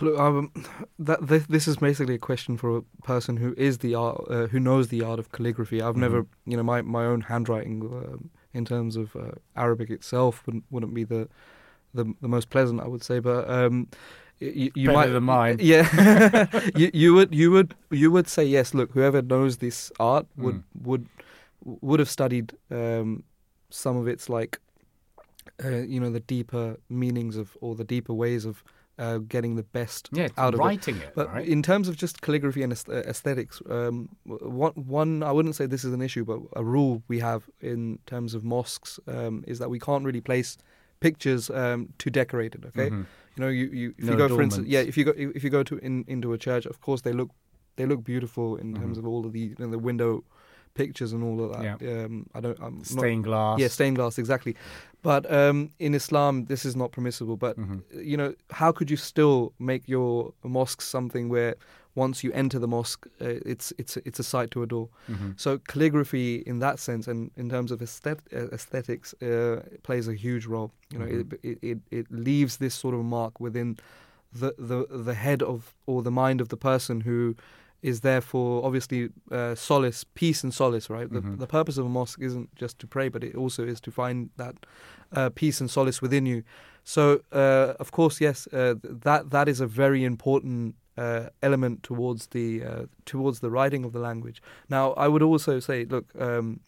Look, 0.00 0.18
um, 0.18 0.52
that 0.98 1.26
this, 1.26 1.46
this 1.46 1.66
is 1.68 1.76
basically 1.76 2.14
a 2.16 2.18
question 2.18 2.56
for 2.56 2.78
a 2.78 2.82
person 3.02 3.36
who 3.38 3.54
is 3.56 3.78
the 3.78 3.94
art, 3.94 4.22
uh, 4.28 4.46
who 4.48 4.60
knows 4.60 4.88
the 4.88 5.02
art 5.02 5.18
of 5.18 5.32
calligraphy. 5.32 5.80
I've 5.80 5.96
never, 5.96 6.26
you 6.44 6.56
know, 6.56 6.62
my, 6.62 6.82
my 6.82 7.04
own 7.04 7.22
handwriting 7.22 7.82
um, 7.82 8.30
in 8.52 8.64
terms 8.64 8.96
of 8.96 9.16
uh, 9.16 9.32
Arabic 9.56 9.90
itself 9.90 10.42
wouldn't 10.46 10.64
wouldn't 10.70 10.94
be 10.94 11.04
the 11.04 11.28
the 11.94 12.04
the 12.20 12.28
most 12.28 12.50
pleasant, 12.50 12.80
I 12.80 12.86
would 12.88 13.02
say. 13.02 13.18
But 13.18 13.48
um, 13.48 13.88
you, 14.40 14.70
might 14.92 15.06
than 15.06 15.22
mine. 15.24 15.58
Yeah, 15.60 16.46
you, 16.74 16.90
you 16.92 17.14
would 17.14 17.34
you 17.34 17.50
would 17.50 17.74
you 17.90 18.10
would 18.10 18.28
say 18.28 18.44
yes. 18.44 18.74
Look, 18.74 18.92
whoever 18.92 19.22
knows 19.22 19.58
this 19.58 19.90
art 20.00 20.26
would 20.36 20.56
Mm. 20.56 20.62
would 20.82 21.06
would 21.64 22.00
have 22.00 22.10
studied 22.10 22.52
um, 22.70 23.22
some 23.70 23.96
of 23.96 24.08
its 24.08 24.28
like 24.28 24.58
uh, 25.64 25.68
you 25.68 26.00
know 26.00 26.10
the 26.10 26.20
deeper 26.20 26.76
meanings 26.88 27.36
of 27.36 27.56
or 27.60 27.74
the 27.74 27.84
deeper 27.84 28.12
ways 28.12 28.44
of 28.44 28.64
uh, 28.98 29.18
getting 29.18 29.56
the 29.56 29.62
best 29.62 30.08
Yeah, 30.12 30.28
out 30.36 30.54
of 30.54 30.60
it. 30.60 30.64
writing 30.64 30.96
it, 30.98 31.12
But 31.14 31.28
right? 31.32 31.46
in 31.46 31.62
terms 31.62 31.88
of 31.88 31.96
just 31.96 32.20
calligraphy 32.22 32.62
and 32.62 32.72
uh, 32.88 32.92
aesthetics, 32.92 33.62
um, 33.70 34.08
one, 34.24 34.72
one 34.74 35.22
I 35.22 35.32
wouldn't 35.32 35.56
say 35.56 35.66
this 35.66 35.84
is 35.84 35.92
an 35.92 36.02
issue, 36.02 36.24
but 36.24 36.40
a 36.56 36.64
rule 36.64 37.02
we 37.08 37.18
have 37.20 37.48
in 37.60 37.98
terms 38.06 38.34
of 38.34 38.44
mosques 38.44 39.00
um, 39.06 39.44
is 39.46 39.58
that 39.58 39.70
we 39.70 39.78
can't 39.78 40.04
really 40.04 40.20
place 40.20 40.58
pictures 41.00 41.50
um, 41.50 41.88
to 41.98 42.10
decorate 42.10 42.54
it. 42.54 42.64
Okay, 42.66 42.90
Mhm. 42.90 43.06
you 43.36 43.40
know, 43.42 43.48
you, 43.48 43.66
you 43.72 43.94
if 43.98 44.04
No 44.04 44.12
you 44.12 44.18
go 44.18 44.28
for 44.28 44.42
instance, 44.42 44.68
yeah, 44.68 44.80
if 44.80 44.96
you 44.96 45.04
go 45.04 45.12
if 45.16 45.42
you 45.44 45.50
go 45.50 45.62
to 45.62 45.78
in, 45.78 46.04
into 46.06 46.32
a 46.32 46.38
church, 46.38 46.66
of 46.66 46.80
course 46.80 47.00
they 47.02 47.12
look 47.12 47.30
they 47.76 47.86
look 47.86 48.04
beautiful 48.04 48.56
in 48.56 48.74
terms 48.74 48.96
Mhm. 48.96 49.00
of 49.00 49.06
all 49.06 49.24
of 49.26 49.32
the 49.32 49.40
you 49.40 49.56
know, 49.58 49.70
the 49.70 49.78
window 49.78 50.22
pictures 50.74 51.12
and 51.12 51.22
all 51.22 51.44
of 51.44 51.52
that. 51.52 51.82
Um, 51.82 52.26
I 52.34 52.40
don't, 52.40 52.58
I'm 52.60 52.78
not, 52.78 52.86
Stained 52.86 53.24
glass. 53.24 53.58
yeah, 53.60 53.68
stained 53.68 53.96
glass 53.96 54.18
exactly. 54.18 54.56
But 55.02 55.30
um, 55.32 55.70
in 55.78 55.94
Islam, 55.94 56.46
this 56.46 56.64
is 56.64 56.74
not 56.76 56.92
permissible. 56.92 57.36
But 57.36 57.56
Mhm. 57.58 57.82
you 58.04 58.16
know, 58.16 58.34
how 58.50 58.72
could 58.72 58.90
you 58.90 58.96
still 58.96 59.52
make 59.58 59.82
your 59.88 60.32
mosque 60.44 60.80
something 60.82 61.28
where 61.28 61.54
once 61.94 62.24
you 62.24 62.32
enter 62.32 62.58
the 62.58 62.68
mosque, 62.68 63.06
uh, 63.20 63.26
it's 63.52 63.72
it's 63.78 63.96
it's 63.98 64.18
a 64.20 64.22
sight 64.22 64.50
to 64.52 64.62
adore. 64.62 64.88
Mhm. 65.10 65.34
So 65.36 65.58
calligraphy, 65.58 66.36
in 66.46 66.60
that 66.60 66.78
sense, 66.78 67.06
and 67.10 67.30
in 67.36 67.48
terms 67.50 67.70
of 67.72 67.80
aesthet- 67.80 68.32
uh, 68.32 68.48
aesthetics, 68.54 69.12
uh, 69.22 69.60
plays 69.82 70.08
a 70.08 70.14
huge 70.14 70.46
role. 70.46 70.70
You 70.92 70.98
know, 71.00 71.06
Mhm. 71.06 71.20
it, 71.32 71.40
it 71.42 71.58
it 71.62 71.78
it 71.90 72.06
leaves 72.10 72.56
this 72.56 72.74
sort 72.74 72.94
of 72.94 73.04
mark 73.04 73.40
within 73.40 73.76
the 74.32 74.54
the 74.56 74.86
the 75.04 75.14
head 75.14 75.42
of 75.42 75.74
or 75.86 76.02
the 76.02 76.10
mind 76.10 76.40
of 76.40 76.48
the 76.48 76.56
person 76.56 77.00
who 77.02 77.34
is 77.82 78.00
there 78.00 78.20
for 78.20 78.64
obviously 78.64 79.08
uh, 79.30 79.54
solace, 79.54 80.04
peace, 80.14 80.44
and 80.44 80.54
solace. 80.54 80.88
Right. 80.88 81.10
The 81.12 81.20
the 81.20 81.46
purpose 81.46 81.78
of 81.78 81.86
a 81.86 81.88
mosque 81.88 82.20
isn't 82.22 82.54
just 82.54 82.78
to 82.78 82.86
pray, 82.86 83.08
but 83.08 83.22
it 83.24 83.34
also 83.34 83.64
is 83.66 83.80
to 83.80 83.90
find 83.90 84.30
that 84.36 84.54
uh, 85.12 85.30
peace 85.34 85.60
and 85.60 85.70
solace 85.70 86.00
within 86.02 86.26
you. 86.26 86.42
So, 86.84 87.20
uh, 87.32 87.74
of 87.80 87.90
course, 87.90 88.20
yes, 88.20 88.46
uh, 88.52 88.74
that 88.82 89.30
that 89.30 89.48
is 89.48 89.60
a 89.60 89.66
very 89.66 90.04
important 90.04 90.74
uh, 90.96 91.28
element 91.42 91.82
towards 91.82 92.26
the 92.28 92.62
uh, 92.64 92.86
towards 93.04 93.40
the 93.40 93.50
writing 93.50 93.84
of 93.84 93.92
the 93.92 93.98
language. 94.00 94.42
Now, 94.68 94.92
I 94.92 95.08
would 95.08 95.22
also 95.22 95.60
say, 95.60 95.84
look, 95.84 96.06
um, 96.20 96.60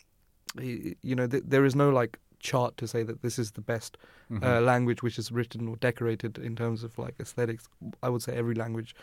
you 0.61 1.15
know, 1.15 1.27
th- 1.27 1.43
there 1.47 1.65
is 1.65 1.75
no 1.75 1.91
like 1.91 2.19
chart 2.41 2.77
to 2.77 2.87
say 2.87 3.03
that 3.03 3.23
this 3.23 3.39
is 3.39 3.53
the 3.53 3.61
best 3.63 3.97
Mhm. 4.31 4.43
uh, 4.43 4.61
language 4.61 5.03
which 5.03 5.19
is 5.19 5.31
written 5.33 5.69
or 5.69 5.77
decorated 5.77 6.39
in 6.39 6.57
terms 6.57 6.83
of 6.85 6.99
like 6.99 7.15
aesthetics. 7.21 7.69
I 8.03 8.09
would 8.09 8.23
say 8.23 8.35
every 8.35 8.55
language 8.55 8.95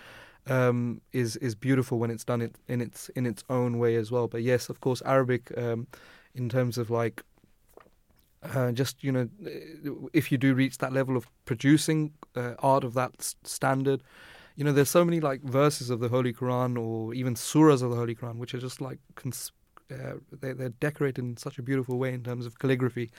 um, 0.48 1.02
is 1.14 1.36
is 1.38 1.56
beautiful 1.56 2.00
when 2.00 2.12
it's 2.12 2.24
done 2.24 2.42
it 2.42 2.56
in 2.68 2.82
its 2.82 3.10
in 3.10 3.26
its 3.26 3.44
own 3.50 3.78
way 3.78 3.96
as 3.96 4.12
well. 4.12 4.28
But 4.28 4.42
yes, 4.42 4.70
of 4.70 4.82
course, 4.82 5.02
Arabic 5.06 5.52
um, 5.58 5.88
in 6.34 6.50
terms 6.50 6.78
of 6.78 6.90
like 6.90 7.24
uh, 8.44 8.72
just 8.72 9.04
you 9.04 9.12
know, 9.12 9.30
if 10.14 10.32
you 10.32 10.38
do 10.38 10.54
reach 10.54 10.78
that 10.80 10.94
level 10.94 11.16
of 11.16 11.28
producing 11.46 12.14
uh, 12.36 12.54
art 12.60 12.84
of 12.84 12.94
that 12.96 13.34
standard, 13.44 14.02
you 14.56 14.64
know, 14.64 14.72
there's 14.72 14.90
so 14.90 15.06
many 15.06 15.20
like 15.20 15.42
verses 15.44 15.90
of 15.90 16.00
the 16.00 16.10
Holy 16.10 16.34
Quran 16.34 16.78
or 16.78 17.14
even 17.14 17.36
surahs 17.36 17.82
of 17.82 17.92
the 17.92 17.96
Holy 17.96 18.16
Quran 18.16 18.38
which 18.38 18.54
are 18.54 18.60
just 18.60 18.82
like 18.82 19.00
cons- 19.16 19.52
uh, 19.92 20.14
they, 20.42 20.54
they're 20.54 20.70
decorated 20.80 21.20
in 21.24 21.38
such 21.38 21.60
a 21.60 21.62
beautiful 21.62 21.98
way 22.00 22.14
in 22.14 22.24
terms 22.24 22.46
of 22.46 22.58
calligraphy, 22.60 23.10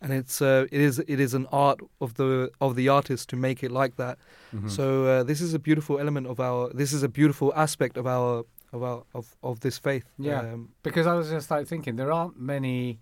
and 0.00 0.12
it's 0.12 0.40
uh, 0.42 0.66
it 0.72 0.80
is 0.80 0.98
it 1.00 1.20
is 1.20 1.34
an 1.34 1.46
art 1.52 1.80
of 2.00 2.14
the 2.14 2.50
of 2.60 2.74
the 2.76 2.88
artist 2.88 3.28
to 3.30 3.36
make 3.36 3.62
it 3.62 3.70
like 3.70 3.96
that. 3.96 4.18
Mhm. 4.54 4.70
So 4.70 5.06
uh, 5.06 5.22
this 5.22 5.40
is 5.40 5.54
a 5.54 5.58
beautiful 5.58 5.98
element 5.98 6.26
of 6.26 6.40
our. 6.40 6.70
This 6.72 6.92
is 6.92 7.02
a 7.02 7.08
beautiful 7.08 7.52
aspect 7.54 7.96
of 7.96 8.06
our 8.06 8.44
of 8.72 8.82
our 8.82 9.02
of, 9.14 9.36
of 9.42 9.60
this 9.60 9.78
faith. 9.78 10.04
Yeah. 10.18 10.40
Um, 10.40 10.70
because 10.82 11.06
I 11.06 11.14
was 11.14 11.28
just 11.30 11.50
like 11.50 11.66
thinking 11.68 11.96
there 11.96 12.12
aren't 12.12 12.38
many. 12.40 13.00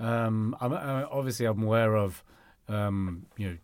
Um, 0.00 0.54
I'm, 0.60 0.72
i 0.72 1.02
obviously 1.04 1.44
I'm 1.46 1.62
aware 1.62 1.96
of, 1.96 2.22
um, 2.68 3.26
you 3.36 3.48
know, 3.48 3.56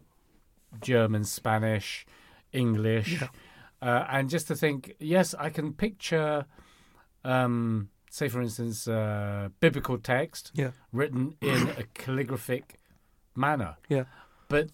German, 0.81 1.23
Spanish, 1.25 2.05
English, 2.53 3.21
Yeah. 3.21 3.29
uh, 3.81 4.05
and 4.11 4.29
just 4.29 4.49
to 4.49 4.57
think, 4.57 4.95
yes, 4.99 5.35
I 5.39 5.51
can 5.51 5.73
picture, 5.75 6.47
um, 7.25 7.89
say 8.15 8.29
for 8.29 8.41
instance, 8.41 8.87
uh, 8.87 9.49
biblical 9.61 9.99
text 9.99 10.53
Yeah. 10.55 10.71
written 10.93 11.35
in 11.41 11.61
a 11.83 11.85
calligraphic 11.95 12.79
manner. 13.35 13.77
Yeah. 13.89 14.05
but 14.49 14.69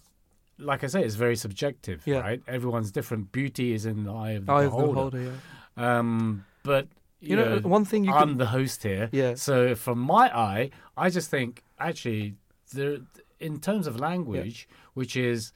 like 0.57 0.83
I 0.83 0.87
say, 0.87 1.01
it's 1.03 1.15
very 1.15 1.35
subjective, 1.35 2.03
Yeah. 2.05 2.19
right? 2.19 2.41
Everyone's 2.47 2.91
different. 2.91 3.31
Beauty 3.31 3.73
is 3.73 3.83
in 3.85 4.03
the 4.03 4.13
eye 4.13 4.31
of 4.37 4.45
the 4.45 4.51
eye 4.51 4.65
of 4.65 4.71
the 4.71 4.77
beholder. 4.77 5.17
beholder. 5.17 5.39
Yeah. 5.77 5.97
Um, 5.99 6.45
but 6.61 6.85
you, 7.19 7.29
You 7.29 7.35
know, 7.37 7.55
know, 7.59 7.67
one 7.77 7.85
thing 7.85 8.03
you 8.05 8.13
I'm 8.13 8.29
can. 8.29 8.37
the 8.37 8.47
host 8.57 8.83
here. 8.83 9.09
Yeah. 9.11 9.33
So 9.35 9.73
from 9.75 9.97
my 9.97 10.25
eye, 10.49 10.69
I 10.95 11.09
just 11.09 11.29
think 11.31 11.63
actually 11.79 12.35
there, 12.73 12.97
in 13.39 13.59
terms 13.59 13.87
of 13.87 13.99
language, 13.99 14.67
which 14.93 15.15
is 15.15 15.51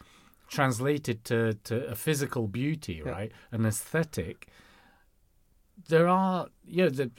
translated 0.47 1.23
to, 1.25 1.53
to 1.65 1.85
a 1.87 1.95
physical 1.95 2.47
beauty, 2.47 3.03
Yeah. 3.05 3.11
right, 3.11 3.31
an 3.51 3.63
aesthetic, 3.65 4.47
there 5.87 6.07
are 6.07 6.47
yeah 6.65 6.89
the 6.89 7.11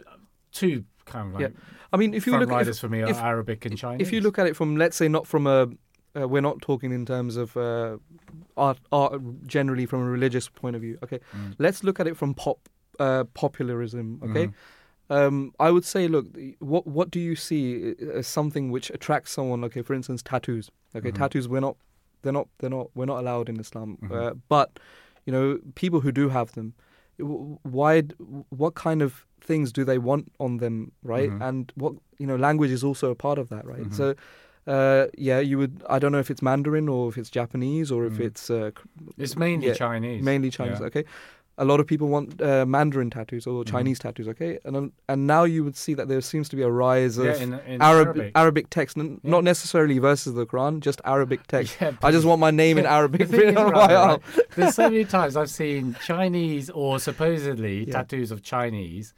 two 0.61 0.85
kind 1.05 1.27
of 1.35 1.41
like 1.41 1.53
I 1.93 1.97
mean, 2.01 2.15
if 2.15 2.27
you 2.27 2.33
look, 2.41 2.51
riders 2.51 2.77
if, 2.77 2.81
for 2.81 2.89
me 2.95 3.01
are 3.03 3.11
if- 3.11 3.19
Arabic 3.33 3.61
and 3.67 3.77
Chinese. 3.79 4.07
if 4.07 4.13
you 4.13 4.21
look 4.21 4.39
at 4.41 4.47
it 4.51 4.55
from, 4.57 4.77
let's 4.77 4.97
say, 4.97 5.09
not 5.09 5.27
from 5.27 5.47
a. 5.47 5.69
Uh, 6.19 6.27
we're 6.33 6.41
not 6.51 6.59
talking 6.63 6.93
in 6.93 7.05
terms 7.05 7.37
of 7.37 7.49
uh, 7.59 7.99
art, 8.57 8.79
art 8.91 9.21
generally 9.47 9.85
from 9.91 10.01
a 10.01 10.11
religious 10.19 10.49
point 10.49 10.75
of 10.75 10.81
view. 10.83 10.97
Okay, 11.05 11.21
Mm. 11.37 11.55
let's 11.59 11.85
look 11.85 12.01
at 12.01 12.07
it 12.11 12.17
from 12.17 12.33
pop 12.35 12.59
uh, 12.99 13.25
popularism. 13.43 14.07
Okay, 14.27 14.47
Mhm. 14.47 14.55
um, 15.17 15.53
I 15.61 15.69
would 15.75 15.85
say, 15.85 16.09
look, 16.09 16.27
what 16.73 16.85
what 16.87 17.11
do 17.17 17.21
you 17.21 17.37
see 17.37 17.95
as 18.21 18.27
something 18.27 18.65
which 18.75 18.89
attracts 18.97 19.31
someone? 19.33 19.63
Okay, 19.69 19.83
for 19.83 19.95
instance, 19.99 20.23
tattoos. 20.31 20.71
Okay, 20.97 21.11
Mhm. 21.13 21.19
tattoos 21.21 21.47
we're 21.53 21.61
not, 21.69 21.77
they're 22.23 22.33
not, 22.41 22.49
they're 22.59 22.75
not, 22.79 22.87
we're 22.97 23.11
not 23.13 23.19
allowed 23.23 23.49
in 23.53 23.61
Islam. 23.61 23.89
Mhm. 24.03 24.11
Uh, 24.13 24.35
but 24.49 24.69
you 25.27 25.33
know, 25.35 25.47
people 25.83 26.01
who 26.05 26.13
do 26.21 26.31
have 26.31 26.49
them, 26.59 26.69
why? 27.77 28.03
What 28.63 28.75
kind 28.75 29.03
of 29.03 29.27
things 29.47 29.73
do 29.73 29.85
they 29.85 29.99
want 29.99 30.33
on 30.39 30.59
them, 30.59 30.93
right? 31.03 31.31
Mhm. 31.31 31.49
And 31.49 31.73
what 31.77 31.95
you 32.19 32.27
know, 32.27 32.37
language 32.37 32.71
is 32.71 32.83
also 32.83 33.11
a 33.11 33.15
part 33.15 33.39
of 33.39 33.49
that, 33.51 33.65
right? 33.67 33.85
Mhm. 33.91 33.95
So. 33.95 34.15
Uh, 34.69 35.07
yeah, 35.17 35.39
you 35.39 35.57
would. 35.59 35.81
I 35.89 36.01
don't 36.01 36.11
know 36.11 36.19
if 36.19 36.29
it's 36.29 36.43
Mandarin 36.43 36.89
or 36.89 37.09
if 37.09 37.17
it's 37.17 37.31
Japanese 37.31 37.93
or 37.93 38.05
if 38.05 38.15
Mm. 38.15 38.25
it's 38.29 38.51
uh, 38.51 38.71
it's 39.17 39.37
mainly 39.37 39.69
yeah, 39.69 39.75
Chinese. 39.75 40.25
mainly 40.25 40.51
Chinese. 40.51 40.81
Yeah. 40.81 40.87
Okay, 40.87 41.05
a 41.57 41.65
lot 41.65 41.79
of 41.79 41.87
people 41.87 42.09
want 42.09 42.43
uh, 42.43 42.67
Mandarin 42.67 43.09
tattoos 43.11 43.47
or 43.47 43.63
Mhm. 43.63 43.69
Chinese 43.75 44.01
tattoos. 44.01 44.27
Okay, 44.27 44.59
and 44.65 44.91
and 45.09 45.27
now 45.29 45.45
you 45.45 45.63
would 45.63 45.77
see 45.77 45.95
that 45.95 46.09
there 46.09 46.21
seems 46.21 46.49
to 46.49 46.57
be 46.57 46.63
a 46.63 46.69
rise 46.87 47.17
of 47.17 47.27
Yeah, 47.27 47.37
in, 47.45 47.53
in 47.75 47.81
Arab 47.81 48.09
Arabic. 48.09 48.33
Arabic 48.35 48.67
text, 48.71 48.99
n- 48.99 49.21
Yeah. 49.23 49.31
not 49.35 49.45
necessarily 49.45 50.01
verses 50.01 50.29
of 50.33 50.35
the 50.35 50.47
Quran, 50.47 50.81
just 50.81 51.01
Arabic 51.05 51.47
text. 51.55 51.77
Yeah, 51.81 51.93
I 52.03 52.11
just 52.11 52.27
want 52.27 52.41
my 52.41 52.51
name 52.51 52.77
in 52.77 52.87
Arabic 52.87 53.29
the 53.29 53.37
written 53.39 53.59
on 53.59 53.71
right, 53.71 53.89
my 53.91 53.95
arm. 53.95 54.21
right, 54.37 54.47
There's 54.57 54.75
so 54.75 54.91
many 54.91 55.05
times 55.05 55.37
I've 55.37 55.49
seen 55.63 55.95
Chinese 56.05 56.71
or 56.71 56.99
supposedly 56.99 57.85
Yeah. 57.85 57.93
tattoos 57.93 58.33
of 58.33 58.43
Chinese, 58.43 59.15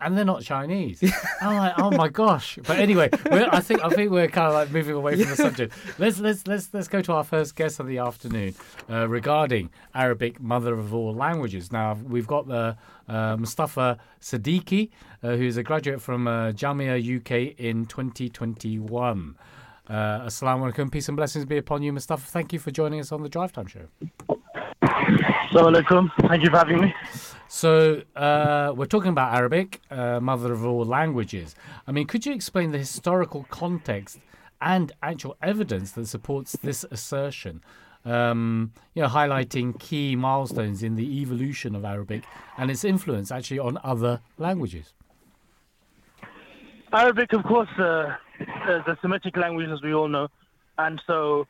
and 0.00 0.16
they're 0.16 0.24
not 0.24 0.42
Chinese. 0.42 1.02
I'm 1.40 1.56
like, 1.56 1.74
oh 1.78 1.90
my 1.90 2.08
gosh! 2.22 2.58
But 2.66 2.78
anyway, 2.78 3.10
we're, 3.30 3.48
I 3.50 3.60
think 3.60 3.84
I 3.84 3.88
think 3.88 4.10
we're 4.10 4.28
kind 4.28 4.48
of 4.48 4.54
like 4.54 4.70
moving 4.70 4.94
away 4.94 5.16
from 5.16 5.30
the 5.30 5.36
subject. 5.36 5.74
Let's 5.98 6.18
let's 6.18 6.46
let's 6.46 6.72
let's 6.72 6.88
go 6.88 7.00
to 7.02 7.12
our 7.12 7.24
first 7.24 7.56
guest 7.56 7.80
of 7.80 7.86
the 7.86 7.98
afternoon 7.98 8.54
uh, 8.90 9.08
regarding 9.08 9.70
Arabic, 9.94 10.40
mother 10.40 10.74
of 10.74 10.94
all 10.94 11.14
languages. 11.14 11.72
Now 11.72 11.98
we've 12.06 12.26
got 12.26 12.46
the 12.46 12.76
uh, 13.08 13.36
Mustafa 13.36 13.98
Siddiqui, 14.20 14.90
uh, 15.22 15.36
who's 15.36 15.56
a 15.56 15.62
graduate 15.62 16.00
from 16.00 16.28
uh, 16.28 16.52
Jamia 16.52 16.98
UK 16.98 17.58
in 17.58 17.86
2021. 17.86 19.36
Uh, 19.88 19.92
Assalamu 20.20 20.70
alaikum, 20.70 20.92
peace 20.92 21.08
and 21.08 21.16
blessings 21.16 21.46
be 21.46 21.56
upon 21.56 21.82
you, 21.82 21.92
Mustafa. 21.92 22.26
Thank 22.30 22.52
you 22.52 22.58
for 22.58 22.70
joining 22.70 23.00
us 23.00 23.10
on 23.10 23.22
the 23.22 23.28
Drive 23.28 23.52
Time 23.52 23.66
Show. 23.66 23.86
Assalamu 24.82 25.82
alaikum. 25.82 26.28
Thank 26.28 26.44
you 26.44 26.50
for 26.50 26.58
having 26.58 26.80
me. 26.82 26.94
So, 27.50 28.02
uh, 28.14 28.74
we're 28.76 28.84
talking 28.84 29.10
about 29.10 29.34
Arabic, 29.34 29.80
uh, 29.90 30.20
mother 30.20 30.52
of 30.52 30.66
all 30.66 30.84
languages. 30.84 31.56
I 31.86 31.92
mean, 31.92 32.06
could 32.06 32.26
you 32.26 32.34
explain 32.34 32.72
the 32.72 32.78
historical 32.78 33.46
context 33.48 34.20
and 34.60 34.92
actual 35.02 35.34
evidence 35.40 35.92
that 35.92 36.06
supports 36.06 36.52
this 36.62 36.84
assertion? 36.90 37.62
Um, 38.04 38.72
you 38.94 39.02
know, 39.02 39.08
highlighting 39.08 39.78
key 39.80 40.14
milestones 40.14 40.82
in 40.82 40.94
the 40.94 41.20
evolution 41.22 41.74
of 41.74 41.86
Arabic 41.86 42.24
and 42.58 42.70
its 42.70 42.84
influence 42.84 43.32
actually 43.32 43.60
on 43.60 43.78
other 43.82 44.20
languages. 44.36 44.92
Arabic, 46.92 47.32
of 47.32 47.44
course, 47.44 47.68
uh, 47.78 48.14
is 48.40 48.86
a 48.86 48.98
Semitic 49.00 49.38
language, 49.38 49.70
as 49.70 49.80
we 49.82 49.94
all 49.94 50.08
know, 50.08 50.28
and 50.76 51.00
so 51.06 51.46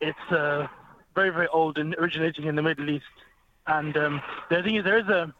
it's 0.00 0.18
uh, 0.30 0.68
very, 1.16 1.30
very 1.30 1.48
old 1.48 1.76
and 1.76 1.94
originating 1.96 2.44
in 2.44 2.54
the 2.54 2.62
Middle 2.62 2.88
East. 2.88 3.04
And 3.66 3.96
um, 3.96 4.22
the 4.50 4.62
thing 4.62 4.76
is, 4.76 4.84
there 4.84 4.98
is 4.98 5.08
a, 5.08 5.32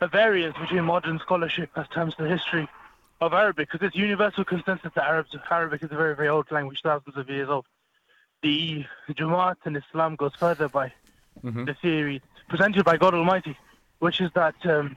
a 0.00 0.08
variance 0.08 0.56
between 0.58 0.84
modern 0.84 1.18
scholarship 1.20 1.70
as 1.76 1.86
terms 1.88 2.14
to 2.16 2.22
the 2.24 2.28
history 2.28 2.68
of 3.20 3.32
Arabic, 3.32 3.70
because 3.70 3.86
it's 3.86 3.96
universal 3.96 4.44
consensus 4.44 4.90
that 4.94 5.04
Arabs, 5.04 5.36
Arabic 5.50 5.82
is 5.82 5.90
a 5.92 5.96
very, 5.96 6.14
very 6.16 6.28
old 6.28 6.50
language, 6.50 6.80
thousands 6.82 7.16
of 7.16 7.28
years 7.28 7.48
old. 7.48 7.66
the 8.42 8.86
Jamaat 9.10 9.56
and 9.66 9.76
Islam 9.76 10.16
goes 10.16 10.34
further 10.34 10.66
by 10.66 10.90
Mhm. 11.44 11.66
the 11.66 11.74
theory 11.74 12.22
presented 12.48 12.86
by 12.86 12.96
God 12.96 13.12
Almighty, 13.12 13.54
which 13.98 14.18
is 14.22 14.30
that 14.32 14.54
um, 14.64 14.96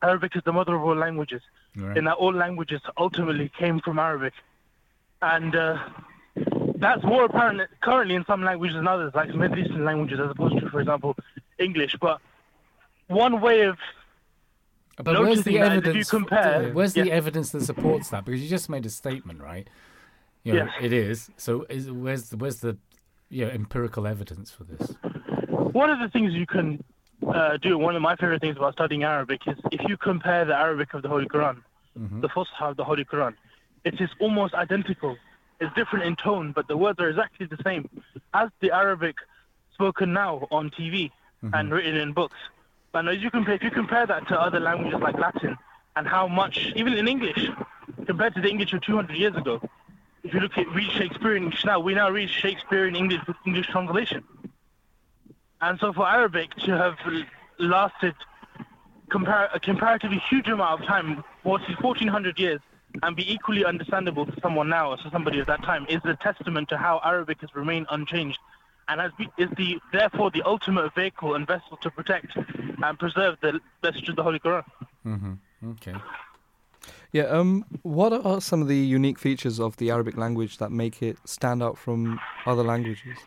Arabic 0.00 0.34
is 0.36 0.42
the 0.44 0.52
mother 0.54 0.74
of 0.76 0.82
all 0.82 0.94
languages, 0.96 1.42
Right. 1.76 1.98
and 1.98 2.06
that 2.06 2.14
all 2.14 2.32
languages 2.32 2.80
ultimately 2.96 3.50
came 3.50 3.78
from 3.80 3.98
Arabic. 3.98 4.32
And 5.20 5.54
uh, 5.54 5.78
that's 6.76 7.02
more 7.04 7.24
apparent 7.26 7.60
currently 7.82 8.14
in 8.14 8.24
some 8.24 8.42
languages 8.42 8.76
than 8.76 8.88
others, 8.88 9.14
like 9.14 9.34
Middle 9.34 9.58
Eastern 9.58 9.84
languages, 9.84 10.18
as 10.18 10.30
opposed 10.30 10.58
to, 10.60 10.70
for 10.70 10.80
example, 10.80 11.14
English. 11.58 11.96
But 12.00 12.20
one 13.08 13.40
way 13.40 13.62
of 13.62 13.78
But 14.96 15.18
where's 15.20 15.42
the 15.44 15.52
noticing 15.54 15.60
that 15.60 15.72
is 15.72 15.78
if 15.78 15.84
evidence? 15.86 16.12
you 16.12 16.18
compare- 16.18 16.72
where's 16.72 16.94
the 16.94 17.06
Yeah. 17.06 17.14
evidence 17.14 17.50
that 17.52 17.62
supports 17.62 18.10
that? 18.10 18.24
Because 18.24 18.42
you 18.42 18.48
just 18.48 18.68
made 18.68 18.84
a 18.86 18.90
statement, 18.90 19.40
right? 19.40 19.68
You 20.44 20.54
know, 20.54 20.64
Yes. 20.64 20.74
it 20.80 20.92
is. 20.92 21.30
So, 21.36 21.64
is, 21.68 21.90
where's 21.90 22.30
the, 22.30 22.36
where's 22.36 22.60
the 22.60 22.76
you 23.30 23.44
know, 23.46 23.50
empirical 23.50 24.06
evidence 24.06 24.50
for 24.50 24.64
this? 24.64 24.96
one 25.72 25.88
of 25.88 25.98
the 26.00 26.08
things 26.10 26.34
you 26.34 26.46
can 26.46 26.82
uh, 27.28 27.56
do, 27.56 27.78
one 27.78 27.96
of 27.96 28.02
my 28.02 28.14
favorite 28.16 28.40
things 28.42 28.56
about 28.56 28.72
studying 28.74 29.04
Arabic 29.04 29.40
is 29.46 29.56
if 29.70 29.80
you 29.88 29.96
compare 29.96 30.44
the 30.44 30.54
Arabic 30.54 30.92
of 30.92 31.00
the 31.02 31.08
Holy 31.08 31.26
Quran, 31.26 31.62
the 31.94 32.28
Fusha 32.28 32.60
of 32.62 32.76
the 32.76 32.84
Holy 32.84 33.04
Quran, 33.04 33.34
it 33.84 33.98
is 34.00 34.10
almost 34.20 34.52
identical. 34.54 35.16
It's 35.60 35.72
different 35.74 36.04
in 36.04 36.16
tone, 36.16 36.52
but 36.52 36.66
the 36.68 36.76
words 36.76 36.98
are 36.98 37.08
exactly 37.08 37.46
the 37.46 37.56
same 37.62 37.88
as 38.34 38.50
the 38.60 38.70
Arabic 38.72 39.14
spoken 39.72 40.12
now 40.12 40.46
on 40.50 40.70
TV 40.70 41.10
Mm-hmm. 41.42 41.54
and 41.54 41.72
written 41.72 41.96
in 41.96 42.12
books. 42.12 42.36
And 42.94 43.08
as 43.08 43.18
you 43.18 43.28
compare, 43.28 43.54
if 43.54 43.64
you 43.64 43.70
compare 43.72 44.06
that 44.06 44.28
to 44.28 44.40
other 44.40 44.60
languages 44.60 45.00
like 45.00 45.18
Latin 45.18 45.56
and 45.96 46.06
how 46.06 46.28
much, 46.28 46.72
even 46.76 46.92
in 46.92 47.08
English, 47.08 47.48
compared 48.06 48.36
to 48.36 48.40
the 48.40 48.48
English 48.48 48.72
of 48.72 48.82
200 48.82 49.16
years 49.16 49.34
ago, 49.34 49.60
if 50.22 50.32
you 50.32 50.38
look 50.38 50.56
at 50.56 50.68
read 50.68 50.88
Shakespeare 50.92 51.34
in 51.34 51.44
English 51.44 51.64
now, 51.64 51.80
we 51.80 51.94
now 51.94 52.10
read 52.10 52.30
Shakespeare 52.30 52.86
in 52.86 52.94
English 52.94 53.22
with 53.26 53.36
English 53.44 53.66
translation. 53.66 54.22
And 55.60 55.80
so 55.80 55.92
for 55.92 56.06
Arabic 56.06 56.54
to 56.64 56.76
have 56.76 56.96
lasted 57.58 58.14
compar- 59.10 59.52
a 59.52 59.58
comparatively 59.58 60.22
huge 60.30 60.46
amount 60.46 60.80
of 60.80 60.86
time, 60.86 61.24
40, 61.42 61.74
1400 61.80 62.38
years, 62.38 62.60
and 63.02 63.16
be 63.16 63.32
equally 63.32 63.64
understandable 63.64 64.26
to 64.26 64.40
someone 64.40 64.68
now 64.68 64.92
as 64.92 65.00
to 65.00 65.10
somebody 65.10 65.40
of 65.40 65.48
that 65.48 65.64
time 65.64 65.86
is 65.88 66.00
a 66.04 66.14
testament 66.22 66.68
to 66.68 66.76
how 66.76 67.00
Arabic 67.04 67.40
has 67.40 67.52
remained 67.54 67.86
unchanged 67.90 68.38
and 68.92 69.00
has 69.00 69.12
be, 69.18 69.28
is 69.38 69.50
the 69.56 69.80
therefore 69.92 70.30
the 70.30 70.42
ultimate 70.42 70.94
vehicle 70.94 71.34
and 71.34 71.46
vessel 71.46 71.76
to 71.78 71.90
protect 71.90 72.36
and 72.36 72.98
preserve 72.98 73.36
the 73.40 73.58
message 73.82 74.08
of 74.08 74.16
the 74.16 74.22
Holy 74.22 74.38
Quran. 74.38 74.64
Okay. 75.72 75.94
Yeah. 77.12 77.24
Um. 77.24 77.64
What 77.82 78.12
are 78.12 78.40
some 78.40 78.62
of 78.62 78.68
the 78.68 78.76
unique 78.76 79.18
features 79.18 79.58
of 79.58 79.76
the 79.78 79.90
Arabic 79.90 80.16
language 80.16 80.58
that 80.58 80.70
make 80.70 81.02
it 81.02 81.16
stand 81.24 81.62
out 81.62 81.78
from 81.78 82.20
other 82.46 82.62
languages? 82.62 83.18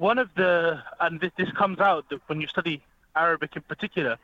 one 0.00 0.18
of 0.18 0.30
the 0.34 0.82
and 1.00 1.20
this, 1.20 1.30
this 1.36 1.50
comes 1.52 1.78
out 1.78 2.08
that 2.08 2.20
when 2.26 2.40
you 2.40 2.46
study 2.46 2.82
Arabic 3.14 3.54
in 3.54 3.62
particular 3.62 4.16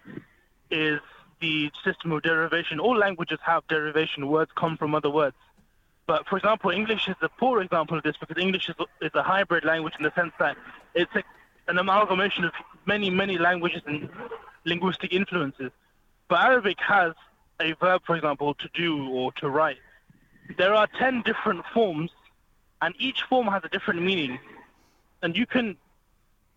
is 0.70 1.00
the 1.40 1.70
system 1.84 2.12
of 2.12 2.22
derivation. 2.22 2.80
All 2.80 2.96
languages 2.96 3.38
have 3.44 3.62
derivation. 3.68 4.26
Words 4.26 4.50
come 4.56 4.78
from 4.78 4.94
other 4.94 5.10
words. 5.10 5.36
But 6.06 6.26
for 6.28 6.36
example, 6.36 6.70
English 6.70 7.08
is 7.08 7.16
a 7.20 7.28
poor 7.28 7.62
example 7.62 7.96
of 7.96 8.04
this 8.04 8.16
because 8.16 8.40
English 8.40 8.68
is, 8.68 8.76
is 9.00 9.10
a 9.14 9.22
hybrid 9.22 9.64
language 9.64 9.94
in 9.98 10.04
the 10.04 10.12
sense 10.14 10.32
that 10.38 10.56
it's 10.94 11.14
a, 11.14 11.22
an 11.68 11.78
amalgamation 11.78 12.44
of 12.44 12.52
many, 12.86 13.10
many 13.10 13.38
languages 13.38 13.82
and 13.86 14.08
linguistic 14.64 15.12
influences. 15.12 15.72
But 16.28 16.40
Arabic 16.40 16.78
has 16.80 17.12
a 17.60 17.72
verb, 17.74 18.02
for 18.06 18.16
example, 18.16 18.54
to 18.54 18.68
do 18.74 19.08
or 19.08 19.32
to 19.32 19.48
write. 19.48 19.78
There 20.58 20.74
are 20.74 20.86
10 20.98 21.22
different 21.22 21.64
forms, 21.74 22.10
and 22.80 22.94
each 22.98 23.22
form 23.22 23.46
has 23.48 23.62
a 23.64 23.68
different 23.68 24.02
meaning 24.02 24.38
and 25.22 25.36
you 25.36 25.46
can 25.46 25.76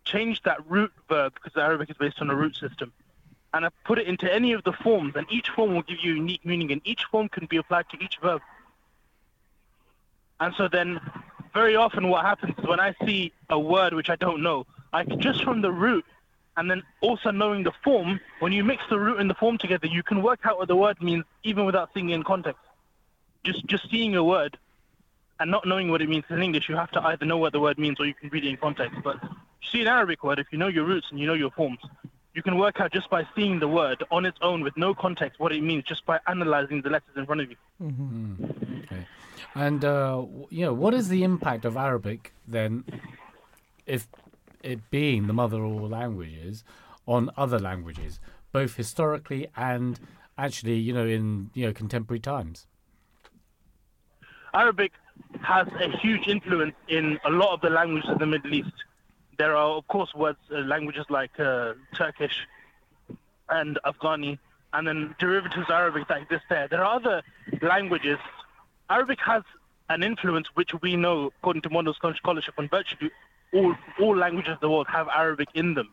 change 0.05 0.41
that 0.43 0.59
root 0.69 0.91
verb 1.07 1.33
because 1.33 1.59
Arabic 1.59 1.89
is 1.89 1.97
based 1.97 2.21
on 2.21 2.29
a 2.29 2.35
root 2.35 2.55
system, 2.55 2.91
and 3.53 3.65
I 3.65 3.69
put 3.83 3.99
it 3.99 4.07
into 4.07 4.31
any 4.31 4.53
of 4.53 4.63
the 4.63 4.73
forms, 4.73 5.15
and 5.15 5.25
each 5.29 5.49
form 5.49 5.73
will 5.73 5.81
give 5.81 5.97
you 6.01 6.13
a 6.13 6.15
unique 6.15 6.45
meaning, 6.45 6.71
and 6.71 6.81
each 6.83 7.05
form 7.05 7.29
can 7.29 7.45
be 7.45 7.57
applied 7.57 7.89
to 7.89 8.03
each 8.03 8.17
verb. 8.21 8.41
And 10.39 10.53
so 10.55 10.67
then, 10.67 10.99
very 11.53 11.75
often, 11.75 12.09
what 12.09 12.25
happens 12.25 12.55
is 12.57 12.65
when 12.67 12.79
I 12.79 12.93
see 13.05 13.31
a 13.49 13.59
word 13.59 13.93
which 13.93 14.09
I 14.09 14.15
don't 14.15 14.41
know, 14.41 14.65
I 14.93 15.03
can 15.03 15.19
just 15.19 15.43
from 15.43 15.61
the 15.61 15.71
root, 15.71 16.05
and 16.57 16.69
then 16.69 16.83
also 17.01 17.31
knowing 17.31 17.63
the 17.63 17.71
form, 17.83 18.19
when 18.39 18.51
you 18.51 18.63
mix 18.63 18.83
the 18.89 18.99
root 18.99 19.19
and 19.19 19.29
the 19.29 19.35
form 19.35 19.57
together, 19.57 19.87
you 19.87 20.03
can 20.03 20.21
work 20.21 20.41
out 20.43 20.57
what 20.57 20.67
the 20.67 20.75
word 20.75 21.01
means 21.01 21.25
even 21.43 21.65
without 21.65 21.89
seeing 21.93 22.09
it 22.09 22.15
in 22.15 22.23
context. 22.23 22.61
Just 23.43 23.65
just 23.65 23.89
seeing 23.89 24.15
a 24.15 24.23
word 24.23 24.57
and 25.39 25.49
not 25.49 25.65
knowing 25.65 25.89
what 25.89 26.01
it 26.01 26.09
means 26.09 26.25
in 26.29 26.43
English, 26.43 26.67
you 26.67 26.75
have 26.75 26.91
to 26.91 27.01
either 27.01 27.25
know 27.25 27.37
what 27.37 27.53
the 27.53 27.59
word 27.59 27.77
means 27.77 27.99
or 27.99 28.05
you 28.05 28.13
can 28.13 28.29
read 28.29 28.43
it 28.43 28.49
in 28.49 28.57
context. 28.57 28.97
But 29.03 29.23
you 29.23 29.69
see 29.71 29.81
an 29.81 29.87
Arabic 29.87 30.23
word, 30.23 30.39
if 30.39 30.47
you 30.51 30.57
know 30.57 30.67
your 30.67 30.83
roots 30.83 31.07
and 31.11 31.19
you 31.19 31.27
know 31.27 31.33
your 31.33 31.51
forms, 31.51 31.79
you 32.33 32.43
can 32.43 32.57
work 32.57 32.79
out 32.79 32.91
just 32.91 33.09
by 33.09 33.27
seeing 33.35 33.59
the 33.59 33.67
word 33.67 34.03
on 34.11 34.25
its 34.25 34.37
own 34.41 34.61
with 34.61 34.75
no 34.77 34.93
context 34.93 35.39
what 35.39 35.51
it 35.51 35.61
means 35.61 35.83
just 35.85 36.05
by 36.05 36.19
analyzing 36.27 36.81
the 36.81 36.89
letters 36.89 37.15
in 37.15 37.25
front 37.25 37.41
of 37.41 37.49
you. 37.49 37.57
Okay. 38.83 39.07
And 39.55 39.83
uh, 39.83 40.25
you 40.49 40.65
know, 40.65 40.73
what 40.73 40.93
is 40.93 41.09
the 41.09 41.23
impact 41.23 41.65
of 41.65 41.75
Arabic 41.75 42.33
then, 42.47 42.83
if 43.85 44.07
it 44.61 44.89
being 44.91 45.27
the 45.27 45.33
mother 45.33 45.63
of 45.63 45.71
all 45.71 45.89
languages, 45.89 46.63
on 47.07 47.31
other 47.35 47.57
languages, 47.59 48.19
both 48.51 48.75
historically 48.75 49.47
and 49.57 49.99
actually, 50.37 50.75
you 50.75 50.93
know, 50.93 51.07
in 51.07 51.49
you 51.53 51.65
know 51.65 51.73
contemporary 51.73 52.19
times? 52.19 52.67
Arabic 54.53 54.91
has 55.41 55.67
a 55.67 55.89
huge 55.97 56.27
influence 56.27 56.75
in 56.87 57.19
a 57.25 57.29
lot 57.29 57.53
of 57.53 57.61
the 57.61 57.69
languages 57.69 58.09
of 58.09 58.19
the 58.19 58.25
Middle 58.25 58.53
East. 58.53 58.71
There 59.39 59.55
are, 59.55 59.77
of 59.77 59.87
course, 59.87 60.13
words, 60.13 60.37
uh, 60.51 60.59
languages 60.59 61.05
like 61.09 61.39
uh, 61.39 61.73
Turkish 61.95 62.45
and 63.47 63.79
Afghani, 63.85 64.37
and 64.73 64.85
then 64.85 65.15
derivatives 65.17 65.63
of 65.69 65.69
Arabic 65.69 66.09
that 66.09 66.23
exist 66.23 66.43
there. 66.49 66.67
There 66.67 66.83
are 66.83 66.95
other 66.97 67.23
languages. 67.61 68.19
Arabic 68.89 69.19
has 69.21 69.43
an 69.87 70.03
influence 70.03 70.47
which 70.55 70.71
we 70.81 70.97
know, 70.97 71.31
according 71.39 71.61
to 71.63 71.69
modern 71.69 71.93
scholarship, 71.93 72.53
on 72.57 72.67
virtually 72.67 73.11
all, 73.53 73.73
all 74.01 74.15
languages 74.15 74.55
of 74.55 74.59
the 74.59 74.69
world 74.69 74.87
have 74.89 75.07
Arabic 75.07 75.47
in 75.53 75.73
them. 75.73 75.89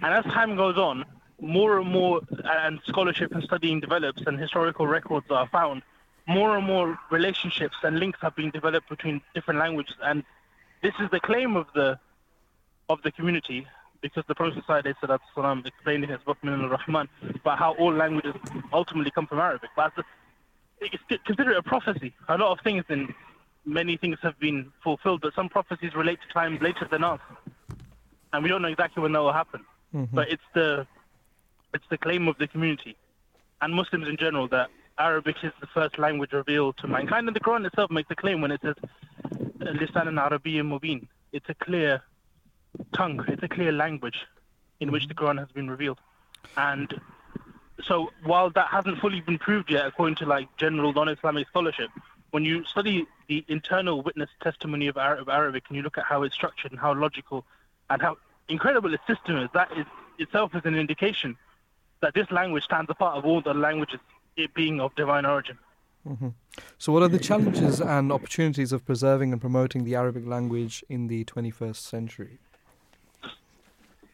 And 0.00 0.14
as 0.14 0.24
time 0.32 0.54
goes 0.54 0.78
on, 0.78 1.04
more 1.40 1.80
and 1.80 1.90
more, 1.90 2.20
and 2.44 2.78
scholarship 2.86 3.34
and 3.34 3.42
studying 3.42 3.80
develops, 3.80 4.22
and 4.28 4.38
historical 4.38 4.86
records 4.86 5.26
are 5.30 5.48
found, 5.48 5.82
more 6.28 6.56
and 6.56 6.64
more 6.64 6.96
relationships 7.10 7.74
and 7.82 7.98
links 7.98 8.20
have 8.22 8.36
been 8.36 8.50
developed 8.50 8.88
between 8.88 9.20
different 9.34 9.58
languages. 9.58 9.96
And 10.04 10.22
this 10.82 10.94
is 11.00 11.10
the 11.10 11.18
claim 11.18 11.56
of 11.56 11.66
the 11.74 11.98
of 12.90 13.00
the 13.02 13.12
community, 13.12 13.66
because 14.02 14.24
the 14.26 14.34
Prophet 14.34 14.64
ﷺ 14.68 15.66
explained 15.66 16.04
in 16.04 16.10
his 16.10 16.20
book 16.26 16.38
Minanur 16.44 16.70
Rahman 16.76 17.08
about 17.34 17.58
how 17.58 17.72
all 17.74 17.92
languages 17.92 18.34
ultimately 18.72 19.10
come 19.10 19.26
from 19.26 19.38
Arabic. 19.38 19.70
But 19.76 19.92
it's 20.80 21.02
consider 21.24 21.52
it 21.52 21.58
a 21.58 21.62
prophecy. 21.62 22.12
A 22.28 22.36
lot 22.36 22.50
of 22.52 22.58
things 22.64 22.84
and 22.88 23.12
many 23.64 23.96
things 23.96 24.18
have 24.22 24.38
been 24.38 24.72
fulfilled, 24.82 25.20
but 25.20 25.34
some 25.34 25.48
prophecies 25.48 25.94
relate 25.94 26.18
to 26.26 26.32
times 26.32 26.60
later 26.60 26.88
than 26.90 27.04
us, 27.04 27.20
and 28.32 28.42
we 28.42 28.48
don't 28.48 28.62
know 28.62 28.68
exactly 28.68 29.02
when 29.02 29.12
that 29.12 29.20
will 29.20 29.32
happen. 29.32 29.64
Mm-hmm. 29.94 30.16
But 30.16 30.30
it's 30.30 30.48
the 30.54 30.86
it's 31.74 31.84
the 31.90 31.98
claim 31.98 32.26
of 32.28 32.36
the 32.38 32.48
community 32.48 32.96
and 33.62 33.74
Muslims 33.74 34.08
in 34.08 34.16
general 34.16 34.48
that 34.48 34.68
Arabic 34.98 35.36
is 35.42 35.52
the 35.60 35.66
first 35.68 35.98
language 35.98 36.32
revealed 36.32 36.76
to 36.78 36.88
mankind, 36.88 37.26
and 37.26 37.36
the 37.36 37.40
Quran 37.40 37.64
itself 37.66 37.90
makes 37.90 38.08
the 38.08 38.16
claim 38.16 38.40
when 38.40 38.50
it 38.50 38.60
says 38.62 38.76
"Lisan 39.58 40.08
Arabiyyun 40.26 40.68
Mubin." 40.72 41.06
It's 41.32 41.48
a 41.48 41.54
clear 41.54 42.02
tongue. 42.94 43.24
It's 43.28 43.42
a 43.42 43.48
clear 43.48 43.72
language 43.72 44.26
in 44.80 44.90
which 44.90 45.08
the 45.08 45.14
mm-hmm. 45.14 45.24
Quran 45.24 45.38
has 45.38 45.48
been 45.52 45.70
revealed, 45.70 45.98
and 46.56 47.00
so 47.84 48.10
while 48.24 48.50
that 48.50 48.68
hasn't 48.68 48.98
fully 48.98 49.20
been 49.20 49.38
proved 49.38 49.70
yet, 49.70 49.86
according 49.86 50.16
to 50.16 50.26
like 50.26 50.54
general 50.56 50.92
non-Islamic 50.92 51.48
scholarship, 51.48 51.90
when 52.30 52.44
you 52.44 52.64
study 52.64 53.06
the 53.28 53.44
internal 53.48 54.02
witness 54.02 54.30
testimony 54.42 54.86
of 54.86 54.96
Arab, 54.96 55.28
Arabic 55.28 55.64
and 55.68 55.76
you 55.76 55.82
look 55.82 55.98
at 55.98 56.04
how 56.04 56.22
it's 56.22 56.34
structured 56.34 56.70
and 56.70 56.80
how 56.80 56.94
logical 56.94 57.44
and 57.88 58.00
how 58.00 58.16
incredible 58.48 58.92
its 58.94 59.06
system 59.06 59.36
is, 59.38 59.48
that 59.54 59.70
is 59.76 59.86
itself 60.18 60.54
is 60.54 60.62
an 60.64 60.74
indication 60.74 61.36
that 62.02 62.14
this 62.14 62.30
language 62.30 62.64
stands 62.64 62.90
apart 62.90 63.16
of 63.16 63.24
all 63.24 63.40
the 63.40 63.54
languages, 63.54 64.00
it 64.36 64.52
being 64.54 64.80
of 64.80 64.94
divine 64.94 65.26
origin. 65.26 65.58
Mm-hmm. 66.06 66.28
So, 66.78 66.92
what 66.92 67.02
are 67.02 67.08
the 67.08 67.18
challenges 67.18 67.80
and 67.80 68.10
opportunities 68.10 68.72
of 68.72 68.84
preserving 68.86 69.32
and 69.32 69.40
promoting 69.40 69.84
the 69.84 69.94
Arabic 69.94 70.26
language 70.26 70.82
in 70.88 71.08
the 71.08 71.24
21st 71.24 71.76
century? 71.76 72.38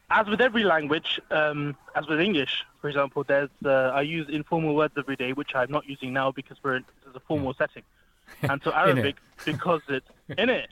As 0.09 0.25
with 0.27 0.39
every 0.39 0.63
language, 0.63 1.19
um, 1.31 1.75
as 1.93 2.07
with 2.07 2.21
English, 2.21 2.63
for 2.79 2.87
example, 2.87 3.25
there's 3.25 3.49
uh, 3.65 3.69
I 3.93 4.01
use 4.01 4.29
informal 4.29 4.73
words 4.73 4.93
every 4.97 5.17
day, 5.17 5.33
which 5.33 5.53
I'm 5.53 5.69
not 5.69 5.85
using 5.87 6.13
now 6.13 6.31
because 6.31 6.57
we're 6.63 6.77
in 6.77 6.85
this 7.03 7.09
is 7.11 7.15
a 7.15 7.19
formal 7.19 7.53
setting, 7.53 7.83
and 8.43 8.61
so 8.63 8.71
Arabic 8.71 9.17
because 9.43 9.81
it's 9.89 10.07
in 10.37 10.49
it. 10.49 10.69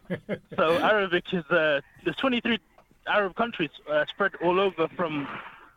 So 0.56 0.78
Arabic 0.78 1.26
is 1.34 1.44
uh, 1.52 1.82
there's 2.06 2.16
23 2.16 2.60
Arab 3.08 3.36
countries 3.36 3.72
uh, 3.92 4.06
spread 4.06 4.36
all 4.42 4.58
over 4.58 4.88
from 4.96 5.28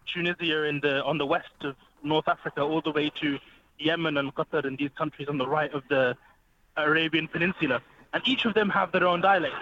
Tunisia 0.06 0.62
in 0.64 0.78
the 0.78 1.02
on 1.05 1.18
the 1.18 1.26
west 1.26 1.48
of 1.62 1.74
North 2.05 2.28
Africa 2.28 2.60
all 2.62 2.80
the 2.80 2.93
way 2.93 3.10
to 3.20 3.40
Yemen 3.78 4.18
and 4.18 4.32
Qatar 4.36 4.64
and 4.64 4.78
these 4.78 4.90
countries 4.97 5.28
on 5.28 5.36
the 5.36 5.48
right 5.48 5.72
of 5.74 5.82
the 5.89 6.16
Arabian 6.76 7.26
Peninsula. 7.26 7.82
and 8.12 8.22
each 8.26 8.44
of 8.44 8.55
them 8.55 8.70
have 8.70 8.93
their 8.93 9.06
own 9.06 9.20
dialect. 9.20 9.56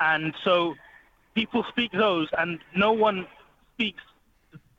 And 0.00 0.34
so 0.42 0.74
people 1.34 1.64
speak 1.68 1.92
those, 1.92 2.28
and 2.36 2.58
no 2.76 2.92
one 2.92 3.26
speaks 3.74 4.02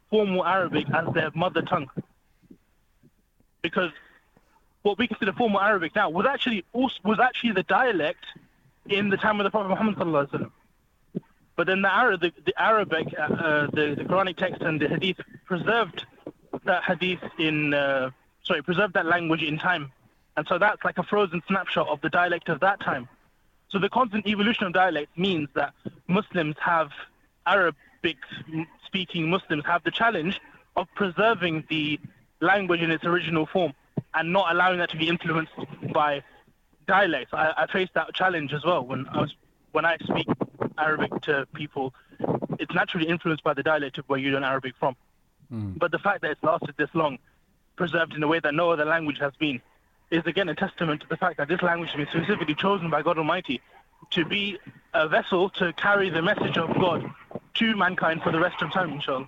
formal 0.09 0.45
Arabic 0.45 0.87
as 0.93 1.13
their 1.13 1.31
mother 1.33 1.61
tongue. 1.61 1.89
Because 3.61 3.91
what 4.83 4.97
we 4.97 5.07
consider 5.07 5.33
formal 5.33 5.61
Arabic 5.61 5.95
now 5.95 6.09
was 6.09 6.25
actually 6.25 6.65
also, 6.73 6.95
was 7.03 7.19
actually 7.19 7.53
the 7.53 7.63
dialect 7.63 8.25
in 8.87 9.09
the 9.09 9.17
time 9.17 9.39
of 9.39 9.45
the 9.45 9.49
Prophet 9.49 9.69
Muhammad 9.69 9.95
sallallahu. 9.95 10.51
But 11.55 11.67
then 11.67 11.81
the, 11.81 11.93
Ara- 11.93 12.17
the, 12.17 12.33
the 12.45 12.61
Arabic, 12.61 13.07
uh, 13.17 13.21
uh, 13.21 13.67
the, 13.67 13.95
the 13.97 14.03
Quranic 14.03 14.37
text 14.37 14.61
and 14.61 14.81
the 14.81 14.89
Hadith 14.89 15.19
preserved 15.45 16.05
that 16.65 16.83
Hadith 16.83 17.21
in, 17.39 17.73
uh, 17.73 18.09
sorry, 18.43 18.61
preserved 18.61 18.95
that 18.95 19.05
language 19.05 19.43
in 19.43 19.57
time, 19.57 19.91
and 20.35 20.47
so 20.47 20.57
that's 20.57 20.83
like 20.83 20.97
a 20.97 21.03
frozen 21.03 21.41
snapshot 21.47 21.87
of 21.87 22.01
the 22.01 22.09
dialect 22.09 22.49
of 22.49 22.59
that 22.61 22.79
time. 22.79 23.07
So 23.73 23.79
the 23.79 23.89
constant 23.89 24.27
evolution 24.27 24.67
of 24.67 24.73
dialect 24.73 25.17
means 25.17 25.49
that 25.55 25.73
Muslims 26.07 26.55
have 26.63 26.91
Arabic-speaking 27.47 29.27
Muslims 29.27 29.63
have 29.65 29.83
the 29.83 29.89
challenge 29.89 30.39
of 30.75 30.87
preserving 30.93 31.63
the 31.69 31.99
language 32.39 32.81
in 32.81 32.91
its 32.91 33.03
original 33.03 33.47
form 33.47 33.73
and 34.13 34.31
not 34.31 34.53
allowing 34.53 34.77
that 34.77 34.91
to 34.91 34.97
be 34.97 35.09
influenced 35.09 35.53
by 35.91 36.21
dialects. 36.87 37.33
I, 37.33 37.53
I 37.57 37.65
faced 37.65 37.95
that 37.95 38.13
challenge 38.13 38.53
as 38.53 38.63
well 38.63 38.85
when 38.85 39.07
I 39.07 39.21
was 39.21 39.35
when 39.71 39.85
I 39.85 39.97
speak 40.03 40.27
Arabic 40.77 41.21
to 41.23 41.47
people. 41.55 41.95
It's 42.59 42.73
naturally 42.75 43.07
influenced 43.07 43.43
by 43.43 43.55
the 43.55 43.63
dialect 43.63 43.97
of 43.97 44.05
where 44.05 44.19
you 44.19 44.29
learn 44.29 44.43
Arabic 44.43 44.75
from. 44.79 44.95
Mm. 45.51 45.79
But 45.79 45.91
the 45.91 45.97
fact 45.97 46.21
that 46.21 46.29
it's 46.29 46.43
lasted 46.43 46.75
this 46.77 46.89
long, 46.93 47.17
preserved 47.75 48.13
in 48.13 48.21
a 48.21 48.27
way 48.27 48.39
that 48.39 48.53
no 48.53 48.69
other 48.69 48.85
language 48.85 49.17
has 49.19 49.33
been, 49.39 49.61
is 50.13 50.23
again 50.25 50.47
a 50.49 50.55
testament 50.55 51.01
to 51.01 51.07
the 51.09 51.17
fact 51.17 51.35
that 51.37 51.47
this 51.47 51.61
language 51.61 51.89
has 51.91 51.97
been 51.97 52.07
specifically 52.15 52.55
chosen 52.55 52.89
by 52.89 53.01
God 53.01 53.17
Almighty 53.17 53.61
to 54.11 54.23
be 54.25 54.57
a 54.93 55.07
vessel 55.07 55.49
to 55.59 55.73
carry 55.73 56.09
the 56.09 56.21
message 56.21 56.57
of 56.57 56.69
God 56.79 56.99
to 57.55 57.75
mankind 57.75 58.21
for 58.21 58.31
the 58.31 58.39
rest 58.39 58.61
of 58.61 58.71
time, 58.71 58.91
inshallah. 58.93 59.27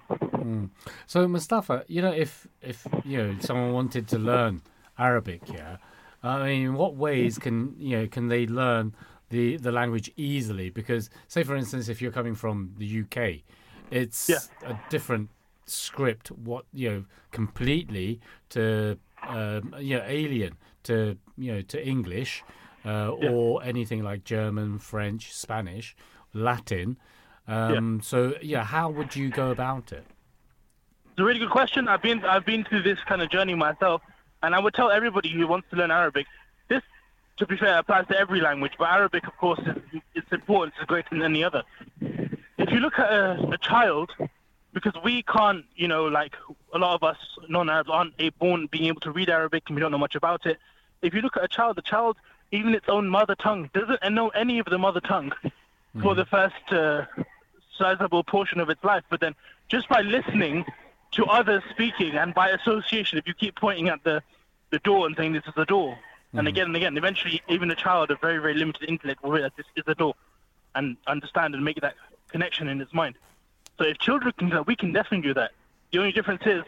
So 1.07 1.27
Mustafa, 1.27 1.83
you 1.87 2.01
know, 2.01 2.11
if 2.11 2.47
if 2.61 2.85
you 3.03 3.17
know 3.17 3.35
someone 3.39 3.73
wanted 3.73 4.07
to 4.09 4.19
learn 4.19 4.61
Arabic, 4.97 5.41
yeah, 5.51 5.77
I 6.23 6.43
mean, 6.45 6.61
in 6.67 6.73
what 6.75 6.95
ways 6.95 7.39
can 7.39 7.75
you 7.79 7.97
know 7.97 8.07
can 8.07 8.27
they 8.27 8.45
learn 8.45 8.93
the 9.29 9.57
the 9.57 9.71
language 9.71 10.11
easily? 10.17 10.69
Because 10.69 11.09
say, 11.27 11.43
for 11.43 11.55
instance, 11.55 11.89
if 11.89 12.01
you're 12.01 12.11
coming 12.11 12.35
from 12.35 12.75
the 12.77 12.87
UK, 13.01 13.41
it's 13.89 14.29
Yeah. 14.29 14.39
a 14.71 14.79
different 14.89 15.29
script. 15.65 16.29
What 16.31 16.65
you 16.73 16.89
know, 16.91 17.05
completely 17.31 18.19
to 18.49 18.97
um, 19.27 19.73
you 19.79 19.97
know 19.97 20.03
alien 20.05 20.53
to 20.85 21.17
you 21.37 21.51
know 21.53 21.61
to 21.61 21.77
English 21.87 22.43
uh, 22.85 23.11
Yeah. 23.21 23.29
or 23.31 23.63
anything 23.63 24.03
like 24.03 24.23
German, 24.23 24.79
French, 24.79 25.33
Spanish, 25.33 25.95
Latin. 26.33 26.97
Um, 27.47 28.01
So 28.01 28.35
yeah, 28.41 28.63
how 28.63 28.89
would 28.89 29.15
you 29.15 29.29
go 29.29 29.51
about 29.51 29.91
it? 29.91 30.05
It's 31.11 31.19
a 31.19 31.23
really 31.23 31.39
good 31.39 31.51
question. 31.51 31.87
I've 31.87 32.01
been 32.01 32.23
I've 32.25 32.45
been 32.45 32.63
through 32.65 32.83
this 32.83 32.99
kind 33.07 33.21
of 33.21 33.29
journey 33.29 33.55
myself, 33.55 34.01
and 34.43 34.53
I 34.55 34.59
would 34.59 34.73
tell 34.73 34.91
everybody 34.91 35.29
who 35.29 35.47
wants 35.47 35.67
to 35.69 35.75
learn 35.75 35.91
Arabic. 35.91 36.25
This, 36.67 36.81
to 37.37 37.45
be 37.45 37.55
fair, 37.57 37.77
applies 37.79 38.07
to 38.07 38.17
every 38.17 38.41
language, 38.41 38.73
but 38.77 38.89
Arabic, 38.89 39.25
of 39.27 39.35
course, 39.37 39.59
is 39.93 40.01
it's 40.13 40.31
important. 40.31 40.73
is 40.79 40.85
greater 40.85 41.09
than 41.11 41.21
any 41.21 41.43
other. 41.43 41.63
If 42.57 42.71
you 42.71 42.79
look 42.79 42.97
at 42.99 43.11
a, 43.11 43.49
a 43.51 43.57
child, 43.57 44.11
because 44.73 44.93
we 45.03 45.23
can't, 45.23 45.63
you 45.75 45.87
know, 45.87 46.05
like 46.05 46.35
a 46.73 46.77
lot 46.77 46.95
of 46.95 47.03
us 47.03 47.17
non-Arabs 47.47 47.89
aren't 47.89 48.13
born 48.39 48.67
being 48.71 48.85
able 48.85 49.01
to 49.01 49.11
read 49.11 49.29
Arabic 49.29 49.63
and 49.67 49.75
we 49.75 49.81
don't 49.81 49.91
know 49.91 49.97
much 49.97 50.15
about 50.15 50.45
it. 50.45 50.57
If 51.01 51.13
you 51.13 51.22
look 51.22 51.38
at 51.38 51.43
a 51.43 51.47
child, 51.47 51.77
the 51.77 51.81
child, 51.81 52.17
even 52.51 52.73
its 52.73 52.88
own 52.88 53.07
mother 53.07 53.35
tongue, 53.35 53.69
doesn't 53.73 54.13
know 54.13 54.30
any 54.30 54.59
of 54.59 54.65
the 54.65 54.77
mother 54.77 55.01
tongue 55.01 55.34
for 56.01 56.15
the 56.15 56.26
first 56.26 56.72
uh, 56.72 57.05
sizable 57.77 58.23
portion 58.23 58.59
of 58.59 58.69
its 58.69 58.84
life. 58.84 59.03
But 59.09 59.19
then, 59.19 59.35
just 59.67 59.88
by 59.89 60.01
listening 60.01 60.65
to 61.11 61.26
others 61.26 61.63
speaking 61.72 62.15
and 62.15 62.34
by 62.34 62.49
association, 62.49 63.17
if 63.17 63.27
you 63.27 63.34
keep 63.34 63.55
pointing 63.55 63.89
at 63.89 64.03
the, 64.03 64.22
the 64.72 64.80
door 64.80 65.05
and 65.05 65.15
saying 65.15 65.34
this 65.34 65.43
is 65.47 65.53
the 65.55 65.65
door, 65.65 65.97
and 66.34 66.47
again 66.49 66.65
and 66.65 66.76
again, 66.76 66.97
eventually, 66.97 67.41
even 67.47 67.72
a 67.72 67.76
child 67.76 68.11
of 68.11 68.19
very, 68.19 68.39
very 68.39 68.55
limited 68.55 68.89
intellect 68.89 69.23
will 69.23 69.31
realize 69.31 69.51
this 69.55 69.65
is 69.77 69.85
the 69.85 69.95
door 69.95 70.15
and 70.76 70.97
understand 71.07 71.55
and 71.55 71.63
make 71.63 71.80
that 71.80 71.95
connection 72.27 72.67
in 72.67 72.81
its 72.81 72.93
mind. 72.93 73.15
So 73.77 73.85
if 73.85 73.97
children 73.99 74.34
can 74.38 74.49
do 74.49 74.55
that, 74.55 74.67
we 74.67 74.76
can 74.76 74.91
definitely 74.91 75.30
do 75.30 75.34
that. 75.35 75.51
The 75.91 75.99
only 75.99 76.11
difference 76.11 76.43
is 76.45 76.63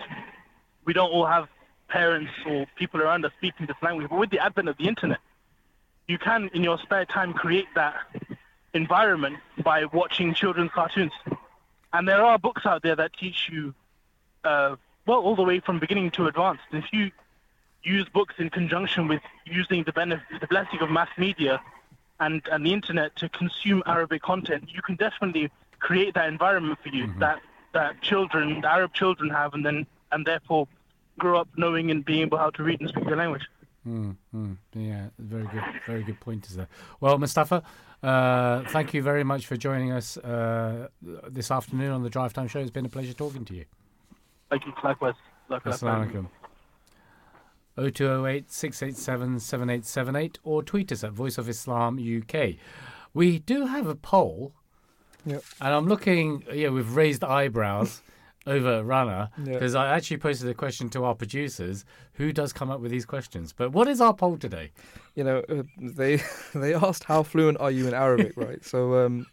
we 0.86 0.94
don't 0.94 1.12
all 1.12 1.26
have 1.26 1.50
parents 1.88 2.32
or 2.46 2.66
people 2.76 3.02
around 3.02 3.26
us 3.26 3.32
speaking 3.38 3.66
this 3.66 3.76
language. 3.82 4.10
But 4.10 4.20
with 4.20 4.30
the 4.30 4.40
advent 4.40 4.70
of 4.70 4.78
the 4.78 4.88
internet, 4.88 5.20
you 6.08 6.18
can, 6.18 6.50
in 6.54 6.64
your 6.64 6.80
spare 6.80 7.06
time, 7.06 7.34
create 7.34 7.68
that 7.76 7.96
environment 8.74 9.38
by 9.64 9.86
watching 9.86 10.34
children's 10.34 10.72
cartoons. 10.72 11.12
And 11.94 12.08
there 12.08 12.24
are 12.24 12.38
books 12.38 12.66
out 12.66 12.84
there 12.84 12.96
that 12.96 13.14
teach 13.14 13.50
you, 13.52 13.74
uh, 14.44 14.76
well, 15.06 15.20
all 15.20 15.36
the 15.36 15.44
way 15.44 15.60
from 15.60 15.80
beginning 15.80 16.12
to 16.12 16.28
advanced. 16.28 16.64
If 16.72 16.86
you 16.92 17.12
use 17.84 18.08
books 18.10 18.36
in 18.38 18.50
conjunction 18.50 19.08
with 19.08 19.22
using 19.46 19.84
the 19.84 19.94
benefit, 19.94 20.42
the 20.42 20.48
blessing 20.48 20.80
of 20.82 20.90
mass 20.90 21.10
media 21.18 21.62
and, 22.20 22.42
and 22.52 22.66
the 22.66 22.74
internet 22.74 23.16
to 23.18 23.30
consume 23.30 23.84
Arabic 23.86 24.22
content, 24.22 24.70
you 24.74 24.82
can 24.82 24.96
definitely 24.96 25.50
create 25.80 26.14
that 26.16 26.28
environment 26.28 26.80
for 26.84 26.90
you 26.90 27.14
that, 27.20 27.40
that 27.74 28.02
children, 28.02 28.62
the 28.62 28.72
Arab 28.72 28.94
children 28.94 29.30
have, 29.30 29.54
and 29.54 29.66
then 29.66 29.86
and 30.12 30.26
therefore 30.26 30.68
grow 31.18 31.40
up 31.40 31.48
knowing 31.58 31.92
and 31.92 32.04
being 32.06 32.22
able 32.22 32.38
how 32.38 32.50
to 32.52 32.64
read 32.64 32.80
and 32.82 32.90
speak 32.90 33.06
the 33.06 33.16
language. 33.16 33.44
Mm, 33.88 34.18
mm, 34.36 34.58
yeah, 34.74 35.08
very 35.18 35.44
good, 35.48 35.64
very 35.86 36.04
good 36.04 36.20
pointers 36.20 36.56
there. 36.56 36.68
Well, 37.00 37.18
Mustafa, 37.18 37.64
uh, 38.04 38.64
thank 38.70 38.94
you 38.94 39.02
very 39.02 39.24
much 39.24 39.46
for 39.48 39.56
joining 39.56 39.92
us 39.94 40.18
uh, 40.18 40.90
this 41.30 41.52
afternoon 41.52 41.92
on 41.92 42.04
the 42.04 42.10
Drive 42.10 42.34
Time 42.34 42.48
Show. 42.50 42.60
It's 42.60 42.70
been 42.72 42.86
a 42.86 42.90
pleasure 42.90 43.14
talking 43.14 43.46
to 43.46 43.54
you. 43.56 43.66
Thank 44.50 44.66
you. 44.66 44.74
Likewise. 44.84 45.16
Likewise. 45.50 45.82
Assalamu 45.82 46.12
alaikum. 46.12 46.28
0208 47.78 48.52
687 48.52 49.40
7878 49.40 50.40
or 50.44 50.64
tweet 50.64 50.92
us 50.92 51.04
at 51.04 51.12
Voice 51.12 51.38
of 51.38 51.48
Islam 51.48 51.98
UK. 52.00 52.56
We 53.14 53.40
do 53.40 53.68
have 53.68 53.88
a 53.88 53.96
poll, 53.96 54.54
Yep. 55.26 55.44
and 55.62 55.74
I'm 55.74 55.88
looking, 55.88 56.44
yeah, 56.52 56.70
with 56.70 56.88
raised 56.90 57.24
eyebrows 57.24 58.02
over 58.48 58.84
Rana 58.84 59.30
Yeah. 59.38 59.54
because 59.54 59.76
I 59.76 59.88
actually 59.96 60.18
posted 60.18 60.50
a 60.50 60.54
question 60.54 60.90
to 60.90 61.04
our 61.04 61.16
producers 61.16 61.86
who 62.14 62.32
does 62.32 62.54
come 62.54 62.70
up 62.72 62.80
with 62.82 62.92
these 62.92 63.06
questions. 63.06 63.54
But 63.54 63.72
what 63.74 63.88
is 63.88 64.02
our 64.02 64.14
poll 64.14 64.38
today? 64.38 64.72
you 65.16 65.24
know, 65.24 65.44
uh, 65.50 65.64
they 65.78 66.22
they 66.56 66.74
asked 66.74 67.04
how 67.04 67.24
fluent 67.24 67.58
are 67.60 67.72
you 67.72 67.88
in 67.88 67.94
Arabic, 67.94 68.34
right? 68.48 68.64
So, 68.64 69.06
um, 69.06 69.26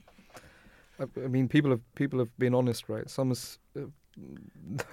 I, 0.99 1.05
I 1.25 1.29
mean, 1.29 1.49
people 1.49 1.71
have 1.71 1.81
people 1.95 2.19
have 2.19 2.37
been 2.39 2.55
honest, 2.55 2.89
right? 2.89 3.09
Some 3.09 3.33
is, 3.33 3.59
uh, 3.77 3.81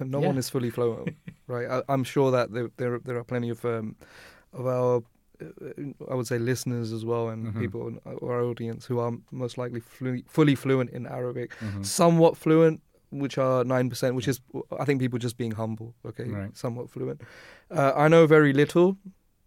no 0.00 0.20
Yeah. 0.20 0.26
one 0.28 0.38
is 0.38 0.48
fully 0.50 0.70
fluent, 0.70 1.16
right? 1.46 1.68
I, 1.70 1.82
I'm 1.88 2.04
sure 2.04 2.30
that 2.30 2.52
there 2.52 2.70
there, 2.76 2.98
there 2.98 3.16
are 3.16 3.24
plenty 3.24 3.50
of 3.50 3.64
um, 3.64 3.96
of 4.52 4.66
our 4.66 5.02
uh, 5.40 5.46
I 6.10 6.14
would 6.14 6.26
say 6.26 6.38
listeners 6.38 6.92
as 6.92 7.04
well 7.04 7.28
and 7.28 7.46
Mhm. 7.54 7.58
people 7.58 7.88
in 7.88 7.98
our 8.04 8.42
audience 8.42 8.86
who 8.86 8.98
are 9.00 9.12
most 9.30 9.58
likely 9.58 9.80
flu- 9.80 10.22
fully 10.28 10.54
fluent 10.54 10.90
in 10.90 11.06
Arabic, 11.06 11.54
Mhm. 11.60 11.84
somewhat 11.84 12.36
fluent, 12.36 12.80
which 13.12 13.38
are 13.38 13.64
nine 13.64 13.88
percent, 13.90 14.14
which 14.16 14.26
is 14.28 14.40
I 14.78 14.84
think 14.84 15.00
people 15.00 15.18
just 15.18 15.36
being 15.36 15.52
humble. 15.52 15.94
Okay, 16.04 16.24
Right. 16.24 16.56
somewhat 16.56 16.90
fluent. 16.90 17.20
Uh, 17.70 17.92
I 17.94 18.08
know 18.08 18.26
very 18.26 18.52
little. 18.52 18.96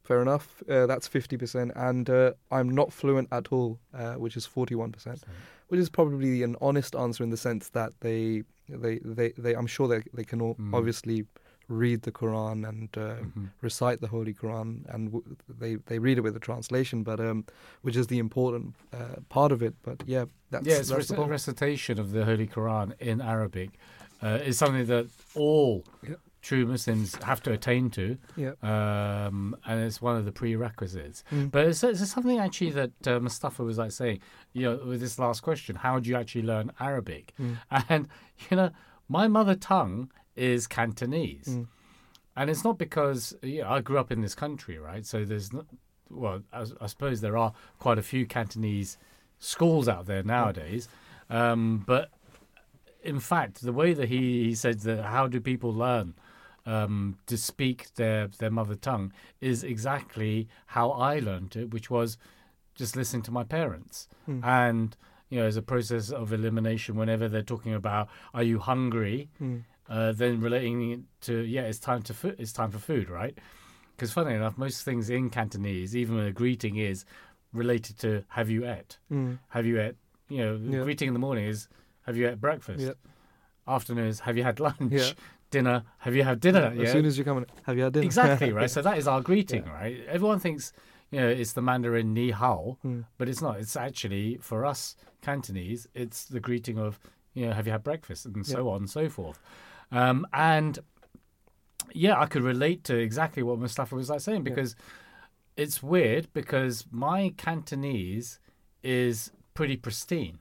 Fair 0.04 0.22
enough. 0.22 0.62
Uh, 0.70 0.86
that's 0.86 1.08
fifty 1.08 1.36
percent, 1.38 1.72
and 1.76 2.10
uh, 2.10 2.34
I'm 2.52 2.70
not 2.70 2.94
fluent 2.94 3.28
at 3.32 3.52
all, 3.52 3.80
uh, 3.94 4.14
which 4.14 4.38
is 4.38 4.46
forty-one 4.46 4.92
percent, 4.92 5.24
which 5.70 5.80
is 5.80 5.90
probably 5.90 6.44
an 6.44 6.56
honest 6.62 6.96
answer 6.96 7.24
in 7.24 7.32
the 7.32 7.38
sense 7.38 7.70
that 7.70 7.92
they, 8.02 8.44
they, 8.70 9.00
they, 9.04 9.34
they 9.38 9.56
I'm 9.56 9.66
sure 9.68 9.88
they 9.88 10.04
they 10.14 10.24
can 10.24 10.42
all 10.42 10.56
Mm. 10.56 10.76
obviously 10.76 11.26
read 11.68 12.02
the 12.04 12.12
Quran 12.12 12.68
and 12.68 12.90
uh, 12.98 13.16
Mhm. 13.24 13.50
recite 13.62 14.00
the 14.02 14.08
Holy 14.08 14.34
Quran, 14.34 14.86
and 14.94 15.12
w- 15.12 15.36
they 15.60 15.76
they 15.88 16.00
read 16.00 16.18
it 16.18 16.22
with 16.22 16.36
a 16.36 16.40
translation, 16.40 17.04
but 17.04 17.20
um, 17.20 17.46
which 17.82 17.96
is 17.96 18.08
the 18.08 18.20
important 18.20 18.76
uh, 18.94 19.16
part 19.30 19.52
of 19.52 19.62
it. 19.62 19.74
But 19.84 20.04
yeah, 20.06 20.26
that's 20.52 20.68
yeah, 20.68 20.78
it's 20.80 20.90
that's 20.90 21.08
the 21.08 21.18
rec- 21.18 21.30
recitation 21.30 22.00
of 22.00 22.12
the 22.12 22.24
Holy 22.26 22.48
Quran 22.48 22.94
in 23.00 23.22
Arabic 23.22 23.70
uh, 24.24 24.40
is 24.50 24.58
something 24.58 24.86
that 24.88 25.06
all 25.36 25.84
Yeah. 26.04 26.16
true 26.42 26.66
Muslims 26.68 27.16
have 27.24 27.42
to 27.42 27.52
attain 27.52 27.90
to, 27.90 28.18
yeah. 28.38 28.54
um, 28.62 29.56
and 29.66 29.80
it's 29.82 30.00
one 30.02 30.16
of 30.16 30.26
the 30.26 30.32
prerequisites. 30.32 31.24
Mm. 31.32 31.50
But 31.52 31.66
it's, 31.68 31.84
it's 31.84 32.08
something 32.12 32.38
actually 32.40 32.72
that 32.72 33.08
uh, 33.08 33.20
Mustafa 33.20 33.64
was 33.64 33.78
like 33.80 33.92
saying, 33.92 34.20
you 34.54 34.64
know, 34.66 34.76
with 34.86 35.00
this 35.02 35.18
last 35.18 35.42
question, 35.42 35.76
how 35.78 36.00
do 36.00 36.10
you 36.10 36.16
actually 36.16 36.44
learn 36.44 36.72
Arabic? 36.80 37.34
Mm. 37.42 37.58
And 37.90 38.08
you 38.52 38.58
know, 38.58 38.70
my 39.10 39.28
mother 39.28 39.56
tongue 39.56 40.12
is 40.36 40.68
Cantonese, 40.68 41.48
Mm. 41.48 41.68
and 42.36 42.50
it's 42.50 42.64
not 42.64 42.78
because 42.78 43.36
you 43.42 43.62
know, 43.62 43.70
I 43.70 43.82
grew 43.82 43.98
up 43.98 44.12
in 44.12 44.22
this 44.22 44.36
country, 44.36 44.78
right? 44.78 45.06
So 45.06 45.26
there's 45.26 45.52
not. 45.54 45.66
Well, 46.10 46.44
I, 46.54 46.66
I 46.82 46.88
suppose 46.88 47.22
there 47.22 47.38
are 47.38 47.54
quite 47.80 47.98
a 47.98 48.04
few 48.04 48.26
Cantonese 48.28 48.98
schools 49.40 49.88
out 49.88 50.06
there 50.06 50.24
nowadays, 50.24 50.88
um, 51.30 51.84
but 51.88 52.12
in 53.04 53.20
fact, 53.20 53.62
the 53.62 53.74
way 53.74 53.94
that 53.94 54.10
he, 54.10 54.44
he 54.46 54.56
said 54.56 54.80
that 54.82 55.04
how 55.06 55.28
do 55.28 55.40
people 55.40 55.74
learn 55.74 56.14
um, 56.66 57.18
to 57.28 57.38
speak 57.38 57.94
their 57.96 58.28
their 58.28 58.52
mother 58.52 58.76
tongue 58.76 59.14
is 59.42 59.64
exactly 59.64 60.48
how 60.68 60.92
I 60.92 61.20
learned 61.20 61.56
it, 61.56 61.72
which 61.72 61.90
was 61.90 62.18
just 62.76 62.96
listening 62.96 63.24
to 63.24 63.32
my 63.32 63.44
parents, 63.44 64.08
Mm. 64.28 64.44
and 64.44 64.98
you 65.30 65.40
know, 65.40 65.48
as 65.48 65.58
a 65.58 65.62
process 65.64 66.12
of 66.12 66.32
elimination, 66.32 66.96
whenever 66.96 67.28
they're 67.28 67.42
talking 67.42 67.74
about 67.74 68.08
"Are 68.34 68.44
you 68.44 68.60
hungry?" 68.60 69.30
Mm. 69.42 69.64
Uh, 69.90 70.12
then 70.12 70.42
relating 70.42 71.06
to 71.22 71.34
yeah, 71.42 71.62
it's 71.62 71.80
time 71.80 72.02
to 72.04 72.14
food. 72.14 72.36
It's 72.40 72.54
time 72.54 72.72
for 72.72 72.80
food, 72.80 73.10
right? 73.10 73.38
Because 73.96 74.12
funny 74.12 74.34
enough, 74.36 74.58
most 74.58 74.84
things 74.84 75.10
in 75.10 75.30
Cantonese, 75.30 75.96
even 75.96 76.20
a 76.20 76.32
greeting, 76.32 76.76
is 76.78 77.06
related 77.54 77.98
to 78.00 78.24
"Have 78.30 78.50
you 78.50 78.66
ate?" 78.68 78.98
Mm. 79.12 79.40
Have 79.50 79.66
you 79.66 79.80
ate? 79.80 79.96
You 80.30 80.38
know, 80.40 80.56
Yeah. 80.78 80.84
greeting 80.84 81.08
in 81.10 81.14
the 81.14 81.20
morning 81.20 81.46
is 81.46 81.68
"Have 82.06 82.18
you 82.18 82.28
ate 82.28 82.42
breakfast?" 82.42 82.84
Yeah. 82.84 82.94
Afternoon 83.68 84.08
is 84.08 84.20
"Have 84.22 84.38
you 84.38 84.44
had 84.44 84.60
lunch?" 84.60 84.92
Yeah. 84.92 85.12
Dinner, 85.52 85.84
"Have 86.00 86.16
you 86.16 86.24
had 86.24 86.40
dinner?" 86.40 86.74
As 86.78 86.92
soon 86.92 87.06
as 87.06 87.18
you 87.18 87.24
come 87.24 87.38
in, 87.40 87.46
have 87.64 87.78
you 87.78 87.84
had 87.84 87.94
dinner? 87.94 88.06
exactly 88.06 88.52
right. 88.52 88.70
So 88.76 88.82
that 88.82 88.98
is 88.98 89.08
our 89.08 89.22
greeting, 89.22 89.64
right? 89.66 90.04
Everyone 90.08 90.40
thinks 90.40 90.74
you 91.12 91.20
know 91.22 91.30
it's 91.30 91.54
the 91.54 91.62
Mandarin 91.62 92.14
ni 92.14 92.32
hao, 92.32 92.78
Mm. 92.84 93.06
but 93.18 93.30
it's 93.30 93.42
not. 93.42 93.60
It's 93.60 93.76
actually 93.78 94.38
for 94.42 94.66
us 94.66 94.96
Cantonese, 95.22 95.88
it's 95.94 96.26
the 96.26 96.40
greeting 96.40 96.78
of 96.78 97.00
you 97.34 97.46
know 97.46 97.54
have 97.54 97.66
you 97.68 97.72
had 97.72 97.84
breakfast 97.84 98.26
and 98.26 98.46
so 98.46 98.70
on 98.70 98.78
and 98.82 98.90
so 98.90 99.08
forth. 99.10 99.40
Um, 99.92 100.26
and 100.34 100.80
yeah, 101.94 102.20
I 102.20 102.26
could 102.26 102.42
relate 102.44 102.84
to 102.86 102.98
exactly 102.98 103.44
what 103.44 103.60
Mustafa 103.60 103.96
was 103.96 104.10
like 104.10 104.22
saying 104.22 104.44
because 104.44 104.76
it's 105.56 105.82
weird 105.82 106.28
because 106.34 106.86
my 106.92 107.34
Cantonese 107.38 108.40
is 108.84 109.32
pretty 109.54 109.78
pristine 109.78 110.40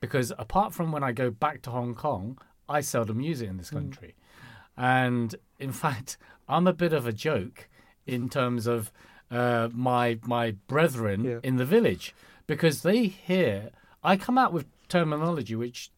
because 0.00 0.32
apart 0.38 0.72
from 0.72 0.92
when 0.92 1.02
I 1.02 1.12
go 1.12 1.30
back 1.30 1.62
to 1.62 1.70
Hong 1.70 1.94
Kong, 1.94 2.38
I 2.68 2.80
seldom 2.80 3.20
use 3.20 3.40
it 3.42 3.48
in 3.48 3.56
this 3.56 3.70
country. 3.70 4.14
And 4.76 5.34
in 5.58 5.72
fact, 5.84 6.16
I'm 6.48 6.66
a 6.66 6.72
bit 6.72 6.92
of 6.92 7.06
a 7.06 7.12
joke 7.12 7.68
in 8.06 8.28
terms 8.28 8.66
of 8.66 8.92
uh, 9.30 9.68
my 9.72 10.18
my 10.24 10.52
brethren 10.68 11.24
Yeah. 11.24 11.38
in 11.42 11.56
the 11.56 11.64
village 11.64 12.14
because 12.46 12.82
they 12.82 13.06
hear 13.06 13.70
I 14.02 14.16
come 14.18 14.36
out 14.36 14.52
with 14.52 14.66
terminology 14.88 15.56
which 15.56 15.90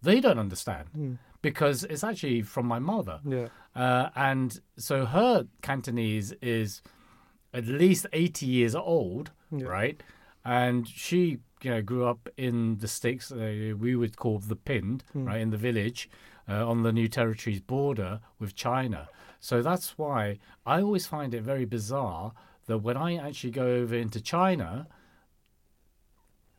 they 0.00 0.18
don't 0.20 0.38
understand 0.38 1.18
because 1.42 1.84
it's 1.84 2.04
actually 2.04 2.42
from 2.42 2.66
my 2.66 2.78
mother. 2.78 3.20
Yeah. 3.24 3.48
Uh, 3.74 4.10
and 4.14 4.60
so 4.76 5.04
her 5.06 5.46
Cantonese 5.60 6.32
is 6.40 6.82
at 7.52 7.66
least 7.66 8.06
80 8.12 8.46
years 8.46 8.74
old, 8.74 9.32
Yeah. 9.50 9.66
right? 9.66 10.02
And 10.44 10.88
she, 10.88 11.38
you 11.62 11.70
know, 11.70 11.82
grew 11.82 12.04
up 12.06 12.28
in 12.36 12.78
the 12.78 12.88
sticks, 12.88 13.30
uh, 13.30 13.74
we 13.78 13.94
would 13.96 14.16
call 14.16 14.38
the 14.38 14.56
pinned, 14.56 15.04
Hmm. 15.12 15.24
right, 15.26 15.40
in 15.40 15.50
the 15.50 15.56
village 15.58 16.08
uh, 16.48 16.68
on 16.68 16.82
the 16.82 16.92
New 16.92 17.08
Territories 17.08 17.60
border 17.60 18.20
with 18.38 18.54
China. 18.54 19.08
So 19.40 19.62
that's 19.62 19.96
why 19.98 20.38
I 20.64 20.80
always 20.80 21.06
find 21.06 21.34
it 21.34 21.42
very 21.42 21.64
bizarre 21.64 22.32
that 22.66 22.78
when 22.78 22.96
I 22.96 23.16
actually 23.16 23.50
go 23.50 23.66
over 23.66 23.94
into 23.94 24.20
China, 24.20 24.86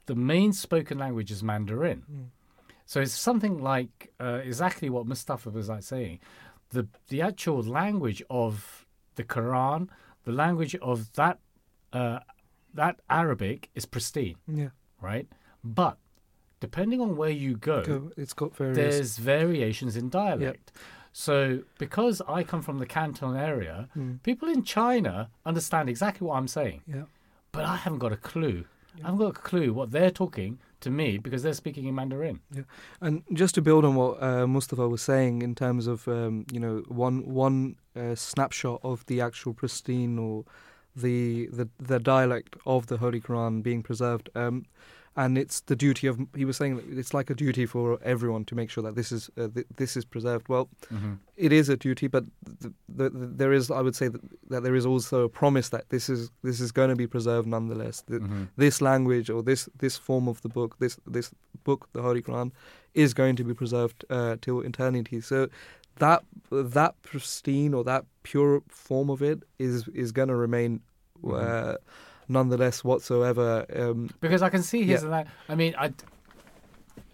the 0.06 0.16
main 0.16 0.52
spoken 0.54 0.98
language 0.98 1.32
is 1.32 1.42
Mandarin. 1.44 2.32
So 2.86 3.02
it's 3.02 3.14
something 3.14 3.58
like 3.60 4.12
uh, 4.20 4.42
exactly 4.44 4.90
what 4.90 5.06
Mustafa 5.08 5.50
was 5.50 5.70
like 5.70 5.84
saying. 5.84 6.20
The 6.70 6.88
the 7.10 7.22
actual 7.22 7.62
language 7.64 8.22
of 8.30 8.86
the 9.16 9.24
Quran, 9.24 9.90
the 10.26 10.32
language 10.32 10.76
of 10.76 11.12
that 11.14 11.40
uh, 11.94 12.20
that 12.74 13.00
Arabic 13.10 13.70
is 13.76 13.86
pristine, 13.86 14.36
Yeah. 14.48 14.70
right? 15.02 15.28
But 15.64 15.98
depending 16.60 17.00
on 17.02 17.16
where 17.18 17.30
you 17.30 17.56
go, 17.58 18.12
it's 18.18 18.34
got 18.34 18.56
various. 18.56 18.78
there's 18.78 19.18
variations 19.18 19.96
in 19.96 20.10
dialect. 20.10 20.72
So 21.12 21.60
because 21.78 22.22
I 22.28 22.44
come 22.44 22.62
from 22.64 22.80
the 22.80 22.88
Canton 22.88 23.36
area, 23.36 23.88
Hmm. 23.94 24.14
people 24.24 24.50
in 24.50 24.64
China 24.64 25.30
understand 25.46 25.88
exactly 25.90 26.26
what 26.28 26.36
I'm 26.38 26.48
saying 26.48 26.82
Yeah. 26.88 27.06
but 27.52 27.64
I 27.66 27.76
haven't 27.76 28.00
got 28.00 28.12
a 28.12 28.18
clue. 28.18 28.66
I 29.04 29.06
haven't 29.08 29.20
got 29.20 29.30
a 29.38 29.42
clue 29.50 29.74
what 29.74 29.92
they're 29.92 30.12
talking 30.24 30.60
to 30.84 30.90
me 30.90 31.18
because 31.18 31.44
they're 31.44 31.54
speaking 31.54 31.86
in 31.86 31.96
Mandarin. 31.96 32.40
Yeah, 32.52 32.64
And 33.02 33.24
just 33.34 33.56
to 33.56 33.62
build 33.62 33.84
on 33.86 33.96
what 33.96 34.22
uh, 34.22 34.48
Mustafa 34.48 34.88
was 34.88 35.02
saying 35.02 35.42
in 35.42 35.56
terms 35.56 35.88
of 35.88 36.08
um, 36.08 36.46
you 36.52 36.60
know 36.60 36.84
one 36.88 37.26
one 37.26 37.76
uh, 37.96 38.16
snapshot 38.16 38.80
of 38.84 39.06
the 39.08 39.22
actual 39.22 39.54
pristine 39.54 40.20
or 40.20 40.46
the 40.96 41.48
the 41.48 41.68
the 41.80 42.00
dialect 42.00 42.56
of 42.66 42.88
the 42.88 42.98
Holy 42.98 43.20
Quran 43.20 43.64
being 43.64 43.84
preserved, 43.84 44.30
um, 44.36 44.66
and 45.16 45.38
it's 45.38 45.62
the 45.62 45.76
duty 45.76 46.08
of 46.08 46.18
he 46.36 46.46
was 46.46 46.58
saying 46.58 46.76
that 46.78 46.86
it's 46.98 47.14
like 47.14 47.30
a 47.30 47.36
duty 47.36 47.66
for 47.68 48.00
everyone 48.04 48.46
to 48.46 48.56
make 48.56 48.70
sure 48.72 48.84
that 48.84 48.96
this 48.96 49.12
is 49.12 49.30
uh, 49.38 49.48
th- 49.54 49.68
this 49.78 49.96
is 49.98 50.06
preserved. 50.06 50.50
Well, 50.50 50.68
it 51.38 51.52
is 51.52 51.70
a 51.70 51.78
duty, 51.78 52.08
but 52.08 52.24
th- 52.62 52.74
th- 52.98 53.12
th- 53.12 53.30
there 53.38 53.54
is 53.54 53.70
I 53.70 53.82
would 53.82 53.96
say 53.96 54.08
that, 54.10 54.22
that 54.50 54.64
there 54.64 54.76
is 54.76 54.86
also 54.86 55.24
a 55.26 55.30
promise 55.30 55.70
that 55.70 55.90
this 55.90 56.10
is 56.10 56.32
this 56.44 56.60
is 56.60 56.72
going 56.72 56.90
to 56.90 56.96
be 56.96 57.08
preserved 57.08 57.48
nonetheless. 57.48 58.02
That 58.08 58.22
this 58.58 58.82
language 58.82 59.30
or 59.30 59.44
this 59.44 59.70
this 59.78 59.98
form 59.98 60.28
of 60.28 60.42
the 60.42 60.50
book, 60.50 60.78
this 60.80 60.98
this 61.06 61.32
book, 61.64 61.88
the 61.94 62.02
Holy 62.02 62.22
Quran, 62.22 62.52
is 62.94 63.14
going 63.14 63.36
to 63.38 63.44
be 63.44 63.54
preserved 63.54 64.06
uh, 64.10 64.38
till 64.42 64.62
eternity. 64.62 65.22
So 65.22 65.48
that 66.00 66.24
that 66.52 66.94
pristine 67.04 67.74
or 67.76 67.84
that 67.84 68.06
pure 68.24 68.62
form 68.68 69.10
of 69.10 69.22
it 69.22 69.44
is 69.60 69.88
is 69.90 70.12
going 70.12 70.30
to 70.30 70.36
remain 70.36 70.82
uh, 71.24 71.76
nonetheless 72.28 72.84
whatsoever. 72.84 73.66
Um, 73.76 74.10
Because 74.22 74.42
I 74.42 74.50
can 74.50 74.64
see 74.64 74.84
his 74.84 75.04
Yeah. 75.04 75.10
that. 75.10 75.28
I 75.50 75.56
mean, 75.56 75.76
I. 75.78 75.94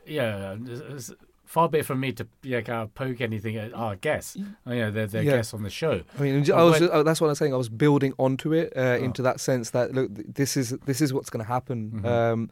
Yeah, 0.06 0.54
it's- 0.54 0.82
it's 0.90 1.12
far 1.46 1.70
be 1.70 1.80
it 1.80 1.86
from 1.86 2.00
me 2.00 2.12
to 2.14 2.28
yeah, 2.44 2.62
kind 2.62 2.82
of 2.84 2.94
poke 2.96 3.22
anything 3.22 3.58
at 3.58 3.74
our 3.74 3.96
guests. 3.96 4.38
Oh, 4.66 4.72
yeah, 4.72 4.90
they're, 4.90 5.08
they're 5.08 5.24
Yeah. 5.24 5.38
guests 5.38 5.54
on 5.54 5.64
the 5.64 5.70
show. 5.70 6.02
I 6.18 6.22
mean, 6.22 6.52
I 6.52 6.64
was, 6.64 6.80
when- 6.80 6.90
uh, 6.92 7.04
that's 7.04 7.22
what 7.22 7.28
I'm 7.30 7.36
saying. 7.36 7.54
I 7.54 7.58
was 7.58 7.70
building 7.70 8.14
onto 8.18 8.54
it 8.54 8.74
uh, 8.76 8.82
Oh. 9.00 9.04
into 9.06 9.22
that 9.24 9.40
sense 9.40 9.70
that 9.72 9.94
look, 9.94 10.10
this 10.14 10.56
is 10.58 10.70
this 10.86 11.02
is 11.02 11.14
what's 11.14 11.30
going 11.30 11.44
to 11.46 11.52
happen. 11.52 12.02
Mhm. 12.04 12.06
Um, 12.06 12.50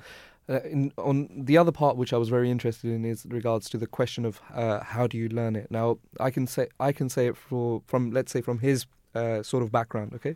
uh, 0.49 0.61
in, 0.63 0.93
on 0.97 1.27
the 1.35 1.57
other 1.57 1.71
part, 1.73 1.97
which 1.97 2.13
I 2.13 2.17
was 2.17 2.29
very 2.29 2.49
interested 2.49 2.89
in, 2.89 3.03
is 3.05 3.25
regards 3.29 3.69
to 3.71 3.77
the 3.77 3.88
question 3.88 4.23
of 4.25 4.39
uh, 4.53 4.79
how 4.81 5.05
do 5.05 5.17
you 5.17 5.27
learn 5.29 5.55
it. 5.57 5.69
Now, 5.69 5.97
I 6.19 6.29
can 6.31 6.47
say 6.47 6.67
I 6.79 6.91
can 6.93 7.09
say 7.09 7.27
it 7.27 7.35
for 7.38 7.81
from 7.88 8.11
let's 8.11 8.31
say 8.31 8.41
from 8.41 8.59
his 8.59 8.85
uh, 9.15 9.41
sort 9.43 9.61
of 9.63 9.71
background. 9.71 10.13
Okay, 10.15 10.35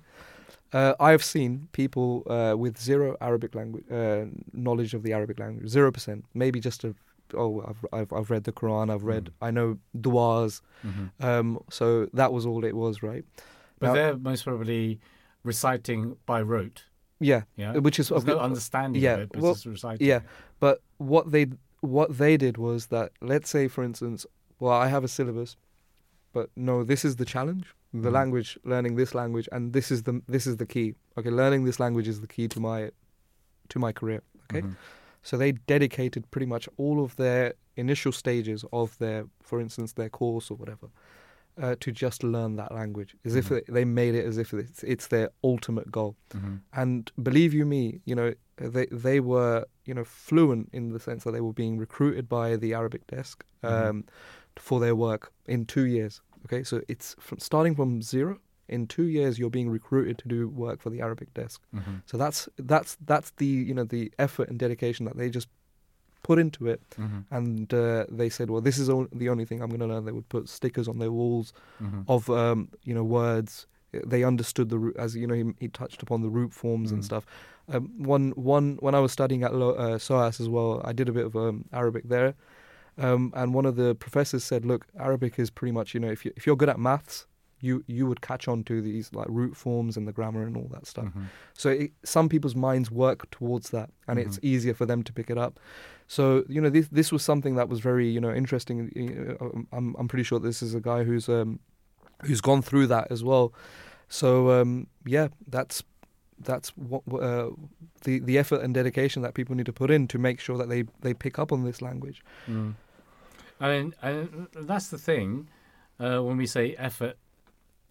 uh, 0.74 0.94
I've 1.00 1.24
seen 1.24 1.68
people 1.74 2.24
uh, 2.30 2.56
with 2.58 2.78
zero 2.80 3.16
Arabic 3.22 3.56
language 3.56 3.86
uh, 3.92 4.26
knowledge 4.54 4.94
of 4.94 5.04
the 5.04 5.14
Arabic 5.14 5.40
language, 5.40 5.68
zero 5.70 5.92
percent, 5.92 6.26
maybe 6.34 6.60
just 6.60 6.84
a 6.84 6.96
oh 7.34 7.64
I've, 7.70 7.86
I've 7.94 8.14
I've 8.14 8.30
read 8.30 8.44
the 8.44 8.52
Quran, 8.52 8.90
I've 8.94 9.04
read 9.04 9.26
Mm. 9.26 9.48
I 9.48 9.52
know 9.52 9.78
duas, 10.00 10.62
Mhm. 10.86 11.12
um, 11.24 11.60
so 11.70 12.08
that 12.14 12.32
was 12.34 12.46
all 12.46 12.64
it 12.66 12.76
was, 12.76 13.02
right? 13.04 13.26
But 13.80 13.88
Now- 13.88 13.94
they're 13.94 14.18
most 14.18 14.44
probably 14.44 15.00
reciting 15.44 16.16
by 16.26 16.42
rote. 16.42 16.84
Yeah, 17.20 17.44
Yeah, 17.56 17.78
which 17.78 18.00
is 18.00 18.10
There's 18.10 18.26
no 18.26 18.40
understanding 18.40 19.02
yeah, 19.02 19.14
of 19.14 19.20
it, 19.22 19.30
but 19.32 19.42
well, 19.42 19.52
it's 19.52 19.62
just 19.62 19.72
reciting. 19.84 20.08
yeah. 20.08 20.22
But 20.60 20.82
what 20.98 21.32
they 21.32 21.48
what 21.82 22.18
they 22.18 22.36
did 22.38 22.58
was 22.58 22.88
that 22.88 23.12
let's 23.22 23.50
say 23.50 23.68
for 23.68 23.84
instance, 23.84 24.26
well 24.60 24.74
I 24.74 24.88
have 24.88 25.04
a 25.04 25.08
syllabus, 25.08 25.56
but 26.34 26.50
no, 26.56 26.84
this 26.84 27.04
is 27.06 27.16
the 27.18 27.26
challenge. 27.26 27.68
The 27.94 28.10
Mhm. 28.10 28.14
language, 28.14 28.58
learning 28.64 28.96
this 28.96 29.14
language, 29.14 29.50
and 29.52 29.74
this 29.74 29.92
is 29.92 30.04
the 30.04 30.22
this 30.28 30.48
is 30.48 30.58
the 30.58 30.66
key. 30.66 30.96
Okay, 31.18 31.30
learning 31.30 31.66
this 31.66 31.80
language 31.80 32.08
is 32.08 32.22
the 32.22 32.28
key 32.28 32.48
to 32.48 32.60
my 32.60 32.92
to 33.70 33.80
my 33.80 33.92
career. 33.92 34.22
Okay, 34.50 34.62
Mhm. 34.62 34.76
so 35.22 35.38
they 35.38 35.52
dedicated 35.54 36.30
pretty 36.32 36.46
much 36.46 36.70
all 36.78 37.04
of 37.04 37.16
their 37.18 37.54
initial 37.76 38.12
stages 38.12 38.64
of 38.72 38.98
their, 38.98 39.26
for 39.42 39.60
instance, 39.60 39.94
their 39.94 40.10
course 40.10 40.50
or 40.52 40.56
whatever, 40.58 40.88
uh, 41.58 41.76
to 41.80 41.92
just 41.92 42.24
learn 42.24 42.56
that 42.58 42.72
language, 42.74 43.16
as 43.26 43.36
if 43.36 43.50
Mhm. 43.50 43.58
it, 43.58 43.66
they 43.74 43.86
made 43.86 44.14
it 44.16 44.26
as 44.26 44.38
if 44.38 44.54
it's, 44.54 44.84
it's 44.84 45.08
their 45.08 45.30
ultimate 45.44 45.92
goal. 45.92 46.16
Mhm. 46.34 46.62
And 46.74 47.12
believe 47.22 47.54
you 47.54 47.66
me, 47.66 48.02
you 48.06 48.16
know, 48.16 48.34
they 48.58 48.86
they 48.88 49.20
were 49.20 49.66
you 49.86 49.94
know 49.94 50.06
fluent 50.06 50.70
in 50.72 50.90
the 50.94 51.00
sense 51.00 51.24
that 51.26 51.32
they 51.32 51.42
were 51.42 51.54
being 51.54 51.78
recruited 51.78 52.30
by 52.30 52.56
the 52.56 52.74
Arabic 52.74 53.06
desk 53.08 53.44
um, 53.64 54.04
Mhm. 54.04 54.04
for 54.58 54.80
their 54.80 54.96
work 54.96 55.32
in 55.46 55.66
two 55.66 55.86
years. 55.86 56.22
Okay, 56.46 56.64
so 56.64 56.82
it's 56.88 57.16
from 57.20 57.40
starting 57.40 57.76
from 57.76 58.02
zero. 58.02 58.40
In 58.68 58.88
two 58.88 59.04
years, 59.04 59.38
you're 59.38 59.50
being 59.50 59.70
recruited 59.70 60.18
to 60.20 60.28
do 60.30 60.48
work 60.48 60.82
for 60.82 60.90
the 60.90 61.02
Arabic 61.02 61.34
desk. 61.34 61.62
Mhm. 61.74 62.02
So 62.06 62.18
that's 62.18 62.48
that's 62.58 62.98
that's 63.06 63.32
the 63.32 63.46
you 63.46 63.74
know 63.74 63.84
the 63.84 64.12
effort 64.18 64.50
and 64.50 64.58
dedication 64.60 65.06
that 65.06 65.18
they 65.18 65.30
just 65.30 65.50
put 66.24 66.40
into 66.40 66.68
it. 66.68 66.82
Mhm. 66.98 67.26
And 67.32 67.74
uh, 67.74 68.06
they 68.10 68.30
said, 68.30 68.50
well, 68.50 68.62
this 68.62 68.78
is 68.78 68.90
all, 68.90 69.08
the 69.12 69.28
only 69.30 69.44
thing 69.46 69.62
I'm 69.62 69.70
going 69.70 69.80
to 69.82 69.88
learn. 69.88 70.06
They 70.06 70.12
would 70.12 70.30
put 70.30 70.48
stickers 70.50 70.88
on 70.88 71.00
their 71.00 71.12
walls 71.12 71.52
Mhm. 71.82 72.04
of 72.08 72.30
um, 72.30 72.70
you 72.84 72.94
know 72.94 73.04
words. 73.04 73.68
They 74.08 74.24
understood 74.24 74.70
the 74.70 74.80
root, 74.80 74.96
as 74.98 75.16
you 75.16 75.28
know 75.28 75.36
he, 75.36 75.44
he 75.60 75.68
touched 75.68 76.02
upon 76.02 76.22
the 76.22 76.30
root 76.30 76.54
forms 76.54 76.92
and 76.94 77.02
Mm. 77.02 77.06
stuff. 77.06 77.26
Um, 77.68 77.92
one 77.98 78.32
one 78.38 78.78
when 78.80 78.96
I 78.96 79.00
was 79.02 79.12
studying 79.12 79.44
at 79.44 79.54
Lo- 79.54 79.76
uh, 79.76 79.98
SOAS 79.98 80.40
as 80.40 80.48
well, 80.48 80.82
I 80.86 80.94
did 80.94 81.10
a 81.10 81.12
bit 81.12 81.26
of 81.26 81.36
um, 81.36 81.66
Arabic 81.74 82.08
there, 82.08 82.34
um, 82.98 83.32
and 83.36 83.54
one 83.54 83.66
of 83.66 83.76
the 83.76 83.96
professors 83.96 84.44
said, 84.44 84.66
"Look, 84.66 84.88
Arabic 85.00 85.40
is 85.40 85.50
pretty 85.50 85.72
much 85.72 85.94
you 85.94 86.00
know 86.00 86.12
if 86.12 86.26
you 86.26 86.32
if 86.36 86.46
you're 86.46 86.56
good 86.58 86.70
at 86.70 86.80
maths." 86.80 87.28
You, 87.64 87.84
you 87.86 88.08
would 88.08 88.22
catch 88.22 88.48
on 88.48 88.64
to 88.64 88.82
these 88.82 89.14
like 89.14 89.28
root 89.30 89.56
forms 89.56 89.96
and 89.96 90.08
the 90.08 90.12
grammar 90.12 90.42
and 90.42 90.58
all 90.58 90.68
that 90.72 90.88
stuff. 90.88 91.06
Mhm. 91.14 91.26
So 91.54 91.70
it, 91.70 91.92
some 92.04 92.28
people's 92.28 92.56
minds 92.56 92.90
work 92.90 93.30
towards 93.30 93.70
that, 93.70 93.92
and 94.08 94.18
it's 94.18 94.38
Mhm. 94.40 94.44
easier 94.52 94.74
for 94.74 94.88
them 94.88 95.04
to 95.04 95.14
pick 95.14 95.30
it 95.30 95.38
up. 95.38 95.60
So 96.08 96.44
you 96.50 96.60
know, 96.60 96.72
this 96.72 96.88
this 96.88 97.12
was 97.12 97.22
something 97.24 97.54
that 97.58 97.70
was 97.70 97.80
very 97.80 98.08
you 98.10 98.20
know 98.20 98.34
interesting. 98.34 98.78
I'm 99.72 99.96
I'm 100.00 100.08
pretty 100.08 100.24
sure 100.24 100.40
this 100.40 100.64
is 100.64 100.74
a 100.74 100.82
guy 100.82 101.04
who's 101.04 101.30
um 101.30 101.60
who's 102.24 102.42
gone 102.42 102.64
through 102.64 102.88
that 102.88 103.12
as 103.12 103.24
well. 103.24 103.54
So 104.10 104.60
um 104.60 104.88
yeah, 105.06 105.28
that's 105.48 105.84
that's 106.44 106.70
what 106.78 107.04
uh, 107.22 107.50
the 108.04 108.20
the 108.20 108.38
effort 108.38 108.62
and 108.62 108.74
dedication 108.74 109.22
that 109.24 109.34
people 109.34 109.56
need 109.56 109.66
to 109.68 109.74
put 109.74 109.92
in 109.92 110.08
to 110.08 110.18
make 110.18 110.40
sure 110.40 110.58
that 110.58 110.70
they 110.70 110.84
they 111.02 111.14
pick 111.14 111.38
up 111.40 111.52
on 111.52 111.64
this 111.64 111.82
language. 111.82 112.24
Mm. 112.50 112.76
I 113.60 113.68
mean, 113.70 113.94
and 114.02 114.48
that's 114.56 114.88
the 114.90 114.98
thing 114.98 115.48
uh, 116.00 116.20
when 116.20 116.38
we 116.38 116.48
say 116.48 116.76
effort, 116.78 117.16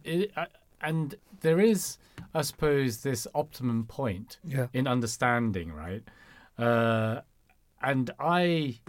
it, 0.04 0.32
uh, 0.36 0.46
and 0.80 1.14
there 1.42 1.60
is, 1.60 1.96
I 2.34 2.42
suppose, 2.42 2.98
this 3.02 3.26
optimum 3.34 3.84
point 3.86 4.38
Yeah. 4.42 4.66
in 4.72 4.86
understanding, 4.88 5.72
right? 5.72 6.02
Uh, 6.58 7.20
and 7.82 8.10
I 8.18 8.80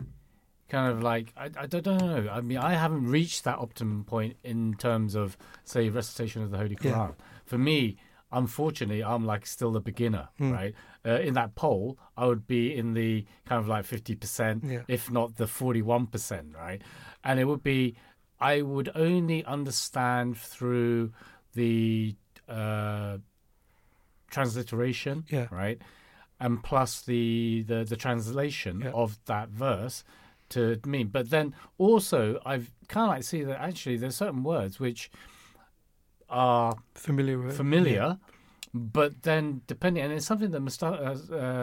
kind 0.69 0.91
of 0.91 1.03
like 1.03 1.33
I, 1.37 1.49
I 1.57 1.65
don't 1.67 1.85
know. 1.85 2.29
I 2.31 2.41
mean, 2.41 2.57
I 2.57 2.73
haven't 2.73 3.05
reached 3.07 3.43
that 3.43 3.59
optimum 3.59 4.03
point 4.03 4.37
in 4.43 4.73
terms 4.75 5.15
of 5.15 5.37
say 5.65 5.89
recitation 5.89 6.41
of 6.41 6.49
the 6.51 6.57
Holy 6.57 6.77
Yeah. 6.81 6.91
Quran. 6.93 7.13
For 7.45 7.57
me, 7.57 7.97
unfortunately, 8.31 9.03
I'm 9.03 9.25
like 9.25 9.45
still 9.45 9.75
a 9.75 9.79
beginner, 9.81 10.29
Hmm. 10.37 10.51
right? 10.51 10.73
Uh, 11.05 11.19
in 11.19 11.33
that 11.33 11.55
poll, 11.55 11.97
I 12.15 12.25
would 12.27 12.45
be 12.47 12.75
in 12.75 12.93
the 12.93 13.25
kind 13.45 13.59
of 13.59 13.67
like 13.67 13.85
fifty 13.85 14.15
percent, 14.15 14.63
Yeah. 14.63 14.83
if 14.87 15.09
not 15.11 15.35
the 15.37 15.47
forty-one 15.47 16.07
percent, 16.07 16.55
right? 16.55 16.81
And 17.23 17.39
it 17.39 17.45
would 17.45 17.63
be 17.63 17.95
I 18.39 18.61
would 18.61 18.89
only 18.95 19.43
understand 19.45 20.37
through 20.37 21.11
the 21.53 22.15
uh, 22.49 23.17
transliteration, 24.29 25.25
Yeah. 25.29 25.47
right, 25.51 25.81
and 26.39 26.63
plus 26.63 27.01
the 27.01 27.63
the, 27.67 27.83
the 27.83 27.95
translation 27.95 28.81
Yeah. 28.81 28.91
of 28.91 29.19
that 29.25 29.49
verse 29.49 30.03
to 30.49 30.79
mean. 30.85 31.07
But 31.07 31.29
then 31.29 31.55
also, 31.77 32.41
I've 32.45 32.71
kind 32.87 33.05
of 33.05 33.15
like 33.15 33.23
see 33.23 33.43
that 33.43 33.59
actually 33.61 33.97
there's 33.97 34.15
certain 34.17 34.43
words 34.43 34.79
which 34.79 35.09
are 36.31 36.75
Familiar 36.95 37.37
with 37.39 37.55
familiar, 37.57 38.17
but 38.73 39.23
then 39.23 39.61
depending, 39.67 40.03
and 40.03 40.13
it's 40.13 40.25
something 40.25 40.51
that 40.51 40.61
Mustafa, 40.61 41.17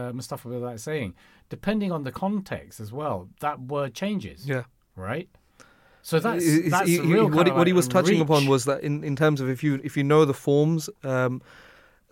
uh, 0.08 0.12
Mustafa 0.12 0.48
was 0.48 0.62
like 0.62 0.78
saying, 0.78 1.14
depending 1.48 1.90
on 1.90 2.04
the 2.04 2.12
context 2.12 2.78
as 2.80 2.92
well, 2.92 3.28
that 3.40 3.60
word 3.60 3.94
changes, 3.94 4.46
Yeah. 4.46 4.64
right? 4.94 5.28
So 6.02 6.18
that's 6.20 6.44
It's- 6.46 6.70
that's 6.70 6.88
he- 6.88 6.98
a 6.98 7.02
he- 7.02 7.12
real 7.12 7.28
what, 7.30 7.46
he, 7.46 7.50
of 7.50 7.56
what 7.56 7.66
he 7.66 7.72
was 7.72 7.88
touching 7.88 8.20
upon 8.20 8.46
was 8.46 8.64
that 8.66 8.82
in, 8.82 9.02
in 9.04 9.16
terms 9.16 9.40
of 9.40 9.48
if 9.48 9.62
you 9.64 9.80
if 9.82 9.96
you 9.96 10.04
know 10.04 10.24
the 10.24 10.34
forms, 10.34 10.88
um, 11.02 11.42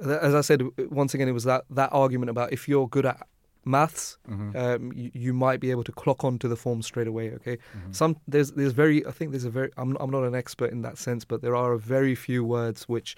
th- 0.03 0.19
as 0.21 0.35
I 0.35 0.41
said 0.41 0.63
once 0.91 1.15
again, 1.15 1.29
it 1.29 1.33
was 1.33 1.45
that 1.45 1.65
that 1.71 1.91
argument 1.93 2.31
about 2.31 2.53
if 2.53 2.69
you're 2.69 2.89
good 2.89 3.07
at 3.07 3.27
maths, 3.67 4.17
Mhm. 4.29 4.55
um, 4.57 4.93
you, 4.95 5.11
you 5.15 5.33
might 5.35 5.61
be 5.61 5.71
able 5.71 5.85
to 5.85 5.93
clock 5.93 6.25
onto 6.25 6.49
the 6.49 6.57
form 6.57 6.81
straight 6.83 7.09
away. 7.09 7.33
Okay, 7.35 7.57
Mm-hmm. 7.57 7.93
some 7.93 8.17
there's 8.29 8.53
there's 8.53 8.73
very 8.73 8.99
I 9.07 9.11
think 9.11 9.33
there's 9.33 9.45
a 9.45 9.51
very 9.51 9.71
I'm 9.77 9.97
I'm 10.01 10.11
not 10.11 10.25
an 10.25 10.35
expert 10.35 10.71
in 10.73 10.83
that 10.83 10.97
sense, 10.99 11.25
but 11.27 11.43
there 11.43 11.57
are 11.57 11.73
a 11.73 11.79
very 11.79 12.15
few 12.15 12.45
words 12.45 12.89
which. 12.89 13.17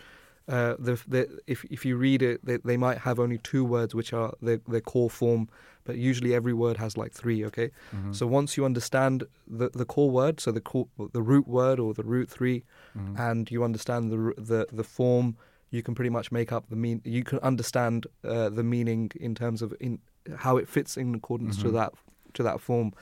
Uh, 0.50 0.74
the, 0.78 0.94
the, 1.06 1.28
if 1.46 1.62
if 1.66 1.84
you 1.84 1.94
read 1.98 2.22
it, 2.22 2.42
they, 2.42 2.56
they 2.64 2.78
might 2.78 2.96
have 2.96 3.20
only 3.20 3.36
two 3.36 3.62
words 3.66 3.94
which 3.94 4.14
are 4.14 4.32
their, 4.40 4.58
their 4.66 4.80
core 4.80 5.10
form, 5.10 5.46
but 5.84 5.94
usually 5.98 6.32
every 6.34 6.54
word 6.54 6.78
has 6.78 6.96
like 6.96 7.12
three. 7.12 7.44
Okay, 7.44 7.70
Mm-hmm. 7.94 8.12
so 8.14 8.26
once 8.26 8.56
you 8.56 8.64
understand 8.64 9.24
the, 9.46 9.68
the 9.68 9.84
core 9.84 10.10
word, 10.10 10.40
so 10.40 10.50
the 10.50 10.62
core, 10.62 10.88
the 11.12 11.20
root 11.20 11.46
word 11.46 11.78
or 11.78 11.92
the 11.92 12.02
root 12.02 12.30
3 12.30 12.64
Mm-hmm. 12.96 13.20
and 13.20 13.50
you 13.50 13.62
understand 13.62 14.10
the 14.10 14.18
the 14.50 14.66
the 14.72 14.84
form, 14.84 15.36
you 15.70 15.82
can 15.82 15.94
pretty 15.94 16.08
much 16.18 16.32
make 16.32 16.50
up 16.50 16.64
the 16.70 16.76
mean. 16.76 17.02
You 17.04 17.24
can 17.24 17.40
understand 17.40 18.06
uh, 18.24 18.48
the 18.48 18.64
meaning 18.64 19.10
in 19.20 19.34
terms 19.34 19.60
of 19.60 19.74
in 19.80 19.98
how 20.36 20.56
it 20.56 20.68
fits 20.68 20.96
in 20.96 21.14
accordance 21.14 21.56
to 21.62 21.68
Mhm. 21.68 21.72
that 21.72 21.92
to 22.34 22.42
that 22.42 22.60
form. 22.60 22.92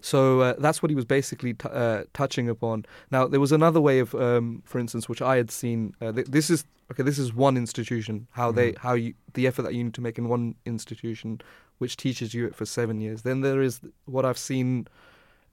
So 0.00 0.40
uh, 0.40 0.54
that's 0.58 0.82
what 0.82 0.88
he 0.90 0.96
was 0.96 1.04
basically 1.04 1.52
t- 1.54 1.68
uh, 1.70 2.04
touching 2.14 2.48
upon. 2.48 2.84
Now 3.10 3.26
there 3.28 3.40
was 3.40 3.52
another 3.52 3.80
way 3.80 3.98
of, 4.00 4.14
um, 4.14 4.62
for 4.64 4.78
instance, 4.78 5.08
which 5.08 5.20
I 5.20 5.36
had 5.36 5.50
seen. 5.50 5.94
Uh, 6.00 6.12
th- 6.12 6.26
this 6.28 6.48
is 6.50 6.64
okay. 6.90 7.02
This 7.02 7.18
is 7.18 7.34
one 7.34 7.56
institution. 7.58 8.26
How 8.32 8.50
they 8.52 8.72
Mhm. 8.72 8.78
how 8.78 8.94
you 8.94 9.14
the 9.34 9.46
effort 9.46 9.62
that 9.62 9.74
you 9.74 9.84
need 9.84 9.94
to 9.94 10.00
make 10.00 10.18
in 10.18 10.28
one 10.28 10.54
institution, 10.64 11.40
which 11.78 11.96
teaches 11.96 12.32
you 12.34 12.46
it 12.46 12.54
for 12.54 12.64
seven 12.66 13.00
years. 13.00 13.22
Then 13.22 13.42
there 13.42 13.60
is 13.62 13.80
what 14.06 14.24
I've 14.24 14.38
seen 14.38 14.86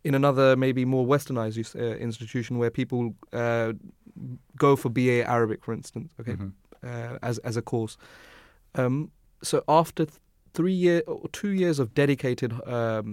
in 0.03 0.15
another 0.15 0.55
maybe 0.55 0.85
more 0.85 1.05
westernized 1.05 1.75
uh, 1.75 1.97
institution 1.97 2.57
where 2.57 2.69
people 2.71 3.13
uh, 3.33 3.73
go 4.55 4.75
for 4.77 4.89
BA 4.89 5.23
Arabic, 5.27 5.63
for 5.65 5.73
instance. 5.73 6.09
Okay, 6.21 6.33
Mhm. 6.37 6.51
uh, 6.83 7.17
as 7.21 7.37
as 7.39 7.57
a 7.57 7.61
course. 7.61 7.97
Um, 8.75 9.11
so 9.43 9.63
after 9.67 10.05
th- 10.05 10.19
three 10.57 10.77
year 10.85 10.99
or 11.07 11.27
two 11.39 11.53
years 11.63 11.77
of 11.79 11.87
dedicated 12.03 12.51
um, 12.67 13.07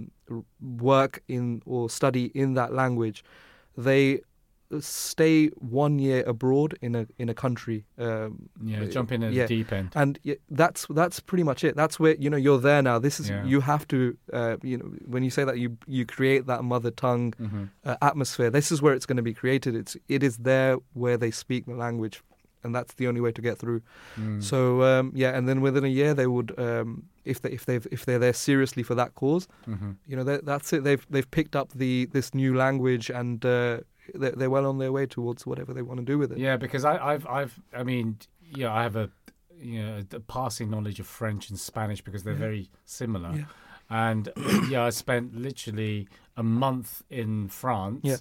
work 0.91 1.13
in 1.27 1.61
or 1.73 1.89
study 1.99 2.25
in 2.41 2.55
that 2.59 2.69
language, 2.81 3.19
they 3.87 4.21
stay 4.79 5.47
one 5.81 5.99
year 5.99 6.23
abroad 6.33 6.75
in 6.81 6.95
a 6.95 7.05
in 7.17 7.29
a 7.29 7.33
country. 7.33 7.85
Um, 7.97 8.49
yeah, 8.63 8.83
jump 8.85 9.11
in 9.11 9.23
at 9.23 9.31
yeah. 9.31 9.45
the 9.45 9.57
deep 9.57 9.71
end. 9.71 9.89
and 9.95 10.19
that's 10.49 10.81
that's 10.89 11.19
pretty 11.19 11.43
much 11.43 11.63
it. 11.63 11.75
That's 11.75 11.99
where 11.99 12.15
you 12.23 12.29
know 12.31 12.37
you're 12.45 12.59
there 12.69 12.81
now. 12.81 12.97
This 12.99 13.19
is 13.19 13.29
Yeah. 13.29 13.45
you 13.51 13.61
have 13.61 13.83
to 13.93 13.97
uh, 14.33 14.57
you 14.63 14.77
know 14.79 14.85
when 15.13 15.23
you 15.23 15.29
say 15.29 15.43
that 15.45 15.57
you 15.63 15.77
you 15.87 16.05
create 16.05 16.47
that 16.47 16.63
mother 16.63 16.91
tongue 16.91 17.33
hmm 17.37 17.63
uh, 17.85 17.95
atmosphere. 18.01 18.49
This 18.49 18.71
is 18.71 18.81
where 18.81 18.95
it's 18.95 19.05
going 19.05 19.21
to 19.23 19.27
be 19.31 19.33
created. 19.41 19.75
It's 19.75 19.95
it 20.07 20.23
is 20.23 20.37
there 20.37 20.77
where 20.93 21.17
they 21.17 21.31
speak 21.31 21.65
the 21.65 21.75
language, 21.75 22.17
and 22.65 22.75
that's 22.75 22.93
the 22.95 23.07
only 23.07 23.21
way 23.21 23.31
to 23.31 23.41
get 23.41 23.57
through. 23.57 23.81
Mm. 24.19 24.43
So 24.43 24.83
um, 24.83 25.11
yeah, 25.15 25.37
and 25.37 25.47
then 25.47 25.61
within 25.61 25.85
a 25.85 25.93
year 26.01 26.13
they 26.13 26.27
would 26.27 26.49
um, 26.59 27.03
if 27.23 27.41
they 27.41 27.51
if 27.51 27.65
they 27.65 27.77
if 27.91 28.05
they're 28.05 28.19
there 28.19 28.33
seriously 28.33 28.83
for 28.83 28.95
that 28.95 29.15
cause, 29.15 29.47
hmm 29.65 29.91
you 30.09 30.15
know 30.17 30.23
that, 30.25 30.45
that's 30.45 30.73
it. 30.73 30.83
They've 30.83 31.05
they've 31.09 31.29
picked 31.29 31.55
up 31.55 31.69
the 31.73 32.07
this 32.11 32.33
new 32.33 32.51
language 32.55 33.09
and 33.09 33.45
uh, 33.45 33.79
they're, 34.13 34.31
they're 34.39 34.49
well 34.49 34.65
on 34.65 34.77
their 34.79 34.91
way 34.91 35.05
towards 35.05 35.45
whatever 35.45 35.73
they 35.73 35.81
want 35.81 35.99
to 35.99 36.05
do 36.05 36.17
with 36.17 36.31
it. 36.31 36.37
Yeah, 36.37 36.57
because 36.57 36.83
I, 36.85 36.97
I've, 37.13 37.25
I've, 37.27 37.59
I 37.73 37.83
mean, 37.83 38.17
yeah, 38.55 38.71
I 38.71 38.83
have 38.83 38.95
a, 38.95 39.09
you 39.59 39.81
know, 39.83 40.03
a 40.13 40.19
passing 40.19 40.69
knowledge 40.69 40.99
of 40.99 41.07
French 41.07 41.49
and 41.49 41.57
Spanish 41.59 42.01
because 42.01 42.23
they're 42.23 42.33
Yeah. 42.33 42.39
very 42.49 42.69
similar. 42.85 43.31
Yeah. 43.35 43.45
And 43.89 44.29
yeah, 44.69 44.83
I 44.83 44.91
spent 44.91 45.35
literally 45.35 46.07
a 46.37 46.43
month 46.43 47.01
in 47.09 47.47
France. 47.49 48.01
Yeah. 48.03 48.17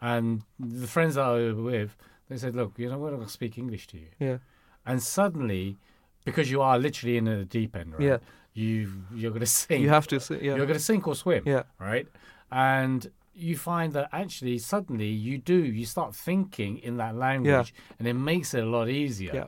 And 0.00 0.42
the 0.58 0.86
friends 0.86 1.16
that 1.16 1.24
I 1.24 1.32
was 1.52 1.54
with, 1.56 1.96
they 2.28 2.36
said, 2.36 2.54
"Look, 2.56 2.78
you 2.78 2.88
know, 2.90 2.98
we're 2.98 3.10
not 3.10 3.16
going 3.16 3.26
to 3.28 3.32
speak 3.32 3.58
English 3.58 3.86
to 3.88 3.96
you." 3.98 4.08
Yeah, 4.18 4.38
And 4.84 5.02
suddenly, 5.02 5.76
because 6.24 6.50
you 6.50 6.60
are 6.62 6.78
literally 6.78 7.16
in 7.16 7.24
the 7.24 7.44
deep 7.44 7.76
end, 7.76 7.92
right? 7.94 8.02
Yeah. 8.02 8.18
You 8.54 8.90
you're 9.14 9.30
going 9.30 9.40
to 9.50 9.54
sink. 9.60 9.82
you 9.82 9.90
have 9.90 10.06
to. 10.08 10.18
Say, 10.20 10.36
yeah, 10.42 10.56
You're 10.56 10.66
going 10.66 10.78
to 10.78 10.84
sink 10.84 11.06
or 11.06 11.14
swim 11.14 11.42
yeah, 11.46 11.64
right? 11.78 12.06
And 12.50 13.10
you 13.34 13.56
find 13.56 13.92
that 13.92 14.08
actually 14.12 14.58
suddenly 14.58 15.08
you 15.08 15.36
do 15.38 15.54
you 15.62 15.84
start 15.84 16.14
thinking 16.14 16.78
in 16.78 16.96
that 16.96 17.14
language, 17.16 17.74
and 17.98 18.08
it 18.08 18.14
makes 18.14 18.54
it 18.54 18.62
a 18.64 18.66
lot 18.66 18.88
easier 18.88 19.34
Yeah. 19.34 19.44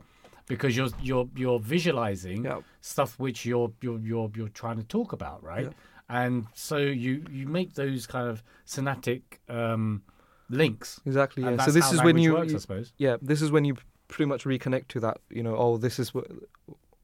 because 0.46 0.76
you're 0.76 0.90
you're 1.02 1.28
you're 1.34 1.58
visualizing 1.58 2.44
yeah, 2.44 2.60
stuff 2.80 3.18
which 3.18 3.46
you're 3.46 3.72
you're 3.80 3.98
you're 4.00 4.30
you're 4.36 4.48
trying 4.62 4.76
to 4.76 4.84
talk 4.84 5.12
about, 5.12 5.42
right? 5.42 5.64
Yeah. 5.66 5.72
And 6.10 6.46
so 6.54 6.76
you 6.76 7.24
you 7.30 7.46
make 7.48 7.74
those 7.74 8.06
kind 8.06 8.28
of 8.28 8.42
synaptic 8.66 9.40
um, 9.48 10.02
links. 10.50 11.00
exactly. 11.06 11.42
Yeah. 11.42 11.64
So 11.64 11.70
this 11.70 11.92
is 11.92 12.02
when 12.02 12.18
you, 12.18 12.34
works, 12.34 12.54
I 12.54 12.58
suppose. 12.58 12.92
yeah, 12.98 13.16
this 13.22 13.42
is 13.42 13.50
when 13.50 13.64
you 13.64 13.76
pretty 14.08 14.28
much 14.28 14.44
reconnect 14.44 14.88
to 14.88 15.00
that. 15.00 15.18
You 15.30 15.42
know, 15.42 15.56
oh, 15.56 15.76
this 15.76 15.98
is 15.98 16.10
wh- 16.10 16.30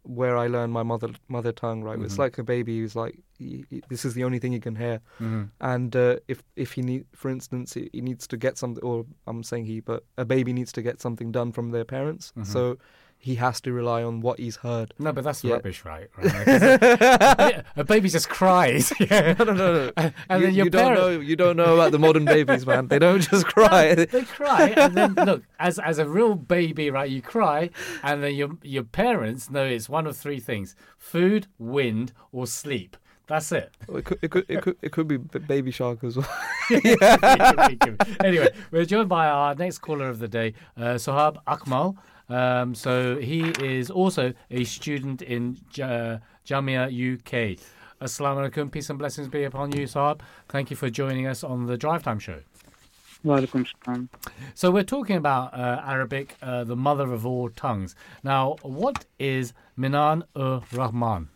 where 0.02 0.36
I 0.36 0.46
learned 0.48 0.72
my 0.72 0.82
mother 0.82 1.08
mother 1.28 1.52
tongue. 1.52 1.82
Right, 1.82 1.98
it's 1.98 2.14
Mhm. 2.14 2.18
like 2.18 2.38
a 2.38 2.42
baby 2.44 2.78
who's 2.78 2.94
like, 2.96 3.18
he, 3.38 3.64
he- 3.70 3.82
this 3.88 4.04
is 4.04 4.14
the 4.14 4.24
only 4.24 4.38
thing 4.38 4.52
he 4.52 4.60
can 4.60 4.76
hear. 4.76 5.00
Mhm. 5.20 5.50
And 5.60 5.96
uh, 5.96 6.16
if 6.28 6.42
if 6.56 6.72
he 6.72 6.82
need, 6.82 7.04
for 7.14 7.30
instance, 7.30 7.74
he, 7.74 7.90
he 7.92 8.00
needs 8.00 8.26
to 8.28 8.36
get 8.36 8.58
something, 8.58 8.82
or 8.84 9.06
I'm 9.26 9.42
saying 9.42 9.64
he, 9.66 9.80
but 9.80 10.04
a 10.18 10.24
baby 10.24 10.52
needs 10.52 10.72
to 10.72 10.82
get 10.82 11.00
something 11.00 11.32
done 11.32 11.52
from 11.52 11.70
their 11.70 11.84
parents, 11.84 12.32
Mhm. 12.36 12.46
so 12.46 12.78
he 13.18 13.36
has 13.36 13.60
to 13.62 13.72
rely 13.72 14.02
on 14.02 14.20
what 14.20 14.38
he's 14.38 14.56
heard. 14.56 14.92
No, 14.98 15.12
but 15.12 15.24
that's 15.24 15.42
Yeah. 15.42 15.54
rubbish, 15.54 15.84
right? 15.84 16.08
right? 16.16 17.64
a, 17.76 17.84
baby 17.84 18.08
just 18.08 18.28
cries. 18.28 18.92
yeah. 19.00 19.34
No, 19.38 19.44
no, 19.46 19.52
no, 19.54 19.74
no. 19.74 19.92
And, 20.28 20.40
you, 20.40 20.46
then 20.46 20.54
your 20.54 20.64
you 20.66 20.70
don't 20.70 20.82
parents, 20.82 21.00
know. 21.00 21.20
You 21.20 21.36
don't 21.36 21.56
know 21.56 21.74
about 21.74 21.92
the 21.92 21.98
modern 21.98 22.24
babies, 22.24 22.66
man. 22.66 22.88
They 22.88 22.98
don't 22.98 23.20
just 23.20 23.46
cry. 23.46 23.94
they 23.94 24.22
cry, 24.22 24.74
and 24.76 24.94
then 24.94 25.14
look, 25.14 25.42
as 25.58 25.78
as 25.78 25.98
a 25.98 26.06
real 26.08 26.34
baby, 26.34 26.90
right? 26.90 27.08
You 27.10 27.22
cry, 27.22 27.70
and 28.02 28.22
then 28.22 28.34
your 28.34 28.50
your 28.62 28.84
parents 28.84 29.50
know 29.50 29.64
it's 29.64 29.88
one 29.88 30.06
of 30.06 30.16
three 30.16 30.40
things: 30.40 30.76
food, 30.98 31.46
wind, 31.58 32.12
or 32.32 32.46
sleep. 32.46 32.96
That's 33.26 33.50
it. 33.52 33.74
it 33.88 34.04
could, 34.04 34.18
it 34.20 34.30
could, 34.30 34.44
it 34.48 34.60
could, 34.62 34.76
it 34.82 34.92
could 34.92 35.08
be 35.08 35.16
baby 35.16 35.70
shark 35.70 36.04
as 36.04 36.18
well. 36.18 36.28
anyway, 38.22 38.48
we're 38.70 38.84
joined 38.84 39.08
by 39.08 39.26
our 39.28 39.54
next 39.54 39.78
caller 39.78 40.10
of 40.10 40.18
the 40.18 40.28
day, 40.28 40.52
uh, 40.76 40.94
Suhaib 40.94 41.38
Akmal. 41.46 41.96
Um, 42.28 42.74
so 42.74 43.18
he 43.18 43.50
is 43.62 43.90
also 43.90 44.32
a 44.50 44.64
student 44.64 45.22
in 45.22 45.58
Ja- 45.74 46.18
Jamia 46.46 46.88
UK. 46.88 47.58
Assalamu 48.00 48.50
alaikum, 48.50 48.70
peace 48.70 48.90
and 48.90 48.98
blessings 48.98 49.28
be 49.28 49.44
upon 49.44 49.72
you, 49.72 49.84
Suhaib. 49.86 50.20
Thank 50.48 50.70
you 50.70 50.76
for 50.76 50.90
joining 50.90 51.26
us 51.26 51.44
on 51.44 51.66
the 51.66 51.76
Drive 51.76 52.02
Time 52.02 52.18
Show. 52.18 52.40
So 54.54 54.70
we're 54.70 54.82
talking 54.82 55.16
about 55.16 55.54
uh, 55.54 55.80
Arabic, 55.84 56.36
uh, 56.42 56.64
the 56.64 56.76
mother 56.76 57.12
of 57.12 57.24
all 57.24 57.48
tongues. 57.48 57.94
Now, 58.22 58.56
what 58.62 59.06
is 59.18 59.54
Minan 59.76 60.24
ur 60.36 60.62
Rahman? 60.72 61.28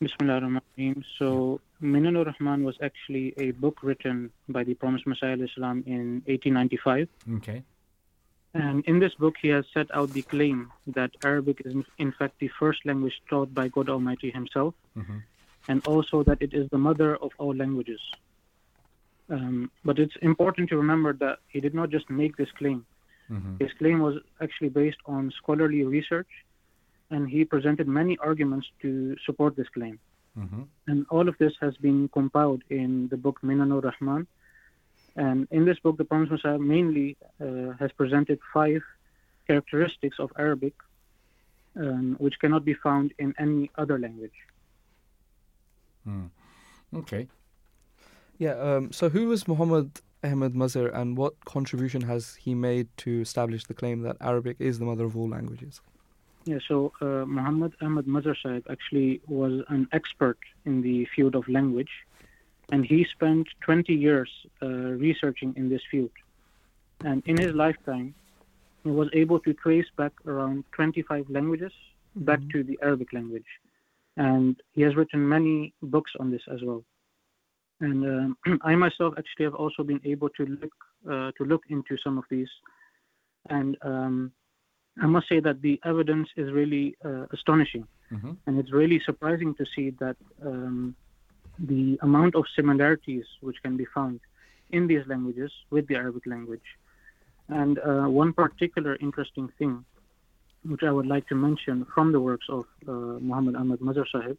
Bismillah 0.00 0.34
ar-Rahman 0.34 0.62
ar-Rahim. 0.78 1.04
So, 1.18 1.60
Minan 1.80 2.16
ar-Rahman 2.16 2.64
was 2.64 2.76
actually 2.82 3.34
a 3.36 3.50
book 3.52 3.78
written 3.82 4.30
by 4.48 4.64
the 4.64 4.74
Promised 4.74 5.06
Messiah 5.06 5.36
alaihissalam 5.36 5.86
in 5.86 6.22
1895. 6.26 7.08
Okay. 7.36 7.62
And 8.54 8.84
in 8.84 9.00
this 9.00 9.14
book, 9.14 9.34
he 9.42 9.48
has 9.48 9.64
set 9.74 9.92
out 9.92 10.12
the 10.12 10.22
claim 10.22 10.70
that 10.86 11.10
Arabic 11.24 11.62
is, 11.64 11.74
in 11.98 12.12
fact, 12.12 12.38
the 12.38 12.48
first 12.48 12.86
language 12.86 13.20
taught 13.28 13.52
by 13.52 13.68
God 13.68 13.88
Almighty 13.88 14.30
Himself, 14.30 14.74
Mhm. 14.96 15.22
and 15.68 15.86
also 15.86 16.22
that 16.22 16.40
it 16.40 16.54
is 16.54 16.70
the 16.70 16.78
mother 16.78 17.16
of 17.16 17.32
all 17.38 17.54
languages. 17.54 18.00
Um, 19.28 19.70
but 19.84 19.98
it's 19.98 20.16
important 20.22 20.68
to 20.68 20.76
remember 20.76 21.12
that 21.14 21.40
he 21.48 21.60
did 21.60 21.74
not 21.74 21.90
just 21.90 22.08
make 22.10 22.36
this 22.36 22.52
claim. 22.52 22.86
Mhm. 23.28 23.60
His 23.60 23.72
claim 23.72 23.98
was 23.98 24.18
actually 24.40 24.68
based 24.68 24.98
on 25.06 25.32
scholarly 25.32 25.82
research, 25.84 26.28
and 27.10 27.28
he 27.28 27.44
presented 27.44 27.88
many 27.88 28.16
arguments 28.18 28.68
to 28.82 29.16
support 29.26 29.56
this 29.56 29.68
claim. 29.68 29.98
Mhm. 30.38 30.66
And 30.86 31.06
all 31.10 31.28
of 31.28 31.36
this 31.38 31.54
has 31.60 31.76
been 31.78 32.08
compiled 32.08 32.62
in 32.70 33.08
the 33.08 33.16
book 33.16 33.40
Minanur 33.42 33.82
Rahman. 33.82 34.26
And 35.16 35.46
in 35.50 35.64
this 35.64 35.78
book, 35.78 35.96
the 35.96 36.04
Promised 36.04 36.32
Messiah 36.32 36.58
mainly 36.58 37.16
uh, 37.40 37.72
has 37.78 37.92
presented 37.92 38.38
five 38.52 38.82
characteristics 39.46 40.16
of 40.18 40.30
Arabic, 40.38 40.74
um, 41.76 42.16
which 42.18 42.38
cannot 42.40 42.64
be 42.64 42.74
found 42.74 43.12
in 43.18 43.34
any 43.38 43.70
other 43.76 43.98
language. 43.98 44.38
Mm. 46.06 46.30
Okay. 46.94 47.28
Yeah. 48.38 48.54
Um, 48.54 48.92
so, 48.92 49.08
who 49.08 49.28
was 49.28 49.46
Muhammad 49.46 50.00
Ahmad 50.24 50.54
Mazhar, 50.54 50.92
and 50.94 51.16
what 51.16 51.44
contribution 51.44 52.00
has 52.02 52.34
he 52.36 52.54
made 52.54 52.88
to 52.98 53.20
establish 53.20 53.64
the 53.64 53.74
claim 53.74 54.00
that 54.02 54.16
Arabic 54.20 54.56
is 54.58 54.78
the 54.78 54.84
mother 54.86 55.04
of 55.04 55.16
all 55.16 55.28
languages? 55.28 55.80
Yeah, 56.46 56.58
so 56.66 56.92
uh, 57.00 57.24
Muhammad 57.26 57.74
Ahmad 57.80 58.06
Mazhar 58.06 58.34
Sahib 58.42 58.66
actually 58.70 59.20
was 59.26 59.62
an 59.68 59.86
expert 59.92 60.38
in 60.64 60.82
the 60.82 61.06
field 61.14 61.34
of 61.34 61.48
language, 61.48 61.90
and 62.72 62.84
he 62.84 63.06
spent 63.12 63.46
20 63.60 63.92
years 63.92 64.30
uh, 64.62 64.66
researching 64.66 65.54
in 65.56 65.68
this 65.68 65.82
field. 65.90 66.10
And 67.04 67.22
in 67.26 67.36
his 67.36 67.54
lifetime, 67.54 68.14
he 68.82 68.90
was 68.90 69.08
able 69.12 69.40
to 69.40 69.52
trace 69.54 69.86
back 69.96 70.12
around 70.26 70.64
25 70.72 71.28
languages 71.28 71.72
back 72.16 72.40
to 72.52 72.62
the 72.62 72.78
Arabic 72.82 73.12
language. 73.12 73.46
And 74.16 74.56
he 74.72 74.82
has 74.82 74.94
written 74.96 75.28
many 75.28 75.74
books 75.82 76.12
on 76.20 76.30
this 76.30 76.42
as 76.50 76.60
well. 76.62 76.84
And 77.80 78.04
um, 78.04 78.36
I 78.62 78.74
myself 78.74 79.14
actually 79.18 79.44
have 79.44 79.54
also 79.54 79.82
been 79.82 80.00
able 80.04 80.28
to 80.30 80.46
look 80.46 80.72
uh, 81.10 81.30
to 81.36 81.44
look 81.44 81.62
into 81.68 81.98
some 82.02 82.16
of 82.16 82.24
these, 82.30 82.48
and 83.50 83.76
um, 83.82 84.32
I 85.02 85.06
must 85.06 85.28
say 85.28 85.38
that 85.40 85.60
the 85.60 85.78
evidence 85.84 86.28
is 86.36 86.50
really 86.50 86.96
uh, 87.04 87.26
astonishing, 87.30 87.86
Mhm. 88.10 88.38
and 88.46 88.58
it's 88.58 88.72
really 88.72 89.00
surprising 89.04 89.54
to 89.56 89.66
see 89.74 89.90
that 90.02 90.16
um, 90.42 90.96
the 91.58 91.98
amount 92.02 92.34
of 92.34 92.44
similarities 92.56 93.24
which 93.40 93.62
can 93.62 93.76
be 93.76 93.86
found 93.94 94.20
in 94.70 94.86
these 94.86 95.06
languages 95.06 95.52
with 95.70 95.86
the 95.88 95.94
Arabic 95.94 96.26
language. 96.26 96.68
And 97.48 97.78
uh, 97.78 98.06
one 98.06 98.32
particular 98.32 98.96
interesting 99.00 99.48
thing, 99.58 99.84
which 100.64 100.82
I 100.82 100.90
would 100.90 101.06
like 101.06 101.28
to 101.28 101.34
mention 101.34 101.86
from 101.94 102.12
the 102.12 102.20
works 102.20 102.46
of 102.48 102.64
uh, 102.88 102.92
Muhammad 103.20 103.56
Ahmad 103.56 103.80
Mazhar 103.80 104.06
Sahib, 104.10 104.38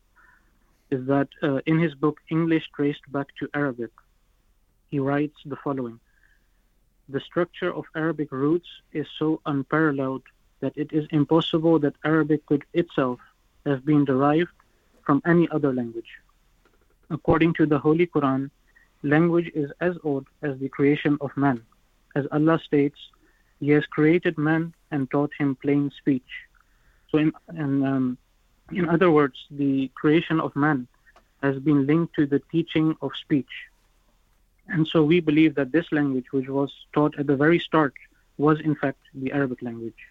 is 0.91 1.05
that 1.07 1.29
uh, 1.41 1.59
in 1.65 1.79
his 1.79 1.93
book 1.95 2.19
English 2.29 2.69
Traced 2.75 3.11
Back 3.11 3.27
to 3.39 3.49
Arabic, 3.53 3.91
he 4.89 4.99
writes 4.99 5.37
the 5.45 5.55
following 5.63 5.99
The 7.09 7.19
structure 7.19 7.73
of 7.73 7.85
Arabic 7.95 8.31
roots 8.31 8.67
is 8.91 9.07
so 9.19 9.41
unparalleled 9.45 10.23
that 10.59 10.73
it 10.75 10.91
is 10.91 11.05
impossible 11.11 11.79
that 11.79 11.95
Arabic 12.03 12.45
could 12.45 12.63
itself 12.73 13.19
have 13.65 13.85
been 13.85 14.05
derived 14.05 14.51
from 15.05 15.21
any 15.25 15.47
other 15.49 15.73
language. 15.73 16.11
According 17.09 17.53
to 17.55 17.65
the 17.65 17.79
Holy 17.79 18.07
Quran, 18.07 18.49
language 19.03 19.51
is 19.53 19.71
as 19.81 19.95
old 20.03 20.27
as 20.41 20.57
the 20.59 20.69
creation 20.69 21.17
of 21.21 21.35
man. 21.35 21.61
As 22.15 22.25
Allah 22.31 22.59
states, 22.59 22.99
He 23.59 23.69
has 23.69 23.85
created 23.85 24.37
man 24.37 24.73
and 24.91 25.09
taught 25.09 25.31
him 25.37 25.55
plain 25.55 25.91
speech. 25.97 26.31
So, 27.09 27.17
in, 27.17 27.31
in, 27.49 27.85
um, 27.85 28.17
in 28.71 28.89
other 28.89 29.11
words, 29.11 29.37
the 29.51 29.89
creation 29.95 30.39
of 30.39 30.55
man 30.55 30.87
has 31.41 31.59
been 31.59 31.85
linked 31.85 32.15
to 32.15 32.25
the 32.25 32.41
teaching 32.51 32.95
of 33.01 33.11
speech. 33.15 33.53
And 34.67 34.87
so 34.87 35.03
we 35.03 35.19
believe 35.19 35.55
that 35.55 35.71
this 35.71 35.91
language, 35.91 36.25
which 36.31 36.47
was 36.47 36.71
taught 36.93 37.17
at 37.19 37.27
the 37.27 37.35
very 37.35 37.59
start, 37.59 37.93
was 38.37 38.59
in 38.59 38.75
fact 38.75 38.99
the 39.13 39.31
Arabic 39.31 39.61
language. 39.61 40.01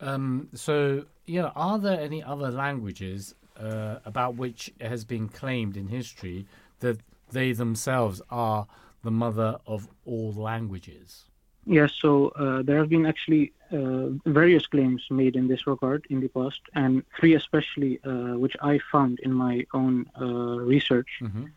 Um, 0.00 0.48
so, 0.54 1.04
yeah, 1.26 1.50
are 1.54 1.78
there 1.78 2.00
any 2.00 2.22
other 2.22 2.50
languages 2.50 3.34
uh, 3.58 3.98
about 4.04 4.36
which 4.36 4.72
it 4.78 4.88
has 4.88 5.04
been 5.04 5.28
claimed 5.28 5.76
in 5.76 5.88
history 5.88 6.46
that 6.80 6.98
they 7.32 7.52
themselves 7.52 8.22
are 8.30 8.66
the 9.02 9.10
mother 9.10 9.58
of 9.66 9.88
all 10.04 10.32
languages? 10.32 11.24
Yes, 11.66 11.92
so 12.00 12.28
uh, 12.28 12.62
there 12.62 12.78
have 12.78 12.88
been 12.88 13.06
actually 13.06 13.52
uh, 13.72 14.08
various 14.24 14.66
claims 14.66 15.02
made 15.10 15.34
in 15.34 15.48
this 15.48 15.66
regard 15.66 16.06
in 16.10 16.20
the 16.20 16.28
past, 16.28 16.60
and 16.74 17.02
three 17.18 17.34
especially, 17.34 17.98
uh, 18.04 18.38
which 18.38 18.56
I 18.62 18.78
found 18.92 19.18
in 19.20 19.32
my 19.32 19.66
own 19.74 20.06
uh, 20.20 20.58
research. 20.74 21.10
Mhm. 21.20 21.50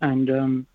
And 0.00 0.30
um, 0.30 0.66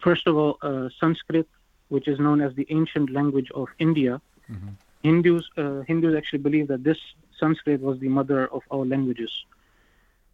first 0.00 0.26
of 0.26 0.36
all, 0.36 0.58
uh, 0.62 0.88
Sanskrit, 1.00 1.48
which 1.88 2.08
is 2.08 2.18
known 2.18 2.40
as 2.40 2.54
the 2.54 2.66
ancient 2.70 3.10
language 3.10 3.50
of 3.54 3.68
India. 3.78 4.20
Mhm. 4.50 4.74
Hindus, 5.04 5.44
uh, 5.56 5.80
Hindus 5.82 6.14
actually 6.16 6.42
believe 6.48 6.66
that 6.68 6.82
this 6.82 6.98
Sanskrit 7.38 7.80
was 7.80 8.00
the 8.00 8.08
mother 8.08 8.48
of 8.48 8.62
all 8.70 8.86
languages. 8.86 9.32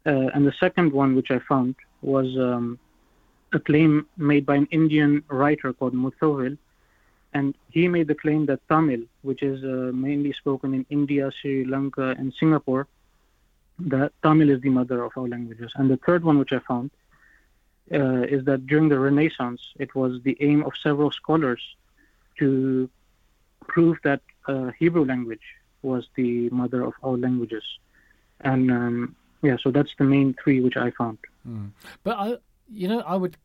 Uh, 0.05 0.29
and 0.33 0.45
the 0.45 0.53
second 0.59 0.91
one, 0.91 1.15
which 1.15 1.31
I 1.31 1.39
found, 1.39 1.75
was 2.01 2.27
um, 2.37 2.79
a 3.53 3.59
claim 3.59 4.07
made 4.17 4.45
by 4.45 4.55
an 4.55 4.67
Indian 4.71 5.23
writer 5.29 5.73
called 5.73 5.93
Muthawil, 5.93 6.57
and 7.33 7.55
he 7.69 7.87
made 7.87 8.07
the 8.07 8.15
claim 8.15 8.45
that 8.47 8.67
Tamil, 8.67 9.03
which 9.21 9.41
is 9.43 9.63
uh, 9.63 9.91
mainly 9.93 10.33
spoken 10.33 10.73
in 10.73 10.85
India, 10.89 11.31
Sri 11.39 11.65
Lanka, 11.65 12.15
and 12.17 12.33
Singapore, 12.39 12.87
that 13.79 14.11
Tamil 14.21 14.49
is 14.49 14.61
the 14.61 14.69
mother 14.69 15.03
of 15.03 15.11
all 15.15 15.27
languages. 15.27 15.71
And 15.75 15.89
the 15.89 15.97
third 15.97 16.23
one, 16.23 16.37
which 16.39 16.51
I 16.51 16.59
found, 16.59 16.91
uh, 17.93 18.23
is 18.23 18.43
that 18.45 18.67
during 18.67 18.89
the 18.89 18.99
Renaissance, 18.99 19.61
it 19.79 19.93
was 19.95 20.21
the 20.23 20.37
aim 20.41 20.63
of 20.63 20.73
several 20.81 21.11
scholars 21.11 21.61
to 22.39 22.89
prove 23.67 23.97
that 24.03 24.21
uh, 24.47 24.71
Hebrew 24.77 25.05
language 25.05 25.41
was 25.81 26.07
the 26.15 26.49
mother 26.49 26.83
of 26.83 26.93
all 27.01 27.17
languages. 27.17 27.63
And 28.41 28.71
um, 28.71 29.15
yeah, 29.41 29.57
so 29.61 29.71
that's 29.71 29.91
the 29.97 30.03
main 30.03 30.35
three 30.43 30.61
which 30.61 30.77
I 30.77 30.91
found. 30.91 31.17
Mm. 31.47 31.71
But 32.03 32.17
I, 32.17 32.37
you 32.69 32.87
know, 32.87 33.01
I 33.01 33.15
would 33.15 33.37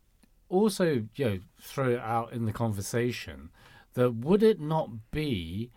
also, 0.49 1.05
you 1.15 1.25
know, 1.25 1.39
throw 1.61 1.91
it 1.91 2.01
out 2.01 2.33
in 2.33 2.45
the 2.47 2.53
conversation 2.53 3.51
that 3.95 4.13
would 4.13 4.43
it 4.43 4.61
not 4.61 5.11
be 5.11 5.71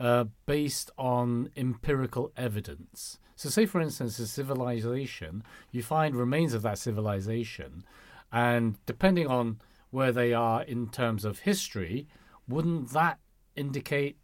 uh, 0.00 0.24
based 0.46 0.90
on 0.98 1.50
empirical 1.56 2.32
evidence? 2.36 3.18
So, 3.36 3.50
say 3.50 3.66
for 3.66 3.80
instance, 3.80 4.18
a 4.18 4.26
civilization, 4.26 5.42
you 5.70 5.82
find 5.82 6.16
remains 6.16 6.54
of 6.54 6.62
that 6.62 6.78
civilization, 6.78 7.84
and 8.32 8.78
depending 8.86 9.26
on 9.26 9.60
where 9.90 10.10
they 10.10 10.32
are 10.32 10.62
in 10.62 10.88
terms 10.88 11.24
of 11.24 11.40
history, 11.40 12.08
wouldn't 12.48 12.90
that 12.92 13.18
indicate, 13.54 14.16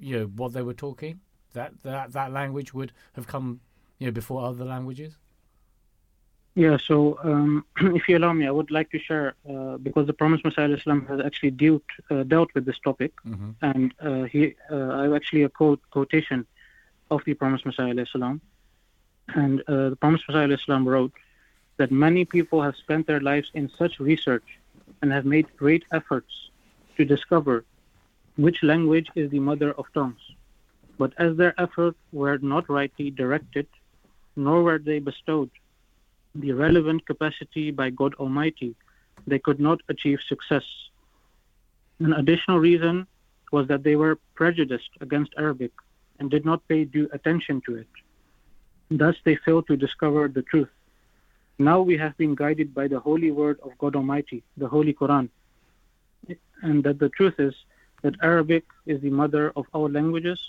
you 0.00 0.18
know, 0.18 0.24
what 0.26 0.52
they 0.52 0.62
were 0.62 0.74
talking? 0.74 1.20
That 1.52 1.82
that 1.84 2.12
that 2.12 2.32
language 2.32 2.74
would 2.74 2.92
have 3.12 3.26
come, 3.28 3.60
you 4.02 4.08
know, 4.08 4.12
before 4.20 4.44
other 4.44 4.64
languages. 4.64 5.12
Yeah, 6.54 6.76
so 6.88 7.18
um, 7.24 7.64
if 7.98 8.08
you 8.08 8.18
allow 8.18 8.32
me, 8.32 8.46
I 8.46 8.50
would 8.50 8.70
like 8.78 8.90
to 8.90 8.98
share 8.98 9.28
uh, 9.48 9.76
because 9.86 10.06
the 10.06 10.12
Promised 10.12 10.44
Messiah 10.44 10.68
alaihissalam 10.68 11.00
has 11.08 11.20
actually 11.28 11.52
dealt 11.52 11.88
uh, 12.10 12.24
dealt 12.34 12.50
with 12.54 12.64
this 12.68 12.80
topic, 12.88 13.12
Mm-hmm. 13.26 13.50
and 13.70 13.94
uh, 14.08 14.24
he 14.32 14.40
uh, 14.70 14.88
I 14.98 15.02
have 15.04 15.14
actually 15.20 15.44
a 15.44 15.52
quote 15.58 15.80
quotation 15.96 16.40
of 17.14 17.20
the 17.26 17.34
Promised 17.34 17.64
Messiah 17.68 17.94
alaihissalam, 17.94 18.40
and 19.42 19.54
uh, 19.60 19.90
the 19.92 19.98
Promised 20.02 20.24
Messiah 20.28 20.46
alaihissalam 20.48 20.84
wrote 20.92 21.14
that 21.78 21.90
many 22.06 22.22
people 22.36 22.60
have 22.66 22.76
spent 22.84 23.06
their 23.06 23.20
lives 23.30 23.48
in 23.54 23.70
such 23.80 23.94
research 24.10 24.48
and 25.00 25.10
have 25.16 25.26
made 25.36 25.46
great 25.56 25.84
efforts 25.98 26.32
to 26.96 27.04
discover 27.14 27.64
which 28.46 28.58
language 28.72 29.08
is 29.14 29.30
the 29.30 29.42
mother 29.50 29.70
of 29.80 29.86
tongues, 29.94 30.24
but 30.98 31.12
as 31.26 31.30
their 31.40 31.54
efforts 31.66 31.98
were 32.20 32.38
not 32.54 32.64
rightly 32.78 33.08
directed, 33.22 33.66
nor 34.36 34.62
were 34.62 34.78
they 34.78 34.98
bestowed 34.98 35.50
the 36.34 36.52
relevant 36.52 37.04
capacity 37.06 37.70
by 37.70 37.90
God 37.90 38.14
Almighty, 38.14 38.74
they 39.26 39.38
could 39.38 39.60
not 39.60 39.80
achieve 39.88 40.20
success. 40.26 40.64
An 42.00 42.12
additional 42.14 42.58
reason 42.58 43.06
was 43.52 43.68
that 43.68 43.82
they 43.82 43.96
were 43.96 44.18
prejudiced 44.34 44.90
against 45.00 45.34
Arabic 45.36 45.72
and 46.18 46.30
did 46.30 46.44
not 46.44 46.66
pay 46.68 46.84
due 46.84 47.08
attention 47.12 47.60
to 47.66 47.76
it. 47.76 47.88
Thus, 48.90 49.16
they 49.24 49.36
failed 49.36 49.66
to 49.68 49.76
discover 49.76 50.28
the 50.28 50.42
truth. 50.42 50.68
Now 51.58 51.80
we 51.80 51.96
have 51.98 52.16
been 52.16 52.34
guided 52.34 52.74
by 52.74 52.88
the 52.88 52.98
holy 52.98 53.30
word 53.30 53.58
of 53.62 53.76
God 53.78 53.94
Almighty, 53.94 54.42
the 54.56 54.68
Holy 54.68 54.94
Quran, 54.94 55.28
and 56.62 56.82
that 56.82 56.98
the 56.98 57.10
truth 57.10 57.38
is 57.38 57.54
that 58.02 58.14
Arabic 58.22 58.64
is 58.86 59.00
the 59.00 59.10
mother 59.10 59.52
of 59.54 59.66
all 59.72 59.88
languages 59.88 60.40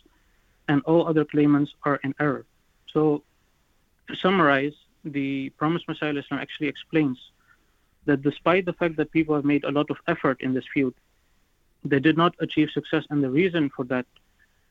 and 0.68 0.82
all 0.84 1.08
other 1.08 1.26
claimants 1.26 1.72
are 1.84 2.00
in 2.04 2.16
error. 2.20 2.46
So, 2.94 3.24
to 4.08 4.16
summarize, 4.16 4.74
the 5.04 5.50
Promised 5.52 5.88
Messiah 5.88 6.14
alaihissalam 6.14 6.40
actually 6.40 6.68
explains 6.68 7.18
that 8.06 8.22
despite 8.22 8.66
the 8.66 8.74
fact 8.74 8.98
that 8.98 9.12
people 9.12 9.36
have 9.36 9.46
made 9.46 9.64
a 9.64 9.72
lot 9.72 9.90
of 9.90 9.98
effort 10.08 10.42
in 10.42 10.54
this 10.54 10.66
field, 10.74 10.94
they 11.86 12.00
did 12.00 12.18
not 12.18 12.36
achieve 12.40 12.70
success, 12.70 13.04
and 13.10 13.24
the 13.24 13.30
reason 13.30 13.70
for 13.76 13.86
that 13.86 14.06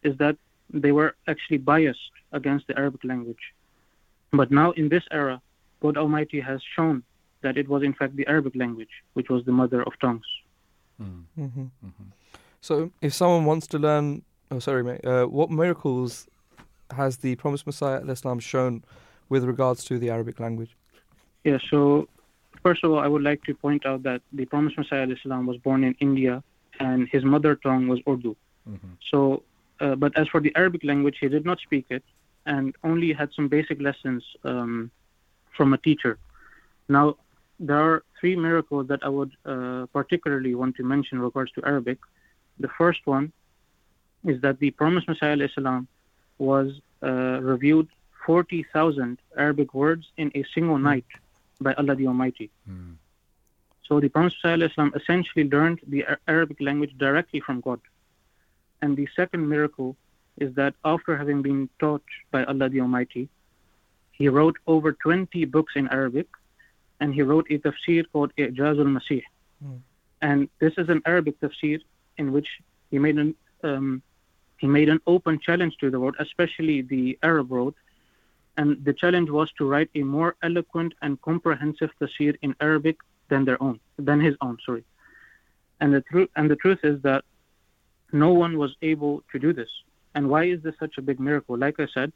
is 0.03 0.17
that 0.19 0.37
they 0.71 0.93
were 0.93 1.15
actually 1.29 1.59
biased 1.59 2.11
against 2.33 2.67
the 2.67 2.77
Arabic 2.79 3.05
language. 3.05 3.55
But 4.33 4.51
now, 4.51 4.71
in 4.73 4.89
this 4.89 5.05
era, 5.11 5.41
God 5.81 5.97
Almighty 5.99 6.41
has 6.41 6.63
shown 6.75 7.03
that 7.43 7.59
it 7.59 7.69
was 7.69 7.83
in 7.83 7.93
fact 7.93 8.17
the 8.17 8.27
Arabic 8.27 8.57
language, 8.57 9.03
which 9.13 9.29
was 9.29 9.45
the 9.45 9.53
mother 9.53 9.83
of 9.83 9.93
tongues. 10.01 10.25
Mm. 11.01 11.25
hmm 11.37 11.67
So, 12.61 12.91
if 13.03 13.13
someone 13.13 13.45
wants 13.45 13.67
to 13.69 13.79
learn, 13.79 14.23
oh, 14.51 14.59
sorry, 14.59 14.85
mate, 14.85 15.05
uh, 15.05 15.27
what 15.27 15.51
miracles 15.51 16.29
has 16.93 17.19
the 17.19 17.35
promised 17.37 17.67
Messiah 17.67 18.01
alaihissalam 18.01 18.41
shown 18.41 18.85
with 19.33 19.45
regards 19.53 19.81
to 19.89 19.95
the 20.03 20.09
Arabic 20.15 20.37
language? 20.47 20.73
Yeah, 21.49 21.59
so 21.71 21.81
first 22.65 22.81
of 22.85 22.89
all, 22.93 23.01
I 23.07 23.09
would 23.13 23.25
like 23.31 23.41
to 23.49 23.53
point 23.67 23.83
out 23.91 24.01
that 24.09 24.21
the 24.39 24.45
promised 24.53 24.77
Messiah 24.81 25.05
alaihissalam 25.07 25.45
was 25.51 25.59
born 25.69 25.81
in 25.89 25.93
India 26.09 26.35
and 26.87 27.01
his 27.15 27.23
mother 27.35 27.53
tongue 27.67 27.85
was 27.93 27.99
Urdu. 28.11 28.33
Mhm. 28.75 28.93
So, 29.11 29.21
uh, 29.85 29.95
but 30.03 30.11
as 30.21 30.27
for 30.33 30.41
the 30.47 30.53
Arabic 30.61 30.83
language, 30.91 31.17
he 31.23 31.29
did 31.37 31.45
not 31.51 31.59
speak 31.67 31.87
it 31.97 32.05
and 32.53 32.67
only 32.91 33.09
had 33.21 33.29
some 33.37 33.47
basic 33.57 33.79
lessons 33.89 34.21
um, 34.51 34.75
from 35.57 35.69
a 35.77 35.79
teacher. 35.89 36.15
Now, 36.97 37.07
there 37.67 37.81
are 37.89 37.99
three 38.19 38.37
miracles 38.49 38.85
that 38.91 39.01
I 39.09 39.11
would 39.17 39.33
uh, 39.53 39.83
particularly 39.99 40.53
want 40.61 40.73
to 40.79 40.85
mention 40.93 41.13
in 41.19 41.23
regards 41.31 41.51
to 41.57 41.61
Arabic. 41.73 41.99
The 42.65 42.73
first 42.81 43.03
one 43.17 43.27
is 44.33 44.37
that 44.45 44.57
the 44.63 44.71
promised 44.81 45.07
Messiah 45.13 45.35
alaihissalam 45.37 45.83
was 46.51 46.69
uh, 47.11 47.39
reviewed 47.55 47.89
40,000 48.27 49.19
Arabic 49.37 49.75
words 49.75 50.07
in 50.17 50.31
a 50.35 50.45
single 50.55 50.79
night 50.79 51.07
by 51.61 51.75
Allah 51.75 51.95
the 51.95 52.07
Almighty. 52.07 52.51
Mm. 52.69 52.97
So 53.87 54.01
the 54.01 54.09
Prophet 54.09 54.35
ﷺ 54.45 54.97
essentially 54.97 55.49
learned 55.49 55.81
the 55.87 56.05
Arabic 56.29 56.61
language 56.61 56.95
directly 56.99 57.41
from 57.41 57.61
God. 57.61 57.81
And 58.81 58.97
the 58.97 59.09
second 59.15 59.49
miracle 59.49 59.97
is 60.39 60.55
that 60.55 60.75
after 60.85 61.17
having 61.17 61.43
been 61.43 61.69
taught 61.79 62.05
by 62.31 62.45
Allah 62.45 62.69
the 62.69 62.81
Almighty, 62.81 63.29
he 64.13 64.29
wrote 64.29 64.57
over 64.67 64.93
20 64.93 65.45
books 65.47 65.73
in 65.77 65.89
Arabic 65.89 66.29
and 67.01 67.13
he 67.13 67.23
wrote 67.23 67.47
a 67.51 67.59
tafsir 67.59 68.05
called 68.13 68.33
I'jaz 68.39 68.79
al-Masih. 68.79 69.23
Mm. 69.65 69.81
And 70.21 70.49
this 70.61 70.75
is 70.79 70.89
an 70.89 71.03
Arabic 71.05 71.41
tafsir 71.41 71.81
in 72.17 72.33
which 72.33 72.49
he 72.91 72.99
made 72.99 73.19
an 73.19 73.35
um, 73.65 74.03
he 74.59 74.67
made 74.69 74.89
an 74.89 75.01
open 75.07 75.41
challenge 75.41 75.77
to 75.79 75.91
the 75.91 75.99
world, 75.99 76.15
especially 76.21 76.83
the 76.83 77.19
Arab 77.23 77.51
world, 77.51 77.75
and 78.57 78.85
the 78.85 78.93
challenge 78.93 79.31
was 79.31 79.51
to 79.59 79.69
write 79.69 79.91
a 79.95 80.03
more 80.03 80.37
eloquent 80.43 80.93
and 81.03 81.21
comprehensive 81.23 81.91
tafsir 82.01 82.37
in 82.43 82.55
Arabic 82.61 82.97
than 83.29 83.45
their 83.45 83.61
own, 83.63 83.81
than 83.99 84.21
his 84.21 84.37
own. 84.41 84.59
Sorry. 84.67 84.85
And 85.81 85.95
the 85.95 86.03
truth 86.03 86.31
and 86.37 86.51
the 86.51 86.57
truth 86.57 86.81
is 86.85 87.01
that 87.03 87.25
no 88.13 88.31
one 88.33 88.59
was 88.59 88.77
able 88.83 89.23
to 89.33 89.39
do 89.39 89.53
this. 89.53 89.71
And 90.15 90.29
why 90.29 90.45
is 90.45 90.61
this 90.63 90.75
such 90.79 90.99
a 90.99 91.03
big 91.03 91.19
miracle? 91.19 91.57
Like 91.57 91.81
I 91.81 91.87
said, 91.87 92.13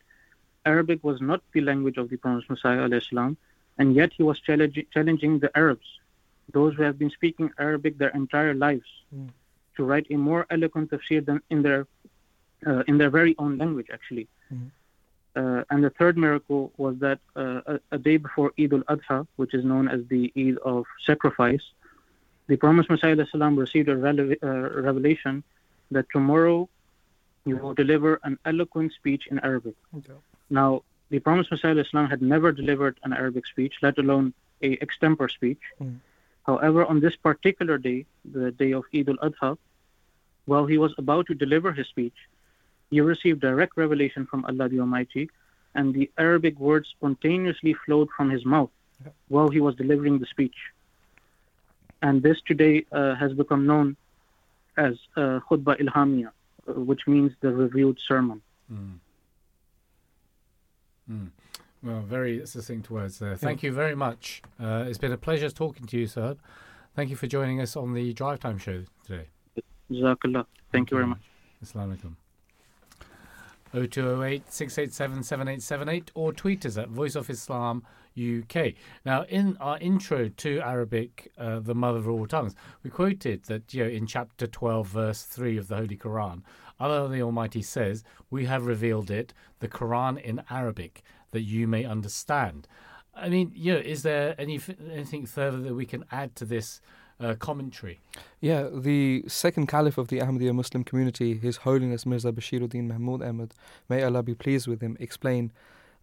Arabic 0.66 1.02
was 1.02 1.20
not 1.20 1.40
the 1.52 1.62
language 1.62 1.96
of 1.96 2.10
the 2.10 2.16
Promised 2.16 2.50
Messiah 2.50 2.80
alaihissalam, 2.86 3.36
and 3.78 3.94
yet 3.94 4.12
he 4.16 4.22
was 4.22 4.38
challenging, 4.40 4.86
challenging 4.92 5.38
the 5.38 5.50
Arabs, 5.56 5.86
those 6.52 6.74
who 6.74 6.82
have 6.82 6.98
been 6.98 7.10
speaking 7.10 7.50
Arabic 7.58 7.98
their 7.98 8.10
entire 8.22 8.54
lives, 8.54 8.90
Mm. 9.14 9.30
to 9.76 9.84
write 9.84 10.06
a 10.10 10.16
more 10.16 10.46
eloquent 10.50 10.90
tafsir 10.90 11.24
than 11.24 11.40
in 11.50 11.62
their 11.62 11.86
uh, 12.66 12.82
in 12.88 12.98
their 12.98 13.10
very 13.10 13.34
own 13.38 13.52
language, 13.62 13.88
actually. 13.96 14.26
Mhm. 14.52 14.70
Uh, 15.36 15.62
and 15.70 15.84
the 15.84 15.90
third 15.90 16.16
miracle 16.16 16.72
was 16.78 16.96
that 16.98 17.18
uh, 17.36 17.60
a, 17.66 17.80
a 17.92 17.98
day 17.98 18.16
before 18.16 18.52
Eid 18.58 18.72
al-Adha, 18.72 19.26
which 19.36 19.52
is 19.52 19.64
known 19.64 19.86
as 19.86 20.00
the 20.08 20.32
Eid 20.36 20.56
of 20.58 20.86
Sacrifice, 21.04 21.64
the 22.46 22.56
Promised 22.56 22.88
Messiah 22.88 23.16
received 23.16 23.88
a 23.88 23.96
rele- 23.96 24.42
uh, 24.42 24.80
revelation 24.80 25.44
that 25.90 26.06
tomorrow 26.10 26.68
you 27.44 27.56
will 27.58 27.74
deliver 27.74 28.18
an 28.24 28.38
eloquent 28.44 28.92
speech 28.92 29.26
in 29.30 29.38
Arabic. 29.40 29.74
Now, 30.48 30.82
the 31.10 31.18
Promised 31.18 31.50
Messiah 31.50 31.84
had 32.08 32.22
never 32.22 32.50
delivered 32.50 32.98
an 33.04 33.12
Arabic 33.12 33.46
speech, 33.46 33.74
let 33.82 33.98
alone 33.98 34.32
a 34.62 34.76
extempore 34.78 35.30
speech. 35.30 35.60
Mm. 35.80 35.98
However, 36.44 36.84
on 36.86 37.00
this 37.00 37.14
particular 37.16 37.76
day, 37.78 38.06
the 38.24 38.52
day 38.52 38.72
of 38.72 38.84
Eid 38.94 39.08
al-Adha, 39.08 39.58
while 40.46 40.66
he 40.66 40.78
was 40.78 40.94
about 40.96 41.26
to 41.26 41.34
deliver 41.34 41.72
his 41.72 41.86
speech, 41.88 42.14
he 42.90 43.00
received 43.00 43.40
direct 43.40 43.76
revelation 43.76 44.26
from 44.26 44.44
Allah 44.44 44.68
the 44.68 44.80
Almighty, 44.80 45.30
and 45.74 45.94
the 45.94 46.10
Arabic 46.18 46.58
words 46.58 46.88
spontaneously 46.88 47.74
flowed 47.84 48.08
from 48.16 48.30
his 48.30 48.44
mouth 48.44 48.70
Yeah. 49.04 49.12
while 49.28 49.50
he 49.50 49.60
was 49.60 49.74
delivering 49.74 50.18
the 50.18 50.26
speech. 50.26 50.56
And 52.02 52.22
this 52.22 52.38
today 52.46 52.84
uh, 52.92 53.14
has 53.16 53.32
become 53.32 53.66
known 53.66 53.96
as 54.76 54.94
uh, 55.16 55.40
Khutbah 55.48 55.76
Ilhamiyah, 55.80 56.30
uh, 56.68 56.72
which 56.90 57.06
means 57.06 57.32
the 57.40 57.52
revealed 57.52 57.98
sermon. 58.08 58.40
Mm. 58.72 58.98
Mm. 61.10 61.30
Well, 61.82 62.00
very 62.00 62.44
succinct 62.46 62.90
words 62.90 63.18
there. 63.18 63.36
Thank 63.36 63.62
you 63.62 63.72
very 63.72 63.94
much. 63.94 64.42
Uh, 64.60 64.84
it's 64.88 64.98
been 64.98 65.12
a 65.12 65.18
pleasure 65.18 65.50
talking 65.50 65.86
to 65.86 65.98
you, 65.98 66.06
sir. 66.06 66.36
Thank 66.94 67.10
you 67.10 67.16
for 67.16 67.26
joining 67.26 67.60
us 67.60 67.76
on 67.76 67.94
the 67.94 68.12
Drive 68.12 68.40
Time 68.40 68.58
show 68.58 68.84
today. 69.06 69.26
Jazakallah. 69.90 70.46
Thank 70.72 70.90
you 70.90 70.96
very 70.96 71.06
much. 71.06 71.20
Assalamu 71.62 71.96
alaikum. 71.96 72.25
0208 73.84 74.50
687 74.50 75.22
7878 75.22 76.10
or 76.14 76.32
tweet 76.32 76.64
us 76.64 76.78
at 76.78 76.88
Voice 76.88 77.14
of 77.14 77.28
Islam 77.28 77.82
UK. 78.16 78.72
Now, 79.04 79.24
in 79.24 79.56
our 79.60 79.78
intro 79.78 80.28
to 80.28 80.60
Arabic, 80.60 81.30
uh, 81.36 81.60
the 81.60 81.74
mother 81.74 81.98
of 81.98 82.08
all 82.08 82.26
tongues, 82.26 82.54
we 82.82 82.88
quoted 82.88 83.44
that 83.44 83.74
you 83.74 83.84
know, 83.84 83.90
in 83.90 84.06
chapter 84.06 84.46
12, 84.46 84.88
verse 84.88 85.22
3 85.24 85.58
of 85.58 85.68
the 85.68 85.76
Holy 85.76 85.96
Quran, 85.96 86.42
Allah 86.80 87.08
the 87.08 87.22
Almighty 87.22 87.62
says, 87.62 88.04
We 88.30 88.46
have 88.46 88.66
revealed 88.66 89.10
it, 89.10 89.34
the 89.60 89.68
Quran 89.68 90.20
in 90.20 90.42
Arabic, 90.48 91.02
that 91.32 91.42
you 91.42 91.68
may 91.68 91.84
understand. 91.84 92.66
I 93.14 93.28
mean, 93.28 93.52
you 93.54 93.74
know, 93.74 93.80
is 93.80 94.02
there 94.02 94.34
any, 94.38 94.60
anything 94.90 95.26
further 95.26 95.58
that 95.58 95.74
we 95.74 95.86
can 95.86 96.04
add 96.10 96.36
to 96.36 96.44
this 96.44 96.80
uh, 97.20 97.34
commentary? 97.34 98.00
Yeah, 98.40 98.68
the 98.72 99.24
second 99.26 99.66
caliph 99.66 99.98
of 99.98 100.08
the 100.08 100.18
Ahmadiyya 100.18 100.54
Muslim 100.54 100.84
community, 100.84 101.36
His 101.38 101.58
Holiness 101.58 102.06
Mirza 102.06 102.32
Bashiruddin 102.32 102.86
Mahmud 102.88 103.22
Ahmad, 103.22 103.54
may 103.88 104.02
Allah 104.02 104.22
be 104.22 104.34
pleased 104.34 104.66
with 104.66 104.80
him, 104.80 104.96
explained 105.00 105.52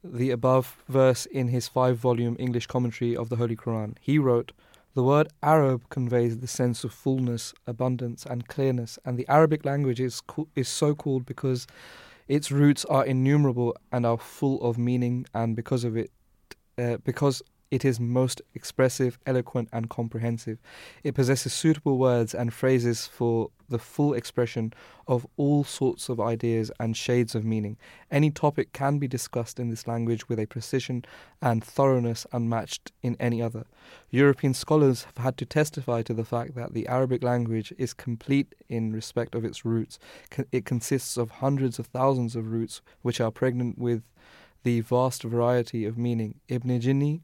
the 0.03 0.31
above 0.31 0.83
verse 0.89 1.25
in 1.27 1.47
his 1.47 1.67
five 1.67 1.97
volume 1.97 2.35
English 2.37 2.67
commentary 2.67 3.15
of 3.15 3.29
the 3.29 3.37
Holy 3.37 3.55
Quran. 3.55 3.95
He 4.01 4.19
wrote, 4.19 4.51
The 4.95 5.03
word 5.03 5.29
Arab 5.41 5.89
conveys 5.89 6.39
the 6.39 6.47
sense 6.47 6.83
of 6.83 6.93
fullness, 6.93 7.53
abundance, 7.65 8.25
and 8.25 8.47
clearness, 8.47 8.99
and 9.05 9.17
the 9.17 9.27
Arabic 9.29 9.63
language 9.65 10.01
is, 10.01 10.21
co- 10.21 10.49
is 10.55 10.67
so 10.67 10.93
called 10.93 11.25
because 11.25 11.67
its 12.27 12.51
roots 12.51 12.83
are 12.85 13.05
innumerable 13.05 13.75
and 13.91 14.05
are 14.05 14.17
full 14.17 14.61
of 14.61 14.77
meaning, 14.77 15.25
and 15.33 15.55
because 15.55 15.83
of 15.83 15.95
it, 15.95 16.11
uh, 16.77 16.97
because 17.05 17.41
it 17.71 17.83
is 17.83 17.99
most 17.99 18.41
expressive, 18.53 19.17
eloquent, 19.25 19.69
and 19.73 19.89
comprehensive. 19.89 20.59
It 21.03 21.15
possesses 21.15 21.53
suitable 21.53 21.97
words 21.97 22.35
and 22.35 22.53
phrases 22.53 23.07
for 23.07 23.49
the 23.69 23.79
full 23.79 24.13
expression 24.13 24.73
of 25.07 25.25
all 25.37 25.63
sorts 25.63 26.07
of 26.07 26.19
ideas 26.19 26.71
and 26.79 26.95
shades 26.95 27.33
of 27.33 27.43
meaning. 27.43 27.77
Any 28.11 28.29
topic 28.29 28.71
can 28.73 28.99
be 28.99 29.07
discussed 29.07 29.59
in 29.59 29.69
this 29.69 29.87
language 29.87 30.29
with 30.29 30.39
a 30.39 30.45
precision 30.45 31.03
and 31.41 31.63
thoroughness 31.63 32.27
unmatched 32.31 32.91
in 33.01 33.17
any 33.19 33.41
other. 33.41 33.65
European 34.11 34.53
scholars 34.53 35.05
have 35.05 35.17
had 35.17 35.37
to 35.37 35.45
testify 35.45 36.03
to 36.03 36.13
the 36.13 36.23
fact 36.23 36.55
that 36.55 36.73
the 36.73 36.87
Arabic 36.87 37.23
language 37.23 37.73
is 37.77 37.93
complete 37.93 38.53
in 38.69 38.93
respect 38.93 39.33
of 39.33 39.43
its 39.43 39.65
roots. 39.65 39.97
It 40.51 40.65
consists 40.65 41.17
of 41.17 41.31
hundreds 41.31 41.79
of 41.79 41.87
thousands 41.87 42.35
of 42.35 42.51
roots 42.51 42.81
which 43.01 43.19
are 43.19 43.31
pregnant 43.31 43.79
with 43.79 44.03
the 44.63 44.81
vast 44.81 45.23
variety 45.23 45.85
of 45.85 45.97
meaning. 45.97 46.39
Ibn 46.47 46.79
Jinni, 46.79 47.21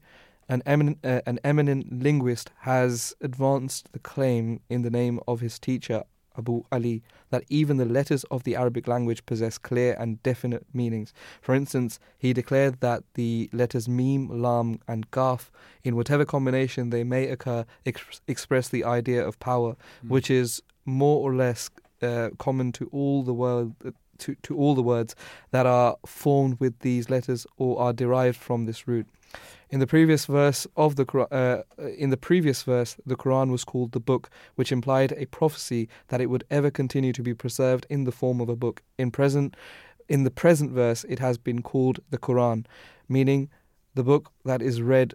an 0.50 0.62
eminent, 0.66 0.98
uh, 1.04 1.20
an 1.26 1.38
eminent 1.44 2.02
linguist, 2.02 2.50
has 2.60 3.14
advanced 3.20 3.92
the 3.92 3.98
claim 3.98 4.60
in 4.68 4.82
the 4.82 4.90
name 4.90 5.20
of 5.26 5.40
his 5.40 5.58
teacher 5.58 6.02
Abu 6.36 6.64
Ali 6.72 7.02
that 7.30 7.44
even 7.48 7.76
the 7.76 7.84
letters 7.84 8.24
of 8.24 8.44
the 8.44 8.56
Arabic 8.56 8.88
language 8.88 9.24
possess 9.26 9.58
clear 9.58 9.96
and 9.98 10.22
definite 10.22 10.66
meanings. 10.72 11.12
For 11.40 11.54
instance, 11.54 11.98
he 12.18 12.32
declared 12.32 12.80
that 12.80 13.04
the 13.14 13.48
letters 13.52 13.88
mim, 13.88 14.42
lam, 14.42 14.80
and 14.88 15.10
kaf, 15.10 15.50
in 15.84 15.96
whatever 15.96 16.24
combination 16.24 16.90
they 16.90 17.04
may 17.04 17.28
occur, 17.28 17.64
ex- 17.86 18.20
express 18.26 18.68
the 18.68 18.84
idea 18.84 19.26
of 19.26 19.38
power, 19.38 19.76
which 20.08 20.30
is 20.30 20.62
more 20.84 21.20
or 21.20 21.34
less 21.34 21.70
uh, 22.02 22.30
common 22.38 22.72
to 22.72 22.88
all 22.92 23.22
the 23.22 23.34
world. 23.34 23.74
To, 24.20 24.34
to 24.42 24.56
all 24.56 24.74
the 24.74 24.82
words 24.82 25.14
that 25.50 25.66
are 25.66 25.96
formed 26.06 26.60
with 26.60 26.78
these 26.80 27.08
letters 27.08 27.46
or 27.56 27.80
are 27.80 27.92
derived 27.92 28.36
from 28.36 28.66
this 28.66 28.86
root. 28.86 29.06
In 29.70 29.78
the 29.80 29.86
previous 29.86 30.26
verse 30.26 30.66
of 30.76 30.96
the 30.96 31.06
uh, 31.30 31.62
in 31.96 32.10
the 32.10 32.16
previous 32.16 32.62
verse, 32.64 32.96
the 33.06 33.16
Quran 33.16 33.50
was 33.50 33.64
called 33.64 33.92
the 33.92 34.00
book, 34.00 34.28
which 34.56 34.72
implied 34.72 35.12
a 35.12 35.26
prophecy 35.26 35.88
that 36.08 36.20
it 36.20 36.26
would 36.26 36.44
ever 36.50 36.70
continue 36.70 37.12
to 37.12 37.22
be 37.22 37.34
preserved 37.34 37.86
in 37.88 38.04
the 38.04 38.12
form 38.12 38.40
of 38.40 38.48
a 38.48 38.56
book. 38.56 38.82
In 38.98 39.10
present, 39.10 39.56
in 40.08 40.24
the 40.24 40.30
present 40.30 40.72
verse, 40.72 41.04
it 41.08 41.20
has 41.20 41.38
been 41.38 41.62
called 41.62 42.00
the 42.10 42.18
Quran, 42.18 42.66
meaning 43.08 43.48
the 43.94 44.02
book 44.02 44.32
that 44.44 44.60
is 44.60 44.82
read, 44.82 45.14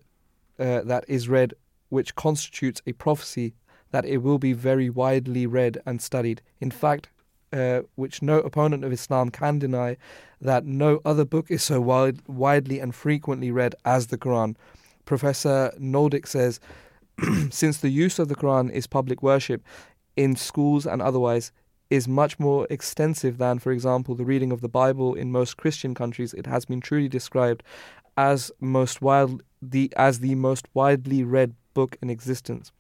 uh, 0.58 0.82
that 0.82 1.04
is 1.08 1.28
read, 1.28 1.54
which 1.90 2.16
constitutes 2.16 2.82
a 2.86 2.94
prophecy 2.94 3.54
that 3.92 4.06
it 4.06 4.18
will 4.18 4.40
be 4.40 4.54
very 4.54 4.90
widely 4.90 5.46
read 5.46 5.78
and 5.86 6.02
studied. 6.02 6.42
In 6.60 6.72
fact, 6.72 7.10
uh, 7.56 7.82
which 7.96 8.22
no 8.22 8.40
opponent 8.40 8.84
of 8.84 8.92
Islam 8.92 9.32
can 9.32 9.60
deny, 9.60 9.98
that 10.42 10.66
no 10.66 11.00
other 11.06 11.24
book 11.24 11.50
is 11.50 11.64
so 11.64 11.80
wide, 11.80 12.20
widely 12.28 12.80
and 12.80 12.94
frequently 12.94 13.50
read 13.50 13.74
as 13.86 14.08
the 14.08 14.18
Quran. 14.18 14.56
Professor 15.06 15.72
Noldeke 15.80 16.28
says, 16.28 16.60
since 17.50 17.78
the 17.78 17.90
use 17.90 18.20
of 18.20 18.28
the 18.28 18.36
Quran 18.36 18.70
is 18.72 18.88
public 18.88 19.24
worship 19.24 19.64
in 20.18 20.36
schools 20.36 20.86
and 20.86 21.02
otherwise 21.02 21.52
is 21.90 22.08
much 22.08 22.40
more 22.40 22.68
extensive 22.70 23.38
than, 23.38 23.60
for 23.60 23.72
example, 23.72 24.16
the 24.16 24.26
reading 24.26 24.52
of 24.52 24.62
the 24.62 24.70
Bible 24.70 25.14
in 25.14 25.32
most 25.32 25.56
Christian 25.56 25.94
countries, 25.94 26.34
it 26.34 26.48
has 26.48 26.66
been 26.66 26.82
truly 26.82 27.08
described 27.08 27.64
as 28.18 28.52
most 28.60 29.02
wild 29.02 29.44
the 29.62 29.92
as 29.96 30.20
the 30.20 30.36
most 30.36 30.68
widely 30.74 31.24
read 31.24 31.54
book 31.74 31.98
in 32.02 32.10
existence. 32.10 32.72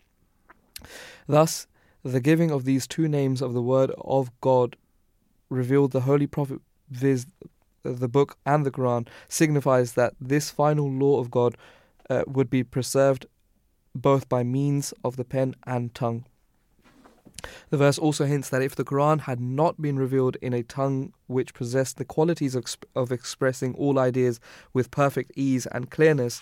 Thus, 1.27 1.67
the 2.05 2.21
giving 2.21 2.51
of 2.51 2.65
these 2.65 2.85
two 2.85 3.07
names 3.07 3.41
of 3.41 3.53
the 3.53 3.63
Word 3.63 3.91
of 3.97 4.29
God 4.39 4.77
revealed 5.49 5.91
the 5.91 6.01
Holy 6.01 6.27
Prophet, 6.27 6.59
viz., 6.91 7.25
the 7.81 8.07
book 8.07 8.37
and 8.45 8.63
the 8.63 8.69
Quran, 8.69 9.07
signifies 9.27 9.93
that 9.93 10.13
this 10.21 10.51
final 10.51 10.89
law 10.89 11.19
of 11.19 11.31
God 11.31 11.57
uh, 12.07 12.23
would 12.27 12.49
be 12.49 12.63
preserved 12.63 13.25
both 13.95 14.29
by 14.29 14.43
means 14.43 14.93
of 15.03 15.15
the 15.15 15.25
pen 15.25 15.55
and 15.65 15.95
tongue. 15.95 16.25
The 17.71 17.77
verse 17.77 17.97
also 17.97 18.25
hints 18.25 18.49
that 18.49 18.61
if 18.61 18.75
the 18.75 18.85
Quran 18.85 19.21
had 19.21 19.39
not 19.39 19.81
been 19.81 19.97
revealed 19.97 20.35
in 20.43 20.53
a 20.53 20.61
tongue 20.61 21.11
which 21.25 21.55
possessed 21.55 21.97
the 21.97 22.05
qualities 22.05 22.53
of, 22.53 22.65
of 22.95 23.11
expressing 23.11 23.73
all 23.75 23.97
ideas 23.97 24.39
with 24.73 24.91
perfect 24.91 25.31
ease 25.35 25.65
and 25.67 25.89
clearness, 25.89 26.39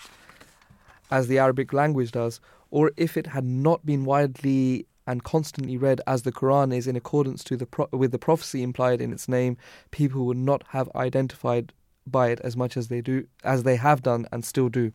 as 1.10 1.26
the 1.26 1.38
Arabic 1.38 1.72
language 1.72 2.12
does, 2.12 2.38
or 2.70 2.92
if 2.98 3.16
it 3.16 3.28
had 3.28 3.44
not 3.44 3.86
been 3.86 4.04
widely 4.04 4.86
and 5.06 5.22
constantly 5.22 5.76
read 5.76 6.00
as 6.06 6.22
the 6.22 6.32
Quran 6.32 6.74
is 6.74 6.86
in 6.86 6.96
accordance 6.96 7.44
to 7.44 7.56
the 7.56 7.66
pro- 7.66 7.88
with 7.92 8.12
the 8.12 8.18
prophecy 8.18 8.62
implied 8.62 9.00
in 9.00 9.12
its 9.12 9.28
name, 9.28 9.56
people 9.90 10.24
would 10.26 10.36
not 10.36 10.64
have 10.68 10.90
identified 10.94 11.72
by 12.06 12.28
it 12.28 12.40
as 12.40 12.56
much 12.56 12.76
as 12.76 12.88
they 12.88 13.00
do 13.00 13.26
as 13.42 13.62
they 13.62 13.76
have 13.76 14.02
done 14.02 14.26
and 14.32 14.44
still 14.44 14.68
do. 14.68 14.92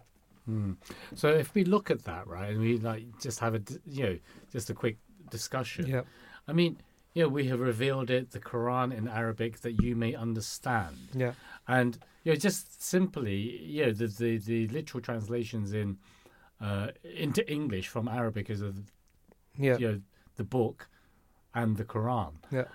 Mm. 0.49 0.77
So 1.15 1.29
if 1.29 1.53
we 1.53 1.63
look 1.63 1.91
at 1.91 2.03
that, 2.05 2.27
right, 2.27 2.51
and 2.51 2.61
we 2.61 2.77
like 2.77 3.05
just 3.19 3.39
have 3.39 3.55
a 3.55 3.61
you 3.85 4.03
know 4.03 4.19
just 4.51 4.69
a 4.69 4.73
quick 4.73 4.97
discussion. 5.29 5.87
Yeah. 5.87 6.01
I 6.47 6.53
mean, 6.53 6.81
you 7.13 7.23
know, 7.23 7.29
we 7.29 7.47
have 7.47 7.59
revealed 7.59 8.09
it, 8.09 8.31
the 8.31 8.39
Quran 8.39 8.95
in 8.95 9.07
Arabic, 9.07 9.61
that 9.61 9.81
you 9.83 9.95
may 9.95 10.15
understand. 10.15 10.97
Yeah. 11.13 11.33
And 11.67 11.97
you 12.23 12.31
know, 12.31 12.35
just 12.37 12.81
simply, 12.81 13.61
you 13.61 13.85
know, 13.85 13.91
the 13.91 14.07
the, 14.07 14.37
the 14.37 14.67
literal 14.69 15.01
translations 15.01 15.73
in 15.73 15.97
uh, 16.61 16.87
into 17.03 17.49
English 17.51 17.87
from 17.87 18.07
Arabic 18.07 18.49
is 18.49 18.61
a 18.61 18.73
Yeah. 19.59 19.77
you 19.77 19.87
know, 19.91 20.01
the 20.37 20.43
book 20.43 20.87
and 21.53 21.77
the 21.77 21.83
Quran. 21.85 22.33
Yeah. 22.51 22.65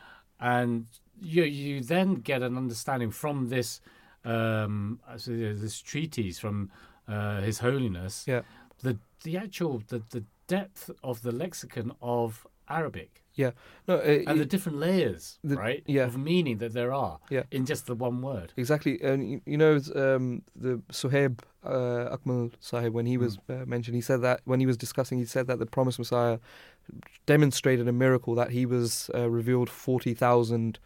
And 0.40 0.86
you 1.20 1.44
you 1.44 1.80
then 1.80 2.16
get 2.16 2.42
an 2.42 2.56
understanding 2.56 3.10
from 3.10 3.48
this 3.48 3.80
um, 4.24 5.00
so 5.16 5.30
this 5.32 5.80
treatise 5.80 6.38
from 6.38 6.70
uh, 7.08 7.40
His 7.40 7.58
Holiness. 7.58 8.24
Yeah. 8.26 8.42
The 8.82 8.98
the 9.22 9.36
actual 9.38 9.82
the, 9.88 10.02
the 10.10 10.24
depth 10.46 10.90
of 11.02 11.22
the 11.22 11.32
lexicon 11.32 11.92
of 12.02 12.46
Arabic 12.68 13.22
Yeah. 13.34 13.50
No, 13.88 13.96
uh, 13.96 14.22
and 14.26 14.38
the 14.40 14.46
different 14.46 14.78
layers, 14.78 15.38
the- 15.44 15.56
right? 15.56 15.82
yeah. 15.86 16.04
Of 16.06 16.16
meaning 16.16 16.58
that 16.58 16.72
there 16.72 16.92
are 16.92 17.18
Yeah. 17.30 17.42
in 17.50 17.66
just 17.66 17.86
the 17.86 17.94
one 17.94 18.22
word. 18.22 18.52
Exactly, 18.56 19.00
and 19.02 19.18
you, 19.30 19.40
you 19.46 19.56
know 19.58 19.74
um, 19.94 20.42
the 20.56 20.80
Suhaib 20.92 21.40
uh, 21.64 22.16
Akmal 22.16 22.52
Sahib 22.60 22.92
when 22.94 23.06
he 23.06 23.16
was 23.18 23.38
uh, 23.48 23.64
mentioned, 23.66 23.94
he 23.96 24.00
said 24.02 24.20
that 24.22 24.40
when 24.44 24.60
he 24.60 24.66
was 24.66 24.76
discussing, 24.76 25.18
he 25.18 25.24
said 25.26 25.46
that 25.48 25.58
the 25.58 25.66
promised 25.66 25.98
Messiah 25.98 26.38
demonstrated 27.26 27.88
a 27.88 27.92
miracle 27.92 28.34
that 28.34 28.50
he 28.50 28.66
was 28.66 29.10
uh, 29.14 29.28
revealed 29.30 29.70
forty 29.70 30.14
thousand 30.14 30.78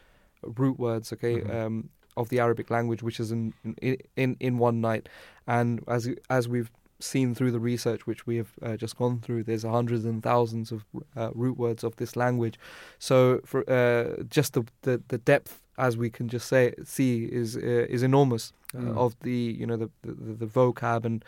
root 0.42 0.78
words, 0.78 1.12
okay, 1.12 1.40
Mhm. 1.40 1.54
um, 1.66 1.88
of 2.16 2.28
the 2.28 2.40
Arabic 2.40 2.70
language, 2.70 3.02
which 3.02 3.20
is 3.20 3.30
in 3.32 3.52
in 3.82 3.96
in, 4.16 4.36
in 4.40 4.58
one 4.58 4.80
night, 4.80 5.08
and 5.46 5.82
as 5.86 6.08
as 6.28 6.48
we've 6.48 6.70
seen 7.00 7.32
through 7.34 7.52
the 7.52 7.60
research 7.60 8.06
which 8.08 8.26
we 8.26 8.36
have 8.38 8.50
uh, 8.60 8.76
just 8.76 8.96
gone 8.96 9.20
through, 9.20 9.44
there's 9.44 9.62
hundreds 9.62 10.04
and 10.04 10.20
thousands 10.22 10.72
of 10.72 10.84
uh, 11.16 11.30
root 11.32 11.56
words 11.56 11.84
of 11.84 11.94
this 11.96 12.16
language. 12.16 12.58
So 12.98 13.40
for 13.44 13.60
uh, 13.70 14.22
just 14.28 14.52
the, 14.54 14.64
the 14.82 15.00
the 15.08 15.18
depth, 15.18 15.60
as 15.76 15.96
we 15.96 16.10
can 16.10 16.28
just 16.28 16.48
say 16.48 16.74
see, 16.84 17.24
is 17.24 17.56
uh, 17.56 17.86
is 17.88 18.02
enormous 18.02 18.52
uh, 18.74 18.80
Mm. 18.80 18.96
of 18.98 19.14
the 19.20 19.56
you 19.60 19.66
know 19.66 19.76
the, 19.76 19.88
the 20.02 20.34
the 20.44 20.46
vocab 20.46 21.04
and 21.04 21.24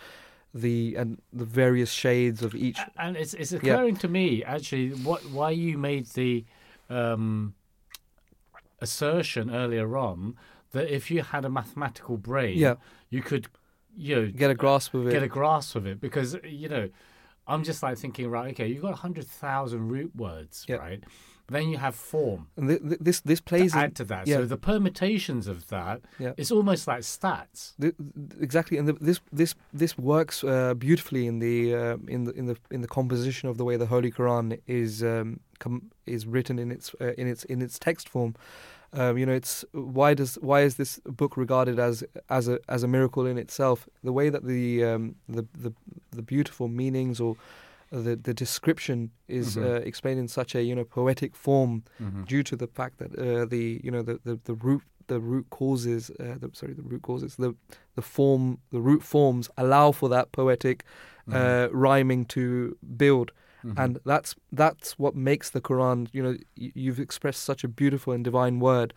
the 0.55 0.97
and 0.97 1.21
the 1.33 1.45
various 1.45 1.91
shades 1.91 2.43
of 2.43 2.55
each. 2.55 2.79
And 2.97 3.17
it's 3.17 3.35
it's 3.35 3.53
occurring 3.53 3.97
to 3.97 4.09
me 4.09 4.43
actually 4.45 4.91
what 4.91 5.23
why 5.31 5.51
you 5.51 5.79
made 5.79 6.07
the 6.07 6.45
um, 6.89 7.55
assertion 8.81 9.55
earlier 9.55 9.97
on 9.97 10.35
that 10.73 10.93
if 10.95 11.11
you 11.11 11.23
had 11.23 11.45
a 11.45 11.51
mathematical 11.51 12.17
brain, 12.17 12.59
Yeah. 12.59 12.75
you 13.11 13.23
could 13.23 13.49
you 13.97 14.15
know 14.17 14.27
Get 14.31 14.51
a 14.51 14.55
grasp 14.55 14.95
of 14.95 15.07
it. 15.09 15.11
get 15.13 15.23
a 15.23 15.29
grasp 15.29 15.75
of 15.77 15.87
it 15.87 16.01
because 16.01 16.37
you 16.45 16.69
know 16.69 16.89
I'm 17.47 17.65
just 17.65 17.83
like 17.83 17.99
thinking 17.99 18.29
right 18.31 18.51
okay 18.53 18.69
you've 18.69 18.83
got 18.83 18.95
hundred 18.95 19.27
thousand 19.27 19.89
root 19.89 20.15
words 20.15 20.65
Yeah. 20.69 20.77
right 20.77 21.03
then 21.55 21.69
you 21.73 21.79
have 21.87 21.95
form 21.95 22.41
and 22.57 22.69
th- 22.69 22.81
th- 22.89 23.01
this 23.07 23.19
this 23.31 23.41
plays 23.51 23.73
to 23.73 23.79
in- 23.79 23.85
add 23.85 23.95
to 23.97 24.05
that 24.05 24.27
yeah. 24.27 24.37
so 24.37 24.45
the 24.47 24.57
permutations 24.57 25.47
of 25.55 25.59
that 25.69 26.01
Yeah. 26.19 26.33
it's 26.41 26.53
almost 26.59 26.87
like 26.93 27.03
stats 27.17 27.61
Th- 27.83 27.95
th- 27.99 28.41
exactly, 28.47 28.79
and 28.79 28.87
the, 28.89 28.95
this 29.09 29.19
this 29.41 29.55
this 29.83 29.93
works 29.99 30.37
uh, 30.45 30.75
beautifully 30.87 31.25
in 31.27 31.37
the 31.47 31.57
uh, 31.83 31.97
in 32.15 32.21
the 32.27 32.33
in 32.41 32.47
the 32.51 32.57
in 32.71 32.81
the 32.85 32.89
composition 32.99 33.49
of 33.51 33.57
the 33.59 33.65
way 33.69 33.77
the 33.77 33.87
Holy 33.95 34.11
Quran 34.19 34.47
is 34.67 35.03
um, 35.03 35.41
com- 35.59 35.91
is 36.07 36.23
written 36.27 36.59
in 36.59 36.71
its 36.71 36.87
uh, 37.01 37.13
in 37.21 37.27
its 37.33 37.43
in 37.53 37.59
its 37.63 37.79
text 37.79 38.09
form. 38.09 38.35
Um, 38.93 39.17
you 39.19 39.25
know, 39.27 39.37
it's 39.43 39.65
why 39.73 40.15
does 40.15 40.35
why 40.49 40.63
is 40.69 40.75
this 40.75 40.99
book 41.21 41.37
regarded 41.37 41.79
as 41.79 42.03
as 42.29 42.49
a 42.49 42.59
as 42.69 42.83
a 42.83 42.89
miracle 42.89 43.25
in 43.31 43.39
itself? 43.39 43.89
The 44.03 44.13
way 44.13 44.31
that 44.31 44.45
the 44.45 44.85
um, 44.85 45.15
the, 45.29 45.45
the 45.65 45.73
the 46.11 46.23
beautiful 46.23 46.67
meanings 46.69 47.21
or 47.21 47.37
the 47.91 48.17
the 48.17 48.33
description 48.35 49.11
is 49.29 49.57
Mhm. 49.57 49.63
uh, 49.63 49.81
explained 49.85 50.21
in 50.21 50.29
such 50.29 50.55
a 50.55 50.63
you 50.63 50.75
know 50.75 50.85
poetic 50.85 51.35
form 51.35 51.83
Mhm. 52.01 52.27
due 52.27 52.43
to 52.43 52.57
the 52.57 52.67
fact 52.69 52.99
that 52.99 53.11
uh, 53.19 53.45
the 53.45 53.81
you 53.85 53.91
know 53.91 54.03
the, 54.03 54.21
the, 54.25 54.39
the 54.45 54.55
root 54.55 54.83
the 55.09 55.19
root 55.21 55.47
causes 55.51 56.11
uh, 56.21 56.37
the, 56.39 56.51
sorry 56.53 56.73
the 56.75 56.83
root 56.83 57.03
causes 57.03 57.35
the 57.37 57.55
the 57.97 58.03
form 58.03 58.59
the 58.71 58.81
root 58.81 59.03
forms 59.03 59.51
allow 59.57 59.91
for 59.93 60.09
that 60.09 60.31
poetic 60.33 60.85
uh, 61.33 61.69
rhyming 61.73 62.25
to 62.27 62.77
build 62.97 63.33
Mhm. 63.65 63.75
and 63.79 63.99
that's 64.05 64.35
that's 64.53 64.99
what 64.99 65.15
makes 65.15 65.51
the 65.51 65.61
Quran 65.61 66.09
you 66.13 66.23
know 66.23 66.37
y- 66.57 66.73
you've 66.75 67.01
expressed 67.01 67.43
such 67.43 67.65
a 67.65 67.69
beautiful 67.69 68.13
and 68.13 68.25
divine 68.25 68.59
word 68.61 68.95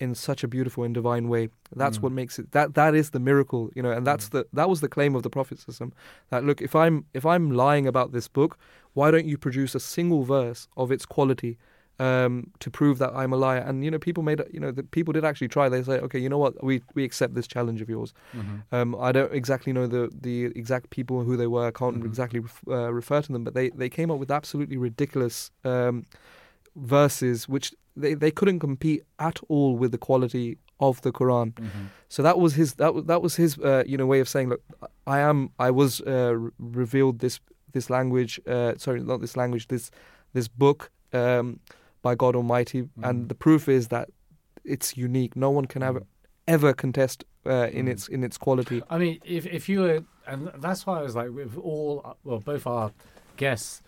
in 0.00 0.14
such 0.14 0.42
a 0.42 0.48
beautiful 0.48 0.82
and 0.84 0.94
divine 0.94 1.28
way 1.28 1.48
that's 1.76 1.98
Mm. 1.98 2.02
what 2.04 2.12
makes 2.12 2.38
it 2.40 2.46
that 2.52 2.74
that 2.74 2.94
is 2.94 3.10
the 3.10 3.20
miracle 3.20 3.62
you 3.76 3.82
know 3.82 3.92
and 3.96 4.06
that's 4.06 4.26
the 4.30 4.46
that 4.58 4.68
was 4.68 4.80
the 4.80 4.88
claim 4.88 5.14
of 5.14 5.22
the 5.22 5.30
prophet 5.30 5.58
system 5.66 5.92
that 6.30 6.42
look 6.44 6.60
if 6.62 6.74
i'm 6.74 7.04
if 7.14 7.24
i'm 7.32 7.50
lying 7.50 7.86
about 7.86 8.10
this 8.12 8.26
book 8.28 8.52
why 8.94 9.10
don't 9.12 9.26
you 9.32 9.36
produce 9.38 9.74
a 9.74 9.80
single 9.80 10.22
verse 10.24 10.66
of 10.76 10.90
its 10.90 11.04
quality 11.06 11.58
um, 11.98 12.50
to 12.60 12.70
prove 12.70 12.96
that 12.96 13.12
I'm 13.14 13.30
a 13.34 13.36
liar. 13.36 13.58
And 13.68 13.84
you 13.84 13.90
know, 13.90 13.98
people 13.98 14.22
made 14.22 14.40
you 14.50 14.58
know, 14.58 14.70
the 14.72 14.82
people 14.82 15.12
did 15.12 15.22
actually 15.22 15.48
try. 15.48 15.68
They 15.68 15.82
say, 15.82 15.98
okay, 16.06 16.18
you 16.18 16.30
know 16.30 16.38
what, 16.38 16.54
we 16.64 16.80
we 16.94 17.04
accept 17.04 17.34
this 17.34 17.46
challenge 17.46 17.82
of 17.82 17.90
yours. 17.90 18.14
Mhm. 18.34 18.62
Um, 18.72 18.96
I 18.98 19.12
don't 19.12 19.30
exactly 19.34 19.72
know 19.74 19.86
the 19.86 20.08
the 20.28 20.36
exact 20.62 20.88
people 20.88 21.16
who 21.26 21.36
they 21.36 21.46
were. 21.46 21.66
I 21.66 21.72
can't 21.72 21.96
Mhm. 22.00 22.06
exactly 22.06 22.40
uh, 22.68 22.90
refer 23.00 23.20
to 23.20 23.30
them, 23.34 23.44
but 23.44 23.52
they 23.52 23.68
they 23.82 23.90
came 23.90 24.10
up 24.10 24.18
with 24.18 24.30
absolutely 24.30 24.78
ridiculous 24.78 25.50
um, 25.62 26.06
verses, 26.76 27.48
which 27.48 27.72
they 27.96 28.14
they 28.14 28.30
couldn't 28.30 28.60
compete 28.60 29.02
at 29.18 29.38
all 29.48 29.76
with 29.76 29.92
the 29.92 29.98
quality 29.98 30.58
of 30.78 31.00
the 31.02 31.12
Quran. 31.12 31.52
Mhm. 31.54 31.88
So 32.08 32.22
that 32.22 32.38
was 32.38 32.54
his 32.54 32.74
that 32.74 32.94
was 32.94 33.04
that 33.04 33.20
was 33.22 33.36
his 33.36 33.58
uh, 33.58 33.82
you 33.86 33.96
know 33.96 34.06
way 34.06 34.20
of 34.20 34.28
saying, 34.28 34.48
look, 34.48 34.62
I 35.06 35.18
am 35.20 35.50
I 35.58 35.70
was 35.70 36.00
uh, 36.02 36.34
re- 36.36 36.50
revealed 36.58 37.18
this 37.18 37.40
this 37.72 37.90
language. 37.90 38.40
Uh, 38.46 38.74
sorry, 38.78 39.00
not 39.02 39.20
this 39.20 39.36
language. 39.36 39.66
This 39.68 39.90
this 40.32 40.48
book 40.48 40.90
um, 41.12 41.60
by 42.02 42.14
God 42.14 42.34
Almighty, 42.36 42.82
Mhm. 42.82 43.08
and 43.08 43.28
the 43.28 43.34
proof 43.34 43.68
is 43.68 43.88
that 43.88 44.08
it's 44.64 44.96
unique. 44.96 45.36
No 45.36 45.50
one 45.50 45.66
can 45.66 45.82
ever 45.82 46.00
Mhm. 46.00 46.06
ever 46.48 46.72
contest 46.72 47.24
uh, 47.46 47.68
in 47.72 47.86
Mhm. 47.86 47.90
its 47.92 48.08
in 48.08 48.24
its 48.24 48.38
quality. 48.38 48.82
I 48.90 48.98
mean, 48.98 49.18
if 49.24 49.44
if 49.46 49.68
you 49.68 49.80
were, 49.80 50.04
and 50.26 50.50
that's 50.62 50.86
why 50.86 50.98
I 51.00 51.02
was 51.02 51.14
like, 51.14 51.30
with 51.30 51.56
all, 51.58 52.16
well, 52.24 52.40
both 52.40 52.66
our 52.66 52.92
guests, 53.36 53.82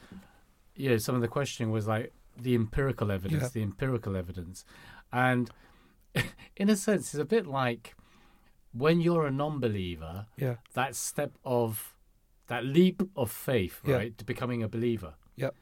you 0.77 0.89
know, 0.91 0.99
some 0.99 1.15
of 1.15 1.23
the 1.23 1.29
questioning 1.29 1.71
was 1.73 1.87
like 1.87 2.13
the 2.37 2.55
empirical 2.55 3.11
evidence, 3.11 3.43
Yeah. 3.43 3.49
the 3.53 3.63
empirical 3.63 4.17
evidence, 4.17 4.65
and 5.13 5.51
in 6.57 6.69
a 6.69 6.77
sense, 6.77 7.15
it's 7.15 7.21
a 7.21 7.25
bit 7.25 7.47
like 7.47 7.95
when 8.73 9.01
you're 9.01 9.27
a 9.27 9.31
non-believer, 9.31 10.27
Yeah, 10.37 10.57
that 10.75 10.95
step 10.97 11.33
of 11.45 11.95
that 12.49 12.65
leap 12.65 13.03
of 13.17 13.31
faith, 13.31 13.81
Yeah. 13.85 13.97
right, 13.97 14.19
to 14.19 14.25
becoming 14.25 14.63
a 14.63 14.69
believer. 14.69 15.15
Yep. 15.37 15.55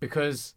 Because 0.00 0.54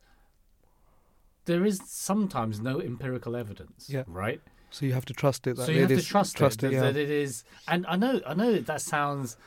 there 1.46 1.66
is 1.66 1.82
sometimes 1.86 2.60
no 2.62 2.80
empirical 2.82 3.36
evidence, 3.36 3.90
Yeah. 3.90 4.04
right? 4.08 4.42
so 4.70 4.88
you 4.88 4.94
have 4.94 5.06
to 5.06 5.14
trust 5.14 5.46
it. 5.46 5.56
That 5.56 5.68
so 5.68 5.72
you 5.72 5.84
it 5.84 5.90
have 5.92 6.00
to 6.00 6.06
trust, 6.06 6.36
trust 6.36 6.64
it, 6.64 6.68
it. 6.68 6.70
that, 6.72 6.76
yeah. 6.76 6.82
that 6.92 6.98
it 7.00 7.12
is 7.12 7.44
and 7.68 7.86
i 7.86 7.96
know 7.96 8.22
i 8.26 8.34
know 8.34 8.58
that 8.58 8.82
sounds 8.82 9.38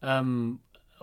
um 0.00 0.60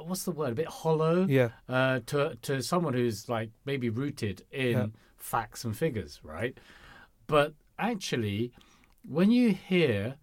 what's 0.08 0.24
the 0.24 0.32
word? 0.32 0.52
A 0.52 0.56
bit 0.56 0.68
hollow. 0.68 1.26
Yeah. 1.28 1.50
Uh, 1.68 2.00
to 2.08 2.38
to 2.44 2.62
someone 2.62 2.94
who's 2.94 3.28
like 3.30 3.50
maybe 3.66 3.90
rooted 3.90 4.44
in 4.52 4.72
Yeah. 4.78 4.86
facts 5.18 5.64
and 5.66 5.76
figures, 5.76 6.20
right? 6.24 6.58
But 7.28 7.54
actually, 7.78 8.52
when 9.08 9.32
you 9.32 9.54
hear, 9.54 10.16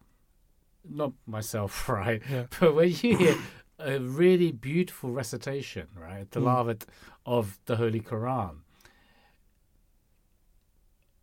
not 0.89 1.13
myself, 1.27 1.89
right? 2.01 2.23
Yeah. 2.31 2.47
But 2.61 2.75
when 2.75 2.89
you 2.91 3.17
hear 3.17 3.37
a 3.79 3.99
really 3.99 4.53
beautiful 4.53 5.11
recitation, 5.11 5.89
right, 5.95 6.31
the 6.31 6.41
Mm. 6.41 6.83
of 7.27 7.59
the 7.67 7.77
Holy 7.77 8.01
Quran, 8.01 8.61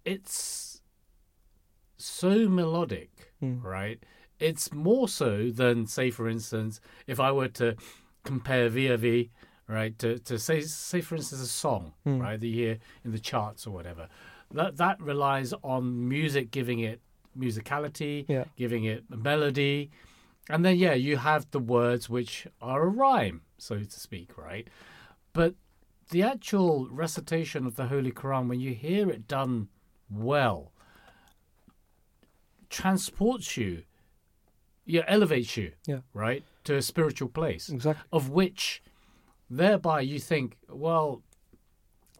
it's 0.05 0.81
so 1.97 2.47
melodic, 2.49 3.31
Mm. 3.41 3.63
right? 3.63 4.03
It's 4.39 4.73
more 4.73 5.07
so 5.07 5.49
than, 5.51 5.87
say, 5.87 6.11
for 6.11 6.27
instance, 6.27 6.81
if 7.07 7.19
I 7.19 7.31
were 7.31 7.47
to 7.49 7.75
compare 8.23 8.69
VAV, 8.69 9.27
right, 9.67 9.97
to, 9.99 10.19
to 10.19 10.39
say, 10.39 10.61
say, 10.61 11.01
for 11.01 11.15
instance, 11.15 11.41
a 11.41 11.47
song, 11.47 11.93
Mm. 12.05 12.21
right, 12.21 12.39
that 12.39 12.47
you 12.47 12.55
hear 12.65 12.79
in 13.03 13.11
the 13.11 13.19
charts 13.19 13.65
or 13.67 13.71
whatever. 13.71 14.07
That 14.51 14.77
that 14.77 15.01
relies 15.01 15.53
on 15.63 16.07
music 16.07 16.51
giving 16.51 16.79
it 16.79 17.01
musicality, 17.37 18.25
Yeah. 18.27 18.45
giving 18.55 18.83
it 18.83 19.03
a 19.11 19.17
melody, 19.17 19.89
and 20.49 20.63
then 20.63 20.77
yeah, 20.77 20.93
you 20.93 21.17
have 21.17 21.49
the 21.51 21.59
words 21.59 22.09
which 22.09 22.47
are 22.61 22.83
a 22.83 22.89
rhyme, 22.89 23.41
so 23.57 23.79
to 23.79 23.99
speak, 23.99 24.37
right? 24.37 24.67
But 25.33 25.55
the 26.11 26.21
actual 26.21 26.87
recitation 26.91 27.65
of 27.65 27.75
the 27.75 27.87
Holy 27.87 28.11
Quran, 28.11 28.47
when 28.47 28.59
you 28.59 28.73
hear 28.75 29.09
it 29.09 29.27
done 29.27 29.69
well, 30.09 30.71
transports 32.69 33.57
you, 33.57 33.83
yeah, 34.85 35.03
elevates 35.07 35.57
you, 35.57 35.71
Yeah. 35.87 36.01
right, 36.13 36.43
to 36.65 36.75
a 36.75 36.81
spiritual 36.81 37.29
place, 37.29 37.69
Exactly. 37.69 38.03
of 38.11 38.29
which, 38.29 38.81
thereby, 39.49 40.01
you 40.01 40.19
think, 40.19 40.57
well, 40.69 41.21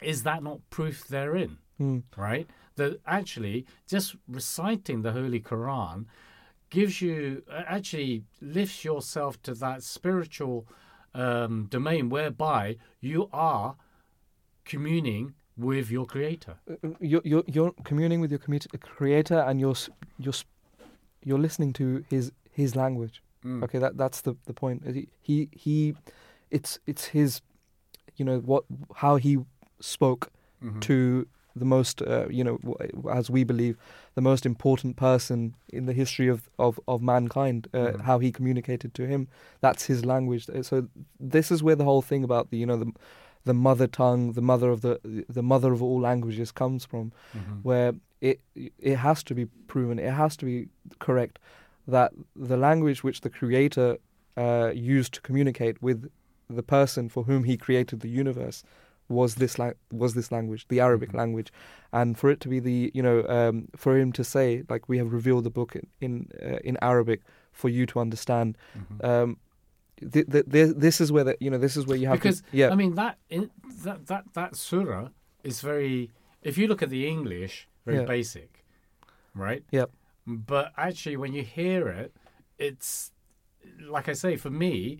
is 0.02 0.24
that 0.24 0.44
not 0.44 0.60
proof 0.70 1.08
therein, 1.08 1.58
Mm. 1.80 2.04
right? 2.18 2.48
That 2.76 3.00
actually, 3.06 3.66
just 3.88 4.16
reciting 4.28 5.02
the 5.02 5.12
Holy 5.14 5.40
Quran 5.42 6.06
gives 6.70 7.02
you, 7.02 7.44
uh, 7.50 7.64
actually 7.68 8.24
lifts 8.42 8.84
yourself 8.84 9.42
to 9.44 9.54
that 9.56 9.84
spiritual 9.84 10.68
um, 11.16 11.68
domain 11.70 12.10
whereby 12.10 12.78
you 13.00 13.30
are 13.32 13.76
communing 14.66 15.34
with 15.56 15.92
your 15.92 16.06
Creator. 16.08 16.56
you're 17.00 17.22
you're, 17.24 17.44
you're 17.48 17.74
communing 17.84 18.20
with 18.20 18.32
your 18.32 18.40
creator 18.80 19.40
and 19.40 19.60
you're 19.60 19.76
you're 20.18 20.34
you're 21.24 21.38
listening 21.38 21.72
to 21.74 22.04
his 22.10 22.32
his 22.52 22.76
language 22.76 23.22
Mm. 23.44 23.64
okay 23.64 23.80
that 23.80 23.98
that's 23.98 24.22
the 24.22 24.36
the 24.46 24.54
point 24.54 24.84
He- 24.86 25.10
he 25.22 25.50
he 25.52 25.94
it's 26.52 26.80
it's 26.88 27.06
his 27.08 27.42
you 28.16 28.26
know 28.26 28.40
what 28.40 28.64
how 28.96 29.18
he 29.18 29.38
spoke 29.80 30.32
Mhm. 30.62 30.80
to 30.82 31.28
the 31.56 31.66
most 31.66 32.02
uh, 32.02 32.28
you 32.30 32.44
know 32.44 32.58
as 33.12 33.30
we 33.30 33.44
believe 33.44 33.76
the 34.16 34.22
most 34.22 34.46
important 34.46 34.96
person 34.96 35.54
in 35.74 35.86
the 35.86 35.94
history 35.94 36.28
of 36.30 36.50
of 36.58 36.80
of 36.88 37.02
mankind 37.02 37.68
uh, 37.74 37.78
Mhm. 37.78 38.02
how 38.02 38.20
he 38.20 38.32
communicated 38.32 38.94
to 38.94 39.04
him 39.06 39.28
that's 39.62 39.86
his 39.88 40.04
language 40.06 40.46
so 40.62 40.88
this 41.20 41.52
is 41.52 41.62
where 41.62 41.76
the 41.76 41.84
whole 41.84 42.02
thing 42.02 42.24
about 42.24 42.50
the 42.50 42.58
you 42.58 42.66
know 42.66 42.78
the 42.78 42.92
the 43.46 43.54
mother 43.54 43.88
tongue 43.88 44.34
the 44.34 44.42
mother 44.42 44.70
of 44.70 44.80
the 44.82 45.00
the 45.30 45.44
mother 45.44 45.72
of 45.74 45.82
all 45.84 46.00
languages 46.00 46.52
comes 46.52 46.86
from 46.86 47.12
Mhm. 47.34 47.60
where 47.64 47.94
it 48.22 48.40
it 48.80 48.96
has 48.98 49.24
to 49.24 49.36
be 49.36 49.46
proven, 49.68 50.00
it 50.00 50.14
has 50.14 50.38
to 50.38 50.46
be 50.46 50.70
correct 51.00 51.40
that 51.88 52.12
the 52.36 52.58
language 52.58 53.04
which 53.04 53.22
the 53.22 53.30
creator 53.30 53.98
uh, 54.38 54.72
used 54.74 55.14
to 55.14 55.22
communicate 55.22 55.82
with 55.82 56.10
the 56.50 56.64
person 56.64 57.10
for 57.10 57.24
whom 57.24 57.44
he 57.44 57.58
created 57.58 58.00
the 58.02 58.10
universe 58.10 58.64
was 59.10 59.36
this 59.36 59.60
la- 59.60 59.74
was 59.92 60.14
this 60.14 60.32
language, 60.32 60.66
the 60.70 60.80
Arabic 60.80 61.10
Mhm. 61.12 61.18
language, 61.18 61.52
and 61.92 62.18
for 62.18 62.30
it 62.32 62.40
to 62.40 62.48
be 62.50 62.60
the 62.60 62.90
you 62.94 63.04
know 63.04 63.28
um, 63.28 63.68
for 63.76 63.98
him 63.98 64.12
to 64.14 64.24
say 64.24 64.64
like 64.70 64.88
we 64.88 64.98
have 64.98 65.12
revealed 65.14 65.44
the 65.44 65.50
book 65.52 65.76
in 65.76 65.86
in, 66.02 66.30
uh, 66.42 66.58
in 66.64 66.78
Arabic 66.82 67.22
for 67.52 67.70
you 67.70 67.86
to 67.86 68.00
understand. 68.00 68.58
Mhm. 68.78 69.04
Um, 69.10 69.38
th- 70.12 70.28
th- 70.32 70.46
th- 70.50 70.74
this 70.78 71.00
is 71.02 71.12
where 71.12 71.24
the, 71.26 71.36
you 71.40 71.50
know 71.52 71.58
this 71.60 71.76
is 71.78 71.86
where 71.86 71.98
you 71.98 72.08
have 72.08 72.18
because 72.20 72.42
to, 72.42 72.58
yeah 72.58 72.72
I 72.72 72.76
mean 72.76 72.96
that 72.96 73.18
in, 73.30 73.52
that 73.84 74.08
that 74.08 74.24
that 74.34 74.56
surah 74.56 75.10
is 75.44 75.62
very. 75.62 76.10
If 76.42 76.58
you 76.58 76.68
look 76.68 76.82
at 76.82 76.90
the 76.90 77.06
English, 77.08 77.68
very 77.86 77.98
Yeah. 78.00 78.06
basic, 78.06 78.64
right? 79.36 79.64
Yep. 79.72 79.92
But 80.26 80.72
actually, 80.78 81.18
when 81.18 81.34
you 81.34 81.44
hear 81.44 81.88
it, 81.88 82.16
it's 82.58 83.12
like 83.82 84.08
I 84.08 84.14
say 84.14 84.36
for 84.38 84.50
me, 84.50 85.00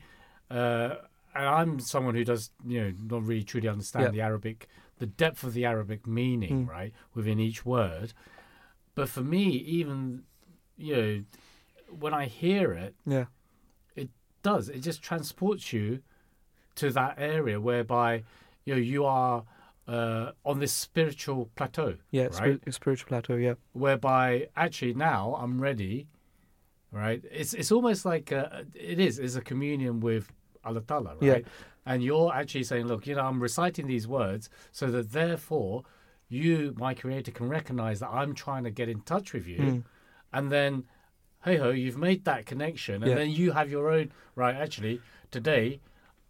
uh, 0.50 0.96
and 1.36 1.46
I'm 1.46 1.80
someone 1.80 2.16
who 2.16 2.24
does 2.24 2.52
you 2.66 2.82
know 2.82 2.94
not 3.10 3.24
really 3.24 3.44
truly 3.44 3.68
understand 3.68 4.06
Yeah. 4.06 4.12
the 4.12 4.22
Arabic, 4.22 4.68
the 5.00 5.06
depth 5.06 5.44
of 5.44 5.54
the 5.54 5.66
Arabic 5.66 6.06
meaning, 6.06 6.66
Mm. 6.66 6.70
right, 6.70 6.94
within 7.14 7.40
each 7.40 7.66
word. 7.66 8.14
But 8.96 9.10
for 9.10 9.22
me, 9.22 9.44
even 9.50 10.24
you 10.78 10.96
know, 10.96 11.24
when 11.90 12.14
I 12.14 12.26
hear 12.26 12.74
it, 12.74 12.96
yeah 13.06 13.26
it 13.96 14.10
does. 14.42 14.68
It 14.70 14.80
just 14.80 15.02
transports 15.02 15.72
you 15.72 16.02
to 16.76 16.90
that 16.92 17.16
area 17.18 17.62
whereby 17.62 18.24
you 18.66 18.74
know 18.76 18.82
you 18.82 19.06
are 19.06 19.46
uh, 19.88 20.32
on 20.46 20.60
this 20.60 20.72
spiritual 20.72 21.50
plateau, 21.56 21.96
yeah 22.12 22.24
right? 22.24 22.34
spir- 22.62 22.72
spiritual 22.72 23.08
plateau 23.08 23.36
yeah 23.36 23.56
Whereby 23.74 24.48
actually 24.56 24.94
now 24.94 25.36
I'm 25.42 25.60
ready, 25.62 26.08
right? 26.92 27.24
It's 27.32 27.54
it's 27.54 27.72
almost 27.72 28.06
like 28.06 28.32
a, 28.32 28.66
it 28.74 29.00
is 29.00 29.20
is 29.20 29.36
a 29.36 29.42
communion 29.42 30.00
with 30.00 30.32
Allah 30.64 30.82
Ta'ala, 30.82 31.16
Yeah. 31.22 31.34
right? 31.34 31.46
And 31.86 32.02
you're 32.02 32.32
actually 32.34 32.64
saying, 32.64 32.86
look, 32.88 33.06
you 33.08 33.16
know, 33.16 33.26
I'm 33.26 33.42
reciting 33.44 33.88
these 33.88 34.08
words 34.08 34.50
so 34.72 34.90
that 34.92 35.12
therefore 35.12 35.84
you, 36.30 36.74
my 36.78 36.94
Creator, 36.94 37.32
can 37.32 37.50
recognize 37.50 38.00
that 38.00 38.10
I'm 38.10 38.34
trying 38.34 38.64
to 38.64 38.72
get 38.72 38.88
in 38.90 39.02
touch 39.02 39.34
with 39.34 39.46
you, 39.48 39.58
Mm. 39.60 39.84
and 40.32 40.52
then 40.52 40.86
hey 41.44 41.58
ho, 41.58 41.72
you've 41.72 41.98
made 41.98 42.24
that 42.24 42.46
connection, 42.46 43.04
and 43.04 43.10
Yeah. 43.12 43.16
then 43.18 43.30
you 43.32 43.52
have 43.52 43.70
your 43.70 43.92
own 43.92 44.14
right. 44.36 44.56
Actually, 44.56 45.02
today, 45.30 45.82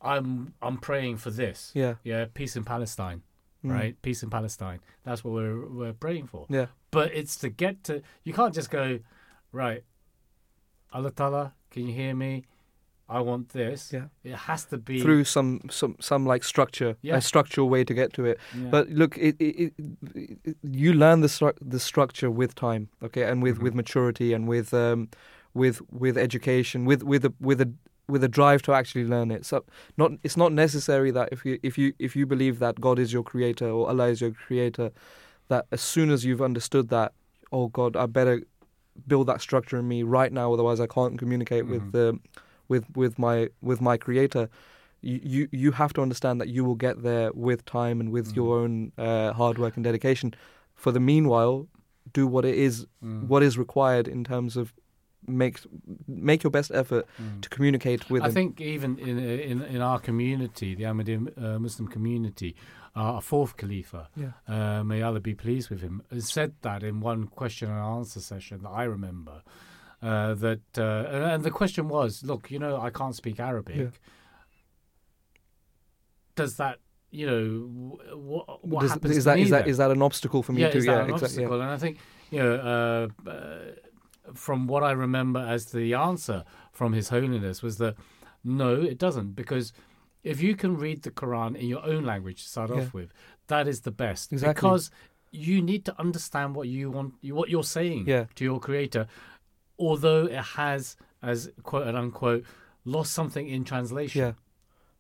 I'm 0.02 0.54
I'm 0.62 0.78
praying 0.78 1.18
for 1.18 1.30
this. 1.30 1.72
yeah 1.76 1.96
Yeah, 2.04 2.26
peace 2.34 2.56
in 2.56 2.64
Palestine, 2.64 3.22
Mm. 3.64 3.72
right? 3.72 4.02
Peace 4.02 4.24
in 4.24 4.30
Palestine. 4.30 4.80
That's 5.04 5.24
what 5.24 5.34
we're 5.34 5.66
we're 5.68 5.94
praying 5.94 6.28
for. 6.28 6.46
yeah 6.50 6.68
But 6.92 7.14
it's 7.14 7.36
to 7.38 7.50
get 7.50 7.84
to. 7.86 8.02
You 8.24 8.34
can't 8.34 8.54
just 8.56 8.70
go, 8.70 9.00
right. 9.52 9.84
Allah 10.92 11.12
Ta'ala, 11.12 11.54
can 11.72 11.88
you 11.88 11.94
hear 11.94 12.14
me? 12.16 12.44
I 13.10 13.20
want 13.20 13.50
this. 13.50 13.92
Yeah. 13.94 14.08
It 14.24 14.36
has 14.36 14.66
to 14.66 14.78
be 14.78 15.02
through 15.02 15.24
some 15.26 15.60
some 15.70 15.96
some 16.00 16.26
like 16.26 16.44
structure, 16.44 16.96
Yeah. 17.02 17.18
a 17.18 17.22
structural 17.22 17.70
way 17.70 17.84
to 17.84 17.94
get 17.94 18.14
to 18.14 18.26
it. 18.26 18.38
Yeah. 18.58 18.70
But 18.72 18.90
look, 18.90 19.18
it, 19.18 19.36
it, 19.40 19.56
it, 19.64 19.74
it, 20.46 20.58
you 20.64 20.94
learn 20.94 21.22
the 21.22 21.28
stru- 21.28 21.58
the 21.62 21.80
structure 21.80 22.32
with 22.32 22.56
time, 22.56 22.88
okay, 23.02 23.24
and 23.24 23.44
with, 23.44 23.58
Mhm. 23.58 23.64
with 23.64 23.74
maturity 23.76 24.34
and 24.34 24.48
with 24.48 24.74
um, 24.74 25.10
with 25.54 25.82
with 25.92 26.18
education, 26.18 26.86
with 26.86 27.04
with 27.04 27.26
a 27.26 27.34
with 27.40 27.62
a 27.62 27.70
with 28.08 28.24
a 28.24 28.28
drive 28.28 28.62
to 28.64 28.74
actually 28.74 29.06
learn 29.06 29.32
it. 29.32 29.46
So 29.46 29.64
not 29.98 30.12
it's 30.24 30.38
not 30.38 30.52
necessary 30.52 31.12
that 31.12 31.30
if 31.32 31.46
you 31.46 31.60
if 31.64 31.78
you 31.78 31.94
if 32.00 32.16
you 32.16 32.26
believe 32.26 32.60
that 32.60 32.80
God 32.82 33.00
is 33.00 33.14
your 33.14 33.24
creator 33.24 33.70
or 33.70 33.88
Allah 33.88 34.08
is 34.10 34.22
your 34.22 34.32
creator, 34.32 34.92
that 35.48 35.66
as 35.72 35.82
soon 35.82 36.10
as 36.12 36.26
you've 36.26 36.42
understood 36.42 36.90
that, 36.90 37.14
oh 37.52 37.68
God, 37.70 37.96
I 37.96 38.06
better 38.06 38.42
build 39.08 39.28
that 39.28 39.42
structure 39.42 39.78
in 39.78 39.88
me 39.88 40.04
right 40.04 40.32
now, 40.32 40.54
otherwise 40.54 40.80
I 40.80 40.88
can't 40.88 41.18
communicate 41.18 41.64
Mhm. 41.66 41.70
with 41.70 41.92
the 41.92 42.20
with 42.68 42.86
with 42.96 43.18
my 43.18 43.50
with 43.62 43.80
my 43.82 43.98
creator. 43.98 44.50
You, 45.02 45.20
you 45.24 45.48
you 45.52 45.72
have 45.72 45.94
to 45.94 46.02
understand 46.02 46.40
that 46.42 46.48
you 46.50 46.64
will 46.64 46.76
get 46.76 47.04
there 47.04 47.32
with 47.34 47.66
time 47.66 48.00
and 48.00 48.12
with 48.12 48.28
Mhm. 48.32 48.36
your 48.36 48.60
own 48.60 48.92
uh, 48.98 49.34
hard 49.34 49.58
work 49.58 49.76
and 49.76 49.84
dedication. 49.84 50.34
For 50.76 50.92
the 50.92 51.00
meanwhile, 51.00 51.68
do 52.14 52.28
what 52.28 52.44
it 52.46 52.56
is 52.56 52.86
Mm, 53.04 53.28
what 53.28 53.44
is 53.44 53.58
required 53.58 54.08
in 54.08 54.24
terms 54.24 54.56
of 54.58 54.74
make 55.28 55.60
make 56.08 56.44
your 56.44 56.52
best 56.52 56.72
effort 56.72 57.06
mm. 57.22 57.42
to 57.42 57.50
communicate 57.50 58.10
with 58.10 58.24
I 58.24 58.32
think 58.32 58.62
even 58.62 58.98
in 59.00 59.20
in 59.20 59.62
in 59.62 59.82
our 59.82 60.00
community, 60.00 60.76
the 60.76 60.84
Ahmadi 60.84 61.16
uh, 61.38 61.60
Muslim 61.60 61.88
community, 61.88 62.56
uh, 62.96 63.14
our 63.16 63.22
fourth 63.22 63.58
Khalifa, 63.58 64.10
Yeah. 64.16 64.34
uh, 64.48 64.84
may 64.84 65.02
Allah 65.02 65.20
be 65.20 65.36
pleased 65.36 65.70
with 65.70 65.82
him, 65.82 66.02
said 66.20 66.54
that 66.62 66.84
in 66.84 67.00
one 67.00 67.28
question 67.28 67.70
and 67.70 67.80
answer 67.80 68.20
session 68.20 68.64
that 68.64 68.70
I 68.70 68.84
remember. 68.84 69.44
Uh, 70.02 70.34
that 70.34 70.62
uh, 70.78 71.32
and- 71.34 71.44
the 71.44 71.52
question 71.52 71.88
was, 71.88 72.24
look, 72.24 72.52
you 72.52 72.60
know, 72.60 72.80
I 72.82 72.90
can't 72.90 73.16
speak 73.16 73.40
Arabic. 73.40 73.76
Yeah. 73.78 73.88
Does 76.36 76.58
that, 76.58 76.80
you 77.10 77.26
know, 77.26 77.98
what 78.18 78.66
what 78.66 78.82
Does- 78.82 78.92
happens 78.92 79.18
is 79.18 79.24
that 79.24 79.40
is 79.40 79.50
that 79.52 79.66
then? 79.66 79.76
that 79.78 79.92
an 79.92 80.02
obstacle 80.02 80.44
for 80.44 80.52
me 80.52 80.62
yeah, 80.62 80.72
to 80.72 80.78
is 80.78 80.86
that 80.86 80.92
yeah 80.92 81.04
an 81.04 81.10
exactly 81.12 81.46
obstacle? 81.46 81.62
And 81.62 81.72
I 81.72 81.78
think 81.78 81.98
you 82.32 82.40
know, 82.40 82.56
uh, 82.56 83.30
from 84.34 84.68
what 84.68 84.84
I 84.84 84.92
remember 84.92 85.40
as 85.40 85.66
the 85.68 85.94
answer 85.94 86.44
from 86.72 86.94
His 86.94 87.10
Holiness 87.10 87.62
was 87.62 87.78
that 87.78 87.96
no, 88.44 88.76
it 88.82 88.98
doesn't, 88.98 89.34
because 89.36 89.74
if 90.24 90.42
you 90.42 90.56
can 90.56 90.78
read 90.78 91.04
the 91.04 91.12
Quran 91.12 91.56
in 91.56 91.68
your 91.68 91.86
own 91.86 92.04
language 92.06 92.44
to 92.44 92.50
start 92.50 92.70
Yeah. 92.70 92.78
off 92.82 92.94
with, 92.94 93.12
that 93.48 93.68
is 93.68 93.82
the 93.82 93.92
best 93.92 94.32
Exactly. 94.32 94.54
because 94.54 94.92
you 95.32 95.62
need 95.62 95.84
to 95.86 96.00
understand 96.00 96.56
what 96.56 96.68
you 96.68 96.90
want, 96.92 97.14
what 97.24 97.50
you're 97.50 97.64
saying 97.64 98.06
Yeah. 98.08 98.26
to 98.36 98.44
your 98.44 98.60
Creator, 98.60 99.08
although 99.80 100.26
it 100.26 100.44
has, 100.56 100.96
as 101.22 101.50
quote 101.64 101.88
and 101.88 101.98
unquote, 101.98 102.44
lost 102.86 103.12
something 103.14 103.48
in 103.48 103.64
translation. 103.64 104.22
yeah 104.22 104.34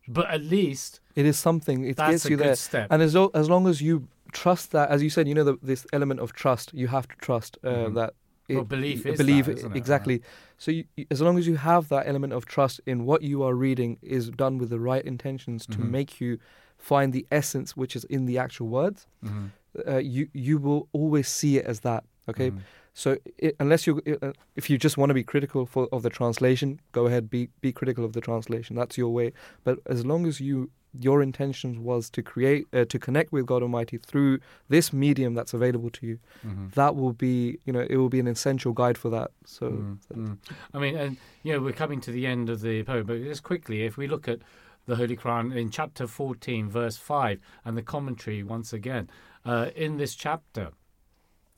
But 0.07 0.29
at 0.29 0.41
least 0.41 0.99
It 1.15 1.25
is 1.25 1.37
something. 1.37 1.85
It 1.85 1.95
that's 1.97 2.11
gets 2.11 2.25
a 2.25 2.29
you 2.31 2.37
good 2.37 2.47
there. 2.47 2.55
step. 2.55 2.87
And 2.91 3.01
as, 3.01 3.13
lo- 3.15 3.31
as 3.33 3.49
long 3.49 3.67
as 3.67 3.81
you 3.81 4.07
trust 4.31 4.71
that, 4.71 4.89
as 4.89 5.01
you 5.03 5.09
said, 5.09 5.27
you 5.27 5.35
know, 5.35 5.43
the, 5.43 5.57
this 5.61 5.85
element 5.93 6.19
of 6.19 6.33
trust, 6.33 6.73
you 6.73 6.87
have 6.87 7.07
to 7.07 7.15
trust 7.17 7.57
uh, 7.63 7.67
Mhm. 7.69 7.93
that. 7.95 8.13
Well, 8.49 8.63
belief 8.63 9.05
is 9.05 9.17
believe 9.17 9.45
that, 9.45 9.65
it? 9.65 9.75
exactly. 9.75 10.21
So 10.57 10.71
you, 10.71 10.83
as 11.09 11.21
long 11.21 11.37
as 11.37 11.47
you 11.47 11.55
have 11.55 11.87
that 11.89 12.07
element 12.07 12.33
of 12.33 12.45
trust 12.45 12.81
in 12.85 13.05
what 13.05 13.21
you 13.21 13.43
are 13.43 13.53
reading 13.55 13.97
is 14.01 14.29
done 14.29 14.57
with 14.57 14.69
the 14.69 14.79
right 14.79 15.03
intentions 15.05 15.65
to 15.67 15.77
Mhm. 15.79 15.89
make 15.89 16.21
you 16.21 16.39
find 16.77 17.13
the 17.13 17.25
essence 17.31 17.77
which 17.77 17.95
is 17.95 18.03
in 18.05 18.25
the 18.25 18.37
actual 18.37 18.67
words, 18.67 19.07
Mhm. 19.23 19.51
uh, 19.87 19.97
you 19.97 20.27
you 20.33 20.57
will 20.57 20.87
always 20.91 21.27
see 21.27 21.57
it 21.57 21.65
as 21.65 21.79
that. 21.81 22.03
Okay, 22.29 22.51
Mhm. 22.51 22.59
so 22.93 23.17
it, 23.37 23.55
unless 23.59 23.85
you 23.87 24.01
uh, 24.21 24.31
if 24.55 24.69
you 24.69 24.77
just 24.77 24.97
want 24.97 25.09
to 25.09 25.13
be 25.13 25.23
critical 25.23 25.65
for, 25.65 25.87
of 25.91 26.03
the 26.03 26.09
translation, 26.09 26.79
go 26.91 27.05
ahead 27.07 27.29
be 27.29 27.49
be 27.61 27.71
critical 27.71 28.03
of 28.05 28.13
the 28.13 28.21
translation. 28.21 28.75
That's 28.75 28.97
your 28.97 29.09
way. 29.13 29.33
But 29.63 29.79
as 29.85 30.05
long 30.05 30.25
as 30.25 30.39
you 30.39 30.69
your 30.99 31.21
intentions 31.23 31.77
was 31.79 32.09
to 32.11 32.21
create 32.21 32.65
uh, 32.73 32.85
to 32.85 32.99
connect 32.99 33.31
with 33.31 33.45
God 33.45 33.61
Almighty 33.63 33.97
through 33.97 34.39
this 34.69 34.93
medium 34.93 35.33
that's 35.33 35.53
available 35.53 35.89
to 35.91 36.05
you, 36.05 36.19
Mhm. 36.45 36.71
that 36.73 36.95
will 36.95 37.13
be 37.13 37.57
you 37.65 37.73
know 37.73 37.85
it 37.89 37.97
will 37.97 38.09
be 38.09 38.19
an 38.19 38.27
essential 38.27 38.73
guide 38.73 38.97
for 38.97 39.09
that. 39.09 39.31
So 39.45 39.69
Mm, 39.71 39.97
mm. 40.15 40.37
I 40.73 40.79
mean, 40.79 40.95
and 40.95 41.17
you 41.43 41.53
know, 41.53 41.61
we're 41.61 41.73
coming 41.73 42.01
to 42.01 42.11
the 42.11 42.25
end 42.27 42.49
of 42.49 42.61
the 42.61 42.83
poem, 42.83 43.05
but 43.05 43.21
just 43.23 43.43
quickly, 43.43 43.83
if 43.83 43.97
we 43.97 44.07
look 44.07 44.27
at 44.27 44.39
the 44.85 44.95
Holy 44.97 45.15
Quran 45.15 45.55
in 45.55 45.69
chapter 45.69 46.07
14, 46.07 46.69
verse 46.69 46.97
5, 46.97 47.39
and 47.63 47.77
the 47.77 47.81
commentary 47.81 48.43
once 48.43 48.73
again, 48.73 49.09
uh, 49.45 49.69
in 49.75 49.97
this 49.97 50.13
chapter, 50.13 50.71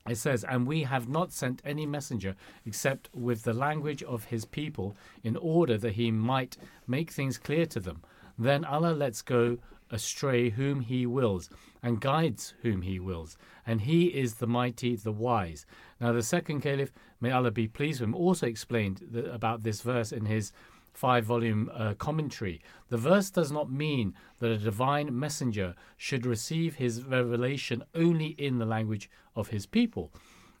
it 0.08 0.14
says, 0.16 0.44
And 0.44 0.66
we 0.68 0.84
have 0.84 1.08
not 1.08 1.32
sent 1.32 1.60
any 1.64 1.86
messenger 1.86 2.36
except 2.64 3.10
with 3.12 3.42
the 3.42 3.52
language 3.52 4.02
of 4.04 4.26
his 4.26 4.44
people, 4.44 4.96
in 5.24 5.36
order 5.36 5.76
that 5.78 5.94
he 5.94 6.12
might 6.12 6.56
make 6.86 7.10
things 7.10 7.36
clear 7.38 7.66
to 7.66 7.80
them. 7.80 8.02
Then 8.38 8.64
Allah 8.64 8.92
lets 8.92 9.22
go 9.22 9.58
astray 9.90 10.50
whom 10.50 10.80
he 10.80 11.06
wills, 11.06 11.48
and 11.82 12.00
guides 12.00 12.54
whom 12.62 12.82
he 12.82 12.98
wills, 12.98 13.38
and 13.66 13.82
he 13.82 14.06
is 14.06 14.34
the 14.34 14.46
mighty, 14.46 14.96
the 14.96 15.12
wise. 15.12 15.64
Now, 16.00 16.12
the 16.12 16.22
second 16.22 16.60
caliph, 16.60 16.92
may 17.20 17.30
Allah 17.30 17.50
be 17.50 17.68
pleased 17.68 18.00
with 18.00 18.08
him, 18.08 18.14
also 18.14 18.46
explained 18.46 19.02
about 19.32 19.62
this 19.62 19.82
verse 19.82 20.12
in 20.12 20.26
his 20.26 20.52
five 20.92 21.24
volume 21.24 21.70
uh, 21.74 21.94
commentary. 21.94 22.60
The 22.88 22.96
verse 22.96 23.30
does 23.30 23.52
not 23.52 23.70
mean 23.70 24.14
that 24.38 24.50
a 24.50 24.58
divine 24.58 25.16
messenger 25.16 25.74
should 25.96 26.26
receive 26.26 26.76
his 26.76 27.04
revelation 27.04 27.84
only 27.94 28.28
in 28.38 28.58
the 28.58 28.64
language 28.64 29.10
of 29.34 29.48
his 29.48 29.66
people. 29.66 30.10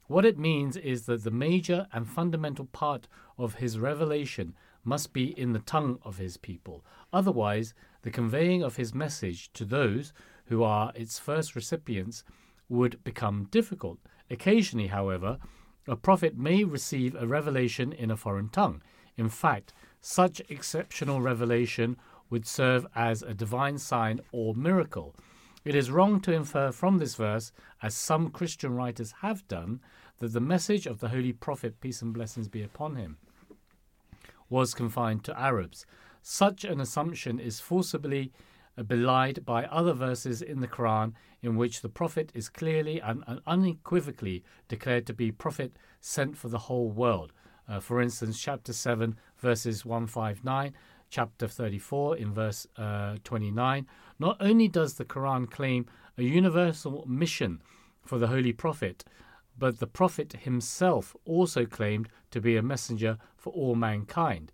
What 0.08 0.24
it 0.24 0.38
means 0.38 0.76
is 0.76 1.06
that 1.06 1.24
the 1.24 1.30
major 1.30 1.88
and 1.92 2.06
fundamental 2.06 2.66
part 2.66 3.08
of 3.38 3.54
his 3.54 3.78
revelation 3.78 4.54
must 4.86 5.12
be 5.12 5.38
in 5.38 5.52
the 5.52 5.58
tongue 5.58 5.98
of 6.02 6.18
his 6.18 6.36
people. 6.36 6.84
Otherwise, 7.12 7.74
the 8.02 8.10
conveying 8.10 8.62
of 8.62 8.76
his 8.76 8.94
message 8.94 9.52
to 9.52 9.64
those 9.64 10.12
who 10.46 10.62
are 10.62 10.92
its 10.94 11.18
first 11.18 11.56
recipients 11.56 12.24
would 12.68 13.02
become 13.04 13.48
difficult. 13.50 13.98
Occasionally, 14.30 14.88
however, 14.88 15.38
a 15.88 15.96
prophet 15.96 16.36
may 16.36 16.64
receive 16.64 17.14
a 17.14 17.26
revelation 17.26 17.92
in 17.92 18.10
a 18.10 18.16
foreign 18.16 18.48
tongue. 18.48 18.82
In 19.16 19.28
fact, 19.28 19.72
such 20.00 20.42
exceptional 20.48 21.20
revelation 21.20 21.96
would 22.30 22.46
serve 22.46 22.86
as 22.94 23.22
a 23.22 23.34
divine 23.34 23.78
sign 23.78 24.20
or 24.32 24.54
miracle. 24.54 25.14
It 25.64 25.74
is 25.74 25.90
wrong 25.90 26.20
to 26.20 26.32
infer 26.32 26.70
from 26.70 26.98
this 26.98 27.16
verse, 27.16 27.50
as 27.82 27.96
some 27.96 28.30
Christian 28.30 28.74
writers 28.74 29.14
have 29.20 29.46
done, 29.48 29.80
that 30.18 30.32
the 30.32 30.40
message 30.40 30.86
of 30.86 31.00
the 31.00 31.08
Holy 31.08 31.32
Prophet, 31.32 31.80
peace 31.80 32.02
and 32.02 32.14
blessings 32.14 32.48
be 32.48 32.62
upon 32.62 32.96
him, 32.96 33.16
was 34.48 34.74
confined 34.74 35.24
to 35.24 35.38
Arabs. 35.38 35.86
Such 36.22 36.64
an 36.64 36.80
assumption 36.80 37.38
is 37.38 37.60
forcibly 37.60 38.32
belied 38.86 39.44
by 39.44 39.64
other 39.64 39.92
verses 39.92 40.42
in 40.42 40.60
the 40.60 40.68
Quran 40.68 41.12
in 41.42 41.56
which 41.56 41.80
the 41.80 41.88
Prophet 41.88 42.30
is 42.34 42.48
clearly 42.48 43.00
and, 43.00 43.22
and 43.26 43.40
unequivocally 43.46 44.44
declared 44.68 45.06
to 45.06 45.14
be 45.14 45.32
Prophet 45.32 45.76
sent 46.00 46.36
for 46.36 46.48
the 46.48 46.58
whole 46.58 46.90
world. 46.90 47.32
Uh, 47.68 47.80
for 47.80 48.00
instance, 48.00 48.40
chapter 48.40 48.72
7, 48.72 49.16
verses 49.38 49.84
159, 49.84 50.72
chapter 51.10 51.48
34, 51.48 52.16
in 52.16 52.32
verse 52.32 52.66
uh, 52.76 53.16
29. 53.24 53.86
Not 54.18 54.36
only 54.40 54.68
does 54.68 54.94
the 54.94 55.04
Quran 55.04 55.50
claim 55.50 55.86
a 56.18 56.22
universal 56.22 57.04
mission 57.08 57.62
for 58.04 58.18
the 58.18 58.28
Holy 58.28 58.52
Prophet, 58.52 59.04
but 59.58 59.78
the 59.78 59.86
Prophet 59.86 60.32
himself 60.40 61.16
also 61.24 61.64
claimed 61.64 62.08
to 62.30 62.40
be 62.40 62.56
a 62.56 62.62
messenger 62.62 63.18
for 63.36 63.52
all 63.52 63.74
mankind. 63.74 64.52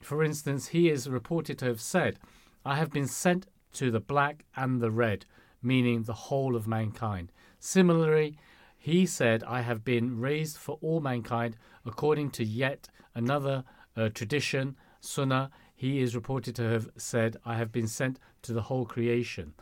For 0.00 0.24
instance, 0.24 0.68
he 0.68 0.88
is 0.88 1.08
reported 1.08 1.58
to 1.58 1.66
have 1.66 1.80
said, 1.80 2.18
I 2.64 2.76
have 2.76 2.90
been 2.90 3.06
sent 3.06 3.46
to 3.74 3.90
the 3.90 4.00
black 4.00 4.44
and 4.56 4.80
the 4.80 4.90
red, 4.90 5.26
meaning 5.62 6.02
the 6.02 6.12
whole 6.12 6.56
of 6.56 6.66
mankind. 6.66 7.32
Similarly, 7.58 8.38
he 8.78 9.04
said, 9.06 9.44
I 9.44 9.60
have 9.60 9.84
been 9.84 10.18
raised 10.18 10.56
for 10.56 10.78
all 10.80 11.00
mankind 11.00 11.56
according 11.84 12.30
to 12.32 12.44
yet 12.44 12.88
another 13.14 13.64
uh, 13.96 14.08
tradition, 14.08 14.76
Sunnah. 15.00 15.50
He 15.74 16.00
is 16.00 16.14
reported 16.14 16.54
to 16.56 16.62
have 16.64 16.88
said, 16.96 17.36
I 17.44 17.56
have 17.56 17.72
been 17.72 17.88
sent 17.88 18.18
to 18.42 18.52
the 18.52 18.62
whole 18.62 18.86
creation. 18.86 19.54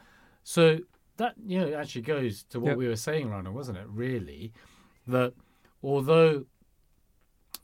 So 0.45 0.79
that 1.19 1.35
you 1.47 1.61
know 1.61 1.75
actually 1.75 2.03
goes 2.03 2.43
to 2.51 2.59
what 2.59 2.71
Yep. 2.71 2.77
we 2.79 2.89
were 2.89 2.97
saying, 2.97 3.31
Rana, 3.31 3.53
wasn't 3.53 3.79
it? 3.79 3.87
Really, 3.89 4.53
that 5.07 5.35
although 5.83 6.47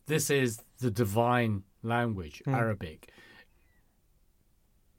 this 0.07 0.29
is 0.31 0.61
the 0.79 0.91
divine 0.91 1.63
language, 1.83 2.43
Mm. 2.47 2.55
Arabic, 2.55 3.11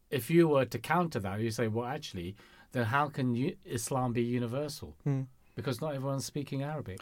if 0.09 0.29
you 0.29 0.47
were 0.47 0.65
to 0.65 0.79
counter 0.79 1.19
that, 1.19 1.39
you 1.39 1.51
say, 1.51 1.67
well, 1.67 1.85
actually, 1.85 2.35
then 2.71 2.85
how 2.85 3.07
can 3.09 3.35
you, 3.35 3.55
Islam 3.65 4.13
be 4.13 4.21
universal? 4.23 4.95
Mm. 5.05 5.27
Because 5.55 5.81
not 5.81 5.95
everyone's 5.95 6.25
speaking 6.25 6.63
Arabic. 6.63 6.99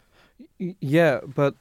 Yeah, 0.60 1.22
but 1.26 1.56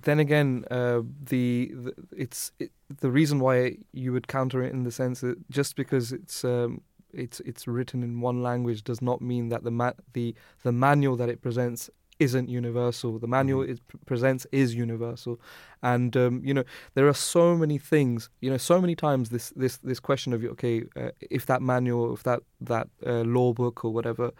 then 0.00 0.18
again, 0.20 0.64
uh, 0.70 1.02
the, 1.24 1.72
the 1.74 1.94
it's 2.16 2.52
it, 2.58 2.70
the 3.00 3.10
reason 3.10 3.40
why 3.40 3.78
you 3.92 4.12
would 4.12 4.28
counter 4.28 4.62
it 4.62 4.72
in 4.72 4.84
the 4.84 4.90
sense 4.92 5.20
that 5.20 5.36
just 5.50 5.74
because 5.76 6.12
it's 6.12 6.44
um, 6.44 6.80
it's 7.12 7.40
it's 7.40 7.66
written 7.66 8.02
in 8.02 8.20
one 8.20 8.42
language 8.42 8.84
does 8.84 9.00
not 9.02 9.20
mean 9.20 9.48
that 9.50 9.64
the 9.64 9.70
ma- 9.70 9.92
the 10.12 10.34
the 10.62 10.72
manual 10.72 11.16
that 11.16 11.28
it 11.28 11.40
presents 11.42 11.90
isn't 12.18 12.48
universal. 12.48 13.18
The 13.18 13.26
manual 13.26 13.62
it 13.62 13.80
p- 13.88 13.98
presents 14.06 14.46
is 14.52 14.74
universal, 14.74 15.40
and 15.82 16.16
um, 16.16 16.40
you 16.44 16.54
know 16.54 16.64
there 16.94 17.08
are 17.08 17.14
so 17.14 17.56
many 17.56 17.78
things. 17.78 18.30
You 18.40 18.50
know, 18.50 18.56
so 18.58 18.80
many 18.80 18.94
times 18.94 19.30
this 19.30 19.52
this 19.56 19.78
this 19.78 20.00
question 20.00 20.32
of 20.32 20.44
okay, 20.44 20.84
uh, 20.96 21.10
if 21.30 21.46
that 21.46 21.62
manual, 21.62 22.14
if 22.14 22.22
that 22.22 22.40
that 22.60 22.88
uh, 23.06 23.22
law 23.22 23.52
book 23.52 23.84
or 23.84 23.92
whatever 23.92 24.30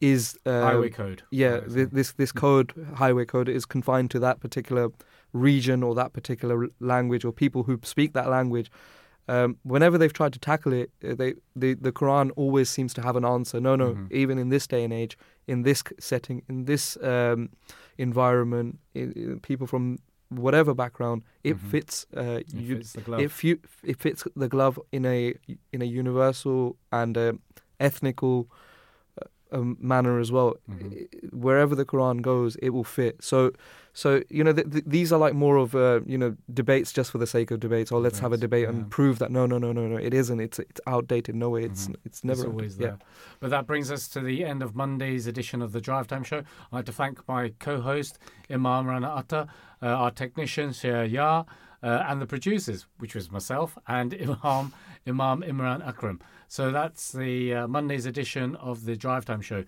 is 0.00 0.36
uh, 0.46 0.60
Highway 0.60 0.90
code. 0.90 1.22
yeah, 1.30 1.60
thi- 1.60 1.84
this 1.84 2.12
this 2.12 2.32
code, 2.32 2.72
highway 2.96 3.24
code, 3.24 3.48
is 3.48 3.64
confined 3.64 4.10
to 4.10 4.18
that 4.20 4.40
particular 4.40 4.90
region 5.32 5.82
or 5.82 5.94
that 5.94 6.12
particular 6.12 6.68
language 6.80 7.24
or 7.24 7.32
people 7.32 7.64
who 7.64 7.78
speak 7.82 8.12
that 8.12 8.28
language. 8.28 8.70
Um, 9.26 9.56
whenever 9.62 9.96
they've 9.98 10.12
tried 10.12 10.32
to 10.34 10.38
tackle 10.38 10.72
it, 10.72 10.90
uh, 11.02 11.14
they 11.14 11.34
the 11.56 11.74
the 11.74 11.92
Quran 11.92 12.30
always 12.36 12.68
seems 12.70 12.92
to 12.94 13.02
have 13.02 13.16
an 13.16 13.24
answer. 13.24 13.60
No, 13.60 13.74
no, 13.76 13.94
Mhm. 13.94 14.12
even 14.12 14.38
in 14.38 14.48
this 14.50 14.66
day 14.66 14.84
and 14.84 14.92
age, 14.92 15.16
in 15.46 15.62
this 15.62 15.82
setting, 15.98 16.42
in 16.48 16.64
this 16.66 16.96
um, 17.02 17.48
environment, 17.98 18.78
i 18.94 19.00
i- 19.00 19.38
people 19.42 19.66
from 19.66 19.98
whatever 20.28 20.74
background, 20.74 21.22
it 21.42 21.56
Mhm. 21.56 21.70
fits. 21.70 22.06
Uh, 22.16 22.40
It 22.40 22.52
you, 22.54 22.76
fits 22.76 22.92
the 22.92 23.00
glove. 23.02 23.20
it, 23.22 23.30
fu- 23.30 23.60
it 23.82 23.98
fits 24.00 24.24
the 24.36 24.48
glove 24.48 24.78
in 24.92 25.04
a 25.06 25.34
in 25.72 25.82
a 25.82 25.86
universal 26.00 26.76
and 26.90 27.16
uh, 27.16 27.32
ethnical 27.78 28.36
uh, 28.50 28.54
um, 29.54 29.76
manner 29.80 30.18
as 30.20 30.30
well. 30.32 30.54
Mhm. 30.70 31.32
Wherever 31.32 31.74
the 31.74 31.84
Quran 31.84 32.20
goes, 32.22 32.56
it 32.56 32.70
will 32.70 32.84
fit. 32.84 33.22
So, 33.22 33.52
so 33.92 34.22
you 34.28 34.42
know, 34.44 34.52
th- 34.52 34.70
th- 34.70 34.84
these 34.86 35.12
are 35.12 35.18
like 35.18 35.34
more 35.34 35.56
of 35.56 35.74
uh, 35.74 36.00
you 36.06 36.18
know 36.18 36.36
debates 36.52 36.92
just 36.92 37.10
for 37.12 37.18
the 37.18 37.26
sake 37.26 37.50
of 37.50 37.60
debates. 37.60 37.92
Or 37.92 38.00
let's 38.00 38.18
have 38.18 38.32
a 38.32 38.36
debate 38.36 38.62
yeah. 38.64 38.70
and 38.70 38.90
prove 38.90 39.18
that 39.20 39.30
no, 39.30 39.46
no, 39.46 39.58
no, 39.58 39.72
no, 39.72 39.86
no, 39.86 39.96
it 39.96 40.12
isn't. 40.14 40.40
It's 40.40 40.58
it's 40.58 40.80
outdated. 40.86 41.34
No 41.34 41.50
way. 41.50 41.64
It's 41.64 41.88
Mhm. 41.88 41.96
it's 42.04 42.24
never 42.24 42.40
It's 42.42 42.50
always 42.50 42.76
yeah. 42.78 42.86
there. 42.86 42.98
But 43.40 43.50
that 43.50 43.66
brings 43.66 43.90
us 43.90 44.08
to 44.08 44.20
the 44.20 44.44
end 44.44 44.62
of 44.62 44.74
Monday's 44.74 45.26
edition 45.26 45.62
of 45.62 45.72
the 45.72 45.80
Drive 45.80 46.06
Time 46.08 46.24
Show. 46.24 46.38
I'd 46.38 46.72
like 46.72 46.86
to 46.86 46.92
thank 46.92 47.26
my 47.28 47.52
co-host 47.60 48.18
Imam 48.50 48.86
Rana 48.86 49.08
Ata, 49.08 49.46
uh, 49.82 49.86
our 49.86 50.10
technician 50.10 50.70
Shia 50.70 51.10
Yar, 51.10 51.46
uh, 51.82 52.04
and 52.08 52.20
the 52.20 52.26
producers, 52.26 52.86
which 52.98 53.14
was 53.14 53.30
myself 53.30 53.76
and 53.86 54.14
Imam 54.26 54.72
Imam 55.06 55.42
Imran 55.42 55.86
Akram. 55.86 56.18
So 56.54 56.70
that's 56.70 57.10
the 57.10 57.52
uh, 57.52 57.66
Monday's 57.66 58.06
edition 58.06 58.54
of 58.54 58.84
the 58.84 58.94
Drive 58.94 59.24
Time 59.24 59.40
Show. 59.40 59.64